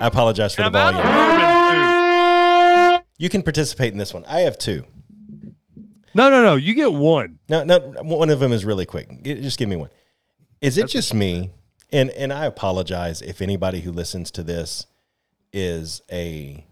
apologize 0.02 0.53
for 0.56 0.61
the 0.61 0.68
I'm 0.68 0.76
out 0.76 0.94
of 0.94 1.03
volume. 1.03 3.02
You 3.18 3.30
can 3.30 3.41
participate 3.44 3.91
in 3.91 3.98
this 3.98 4.14
one. 4.14 4.23
I 4.26 4.41
have 4.41 4.57
two. 4.57 4.86
No, 6.14 6.30
no, 6.30 6.44
no. 6.44 6.56
You 6.56 6.73
get 6.73 6.94
one. 6.94 7.40
No, 7.49 7.64
no, 7.64 7.80
one 7.80 8.30
of 8.30 8.40
them 8.40 8.52
is 8.52 8.64
really 8.64 8.86
quick. 8.86 9.23
Just 9.23 9.57
give 9.57 9.69
me 9.69 9.78
one. 9.78 9.90
Is 10.60 10.78
it 10.78 10.88
just 10.88 11.14
me? 11.14 11.52
And 11.91 12.11
and 12.11 12.32
I 12.32 12.45
apologize 12.45 13.22
if 13.22 13.41
anybody 13.41 13.82
who 13.82 13.91
listens 13.91 14.30
to 14.32 14.44
this 14.44 14.86
is 15.53 16.02
a 16.11 16.65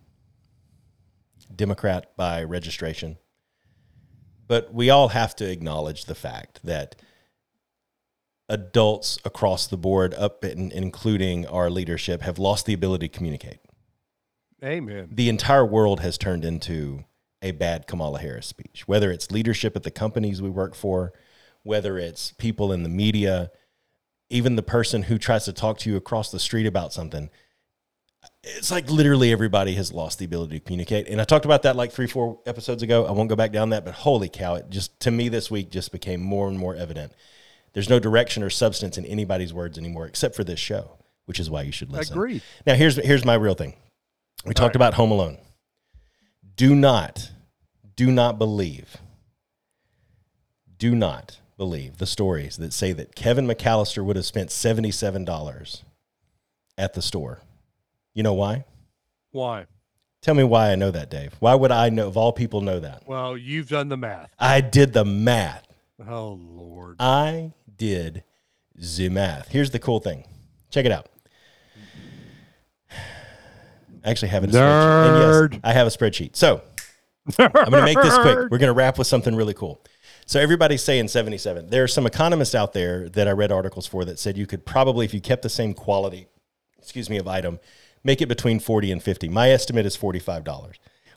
Democrat 1.55 2.15
by 2.15 2.43
registration. 2.43 3.17
But 4.47 4.73
we 4.73 4.89
all 4.89 5.09
have 5.09 5.35
to 5.37 5.49
acknowledge 5.49 6.05
the 6.05 6.15
fact 6.15 6.59
that 6.63 6.95
adults 8.47 9.19
across 9.23 9.67
the 9.67 9.77
board, 9.77 10.13
up 10.15 10.43
and 10.43 10.71
including 10.71 11.45
our 11.45 11.69
leadership, 11.69 12.21
have 12.21 12.39
lost 12.39 12.65
the 12.65 12.73
ability 12.73 13.07
to 13.07 13.15
communicate 13.15 13.59
Amen. 14.63 15.09
the 15.11 15.29
entire 15.29 15.65
world 15.65 15.99
has 15.99 16.17
turned 16.17 16.43
into 16.43 17.03
a 17.41 17.51
bad 17.51 17.87
Kamala 17.87 18.19
Harris 18.19 18.47
speech, 18.47 18.87
whether 18.87 19.11
it's 19.11 19.31
leadership 19.31 19.75
at 19.75 19.83
the 19.83 19.91
companies 19.91 20.41
we 20.41 20.49
work 20.49 20.75
for, 20.75 21.13
whether 21.63 21.97
it's 21.97 22.31
people 22.33 22.71
in 22.73 22.83
the 22.83 22.89
media, 22.89 23.51
even 24.29 24.55
the 24.55 24.63
person 24.63 25.03
who 25.03 25.17
tries 25.17 25.45
to 25.45 25.53
talk 25.53 25.77
to 25.79 25.89
you 25.89 25.95
across 25.95 26.31
the 26.31 26.39
street 26.39 26.65
about 26.65 26.91
something. 26.91 27.29
It's 28.57 28.71
like 28.71 28.89
literally 28.89 29.31
everybody 29.31 29.75
has 29.75 29.93
lost 29.93 30.19
the 30.19 30.25
ability 30.25 30.59
to 30.59 30.65
communicate. 30.65 31.07
And 31.07 31.21
I 31.21 31.23
talked 31.23 31.45
about 31.45 31.63
that 31.63 31.75
like 31.75 31.91
three, 31.91 32.07
four 32.07 32.39
episodes 32.45 32.83
ago. 32.83 33.05
I 33.05 33.11
won't 33.11 33.29
go 33.29 33.35
back 33.35 33.51
down 33.51 33.69
that, 33.69 33.85
but 33.85 33.93
holy 33.93 34.29
cow, 34.29 34.55
it 34.55 34.69
just 34.69 34.99
to 35.01 35.11
me 35.11 35.29
this 35.29 35.49
week 35.49 35.71
just 35.71 35.91
became 35.91 36.21
more 36.21 36.47
and 36.47 36.57
more 36.57 36.75
evident. 36.75 37.13
There's 37.73 37.89
no 37.89 37.99
direction 37.99 38.43
or 38.43 38.49
substance 38.49 38.97
in 38.97 39.05
anybody's 39.05 39.53
words 39.53 39.77
anymore, 39.77 40.07
except 40.07 40.35
for 40.35 40.43
this 40.43 40.59
show, 40.59 40.97
which 41.25 41.39
is 41.39 41.49
why 41.49 41.61
you 41.61 41.71
should 41.71 41.91
listen. 41.91 42.13
Agreed. 42.13 42.41
Now 42.65 42.75
here's 42.75 42.95
here's 42.95 43.25
my 43.25 43.35
real 43.35 43.53
thing. 43.53 43.75
We 44.45 44.53
talked 44.53 44.75
about 44.75 44.93
Home 44.95 45.11
Alone. 45.11 45.37
Do 46.55 46.75
not, 46.75 47.31
do 47.95 48.11
not 48.11 48.37
believe, 48.37 48.97
do 50.77 50.95
not 50.95 51.39
believe 51.57 51.97
the 51.97 52.05
stories 52.05 52.57
that 52.57 52.73
say 52.73 52.93
that 52.93 53.15
Kevin 53.15 53.45
McAllister 53.45 54.03
would 54.03 54.15
have 54.15 54.25
spent 54.25 54.49
$77 54.49 55.83
at 56.77 56.93
the 56.93 57.01
store. 57.01 57.41
You 58.19 58.23
know 58.23 58.33
why? 58.33 58.65
Why? 59.31 59.65
Tell 60.21 60.35
me 60.35 60.43
why 60.43 60.73
I 60.73 60.75
know 60.75 60.91
that, 60.91 61.09
Dave. 61.09 61.35
Why 61.39 61.55
would 61.55 61.71
I 61.71 61.87
know, 61.87 62.05
of 62.05 62.17
all 62.17 62.33
people, 62.33 62.59
know 62.59 62.81
that? 62.81 63.03
Well, 63.07 63.37
you've 63.37 63.69
done 63.69 63.87
the 63.87 63.95
math. 63.95 64.29
I 64.37 64.59
did 64.59 64.91
the 64.91 65.05
math. 65.05 65.65
Oh 66.05 66.37
Lord. 66.37 66.97
I 66.99 67.53
did 67.77 68.25
the 68.75 69.07
math. 69.07 69.47
Here's 69.47 69.71
the 69.71 69.79
cool 69.79 70.01
thing. 70.01 70.25
Check 70.69 70.85
it 70.85 70.91
out. 70.91 71.07
I 72.91 74.09
actually 74.09 74.27
have 74.27 74.43
it. 74.43 74.49
a 74.49 74.51
spreadsheet. 74.53 75.07
And 75.07 75.15
Nerd. 75.23 75.53
yes, 75.53 75.61
I 75.63 75.71
have 75.71 75.87
a 75.87 75.89
spreadsheet. 75.89 76.35
So 76.35 76.61
I'm 77.37 77.51
going 77.53 77.71
to 77.71 77.81
make 77.83 78.01
this 78.01 78.17
quick. 78.17 78.37
We're 78.51 78.57
going 78.57 78.63
to 78.63 78.73
wrap 78.73 78.97
with 78.97 79.07
something 79.07 79.33
really 79.33 79.53
cool. 79.53 79.81
So 80.25 80.41
everybody's 80.41 80.83
saying 80.83 81.07
77. 81.07 81.69
There 81.69 81.85
are 81.85 81.87
some 81.87 82.05
economists 82.05 82.53
out 82.53 82.73
there 82.73 83.07
that 83.07 83.29
I 83.29 83.31
read 83.31 83.53
articles 83.53 83.87
for 83.87 84.03
that 84.03 84.19
said 84.19 84.37
you 84.37 84.45
could 84.45 84.65
probably, 84.65 85.05
if 85.05 85.13
you 85.13 85.21
kept 85.21 85.41
the 85.41 85.49
same 85.49 85.73
quality, 85.73 86.27
excuse 86.77 87.09
me, 87.09 87.15
of 87.15 87.25
item, 87.25 87.61
make 88.03 88.21
it 88.21 88.27
between 88.27 88.59
40 88.59 88.91
and 88.91 89.03
50. 89.03 89.29
My 89.29 89.49
estimate 89.49 89.85
is 89.85 89.97
$45. 89.97 90.73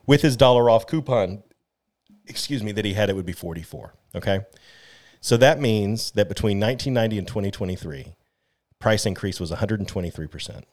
With 0.07 0.23
his 0.23 0.37
dollar 0.37 0.69
off 0.69 0.87
coupon, 0.87 1.43
excuse 2.27 2.63
me, 2.63 2.73
that 2.73 2.85
he 2.85 2.95
had, 2.95 3.11
it 3.11 3.17
would 3.17 3.27
be 3.27 3.33
44. 3.33 3.95
Okay. 4.15 4.41
So 5.21 5.37
that 5.37 5.61
means 5.61 6.11
that 6.13 6.29
between 6.29 6.59
1990 6.59 7.19
and 7.19 7.29
2023, 7.29 8.15
price 8.81 9.07
increase 9.07 9.39
was 9.39 9.53
123%. 9.53 10.65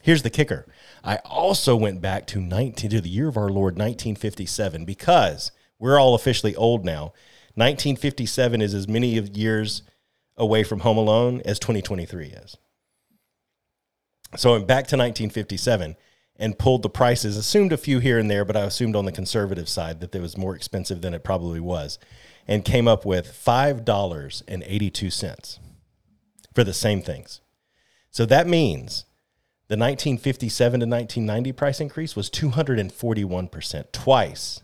Here's 0.00 0.22
the 0.22 0.30
kicker. 0.30 0.66
I 1.02 1.16
also 1.24 1.74
went 1.74 2.00
back 2.00 2.26
to 2.28 2.40
19 2.40 2.90
to 2.90 3.00
the 3.00 3.08
year 3.08 3.28
of 3.28 3.36
our 3.36 3.48
Lord 3.48 3.74
1957 3.74 4.84
because 4.84 5.50
we're 5.78 5.98
all 5.98 6.14
officially 6.14 6.54
old 6.54 6.84
now. 6.84 7.12
1957 7.54 8.60
is 8.60 8.74
as 8.74 8.86
many 8.86 9.18
years 9.18 9.82
away 10.36 10.62
from 10.62 10.80
Home 10.80 10.98
Alone 10.98 11.40
as 11.44 11.58
2023 11.58 12.26
is. 12.26 12.56
So 14.36 14.50
I 14.50 14.54
went 14.54 14.66
back 14.66 14.88
to 14.88 14.96
1957 14.96 15.94
and 16.36 16.58
pulled 16.58 16.82
the 16.82 16.90
prices, 16.90 17.36
assumed 17.36 17.72
a 17.72 17.76
few 17.76 18.00
here 18.00 18.18
and 18.18 18.28
there, 18.30 18.44
but 18.44 18.56
I 18.56 18.62
assumed 18.62 18.96
on 18.96 19.04
the 19.04 19.12
conservative 19.12 19.68
side 19.68 20.00
that 20.00 20.12
it 20.14 20.20
was 20.20 20.36
more 20.36 20.56
expensive 20.56 21.00
than 21.00 21.14
it 21.14 21.22
probably 21.22 21.60
was, 21.60 22.00
and 22.48 22.64
came 22.64 22.88
up 22.88 23.06
with 23.06 23.28
$5.82 23.28 25.58
for 26.52 26.64
the 26.64 26.72
same 26.72 27.02
things. 27.02 27.40
So 28.10 28.26
that 28.26 28.48
means 28.48 29.04
the 29.68 29.76
1957 29.76 30.80
to 30.80 30.86
1990 30.86 31.52
price 31.52 31.80
increase 31.80 32.16
was 32.16 32.28
241%, 32.30 33.92
twice 33.92 34.60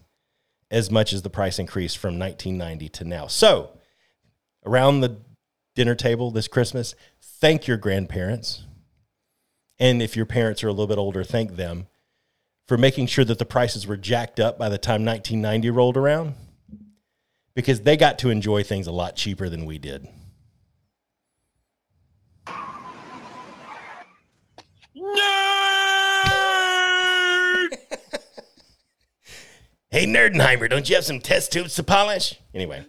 as 0.71 0.91
much 0.91 1.13
as 1.13 1.23
the 1.23 1.31
price 1.31 1.59
increase 1.59 1.95
from 1.95 2.19
1990 2.19 2.89
to 2.91 3.05
now. 3.05 3.27
So, 3.27 3.79
around 4.65 5.01
the 5.01 5.19
dinner 5.75 5.95
table 5.95 6.31
this 6.31 6.49
Christmas, 6.49 6.95
thank 7.21 7.67
your 7.67 7.77
grandparents. 7.77 8.65
And 9.81 10.03
if 10.03 10.15
your 10.15 10.27
parents 10.27 10.63
are 10.63 10.69
a 10.69 10.73
little 10.73 10.87
bit 10.87 10.99
older, 10.99 11.25
thank 11.25 11.57
them 11.57 11.87
for 12.69 12.77
making 12.77 13.07
sure 13.07 13.25
that 13.25 13.39
the 13.39 13.47
prices 13.47 13.87
were 13.87 13.97
jacked 13.97 14.39
up 14.39 14.59
by 14.59 14.69
the 14.69 14.79
time 14.79 15.05
1990 15.05 15.71
rolled 15.71 15.97
around 15.97 16.35
because 17.55 17.81
they 17.81 17.97
got 17.97 18.19
to 18.19 18.29
enjoy 18.29 18.63
things 18.63 18.87
a 18.87 18.93
lot 18.93 19.17
cheaper 19.17 19.49
than 19.49 19.65
we 19.65 19.79
did. 19.79 20.07
Hey, 29.93 30.07
Nerdenheimer, 30.07 30.71
don't 30.71 30.89
you 30.89 30.95
have 30.95 31.05
some 31.05 31.19
test 31.19 31.51
tubes 31.51 31.75
to 31.75 31.83
polish? 31.83 32.39
Anyway, 32.55 32.85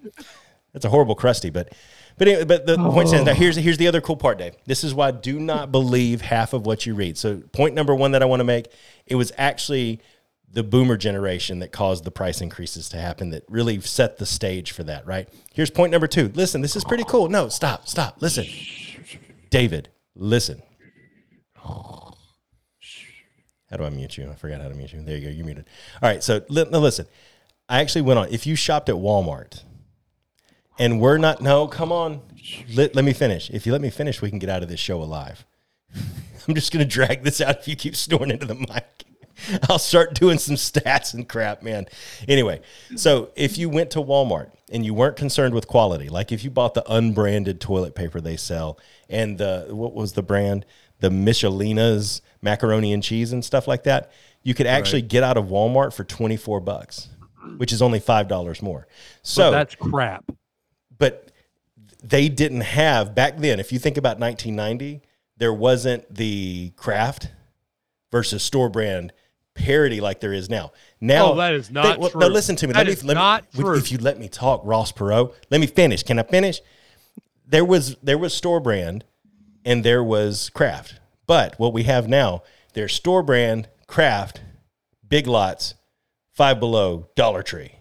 that's 0.72 0.86
a 0.86 0.90
horrible 0.90 1.16
crusty, 1.16 1.50
but 1.50 1.74
but 2.22 2.27
anyway, 2.27 2.43
but 2.43 2.68
the 2.68 2.77
point 2.77 3.07
stands. 3.07 3.26
Now 3.26 3.31
oh. 3.31 3.34
here's 3.34 3.56
here's 3.56 3.80
the 3.80 3.88
other 3.88 3.99
cool 3.99 4.15
part, 4.15 4.38
Dave. 4.38 4.56
This 4.68 4.84
is 4.84 4.93
why 4.93 5.07
I 5.07 5.11
do 5.11 5.39
not 5.39 5.72
believe 5.72 6.22
half 6.22 6.53
of 6.53 6.68
what 6.68 6.85
you 6.85 6.93
read. 6.93 7.18
So 7.18 7.38
point 7.52 7.73
number 7.73 7.95
one 7.95 8.11
that 8.11 8.22
I 8.22 8.26
want 8.26 8.41
to 8.41 8.43
make, 8.43 8.68
it 9.07 9.15
was 9.15 9.31
actually 9.39 10.02
the 10.48 10.61
boomer 10.61 10.98
generation 10.98 11.57
that 11.61 11.72
caused 11.72 12.03
the 12.03 12.11
price 12.11 12.39
increases 12.39 12.89
to 12.89 12.98
happen 12.98 13.31
that 13.31 13.43
really 13.49 13.81
set 13.81 14.19
the 14.19 14.27
stage 14.27 14.72
for 14.72 14.84
that, 14.84 15.07
right? 15.07 15.30
Here's 15.56 15.72
point 15.72 15.91
number 15.91 16.06
two. 16.06 16.31
Listen, 16.35 16.61
this 16.61 16.76
is 16.76 16.84
pretty 16.84 17.06
cool. 17.06 17.27
No, 17.27 17.49
stop, 17.49 17.88
stop. 17.88 18.22
Listen. 18.22 18.45
David, 19.49 19.89
listen. 20.14 20.61
How 21.56 22.14
do 23.77 23.84
I 23.84 23.89
mute 23.89 24.15
you? 24.15 24.30
I 24.30 24.35
forgot 24.35 24.61
how 24.61 24.68
to 24.68 24.76
mute 24.76 24.93
you. 24.93 25.02
There 25.02 25.18
you 25.18 25.26
go. 25.26 25.31
You're 25.31 25.45
muted. 25.48 25.65
All 26.03 26.07
right. 26.07 26.23
So 26.23 26.43
li- 26.49 26.65
listen, 26.65 27.07
I 27.68 27.81
actually 27.81 28.03
went 28.03 28.19
on. 28.19 28.27
If 28.30 28.45
you 28.45 28.56
shopped 28.56 28.89
at 28.89 28.95
Walmart 28.95 29.64
and 30.80 30.99
we're 30.99 31.18
not, 31.18 31.41
no, 31.41 31.68
come 31.68 31.91
on. 31.91 32.22
Let, 32.73 32.95
let 32.95 33.06
me 33.06 33.14
finish. 33.14 33.49
If 33.49 33.65
you 33.65 33.72
let 33.72 33.81
me 33.81 33.89
finish, 33.89 34.22
we 34.22 34.30
can 34.30 34.39
get 34.39 34.49
out 34.49 34.64
of 34.64 34.69
this 34.69 34.80
show 34.80 35.02
alive. 35.02 35.45
I'm 35.95 36.56
just 36.56 36.72
going 36.72 36.84
to 36.84 36.91
drag 36.91 37.23
this 37.23 37.39
out 37.39 37.60
if 37.60 37.68
you 37.68 37.76
keep 37.76 37.95
snoring 37.95 38.31
into 38.31 38.45
the 38.45 38.56
mic. 38.56 39.06
I'll 39.69 39.80
start 39.80 40.14
doing 40.14 40.38
some 40.38 40.56
stats 40.56 41.14
and 41.14 41.27
crap, 41.27 41.64
man. 41.64 41.85
Anyway, 42.27 42.61
so 42.95 43.31
if 43.35 43.57
you 43.57 43.69
went 43.69 43.91
to 43.91 43.99
Walmart 43.99 44.52
and 44.72 44.85
you 44.85 44.93
weren't 44.93 45.15
concerned 45.15 45.53
with 45.53 45.68
quality, 45.68 46.10
like 46.10 46.31
if 46.31 46.43
you 46.43 46.49
bought 46.49 46.73
the 46.73 46.84
unbranded 46.91 47.60
toilet 47.60 47.95
paper 47.95 48.22
they 48.22 48.38
sell 48.38 48.80
and 49.10 49.38
the 49.38 49.68
what 49.69 49.93
was 49.93 50.14
the 50.14 50.23
brand? 50.23 50.65
The 50.99 51.10
Michelina's 51.10 52.22
macaroni 52.41 52.93
and 52.93 53.02
cheese 53.02 53.34
and 53.34 53.43
stuff 53.43 53.68
like 53.68 53.84
that, 53.84 54.11
you 54.43 54.53
could 54.53 54.68
actually 54.68 55.02
get 55.02 55.23
out 55.23 55.38
of 55.38 55.45
Walmart 55.45 55.93
for 55.93 56.03
24 56.03 56.60
bucks, 56.60 57.10
which 57.57 57.73
is 57.73 57.81
only 57.81 57.99
$5 57.99 58.61
more. 58.61 58.88
So 59.23 59.49
But 59.49 59.52
that's 59.52 59.76
crap. 59.76 60.26
But 61.02 61.32
they 62.03 62.30
didn't 62.30 62.61
have 62.61 63.15
back 63.15 63.40
then. 63.40 63.60
If 63.60 63.72
you 63.73 63.80
think 63.80 63.98
about 63.98 64.19
1990, 64.19 65.02
there 65.36 65.52
wasn't 65.52 66.14
the 66.14 66.73
Kraft 66.76 67.32
versus 68.11 68.44
store 68.44 68.69
brand 68.69 69.11
parity 69.56 69.99
like 69.99 70.19
there 70.19 70.32
is 70.32 70.48
now. 70.48 70.73
Now 71.02 71.32
Oh, 71.32 71.36
that 71.38 71.53
is 71.53 71.72
not 71.72 71.98
well, 71.98 72.11
true. 72.11 72.22
No, 72.22 72.28
listen 72.28 72.56
to 72.57 72.68
me. 72.68 72.73
That 72.73 72.86
let 72.86 72.88
is 72.88 73.02
me, 73.02 73.07
let 73.07 73.14
not 73.15 73.53
me, 73.56 73.64
true. 73.64 73.78
If 73.80 73.91
you 73.91 73.98
let 73.98 74.19
me 74.19 74.30
talk, 74.30 74.61
Ross 74.64 74.91
Perot, 74.91 75.34
let 75.49 75.60
me 75.60 75.65
finish. 75.65 76.03
Can 76.03 76.19
I 76.19 76.23
finish? 76.23 76.61
There 77.48 77.65
was 77.65 77.95
there 78.03 78.19
was 78.19 78.32
store 78.36 78.60
brand 78.60 79.03
and 79.65 79.84
there 79.84 80.03
was 80.03 80.52
Kraft. 80.52 80.99
But 81.26 81.57
what 81.57 81.73
we 81.73 81.84
have 81.84 82.07
now, 82.07 82.44
there's 82.73 82.94
store 82.94 83.23
brand, 83.23 83.69
Kraft, 83.88 84.41
big 85.07 85.26
lots, 85.26 85.73
five 86.32 86.60
below, 86.60 87.10
Dollar 87.15 87.41
Tree 87.41 87.72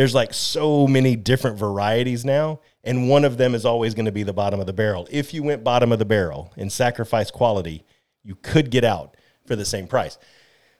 there's 0.00 0.14
like 0.14 0.34
so 0.34 0.86
many 0.86 1.14
different 1.14 1.58
varieties 1.58 2.24
now 2.24 2.60
and 2.82 3.08
one 3.08 3.24
of 3.24 3.36
them 3.36 3.54
is 3.54 3.64
always 3.64 3.94
going 3.94 4.06
to 4.06 4.12
be 4.12 4.22
the 4.22 4.32
bottom 4.32 4.58
of 4.60 4.66
the 4.66 4.72
barrel 4.72 5.06
if 5.10 5.34
you 5.34 5.42
went 5.42 5.62
bottom 5.62 5.92
of 5.92 5.98
the 5.98 6.04
barrel 6.04 6.52
and 6.56 6.72
sacrificed 6.72 7.32
quality 7.32 7.84
you 8.22 8.34
could 8.34 8.70
get 8.70 8.84
out 8.84 9.16
for 9.46 9.56
the 9.56 9.64
same 9.64 9.86
price 9.86 10.18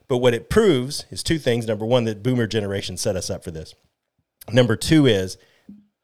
but 0.07 0.17
what 0.17 0.33
it 0.33 0.49
proves 0.49 1.05
is 1.09 1.23
two 1.23 1.39
things 1.39 1.67
number 1.67 1.85
one 1.85 2.03
that 2.03 2.23
boomer 2.23 2.47
generation 2.47 2.97
set 2.97 3.15
us 3.15 3.29
up 3.29 3.43
for 3.43 3.51
this 3.51 3.73
Number 4.51 4.75
two 4.75 5.05
is 5.05 5.37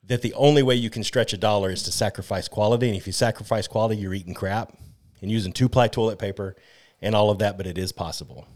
that 0.04 0.22
the 0.22 0.34
only 0.34 0.64
way 0.64 0.76
you 0.76 0.90
can 0.90 1.04
stretch 1.04 1.34
a 1.34 1.38
dollar 1.38 1.70
is 1.72 1.84
to 1.84 1.92
sacrifice 1.92 2.48
quality. 2.48 2.88
And 2.88 2.98
if 2.98 3.08
you 3.08 3.14
sacrifice 3.14 3.68
quality, 3.68 4.00
you're 4.00 4.14
eating 4.14 4.34
crap 4.34 4.78
and 5.22 5.32
using 5.32 5.52
two 5.52 5.68
ply 5.68 5.88
toilet 5.88 6.20
paper 6.20 6.56
and 7.02 7.16
all 7.16 7.30
of 7.30 7.40
that, 7.40 7.58
but 7.58 7.68
it 7.68 7.78
is 7.78 7.92
possible. 7.92 8.48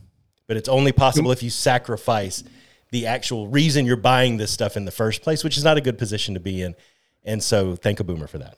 But 0.47 0.57
it's 0.57 0.69
only 0.69 0.91
possible 0.91 1.31
if 1.31 1.43
you 1.43 1.49
sacrifice 1.49 2.43
the 2.91 3.07
actual 3.07 3.47
reason 3.47 3.85
you're 3.85 3.95
buying 3.95 4.37
this 4.37 4.51
stuff 4.51 4.77
in 4.77 4.85
the 4.85 4.91
first 4.91 5.21
place, 5.21 5.43
which 5.43 5.57
is 5.57 5.63
not 5.63 5.77
a 5.77 5.81
good 5.81 5.97
position 5.97 6.33
to 6.33 6.39
be 6.39 6.61
in. 6.61 6.75
And 7.23 7.41
so 7.41 7.75
thank 7.75 7.99
a 7.99 8.03
boomer 8.03 8.27
for 8.27 8.37
that. 8.37 8.57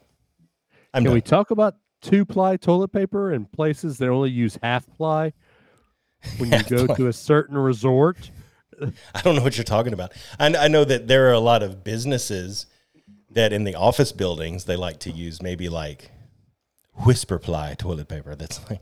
I'm 0.94 1.04
Can 1.04 1.06
done. 1.06 1.14
we 1.14 1.22
talk 1.22 1.52
about 1.52 1.76
two 2.02 2.26
ply 2.26 2.58
toilet 2.58 2.90
paper 2.90 3.32
in 3.34 3.46
places 3.46 3.98
that 4.00 4.10
only 4.10 4.32
use 4.32 4.58
half 4.62 4.86
ply 4.98 5.34
when 6.38 6.52
you 6.52 6.64
go 6.70 6.88
to 6.96 7.08
a 7.08 7.14
certain 7.14 7.58
resort? 7.58 8.32
I 9.16 9.22
don't 9.22 9.36
know 9.36 9.44
what 9.44 9.58
you're 9.58 9.64
talking 9.64 9.94
about. 9.94 10.14
I, 10.40 10.56
I 10.56 10.68
know 10.68 10.84
that 10.84 11.08
there 11.08 11.30
are 11.30 11.34
a 11.34 11.40
lot 11.40 11.64
of 11.64 11.84
businesses 11.84 12.66
that 13.32 13.54
in 13.54 13.64
the 13.64 13.76
office 13.76 14.12
buildings 14.12 14.66
they 14.66 14.76
like 14.76 15.00
to 15.00 15.12
use 15.12 15.42
maybe 15.42 15.70
like 15.70 16.12
whisper 17.06 17.40
ply 17.40 17.74
toilet 17.74 18.08
paper 18.08 18.36
that's 18.36 18.60
like 18.70 18.82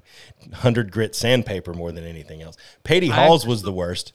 100 0.49 0.91
grit 0.91 1.15
sandpaper 1.15 1.73
more 1.73 1.91
than 1.91 2.03
anything 2.03 2.41
else. 2.41 2.57
Patty 2.83 3.07
Halls 3.07 3.47
was 3.47 3.61
the 3.61 3.71
worst. 3.71 4.13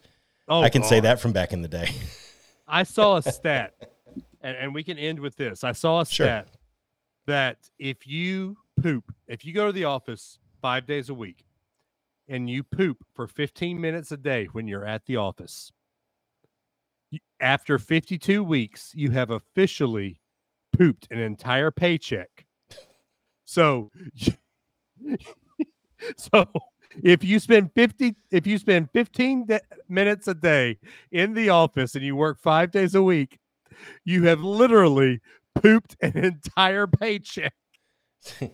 Oh, 0.48 0.62
I 0.62 0.68
can 0.68 0.82
say 0.82 1.00
that 1.00 1.20
from 1.20 1.32
back 1.32 1.52
in 1.52 1.62
the 1.62 1.68
day. 1.68 1.90
I 2.68 2.82
saw 2.82 3.16
a 3.16 3.22
stat, 3.22 3.74
and, 4.40 4.56
and 4.56 4.74
we 4.74 4.82
can 4.82 4.98
end 4.98 5.20
with 5.20 5.36
this. 5.36 5.64
I 5.64 5.72
saw 5.72 6.00
a 6.00 6.06
Sure. 6.06 6.26
stat 6.26 6.48
that 7.26 7.58
if 7.78 8.06
you 8.06 8.56
poop, 8.80 9.12
if 9.26 9.44
you 9.44 9.52
go 9.52 9.66
to 9.66 9.72
the 9.72 9.84
office 9.84 10.38
five 10.60 10.86
days 10.86 11.08
a 11.08 11.14
week 11.14 11.44
and 12.28 12.48
you 12.48 12.62
poop 12.62 12.98
for 13.14 13.26
15 13.26 13.80
minutes 13.80 14.10
a 14.12 14.16
day 14.16 14.46
when 14.52 14.66
you're 14.66 14.84
at 14.84 15.06
the 15.06 15.16
office, 15.16 15.72
after 17.40 17.78
52 17.78 18.42
weeks, 18.42 18.92
you 18.94 19.10
have 19.10 19.30
officially 19.30 20.20
pooped 20.76 21.06
an 21.10 21.18
entire 21.18 21.70
paycheck. 21.70 22.46
So, 23.44 23.90
so 26.16 26.46
if 27.02 27.22
you 27.24 27.38
spend 27.38 27.72
50 27.74 28.14
if 28.30 28.46
you 28.46 28.58
spend 28.58 28.90
15 28.92 29.46
de- 29.46 29.60
minutes 29.88 30.28
a 30.28 30.34
day 30.34 30.78
in 31.10 31.34
the 31.34 31.48
office 31.48 31.94
and 31.94 32.04
you 32.04 32.16
work 32.16 32.40
5 32.40 32.70
days 32.70 32.94
a 32.94 33.02
week 33.02 33.38
you 34.04 34.24
have 34.24 34.40
literally 34.40 35.20
pooped 35.54 35.96
an 36.00 36.16
entire 36.16 36.86
paycheck 36.86 37.54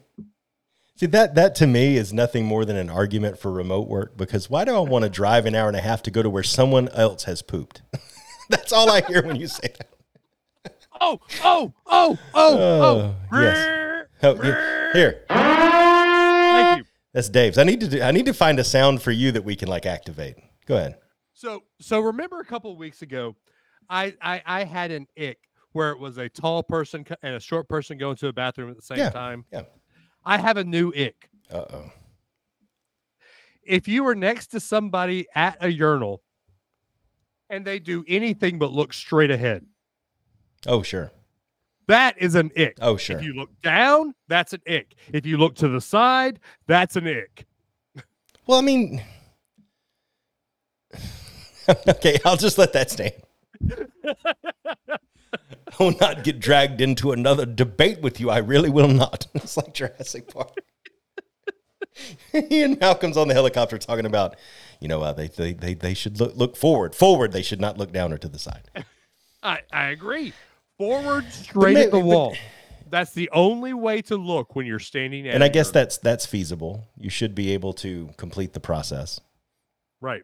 See 0.97 1.07
that 1.07 1.35
that 1.35 1.57
to 1.57 1.67
me 1.67 1.97
is 1.97 2.13
nothing 2.13 2.45
more 2.45 2.65
than 2.65 2.77
an 2.77 2.89
argument 2.89 3.37
for 3.39 3.51
remote 3.51 3.89
work 3.89 4.17
because 4.17 4.49
why 4.49 4.65
do 4.65 4.77
I 4.77 4.81
want 4.81 5.03
to 5.03 5.09
drive 5.09 5.47
an 5.47 5.55
hour 5.55 5.67
and 5.67 5.77
a 5.77 5.81
half 5.81 6.03
to 6.05 6.13
go 6.13 6.23
to 6.23 6.31
where 6.31 6.45
someone 6.45 6.89
else 6.91 7.25
has 7.25 7.43
pooped? 7.43 7.83
That's 8.49 8.73
all 8.73 8.89
I 8.89 9.01
hear 9.01 9.23
when 9.27 9.35
you 9.35 9.49
say 9.49 9.75
that. 9.79 10.77
oh 11.01 11.19
oh 11.43 11.73
oh 11.87 12.19
oh 12.35 12.59
oh 12.59 13.15
Oh, 13.33 13.41
yes. 13.41 14.07
Oh, 14.23 14.37
here, 14.37 14.91
here. 14.93 15.25
That's 17.13 17.29
Dave's. 17.29 17.59
I 17.59 17.65
need 17.65 17.81
to 17.81 17.89
do, 17.89 18.03
I 18.03 18.11
need 18.11 18.27
to 18.27 18.33
find 18.35 18.59
a 18.59 18.65
sound 18.65 19.03
for 19.03 19.11
you 19.11 19.33
that 19.33 19.45
we 19.45 19.55
can 19.57 19.69
like 19.69 19.85
activate. 19.87 20.37
Go 20.67 20.77
ahead. 20.77 20.97
so 21.35 21.63
so 21.81 22.01
remember 22.01 22.41
a 22.41 22.45
couple 22.45 22.71
of 22.73 22.79
weeks 22.79 23.03
ago 23.03 23.35
I, 23.91 24.15
I 24.23 24.43
i 24.47 24.65
had 24.65 24.91
an 24.93 25.07
ick 25.19 25.39
where 25.73 25.91
it 25.91 25.99
was 25.99 26.17
a 26.19 26.29
tall 26.29 26.63
person 26.63 27.05
and 27.23 27.35
a 27.35 27.41
short 27.41 27.69
person 27.69 27.99
going 27.99 28.17
to 28.17 28.29
a 28.29 28.33
bathroom 28.33 28.71
at 28.71 28.77
the 28.77 28.83
same 28.83 28.99
Yeah, 28.99 29.11
time 29.11 29.45
yeah. 29.53 29.63
i 30.25 30.39
have 30.39 30.57
a 30.57 30.63
new 30.65 30.93
ick 30.95 31.29
Uh 31.51 31.65
oh. 31.73 31.91
if 33.65 33.89
you 33.89 34.05
were 34.05 34.15
next 34.15 34.49
to 34.49 34.61
somebody 34.61 35.27
at 35.35 35.57
a 35.61 35.69
urinal 35.73 36.23
and 37.51 37.65
they 37.67 37.79
do 37.81 38.05
anything 38.07 38.59
but 38.59 38.71
look 38.73 38.93
straight 38.93 39.31
ahead, 39.31 39.67
Oh 40.67 40.83
sure. 40.83 41.11
That 41.89 42.17
is 42.19 42.35
an 42.35 42.51
ick. 42.57 42.79
Oh 42.81 42.97
sure. 42.97 43.19
If 43.19 43.25
you 43.25 43.35
look 43.35 43.51
down, 43.63 44.15
that's 44.29 44.53
an 44.53 44.61
ick. 44.69 44.95
If 45.13 45.27
you 45.27 45.37
look 45.37 45.55
to 45.57 45.69
the 45.69 45.81
side, 45.81 46.41
that's 46.67 46.97
an 46.97 47.07
ick. 47.07 47.47
Well, 48.47 48.59
I 48.59 48.63
mean, 48.63 49.03
okay, 51.89 52.19
I'll 52.25 52.37
just 52.37 52.59
let 52.59 52.73
that 52.73 52.91
stand. 52.91 53.13
I 55.79 55.83
will 55.83 55.97
not 56.01 56.25
get 56.25 56.41
dragged 56.41 56.81
into 56.81 57.13
another 57.13 57.47
debate 57.47 58.01
with 58.03 58.21
you. 58.21 58.31
I 58.31 58.39
really 58.39 58.71
will 58.71 58.89
not. 58.89 59.27
It's 59.35 59.57
like 59.57 59.75
Jurassic 59.75 60.33
Park. 60.33 60.57
Ian 62.35 62.79
Malcolm's 62.79 63.17
on 63.17 63.29
the 63.29 63.35
helicopter 63.35 63.79
talking 63.79 64.07
about, 64.07 64.37
you 64.81 64.89
know, 64.89 65.03
uh, 65.03 65.13
they, 65.13 65.29
they 65.29 65.53
they 65.53 65.75
they 65.75 65.95
should 65.95 66.19
look 66.19 66.35
look 66.37 66.57
forward. 66.57 66.95
Forward, 66.95 67.33
they 67.33 67.43
should 67.43 67.61
not 67.61 67.77
look 67.79 67.93
down 67.93 68.13
or 68.13 68.19
to 68.19 68.29
the 68.29 68.39
side. 68.39 68.71
I, 69.43 69.61
I 69.73 69.87
agree. 69.87 70.33
Forward, 70.83 71.33
straight 71.33 71.75
may- 71.75 71.85
at 71.85 71.91
the 71.91 71.99
but- 71.99 72.05
wall. 72.07 72.37
That's 72.91 73.13
the 73.13 73.31
only 73.33 73.73
way 73.73 74.03
to 74.03 74.17
look 74.17 74.55
when 74.55 74.67
you're 74.67 74.79
standing 74.79 75.27
at 75.27 75.35
And 75.35 75.43
I 75.43 75.49
guess 75.49 75.69
urinal. 75.69 75.73
that's 75.73 75.97
that's 75.99 76.27
feasible. 76.27 76.87
You 76.99 77.09
should 77.09 77.35
be 77.35 77.53
able 77.55 77.73
to 77.75 78.11
complete 78.19 78.53
the 78.53 78.61
process. 78.61 79.19
right. 80.01 80.23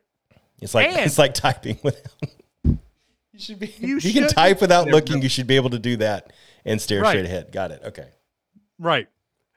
It's 0.61 0.75
like 0.75 0.89
And- 0.89 0.99
it's 1.07 1.17
like 1.19 1.33
typing 1.35 1.79
without. 1.83 2.13
You 2.65 2.79
should 3.39 3.59
be. 3.59 3.69
You 3.79 3.99
You, 3.99 4.13
can 4.13 4.29
type 4.29 4.61
without 4.61 4.85
Never 4.87 4.97
looking. 4.97 5.23
You 5.23 5.29
should 5.31 5.47
be 5.47 5.57
able 5.57 5.71
to 5.71 5.79
do 5.79 5.97
that 5.99 6.33
and 6.67 6.79
stare 6.81 7.01
Right. 7.01 7.11
straight 7.13 7.25
ahead. 7.25 7.53
Got 7.53 7.71
it. 7.71 7.81
Okay. 7.87 8.09
Right. 8.79 9.09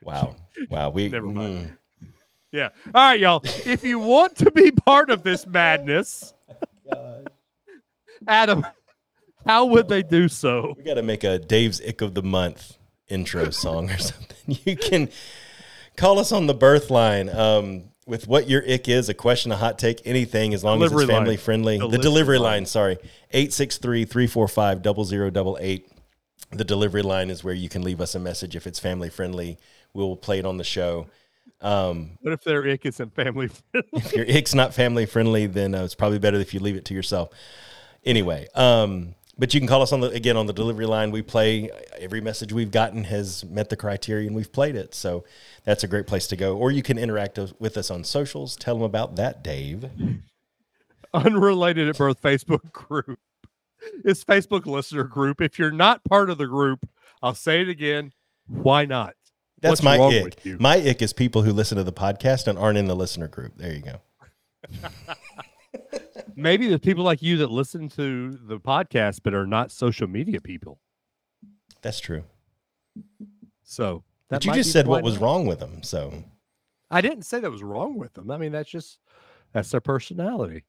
Wow. 0.03 0.35
Wow. 0.69 0.91
We. 0.91 1.09
Never 1.09 1.25
mind. 1.27 1.67
mm. 2.03 2.07
Yeah. 2.53 2.69
All 2.93 3.01
right, 3.09 3.19
y'all. 3.19 3.41
If 3.43 3.83
you 3.83 3.99
want 3.99 4.37
to 4.37 4.51
be 4.51 4.71
part 4.71 5.09
of 5.09 5.23
this 5.23 5.45
madness, 5.47 6.33
Adam, 8.27 8.65
how 9.45 9.65
would 9.65 9.87
they 9.87 10.03
do 10.03 10.27
so? 10.27 10.73
We 10.77 10.83
got 10.83 10.95
to 10.95 11.01
make 11.03 11.23
a 11.23 11.39
Dave's 11.39 11.81
Ick 11.81 12.01
of 12.01 12.13
the 12.13 12.23
Month 12.23 12.77
intro 13.09 13.49
song 13.49 13.89
or 13.89 13.97
something. 13.99 14.57
You 14.65 14.75
can 14.77 15.09
call 15.97 16.19
us 16.19 16.31
on 16.31 16.47
the 16.47 16.53
birth 16.53 16.89
line 16.89 17.29
um, 17.29 17.83
with 18.07 18.27
what 18.27 18.49
your 18.49 18.63
ick 18.69 18.87
is, 18.89 19.09
a 19.09 19.13
question, 19.13 19.51
a 19.51 19.57
hot 19.57 19.77
take, 19.79 20.01
anything, 20.05 20.53
as 20.53 20.63
long 20.63 20.79
Delivery 20.79 21.03
as 21.03 21.09
it's 21.09 21.11
family 21.17 21.29
line. 21.31 21.37
friendly. 21.37 21.77
the 21.77 21.81
Delivery 21.85 22.01
delivery 22.01 22.37
line. 22.39 22.51
line, 22.61 22.65
sorry. 22.65 22.97
863 23.31 24.05
345 24.05 24.81
0088. 25.35 25.87
The 26.53 26.63
delivery 26.65 27.01
line 27.01 27.29
is 27.29 27.43
where 27.43 27.53
you 27.53 27.69
can 27.69 27.81
leave 27.81 28.01
us 28.01 28.13
a 28.15 28.19
message 28.19 28.55
if 28.55 28.67
it's 28.67 28.79
family 28.79 29.09
friendly. 29.09 29.57
We'll 29.93 30.15
play 30.17 30.39
it 30.39 30.45
on 30.45 30.57
the 30.57 30.63
show. 30.63 31.07
Um, 31.61 32.17
What 32.21 32.33
if 32.33 32.43
their 32.43 32.67
ick 32.67 32.85
isn't 32.85 33.13
family 33.15 33.47
friendly? 33.49 33.89
if 33.93 34.13
your 34.13 34.25
ick's 34.25 34.53
not 34.55 34.73
family 34.73 35.05
friendly, 35.05 35.45
then 35.45 35.75
uh, 35.75 35.83
it's 35.83 35.95
probably 35.95 36.19
better 36.19 36.37
if 36.39 36.53
you 36.53 36.59
leave 36.59 36.75
it 36.75 36.85
to 36.85 36.93
yourself. 36.93 37.29
Anyway, 38.03 38.47
um, 38.55 39.13
but 39.41 39.55
you 39.55 39.59
can 39.59 39.65
call 39.65 39.81
us 39.81 39.91
on 39.91 40.01
the 40.01 40.09
again 40.11 40.37
on 40.37 40.45
the 40.45 40.53
delivery 40.53 40.85
line. 40.85 41.09
We 41.09 41.23
play 41.23 41.71
every 41.97 42.21
message 42.21 42.53
we've 42.53 42.69
gotten 42.69 43.05
has 43.05 43.43
met 43.43 43.69
the 43.69 43.75
criteria, 43.75 44.27
and 44.27 44.35
we've 44.35 44.51
played 44.51 44.75
it. 44.75 44.93
So 44.93 45.23
that's 45.63 45.83
a 45.83 45.87
great 45.87 46.05
place 46.05 46.27
to 46.27 46.35
go. 46.35 46.55
Or 46.55 46.69
you 46.69 46.83
can 46.83 46.99
interact 46.99 47.39
with 47.57 47.75
us 47.75 47.89
on 47.89 48.03
socials. 48.03 48.55
Tell 48.55 48.75
them 48.75 48.83
about 48.83 49.15
that, 49.15 49.43
Dave. 49.43 49.89
Unrelated 51.15 51.89
at 51.89 51.97
birth 51.97 52.21
Facebook 52.21 52.71
group. 52.71 53.17
It's 54.05 54.23
Facebook 54.23 54.67
listener 54.67 55.05
group. 55.05 55.41
If 55.41 55.57
you're 55.57 55.71
not 55.71 56.03
part 56.03 56.29
of 56.29 56.37
the 56.37 56.45
group, 56.45 56.87
I'll 57.23 57.33
say 57.33 57.61
it 57.61 57.67
again. 57.67 58.13
Why 58.45 58.85
not? 58.85 59.15
That's 59.59 59.81
What's 59.81 59.83
my 59.83 59.97
ick. 59.97 60.59
My 60.59 60.75
ick 60.75 61.01
is 61.01 61.13
people 61.13 61.41
who 61.41 61.51
listen 61.51 61.79
to 61.79 61.83
the 61.83 61.91
podcast 61.91 62.47
and 62.47 62.59
aren't 62.59 62.77
in 62.77 62.85
the 62.85 62.95
listener 62.95 63.27
group. 63.27 63.53
There 63.57 63.73
you 63.73 63.81
go. 63.81 64.01
Maybe 66.35 66.67
there's 66.67 66.79
people 66.81 67.03
like 67.03 67.21
you 67.21 67.37
that 67.37 67.51
listen 67.51 67.89
to 67.89 68.31
the 68.31 68.59
podcast 68.59 69.19
but 69.23 69.33
are 69.33 69.47
not 69.47 69.71
social 69.71 70.07
media 70.07 70.41
people. 70.41 70.79
That's 71.81 71.99
true. 71.99 72.23
So 73.63 74.03
that 74.29 74.37
But 74.37 74.45
you 74.45 74.53
just 74.53 74.71
said 74.71 74.87
what 74.87 75.03
was 75.03 75.17
wrong 75.17 75.45
with 75.45 75.59
them. 75.59 75.83
So 75.83 76.23
I 76.89 77.01
didn't 77.01 77.23
say 77.23 77.39
that 77.39 77.51
was 77.51 77.63
wrong 77.63 77.97
with 77.97 78.13
them. 78.13 78.29
I 78.31 78.37
mean, 78.37 78.51
that's 78.51 78.69
just 78.69 78.99
that's 79.53 79.71
their 79.71 79.81
personality. 79.81 80.63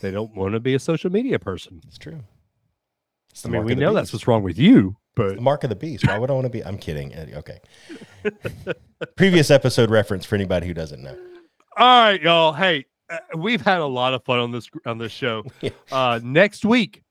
They 0.00 0.10
don't 0.10 0.34
want 0.36 0.52
to 0.54 0.60
be 0.60 0.74
a 0.74 0.78
social 0.78 1.10
media 1.10 1.38
person. 1.38 1.80
it's 1.86 1.98
true. 1.98 2.20
It's 3.30 3.44
I 3.44 3.48
mean, 3.48 3.64
we 3.64 3.74
know 3.74 3.92
that's 3.92 4.12
what's 4.12 4.26
wrong 4.26 4.42
with 4.42 4.58
you, 4.58 4.96
but 5.14 5.36
The 5.36 5.40
mark 5.40 5.64
of 5.64 5.70
the 5.70 5.76
beast. 5.76 6.06
Why 6.06 6.18
would 6.18 6.30
I 6.30 6.34
want 6.34 6.46
to 6.46 6.50
be? 6.50 6.64
I'm 6.64 6.78
kidding. 6.78 7.12
Okay. 7.34 7.58
Previous 9.16 9.50
episode 9.50 9.90
reference 9.90 10.24
for 10.24 10.34
anybody 10.34 10.66
who 10.66 10.74
doesn't 10.74 11.02
know. 11.02 11.16
all 11.76 12.00
right, 12.00 12.20
y'all. 12.22 12.52
Hey, 12.52 12.86
we've 13.36 13.60
had 13.60 13.80
a 13.80 13.86
lot 13.86 14.14
of 14.14 14.24
fun 14.24 14.38
on 14.38 14.52
this 14.52 14.68
on 14.84 14.98
this 14.98 15.12
show. 15.12 15.44
Yeah. 15.60 15.70
Uh, 15.90 16.20
next 16.22 16.64
week, 16.64 17.02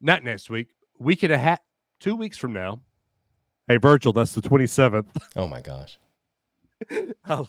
not 0.00 0.22
next 0.24 0.50
week, 0.50 0.68
week 0.98 1.22
and 1.22 1.32
a 1.32 1.38
half, 1.38 1.60
two 2.00 2.16
weeks 2.16 2.36
from 2.36 2.52
now. 2.52 2.80
Hey, 3.68 3.76
Virgil, 3.78 4.12
that's 4.12 4.32
the 4.32 4.42
twenty 4.42 4.66
seventh. 4.66 5.16
Oh 5.36 5.48
my 5.48 5.60
gosh. 5.60 5.98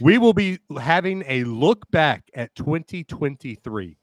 we 0.00 0.18
will 0.18 0.32
be 0.34 0.58
having 0.78 1.24
a 1.26 1.44
look 1.44 1.90
back 1.90 2.24
at 2.34 2.54
2023. 2.54 3.96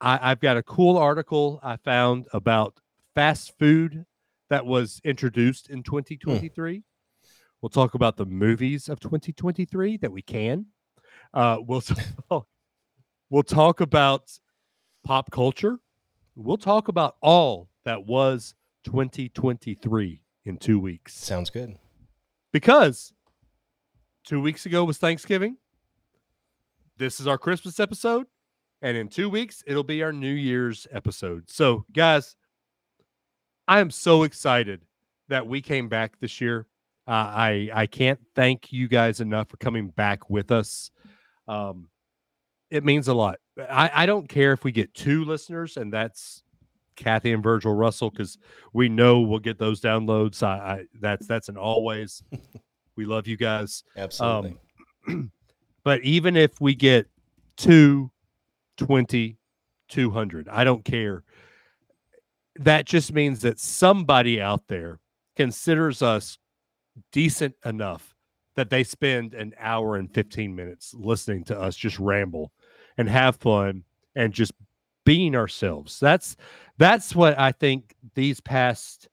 I, 0.00 0.30
I've 0.30 0.40
got 0.40 0.56
a 0.56 0.62
cool 0.62 0.98
article 0.98 1.60
I 1.62 1.76
found 1.76 2.26
about 2.32 2.80
fast 3.14 3.56
food 3.58 4.04
that 4.50 4.66
was 4.66 5.00
introduced 5.04 5.70
in 5.70 5.82
2023. 5.82 6.82
We'll 7.60 7.70
talk 7.70 7.94
about 7.94 8.16
the 8.16 8.26
movies 8.26 8.88
of 8.88 9.00
2023 9.00 9.96
that 9.98 10.12
we 10.12 10.22
can. 10.22 10.66
Uh, 11.34 11.58
we'll 11.66 11.80
talk, 11.80 12.46
we'll 13.30 13.42
talk 13.42 13.80
about 13.80 14.30
pop 15.04 15.30
culture. 15.30 15.78
we'll 16.34 16.56
talk 16.56 16.88
about 16.88 17.16
all 17.20 17.68
that 17.84 18.06
was 18.06 18.54
2023 18.84 20.20
in 20.44 20.56
two 20.58 20.78
weeks 20.78 21.14
Sounds 21.14 21.50
good. 21.50 21.76
because 22.52 23.12
two 24.24 24.40
weeks 24.40 24.66
ago 24.66 24.84
was 24.84 24.98
Thanksgiving. 24.98 25.56
This 26.96 27.20
is 27.20 27.26
our 27.26 27.38
Christmas 27.38 27.78
episode. 27.80 28.26
And 28.82 28.96
in 28.96 29.08
two 29.08 29.28
weeks, 29.30 29.62
it'll 29.66 29.82
be 29.84 30.02
our 30.02 30.12
New 30.12 30.32
Year's 30.32 30.86
episode. 30.92 31.48
So, 31.50 31.84
guys, 31.92 32.36
I 33.66 33.80
am 33.80 33.90
so 33.90 34.22
excited 34.22 34.82
that 35.28 35.46
we 35.46 35.60
came 35.62 35.88
back 35.88 36.18
this 36.20 36.40
year. 36.40 36.66
Uh, 37.08 37.10
I 37.12 37.70
I 37.72 37.86
can't 37.86 38.18
thank 38.34 38.72
you 38.72 38.86
guys 38.88 39.20
enough 39.20 39.48
for 39.48 39.56
coming 39.56 39.88
back 39.88 40.28
with 40.28 40.50
us. 40.52 40.90
Um, 41.48 41.88
it 42.70 42.84
means 42.84 43.08
a 43.08 43.14
lot. 43.14 43.38
I, 43.58 43.90
I 43.94 44.06
don't 44.06 44.28
care 44.28 44.52
if 44.52 44.64
we 44.64 44.72
get 44.72 44.92
two 44.94 45.24
listeners, 45.24 45.76
and 45.76 45.92
that's 45.92 46.42
Kathy 46.96 47.32
and 47.32 47.42
Virgil 47.42 47.72
Russell, 47.72 48.10
because 48.10 48.38
we 48.72 48.88
know 48.88 49.20
we'll 49.20 49.38
get 49.38 49.58
those 49.58 49.80
downloads. 49.80 50.42
I, 50.42 50.56
I 50.56 50.84
that's 51.00 51.26
that's 51.26 51.48
an 51.48 51.56
always. 51.56 52.22
we 52.96 53.04
love 53.04 53.26
you 53.26 53.36
guys. 53.36 53.84
Absolutely. 53.96 54.56
Um, 55.08 55.30
but 55.84 56.02
even 56.02 56.36
if 56.36 56.60
we 56.60 56.74
get 56.74 57.08
two, 57.56 58.10
20, 58.78 59.36
200, 59.88 60.48
I 60.48 60.64
don't 60.64 60.84
care. 60.84 61.22
That 62.56 62.86
just 62.86 63.12
means 63.12 63.42
that 63.42 63.60
somebody 63.60 64.40
out 64.40 64.66
there 64.66 64.98
considers 65.36 66.00
us 66.00 66.38
decent 67.12 67.54
enough 67.64 68.15
that 68.56 68.70
they 68.70 68.82
spend 68.82 69.34
an 69.34 69.54
hour 69.60 69.96
and 69.96 70.12
15 70.12 70.54
minutes 70.54 70.94
listening 70.94 71.44
to 71.44 71.58
us 71.58 71.76
just 71.76 71.98
ramble 71.98 72.52
and 72.98 73.08
have 73.08 73.36
fun 73.36 73.84
and 74.14 74.32
just 74.32 74.52
being 75.04 75.36
ourselves. 75.36 76.00
That's 76.00 76.36
that's 76.78 77.14
what 77.14 77.38
I 77.38 77.52
think 77.52 77.94
these 78.14 78.40
past 78.40 79.08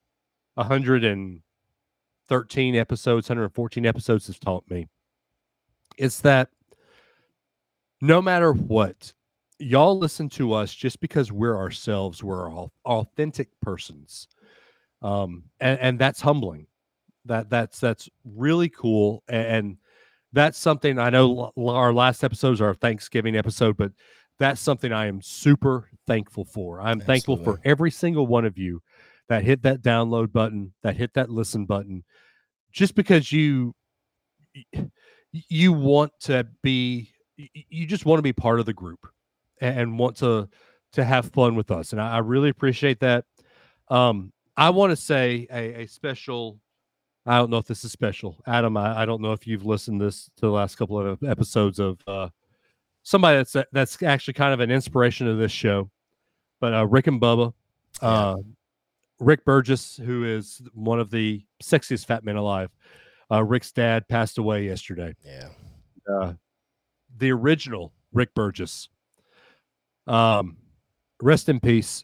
113 0.56 2.76
episodes, 2.76 3.30
114 3.30 3.86
episodes 3.86 4.28
has 4.28 4.40
taught 4.40 4.64
me. 4.70 4.88
It's 5.98 6.22
that 6.22 6.50
no 8.02 8.22
matter 8.22 8.54
what, 8.54 9.14
y'all 9.60 9.98
listen 9.98 10.30
to 10.30 10.54
us 10.54 10.74
just 10.74 11.00
because 11.00 11.32
we're 11.32 11.58
ourselves, 11.58 12.24
we're 12.24 12.52
all 12.52 12.72
authentic 12.86 13.50
persons. 13.62 14.28
Um, 15.02 15.44
and, 15.60 15.80
and 15.80 16.00
that's 16.00 16.22
humbling. 16.22 16.68
That 17.26 17.50
that's 17.50 17.80
that's 17.80 18.10
really 18.24 18.70
cool. 18.70 19.24
And, 19.28 19.78
that's 20.34 20.58
something 20.58 20.98
I 20.98 21.12
know 21.12 21.52
our 21.58 21.94
last 21.94 22.24
episodes 22.24 22.60
are 22.60 22.68
our 22.68 22.74
Thanksgiving 22.74 23.36
episode, 23.36 23.78
but 23.78 23.92
that's 24.40 24.60
something 24.60 24.92
I 24.92 25.06
am 25.06 25.22
super 25.22 25.90
thankful 26.08 26.44
for. 26.44 26.82
I'm 26.82 27.00
thankful 27.00 27.38
for 27.38 27.62
every 27.64 27.92
single 27.92 28.26
one 28.26 28.44
of 28.44 28.58
you 28.58 28.82
that 29.30 29.44
hit 29.44 29.62
that 29.62 29.84
download 29.84 30.34
button, 30.34 30.74
that 30.82 30.98
hit 30.98 31.14
that 31.14 31.30
listen 31.30 31.66
button, 31.66 32.04
just 32.72 32.96
because 32.96 33.32
you 33.32 33.76
you 35.32 35.72
want 35.72 36.12
to 36.22 36.48
be 36.64 37.12
you 37.38 37.86
just 37.86 38.06
want 38.06 38.18
to 38.18 38.24
be 38.24 38.34
part 38.34 38.60
of 38.60 38.66
the 38.66 38.74
group 38.74 39.08
and 39.62 39.98
want 39.98 40.18
to 40.18 40.50
to 40.94 41.04
have 41.04 41.32
fun 41.32 41.56
with 41.56 41.72
us 41.72 41.92
and 41.92 42.00
i, 42.00 42.16
I 42.16 42.18
really 42.20 42.50
appreciate 42.50 43.00
that 43.00 43.26
um 43.90 44.32
i 44.56 44.70
want 44.70 44.92
to 44.92 44.96
say 44.96 45.48
a, 45.52 45.82
a 45.82 45.88
special 45.88 46.60
i 47.26 47.38
don't 47.38 47.50
know 47.50 47.58
if 47.58 47.66
this 47.66 47.84
is 47.84 47.92
special 47.92 48.38
adam 48.48 48.78
I, 48.78 49.02
I 49.02 49.06
don't 49.06 49.22
know 49.22 49.32
if 49.34 49.48
you've 49.48 49.66
listened 49.66 50.02
this 50.02 50.26
to 50.38 50.42
the 50.42 50.52
last 50.52 50.76
couple 50.76 51.00
of 51.00 51.24
episodes 51.24 51.80
of 51.80 52.00
uh 52.08 52.30
somebody 53.04 53.38
that's 53.38 53.56
that's 53.72 54.02
actually 54.04 54.34
kind 54.36 54.54
of 54.54 54.60
an 54.60 54.72
inspiration 54.72 55.28
of 55.28 55.38
this 55.38 55.52
show 55.52 55.90
but 56.60 56.74
uh 56.74 56.86
rick 56.86 57.08
and 57.08 57.22
bubba 57.22 57.54
uh 58.02 58.38
rick 59.20 59.46
burgess 59.46 59.98
who 59.98 60.26
is 60.26 60.62
one 60.74 61.00
of 61.00 61.12
the 61.12 61.44
sexiest 61.62 62.06
fat 62.06 62.24
men 62.24 62.36
alive 62.36 62.70
uh, 63.34 63.44
Rick's 63.44 63.72
dad 63.72 64.08
passed 64.08 64.38
away 64.38 64.66
yesterday. 64.66 65.16
Yeah. 65.26 65.50
Uh, 66.08 66.34
the 67.18 67.32
original 67.32 67.94
Rick 68.12 68.34
Burgess. 68.34 68.90
Um, 70.08 70.58
rest 71.22 71.50
in 71.50 71.60
peace. 71.60 72.04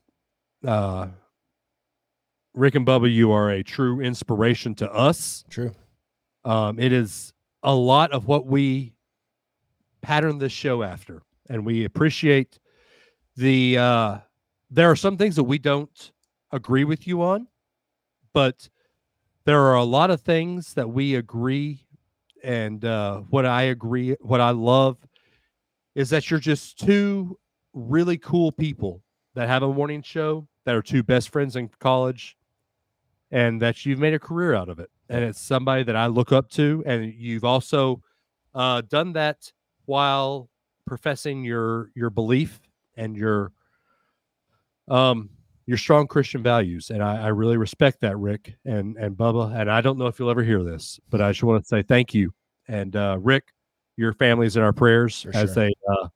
Rick 2.54 2.76
and 2.76 2.86
Bubba, 2.86 3.14
you 3.14 3.32
are 3.32 3.50
a 3.50 3.64
true 3.64 4.02
inspiration 4.02 4.76
to 4.76 4.92
us. 4.92 5.44
True. 5.50 5.72
Um, 6.44 6.80
it 6.80 6.92
is 6.92 7.34
a 7.64 7.74
lot 7.74 8.12
of 8.12 8.28
what 8.28 8.46
we 8.46 8.94
pattern 10.02 10.40
this 10.40 10.52
show 10.52 10.84
after, 10.84 11.22
and 11.50 11.66
we 11.66 11.86
appreciate 11.86 12.60
the. 13.36 13.78
Uh, 13.78 14.18
there 14.72 14.90
are 14.90 14.96
some 14.96 15.18
things 15.18 15.36
that 15.36 15.44
we 15.44 15.58
don't 15.58 16.12
agree 16.52 16.84
with 16.84 17.08
you 17.08 17.22
on, 17.22 17.48
but 18.34 18.70
there 19.46 19.62
are 19.62 19.76
a 19.76 19.84
lot 19.84 20.12
of 20.12 20.22
things 20.22 20.74
that 20.74 20.90
we 20.90 21.16
agree. 21.16 21.86
And 22.44 22.86
uh, 22.86 23.22
what 23.30 23.46
I 23.46 23.64
agree, 23.64 24.16
what 24.22 24.40
I 24.40 24.52
love, 24.52 24.98
is 25.96 26.10
that 26.12 26.30
you're 26.32 26.40
just 26.40 26.80
two 26.80 27.38
really 27.74 28.18
cool 28.18 28.52
people 28.52 29.04
that 29.36 29.48
have 29.50 29.64
a 29.64 29.74
morning 29.74 30.02
show 30.02 30.48
that 30.66 30.74
are 30.76 30.82
two 30.82 31.04
best 31.04 31.30
friends 31.30 31.56
in 31.56 31.70
college 31.80 32.38
and 33.32 33.62
that 33.62 33.86
you've 33.86 34.00
made 34.00 34.14
a 34.14 34.20
career 34.20 34.54
out 34.54 34.70
of 34.70 34.80
it. 34.80 34.90
And 35.10 35.24
it's 35.24 35.42
somebody 35.42 35.84
that 35.84 35.96
I 35.96 36.08
look 36.08 36.32
up 36.32 36.50
to. 36.52 36.84
And 36.86 37.14
you've 37.14 37.44
also 37.44 38.02
uh, 38.54 38.82
done 38.82 39.14
that 39.14 39.52
while 39.86 40.50
professing 40.86 41.44
your 41.44 41.92
your 41.96 42.10
belief 42.10 42.60
and 42.98 43.16
your 43.16 43.52
um 44.88 45.30
your 45.66 45.78
strong 45.78 46.08
Christian 46.08 46.42
values. 46.42 46.90
And 46.90 47.04
I, 47.04 47.26
I 47.26 47.28
really 47.28 47.58
respect 47.58 48.02
that, 48.02 48.18
Rick 48.18 48.56
and 48.66 48.98
and 48.98 49.16
Bubba. 49.16 49.56
And 49.56 49.70
I 49.70 49.82
don't 49.82 49.98
know 49.98 50.08
if 50.08 50.20
you'll 50.20 50.32
ever 50.32 50.44
hear 50.44 50.64
this, 50.64 51.00
but 51.10 51.22
I 51.22 51.32
just 51.32 51.44
want 51.44 51.64
to 51.64 51.68
say 51.68 51.84
thank 51.84 52.14
you. 52.14 52.34
And 52.68 52.96
uh, 52.96 53.18
Rick, 53.20 53.54
your 53.98 54.14
family's 54.14 54.58
in 54.58 54.64
our 54.64 54.74
prayers 54.74 55.24
For 55.24 55.36
as 55.36 55.54
sure. 55.54 55.66
they 55.66 55.74
uh, 55.92 56.08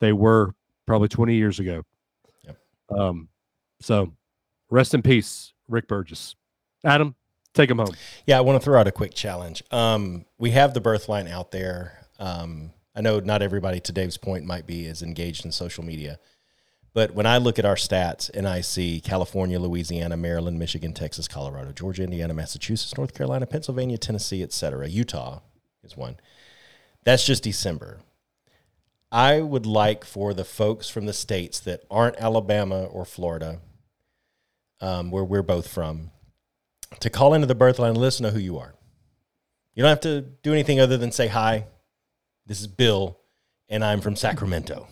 they 0.00 0.12
were 0.12 0.54
probably 0.86 1.08
20 1.08 1.34
years 1.34 1.58
ago. 1.58 1.82
Yep. 2.44 2.58
Um, 2.96 3.28
so 3.80 4.12
rest 4.70 4.94
in 4.94 5.02
peace, 5.02 5.52
Rick 5.68 5.88
Burgess. 5.88 6.36
Adam, 6.86 7.14
take 7.52 7.68
him 7.68 7.78
home. 7.78 7.94
Yeah, 8.26 8.38
I 8.38 8.40
want 8.42 8.60
to 8.60 8.64
throw 8.64 8.78
out 8.80 8.86
a 8.86 8.92
quick 8.92 9.12
challenge. 9.12 9.62
Um, 9.70 10.24
we 10.38 10.52
have 10.52 10.72
the 10.72 10.80
birth 10.80 11.08
line 11.08 11.26
out 11.26 11.50
there. 11.50 12.06
Um, 12.18 12.70
I 12.94 13.00
know 13.00 13.20
not 13.20 13.42
everybody, 13.42 13.80
to 13.80 13.92
Dave's 13.92 14.16
point, 14.16 14.46
might 14.46 14.66
be 14.66 14.86
as 14.86 15.02
engaged 15.02 15.44
in 15.44 15.52
social 15.52 15.84
media. 15.84 16.18
But 16.94 17.10
when 17.10 17.26
I 17.26 17.36
look 17.36 17.58
at 17.58 17.66
our 17.66 17.74
stats 17.74 18.30
and 18.30 18.48
I 18.48 18.62
see 18.62 19.02
California, 19.02 19.58
Louisiana, 19.58 20.16
Maryland, 20.16 20.58
Michigan, 20.58 20.94
Texas, 20.94 21.28
Colorado, 21.28 21.72
Georgia, 21.72 22.04
Indiana, 22.04 22.32
Massachusetts, 22.32 22.96
North 22.96 23.12
Carolina, 23.12 23.44
Pennsylvania, 23.46 23.98
Tennessee, 23.98 24.42
et 24.42 24.52
cetera, 24.52 24.88
Utah 24.88 25.40
is 25.82 25.94
one. 25.94 26.16
That's 27.04 27.26
just 27.26 27.42
December. 27.42 27.98
I 29.12 29.40
would 29.40 29.66
like 29.66 30.04
for 30.04 30.32
the 30.32 30.44
folks 30.44 30.88
from 30.88 31.04
the 31.04 31.12
states 31.12 31.60
that 31.60 31.82
aren't 31.90 32.16
Alabama 32.16 32.84
or 32.84 33.04
Florida, 33.04 33.60
um, 34.80 35.10
where 35.10 35.24
we're 35.24 35.42
both 35.42 35.68
from, 35.68 36.12
to 37.00 37.10
call 37.10 37.34
into 37.34 37.46
the 37.46 37.54
birth 37.54 37.78
line 37.78 37.90
and 37.90 37.98
let 37.98 38.08
us 38.08 38.20
know 38.20 38.30
who 38.30 38.38
you 38.38 38.58
are. 38.58 38.74
You 39.74 39.82
don't 39.82 39.90
have 39.90 40.00
to 40.00 40.22
do 40.22 40.52
anything 40.52 40.80
other 40.80 40.96
than 40.96 41.12
say, 41.12 41.28
Hi, 41.28 41.66
this 42.46 42.60
is 42.60 42.66
Bill, 42.66 43.18
and 43.68 43.84
I'm 43.84 44.00
from 44.00 44.16
Sacramento, 44.16 44.88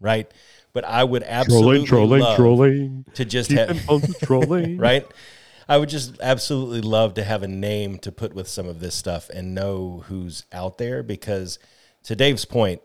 right? 0.00 0.30
But 0.72 0.84
I 0.84 1.04
would 1.04 1.22
absolutely 1.22 1.86
trolling, 1.86 2.20
love 2.22 2.36
trolling. 2.36 3.04
to 3.14 3.24
just 3.24 3.50
Keep 3.50 3.58
have, 3.58 4.18
trolling. 4.22 4.76
right? 4.78 5.06
I 5.68 5.76
would 5.76 5.88
just 5.88 6.18
absolutely 6.20 6.80
love 6.80 7.14
to 7.14 7.24
have 7.24 7.42
a 7.42 7.48
name 7.48 7.98
to 7.98 8.10
put 8.10 8.34
with 8.34 8.48
some 8.48 8.66
of 8.66 8.80
this 8.80 8.94
stuff 8.94 9.28
and 9.30 9.54
know 9.54 10.04
who's 10.08 10.44
out 10.52 10.78
there 10.78 11.02
because, 11.02 11.58
to 12.04 12.16
Dave's 12.16 12.44
point, 12.46 12.80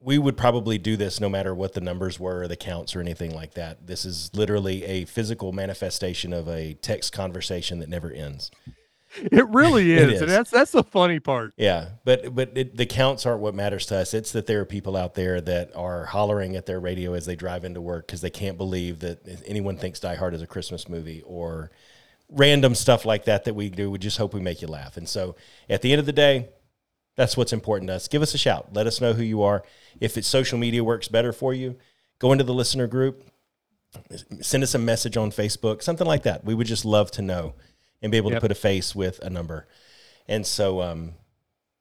we 0.00 0.18
would 0.18 0.36
probably 0.36 0.78
do 0.78 0.96
this 0.96 1.20
no 1.20 1.28
matter 1.28 1.54
what 1.54 1.74
the 1.74 1.80
numbers 1.80 2.20
were, 2.20 2.42
or 2.42 2.48
the 2.48 2.56
counts, 2.56 2.94
or 2.94 3.00
anything 3.00 3.34
like 3.34 3.54
that. 3.54 3.86
This 3.86 4.04
is 4.04 4.30
literally 4.34 4.84
a 4.84 5.04
physical 5.06 5.52
manifestation 5.52 6.32
of 6.32 6.48
a 6.48 6.74
text 6.74 7.12
conversation 7.12 7.80
that 7.80 7.88
never 7.88 8.10
ends. 8.12 8.50
It 9.16 9.48
really 9.48 9.92
It 9.96 10.02
is. 10.10 10.12
is. 10.14 10.22
And 10.22 10.30
that's 10.30 10.50
that's 10.50 10.70
the 10.72 10.84
funny 10.84 11.18
part. 11.18 11.52
Yeah, 11.56 11.88
but 12.04 12.34
but 12.34 12.52
it, 12.54 12.76
the 12.76 12.86
counts 12.86 13.26
aren't 13.26 13.40
what 13.40 13.54
matters 13.54 13.86
to 13.86 13.96
us. 13.96 14.14
It's 14.14 14.32
that 14.32 14.46
there 14.46 14.60
are 14.60 14.64
people 14.64 14.96
out 14.96 15.14
there 15.14 15.40
that 15.40 15.74
are 15.74 16.04
hollering 16.04 16.54
at 16.56 16.66
their 16.66 16.78
radio 16.78 17.14
as 17.14 17.26
they 17.26 17.34
drive 17.34 17.64
into 17.64 17.80
work 17.80 18.06
because 18.06 18.20
they 18.20 18.30
can't 18.30 18.58
believe 18.58 19.00
that 19.00 19.26
anyone 19.46 19.76
thinks 19.78 19.98
Die 19.98 20.14
Hard 20.14 20.34
is 20.34 20.42
a 20.42 20.46
Christmas 20.46 20.88
movie 20.88 21.22
or 21.26 21.70
random 22.30 22.74
stuff 22.74 23.04
like 23.04 23.24
that 23.24 23.44
that 23.44 23.54
we 23.54 23.70
do. 23.70 23.90
We 23.90 23.98
just 23.98 24.18
hope 24.18 24.34
we 24.34 24.40
make 24.40 24.60
you 24.60 24.68
laugh. 24.68 24.96
And 24.96 25.08
so 25.08 25.34
at 25.70 25.80
the 25.82 25.92
end 25.92 26.00
of 26.00 26.06
the 26.06 26.12
day, 26.12 26.50
that's 27.16 27.36
what's 27.36 27.52
important 27.54 27.88
to 27.88 27.94
us. 27.94 28.06
Give 28.06 28.20
us 28.22 28.34
a 28.34 28.38
shout. 28.38 28.68
Let 28.74 28.86
us 28.86 29.00
know 29.00 29.14
who 29.14 29.22
you 29.22 29.42
are. 29.42 29.64
If 30.00 30.16
it's 30.16 30.28
social 30.28 30.58
media 30.58 30.82
works 30.84 31.08
better 31.08 31.32
for 31.32 31.52
you, 31.54 31.76
go 32.18 32.32
into 32.32 32.44
the 32.44 32.54
listener 32.54 32.86
group, 32.86 33.24
send 34.40 34.62
us 34.62 34.74
a 34.74 34.78
message 34.78 35.16
on 35.16 35.30
Facebook, 35.30 35.82
something 35.82 36.06
like 36.06 36.22
that. 36.24 36.44
We 36.44 36.54
would 36.54 36.66
just 36.66 36.84
love 36.84 37.10
to 37.12 37.22
know 37.22 37.54
and 38.02 38.12
be 38.12 38.18
able 38.18 38.30
Yep. 38.30 38.38
to 38.38 38.40
put 38.42 38.52
a 38.52 38.54
face 38.54 38.94
with 38.94 39.18
a 39.20 39.30
number. 39.30 39.66
And 40.26 40.46
so 40.46 40.82
um, 40.82 41.14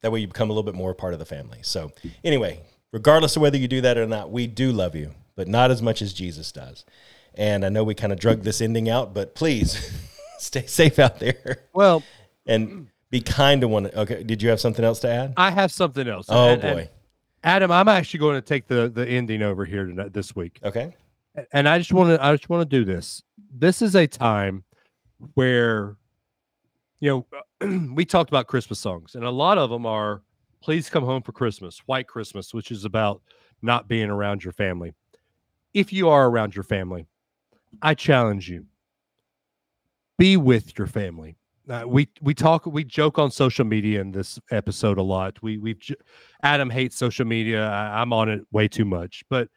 that 0.02 0.12
way 0.12 0.20
you 0.22 0.28
become 0.28 0.50
a 0.50 0.54
little 0.54 0.64
bit 0.64 0.76
more 0.76 0.92
a 0.92 0.96
part 0.96 1.14
of 1.14 1.20
the 1.20 1.26
family. 1.26 1.60
So 1.62 1.92
anyway, 2.24 2.62
regardless 2.92 3.36
of 3.36 3.42
whether 3.42 3.58
you 3.58 3.68
do 3.68 3.82
that 3.82 3.98
or 3.98 4.08
not, 4.08 4.32
we 4.32 4.48
do 4.48 4.72
love 4.72 4.96
you. 4.96 5.14
but 5.36 5.48
not 5.48 5.70
as 5.70 5.82
much 5.84 6.02
as 6.02 6.14
Jesus 6.14 6.52
does. 6.52 6.84
And 7.36 7.64
I 7.64 7.70
know 7.70 7.84
we 7.84 7.94
kind 7.94 8.12
of 8.12 8.20
drug 8.20 8.42
this 8.42 8.60
ending 8.62 8.90
out, 8.90 9.14
but 9.14 9.36
please 9.36 9.92
stay 10.40 10.66
safe 10.66 10.98
out 10.98 11.20
there 11.20 11.60
Well, 11.74 12.02
and 12.48 12.88
be 13.12 13.22
kind 13.22 13.62
to 13.62 13.68
one. 13.68 13.86
Okay, 13.88 14.24
did 14.24 14.42
you 14.42 14.50
have 14.50 14.60
something 14.60 14.84
else 14.84 15.00
to 15.02 15.10
add? 15.10 15.34
I 15.38 15.52
have 15.52 15.72
something 15.72 16.08
else. 16.08 16.26
Oh 16.30 16.48
And- 16.54 16.64
and 16.64 16.78
boy. 16.78 16.90
Adam, 17.44 17.72
I'm 17.72 17.88
actually 17.88 18.20
going 18.20 18.36
to 18.36 18.42
take 18.42 18.68
the 18.68 18.90
the 18.90 19.08
ending 19.08 19.42
over 19.42 19.66
here 19.66 19.86
tonight, 19.86 20.14
this 20.14 20.36
week. 20.36 20.60
Okay. 20.64 20.96
and 21.54 21.70
I 21.70 21.78
just 21.78 21.94
want 21.94 22.10
to 22.10 22.24
I 22.24 22.36
just 22.36 22.50
want 22.50 22.70
to 22.70 22.78
do 22.78 22.84
this. 22.84 23.24
This 23.54 23.82
is 23.82 23.96
a 23.96 24.08
time 24.08 24.64
where 25.34 25.96
you 27.00 27.26
know 27.62 27.90
we 27.94 28.06
talked 28.06 28.30
about 28.30 28.48
Christmas 28.48 28.80
songs 28.80 29.16
and 29.16 29.24
a 29.24 29.30
lot 29.30 29.58
of 29.58 29.70
them 29.70 29.86
are 29.86 30.22
please 30.62 30.90
come 30.90 31.04
home 31.04 31.22
for 31.22 31.32
Christmas, 31.32 31.80
White 31.86 32.08
Christmas, 32.08 32.54
which 32.54 32.72
is 32.72 32.86
about 32.86 33.22
not 33.62 33.88
being 33.88 34.10
around 34.10 34.44
your 34.44 34.54
family. 34.54 34.94
If 35.74 35.94
you 35.94 36.10
are 36.10 36.30
around 36.30 36.56
your 36.56 36.64
family, 36.64 37.08
I 37.82 37.94
challenge 37.94 38.50
you 38.50 38.66
be 40.18 40.36
with 40.36 40.78
your 40.78 40.88
family. 40.88 41.38
Uh, 41.70 41.84
we 41.86 42.08
we 42.22 42.34
talk 42.34 42.66
we 42.66 42.84
joke 42.84 43.20
on 43.20 43.30
social 43.30 43.66
media 43.66 44.00
in 44.00 44.12
this 44.12 44.40
episode 44.52 44.98
a 44.98 45.02
lot. 45.04 45.42
We 45.42 45.74
j- 45.74 45.96
Adam 46.42 46.70
hates 46.70 46.98
social 46.98 47.26
media. 47.26 47.68
I, 47.68 48.02
I'm 48.02 48.14
on 48.14 48.30
it 48.30 48.42
way 48.52 48.68
too 48.68 48.86
much, 48.86 49.24
but 49.30 49.50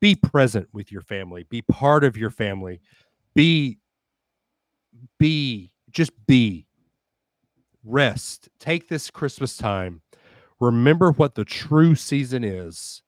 be 0.00 0.14
present 0.14 0.68
with 0.72 0.90
your 0.90 1.02
family. 1.02 1.44
Be 1.50 1.62
part 1.62 2.02
of 2.04 2.16
your 2.16 2.30
family. 2.30 2.80
Be 3.34 3.78
be 5.18 5.70
just 5.90 6.12
be. 6.26 6.66
Rest. 7.84 8.48
Take 8.58 8.88
this 8.88 9.10
christmas 9.10 9.56
time. 9.58 10.00
Remember 10.60 11.10
what 11.12 11.34
the 11.34 11.44
true 11.44 11.94
season 11.94 12.42
is. 12.42 13.02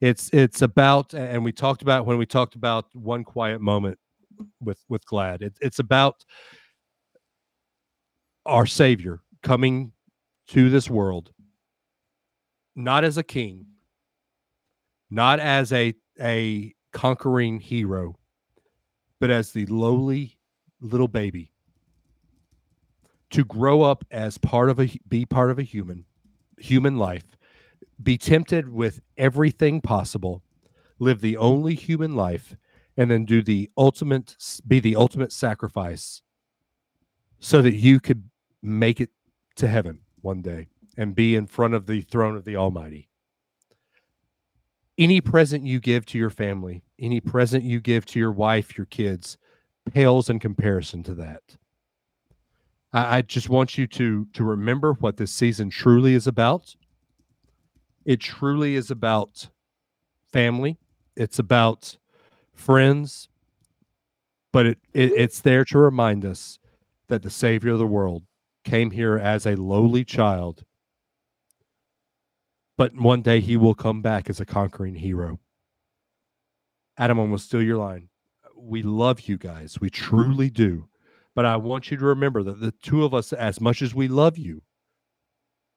It's 0.00 0.30
it's 0.32 0.62
about 0.62 1.12
and 1.12 1.44
we 1.44 1.52
talked 1.52 1.82
about 1.82 2.06
when 2.06 2.16
we 2.16 2.24
talked 2.26 2.54
about 2.54 2.86
one 2.94 3.22
quiet 3.24 3.60
moment 3.60 3.98
with 4.60 4.82
with 4.88 5.04
glad 5.04 5.42
it, 5.42 5.52
it's 5.60 5.78
about 5.78 6.24
our 8.46 8.66
savior 8.66 9.20
coming 9.42 9.92
to 10.48 10.70
this 10.70 10.90
world 10.90 11.30
not 12.74 13.04
as 13.04 13.16
a 13.16 13.22
king 13.22 13.66
not 15.12 15.38
as 15.40 15.72
a 15.72 15.94
a 16.20 16.74
conquering 16.92 17.60
hero, 17.60 18.16
but 19.20 19.30
as 19.30 19.52
the 19.52 19.66
lowly 19.66 20.38
little 20.80 21.08
baby 21.08 21.52
to 23.30 23.44
grow 23.44 23.82
up 23.82 24.04
as 24.10 24.38
part 24.38 24.70
of 24.70 24.80
a 24.80 24.90
be 25.08 25.26
part 25.26 25.50
of 25.50 25.58
a 25.58 25.62
human 25.62 26.04
human 26.58 26.96
life, 26.96 27.36
be 28.02 28.16
tempted 28.16 28.68
with 28.68 29.00
everything 29.18 29.80
possible, 29.80 30.42
live 30.98 31.20
the 31.20 31.36
only 31.36 31.74
human 31.74 32.16
life, 32.16 32.56
and 32.96 33.10
then 33.10 33.24
do 33.26 33.42
the 33.42 33.70
ultimate 33.76 34.36
be 34.66 34.80
the 34.80 34.96
ultimate 34.96 35.32
sacrifice 35.32 36.22
so 37.38 37.60
that 37.60 37.74
you 37.74 38.00
could 38.00 38.24
make 38.62 39.00
it 39.00 39.10
to 39.56 39.68
heaven 39.68 40.00
one 40.20 40.42
day 40.42 40.68
and 40.96 41.14
be 41.14 41.34
in 41.34 41.46
front 41.46 41.74
of 41.74 41.86
the 41.86 42.02
throne 42.02 42.36
of 42.36 42.44
the 42.44 42.56
Almighty 42.56 43.08
any 44.98 45.20
present 45.20 45.66
you 45.66 45.80
give 45.80 46.06
to 46.06 46.18
your 46.18 46.30
family, 46.30 46.82
any 46.98 47.20
present 47.20 47.64
you 47.64 47.80
give 47.80 48.04
to 48.06 48.18
your 48.18 48.32
wife, 48.32 48.76
your 48.76 48.86
kids, 48.86 49.38
pales 49.92 50.30
in 50.30 50.38
comparison 50.38 51.02
to 51.04 51.14
that. 51.14 51.42
I, 52.92 53.18
I 53.18 53.22
just 53.22 53.48
want 53.48 53.78
you 53.78 53.86
to 53.88 54.26
to 54.32 54.44
remember 54.44 54.94
what 54.94 55.16
this 55.16 55.32
season 55.32 55.70
truly 55.70 56.14
is 56.14 56.26
about. 56.26 56.74
It 58.04 58.20
truly 58.20 58.74
is 58.74 58.90
about 58.90 59.48
family. 60.32 60.78
It's 61.16 61.38
about 61.38 61.96
friends, 62.54 63.28
but 64.52 64.66
it, 64.66 64.78
it 64.92 65.12
it's 65.12 65.40
there 65.40 65.64
to 65.66 65.78
remind 65.78 66.24
us 66.24 66.58
that 67.08 67.22
the 67.22 67.30
Savior 67.30 67.72
of 67.72 67.78
the 67.78 67.86
world 67.86 68.22
came 68.64 68.90
here 68.90 69.18
as 69.18 69.46
a 69.46 69.56
lowly 69.56 70.04
child 70.04 70.64
but 72.82 72.94
one 72.96 73.22
day 73.22 73.40
he 73.40 73.56
will 73.56 73.74
come 73.74 74.02
back 74.02 74.30
as 74.30 74.40
a 74.40 74.44
conquering 74.44 74.96
hero. 74.96 75.38
Adam, 76.98 77.18
I'm 77.18 77.28
going 77.28 77.38
to 77.38 77.44
steal 77.44 77.62
your 77.62 77.78
line. 77.78 78.08
We 78.56 78.82
love 78.82 79.22
you 79.22 79.38
guys. 79.38 79.80
We 79.80 79.90
truly 79.90 80.50
do. 80.50 80.88
But 81.34 81.46
I 81.46 81.56
want 81.56 81.90
you 81.90 81.96
to 81.96 82.04
remember 82.04 82.42
that 82.42 82.60
the 82.60 82.72
two 82.82 83.04
of 83.04 83.14
us, 83.14 83.32
as 83.32 83.60
much 83.60 83.82
as 83.82 83.94
we 83.94 84.08
love 84.08 84.36
you, 84.36 84.62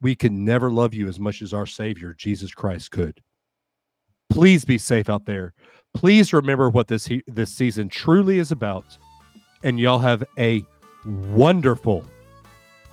we 0.01 0.15
can 0.15 0.43
never 0.43 0.71
love 0.71 0.93
you 0.93 1.07
as 1.07 1.19
much 1.19 1.41
as 1.41 1.53
our 1.53 1.65
Savior, 1.65 2.13
Jesus 2.13 2.53
Christ, 2.53 2.91
could. 2.91 3.21
Please 4.29 4.65
be 4.65 4.77
safe 4.77 5.09
out 5.09 5.25
there. 5.25 5.53
Please 5.93 6.33
remember 6.33 6.69
what 6.69 6.87
this 6.87 7.07
this 7.27 7.53
season 7.53 7.87
truly 7.87 8.39
is 8.39 8.51
about, 8.51 8.97
and 9.63 9.79
y'all 9.79 9.99
have 9.99 10.23
a 10.37 10.65
wonderful 11.05 12.03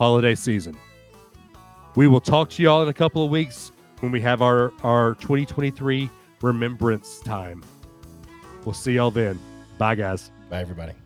holiday 0.02 0.34
season. 0.34 0.76
We 1.94 2.08
will 2.08 2.20
talk 2.20 2.50
to 2.50 2.62
y'all 2.64 2.82
in 2.82 2.88
a 2.88 2.92
couple 2.92 3.24
of 3.24 3.30
weeks 3.30 3.70
when 4.00 4.10
we 4.10 4.20
have 4.22 4.42
our 4.42 4.72
our 4.82 5.14
2023 5.20 6.10
remembrance 6.40 7.20
time. 7.20 7.62
We'll 8.64 8.74
see 8.74 8.94
y'all 8.94 9.12
then. 9.12 9.38
Bye, 9.78 9.94
guys. 9.94 10.32
Bye, 10.50 10.60
everybody. 10.60 11.01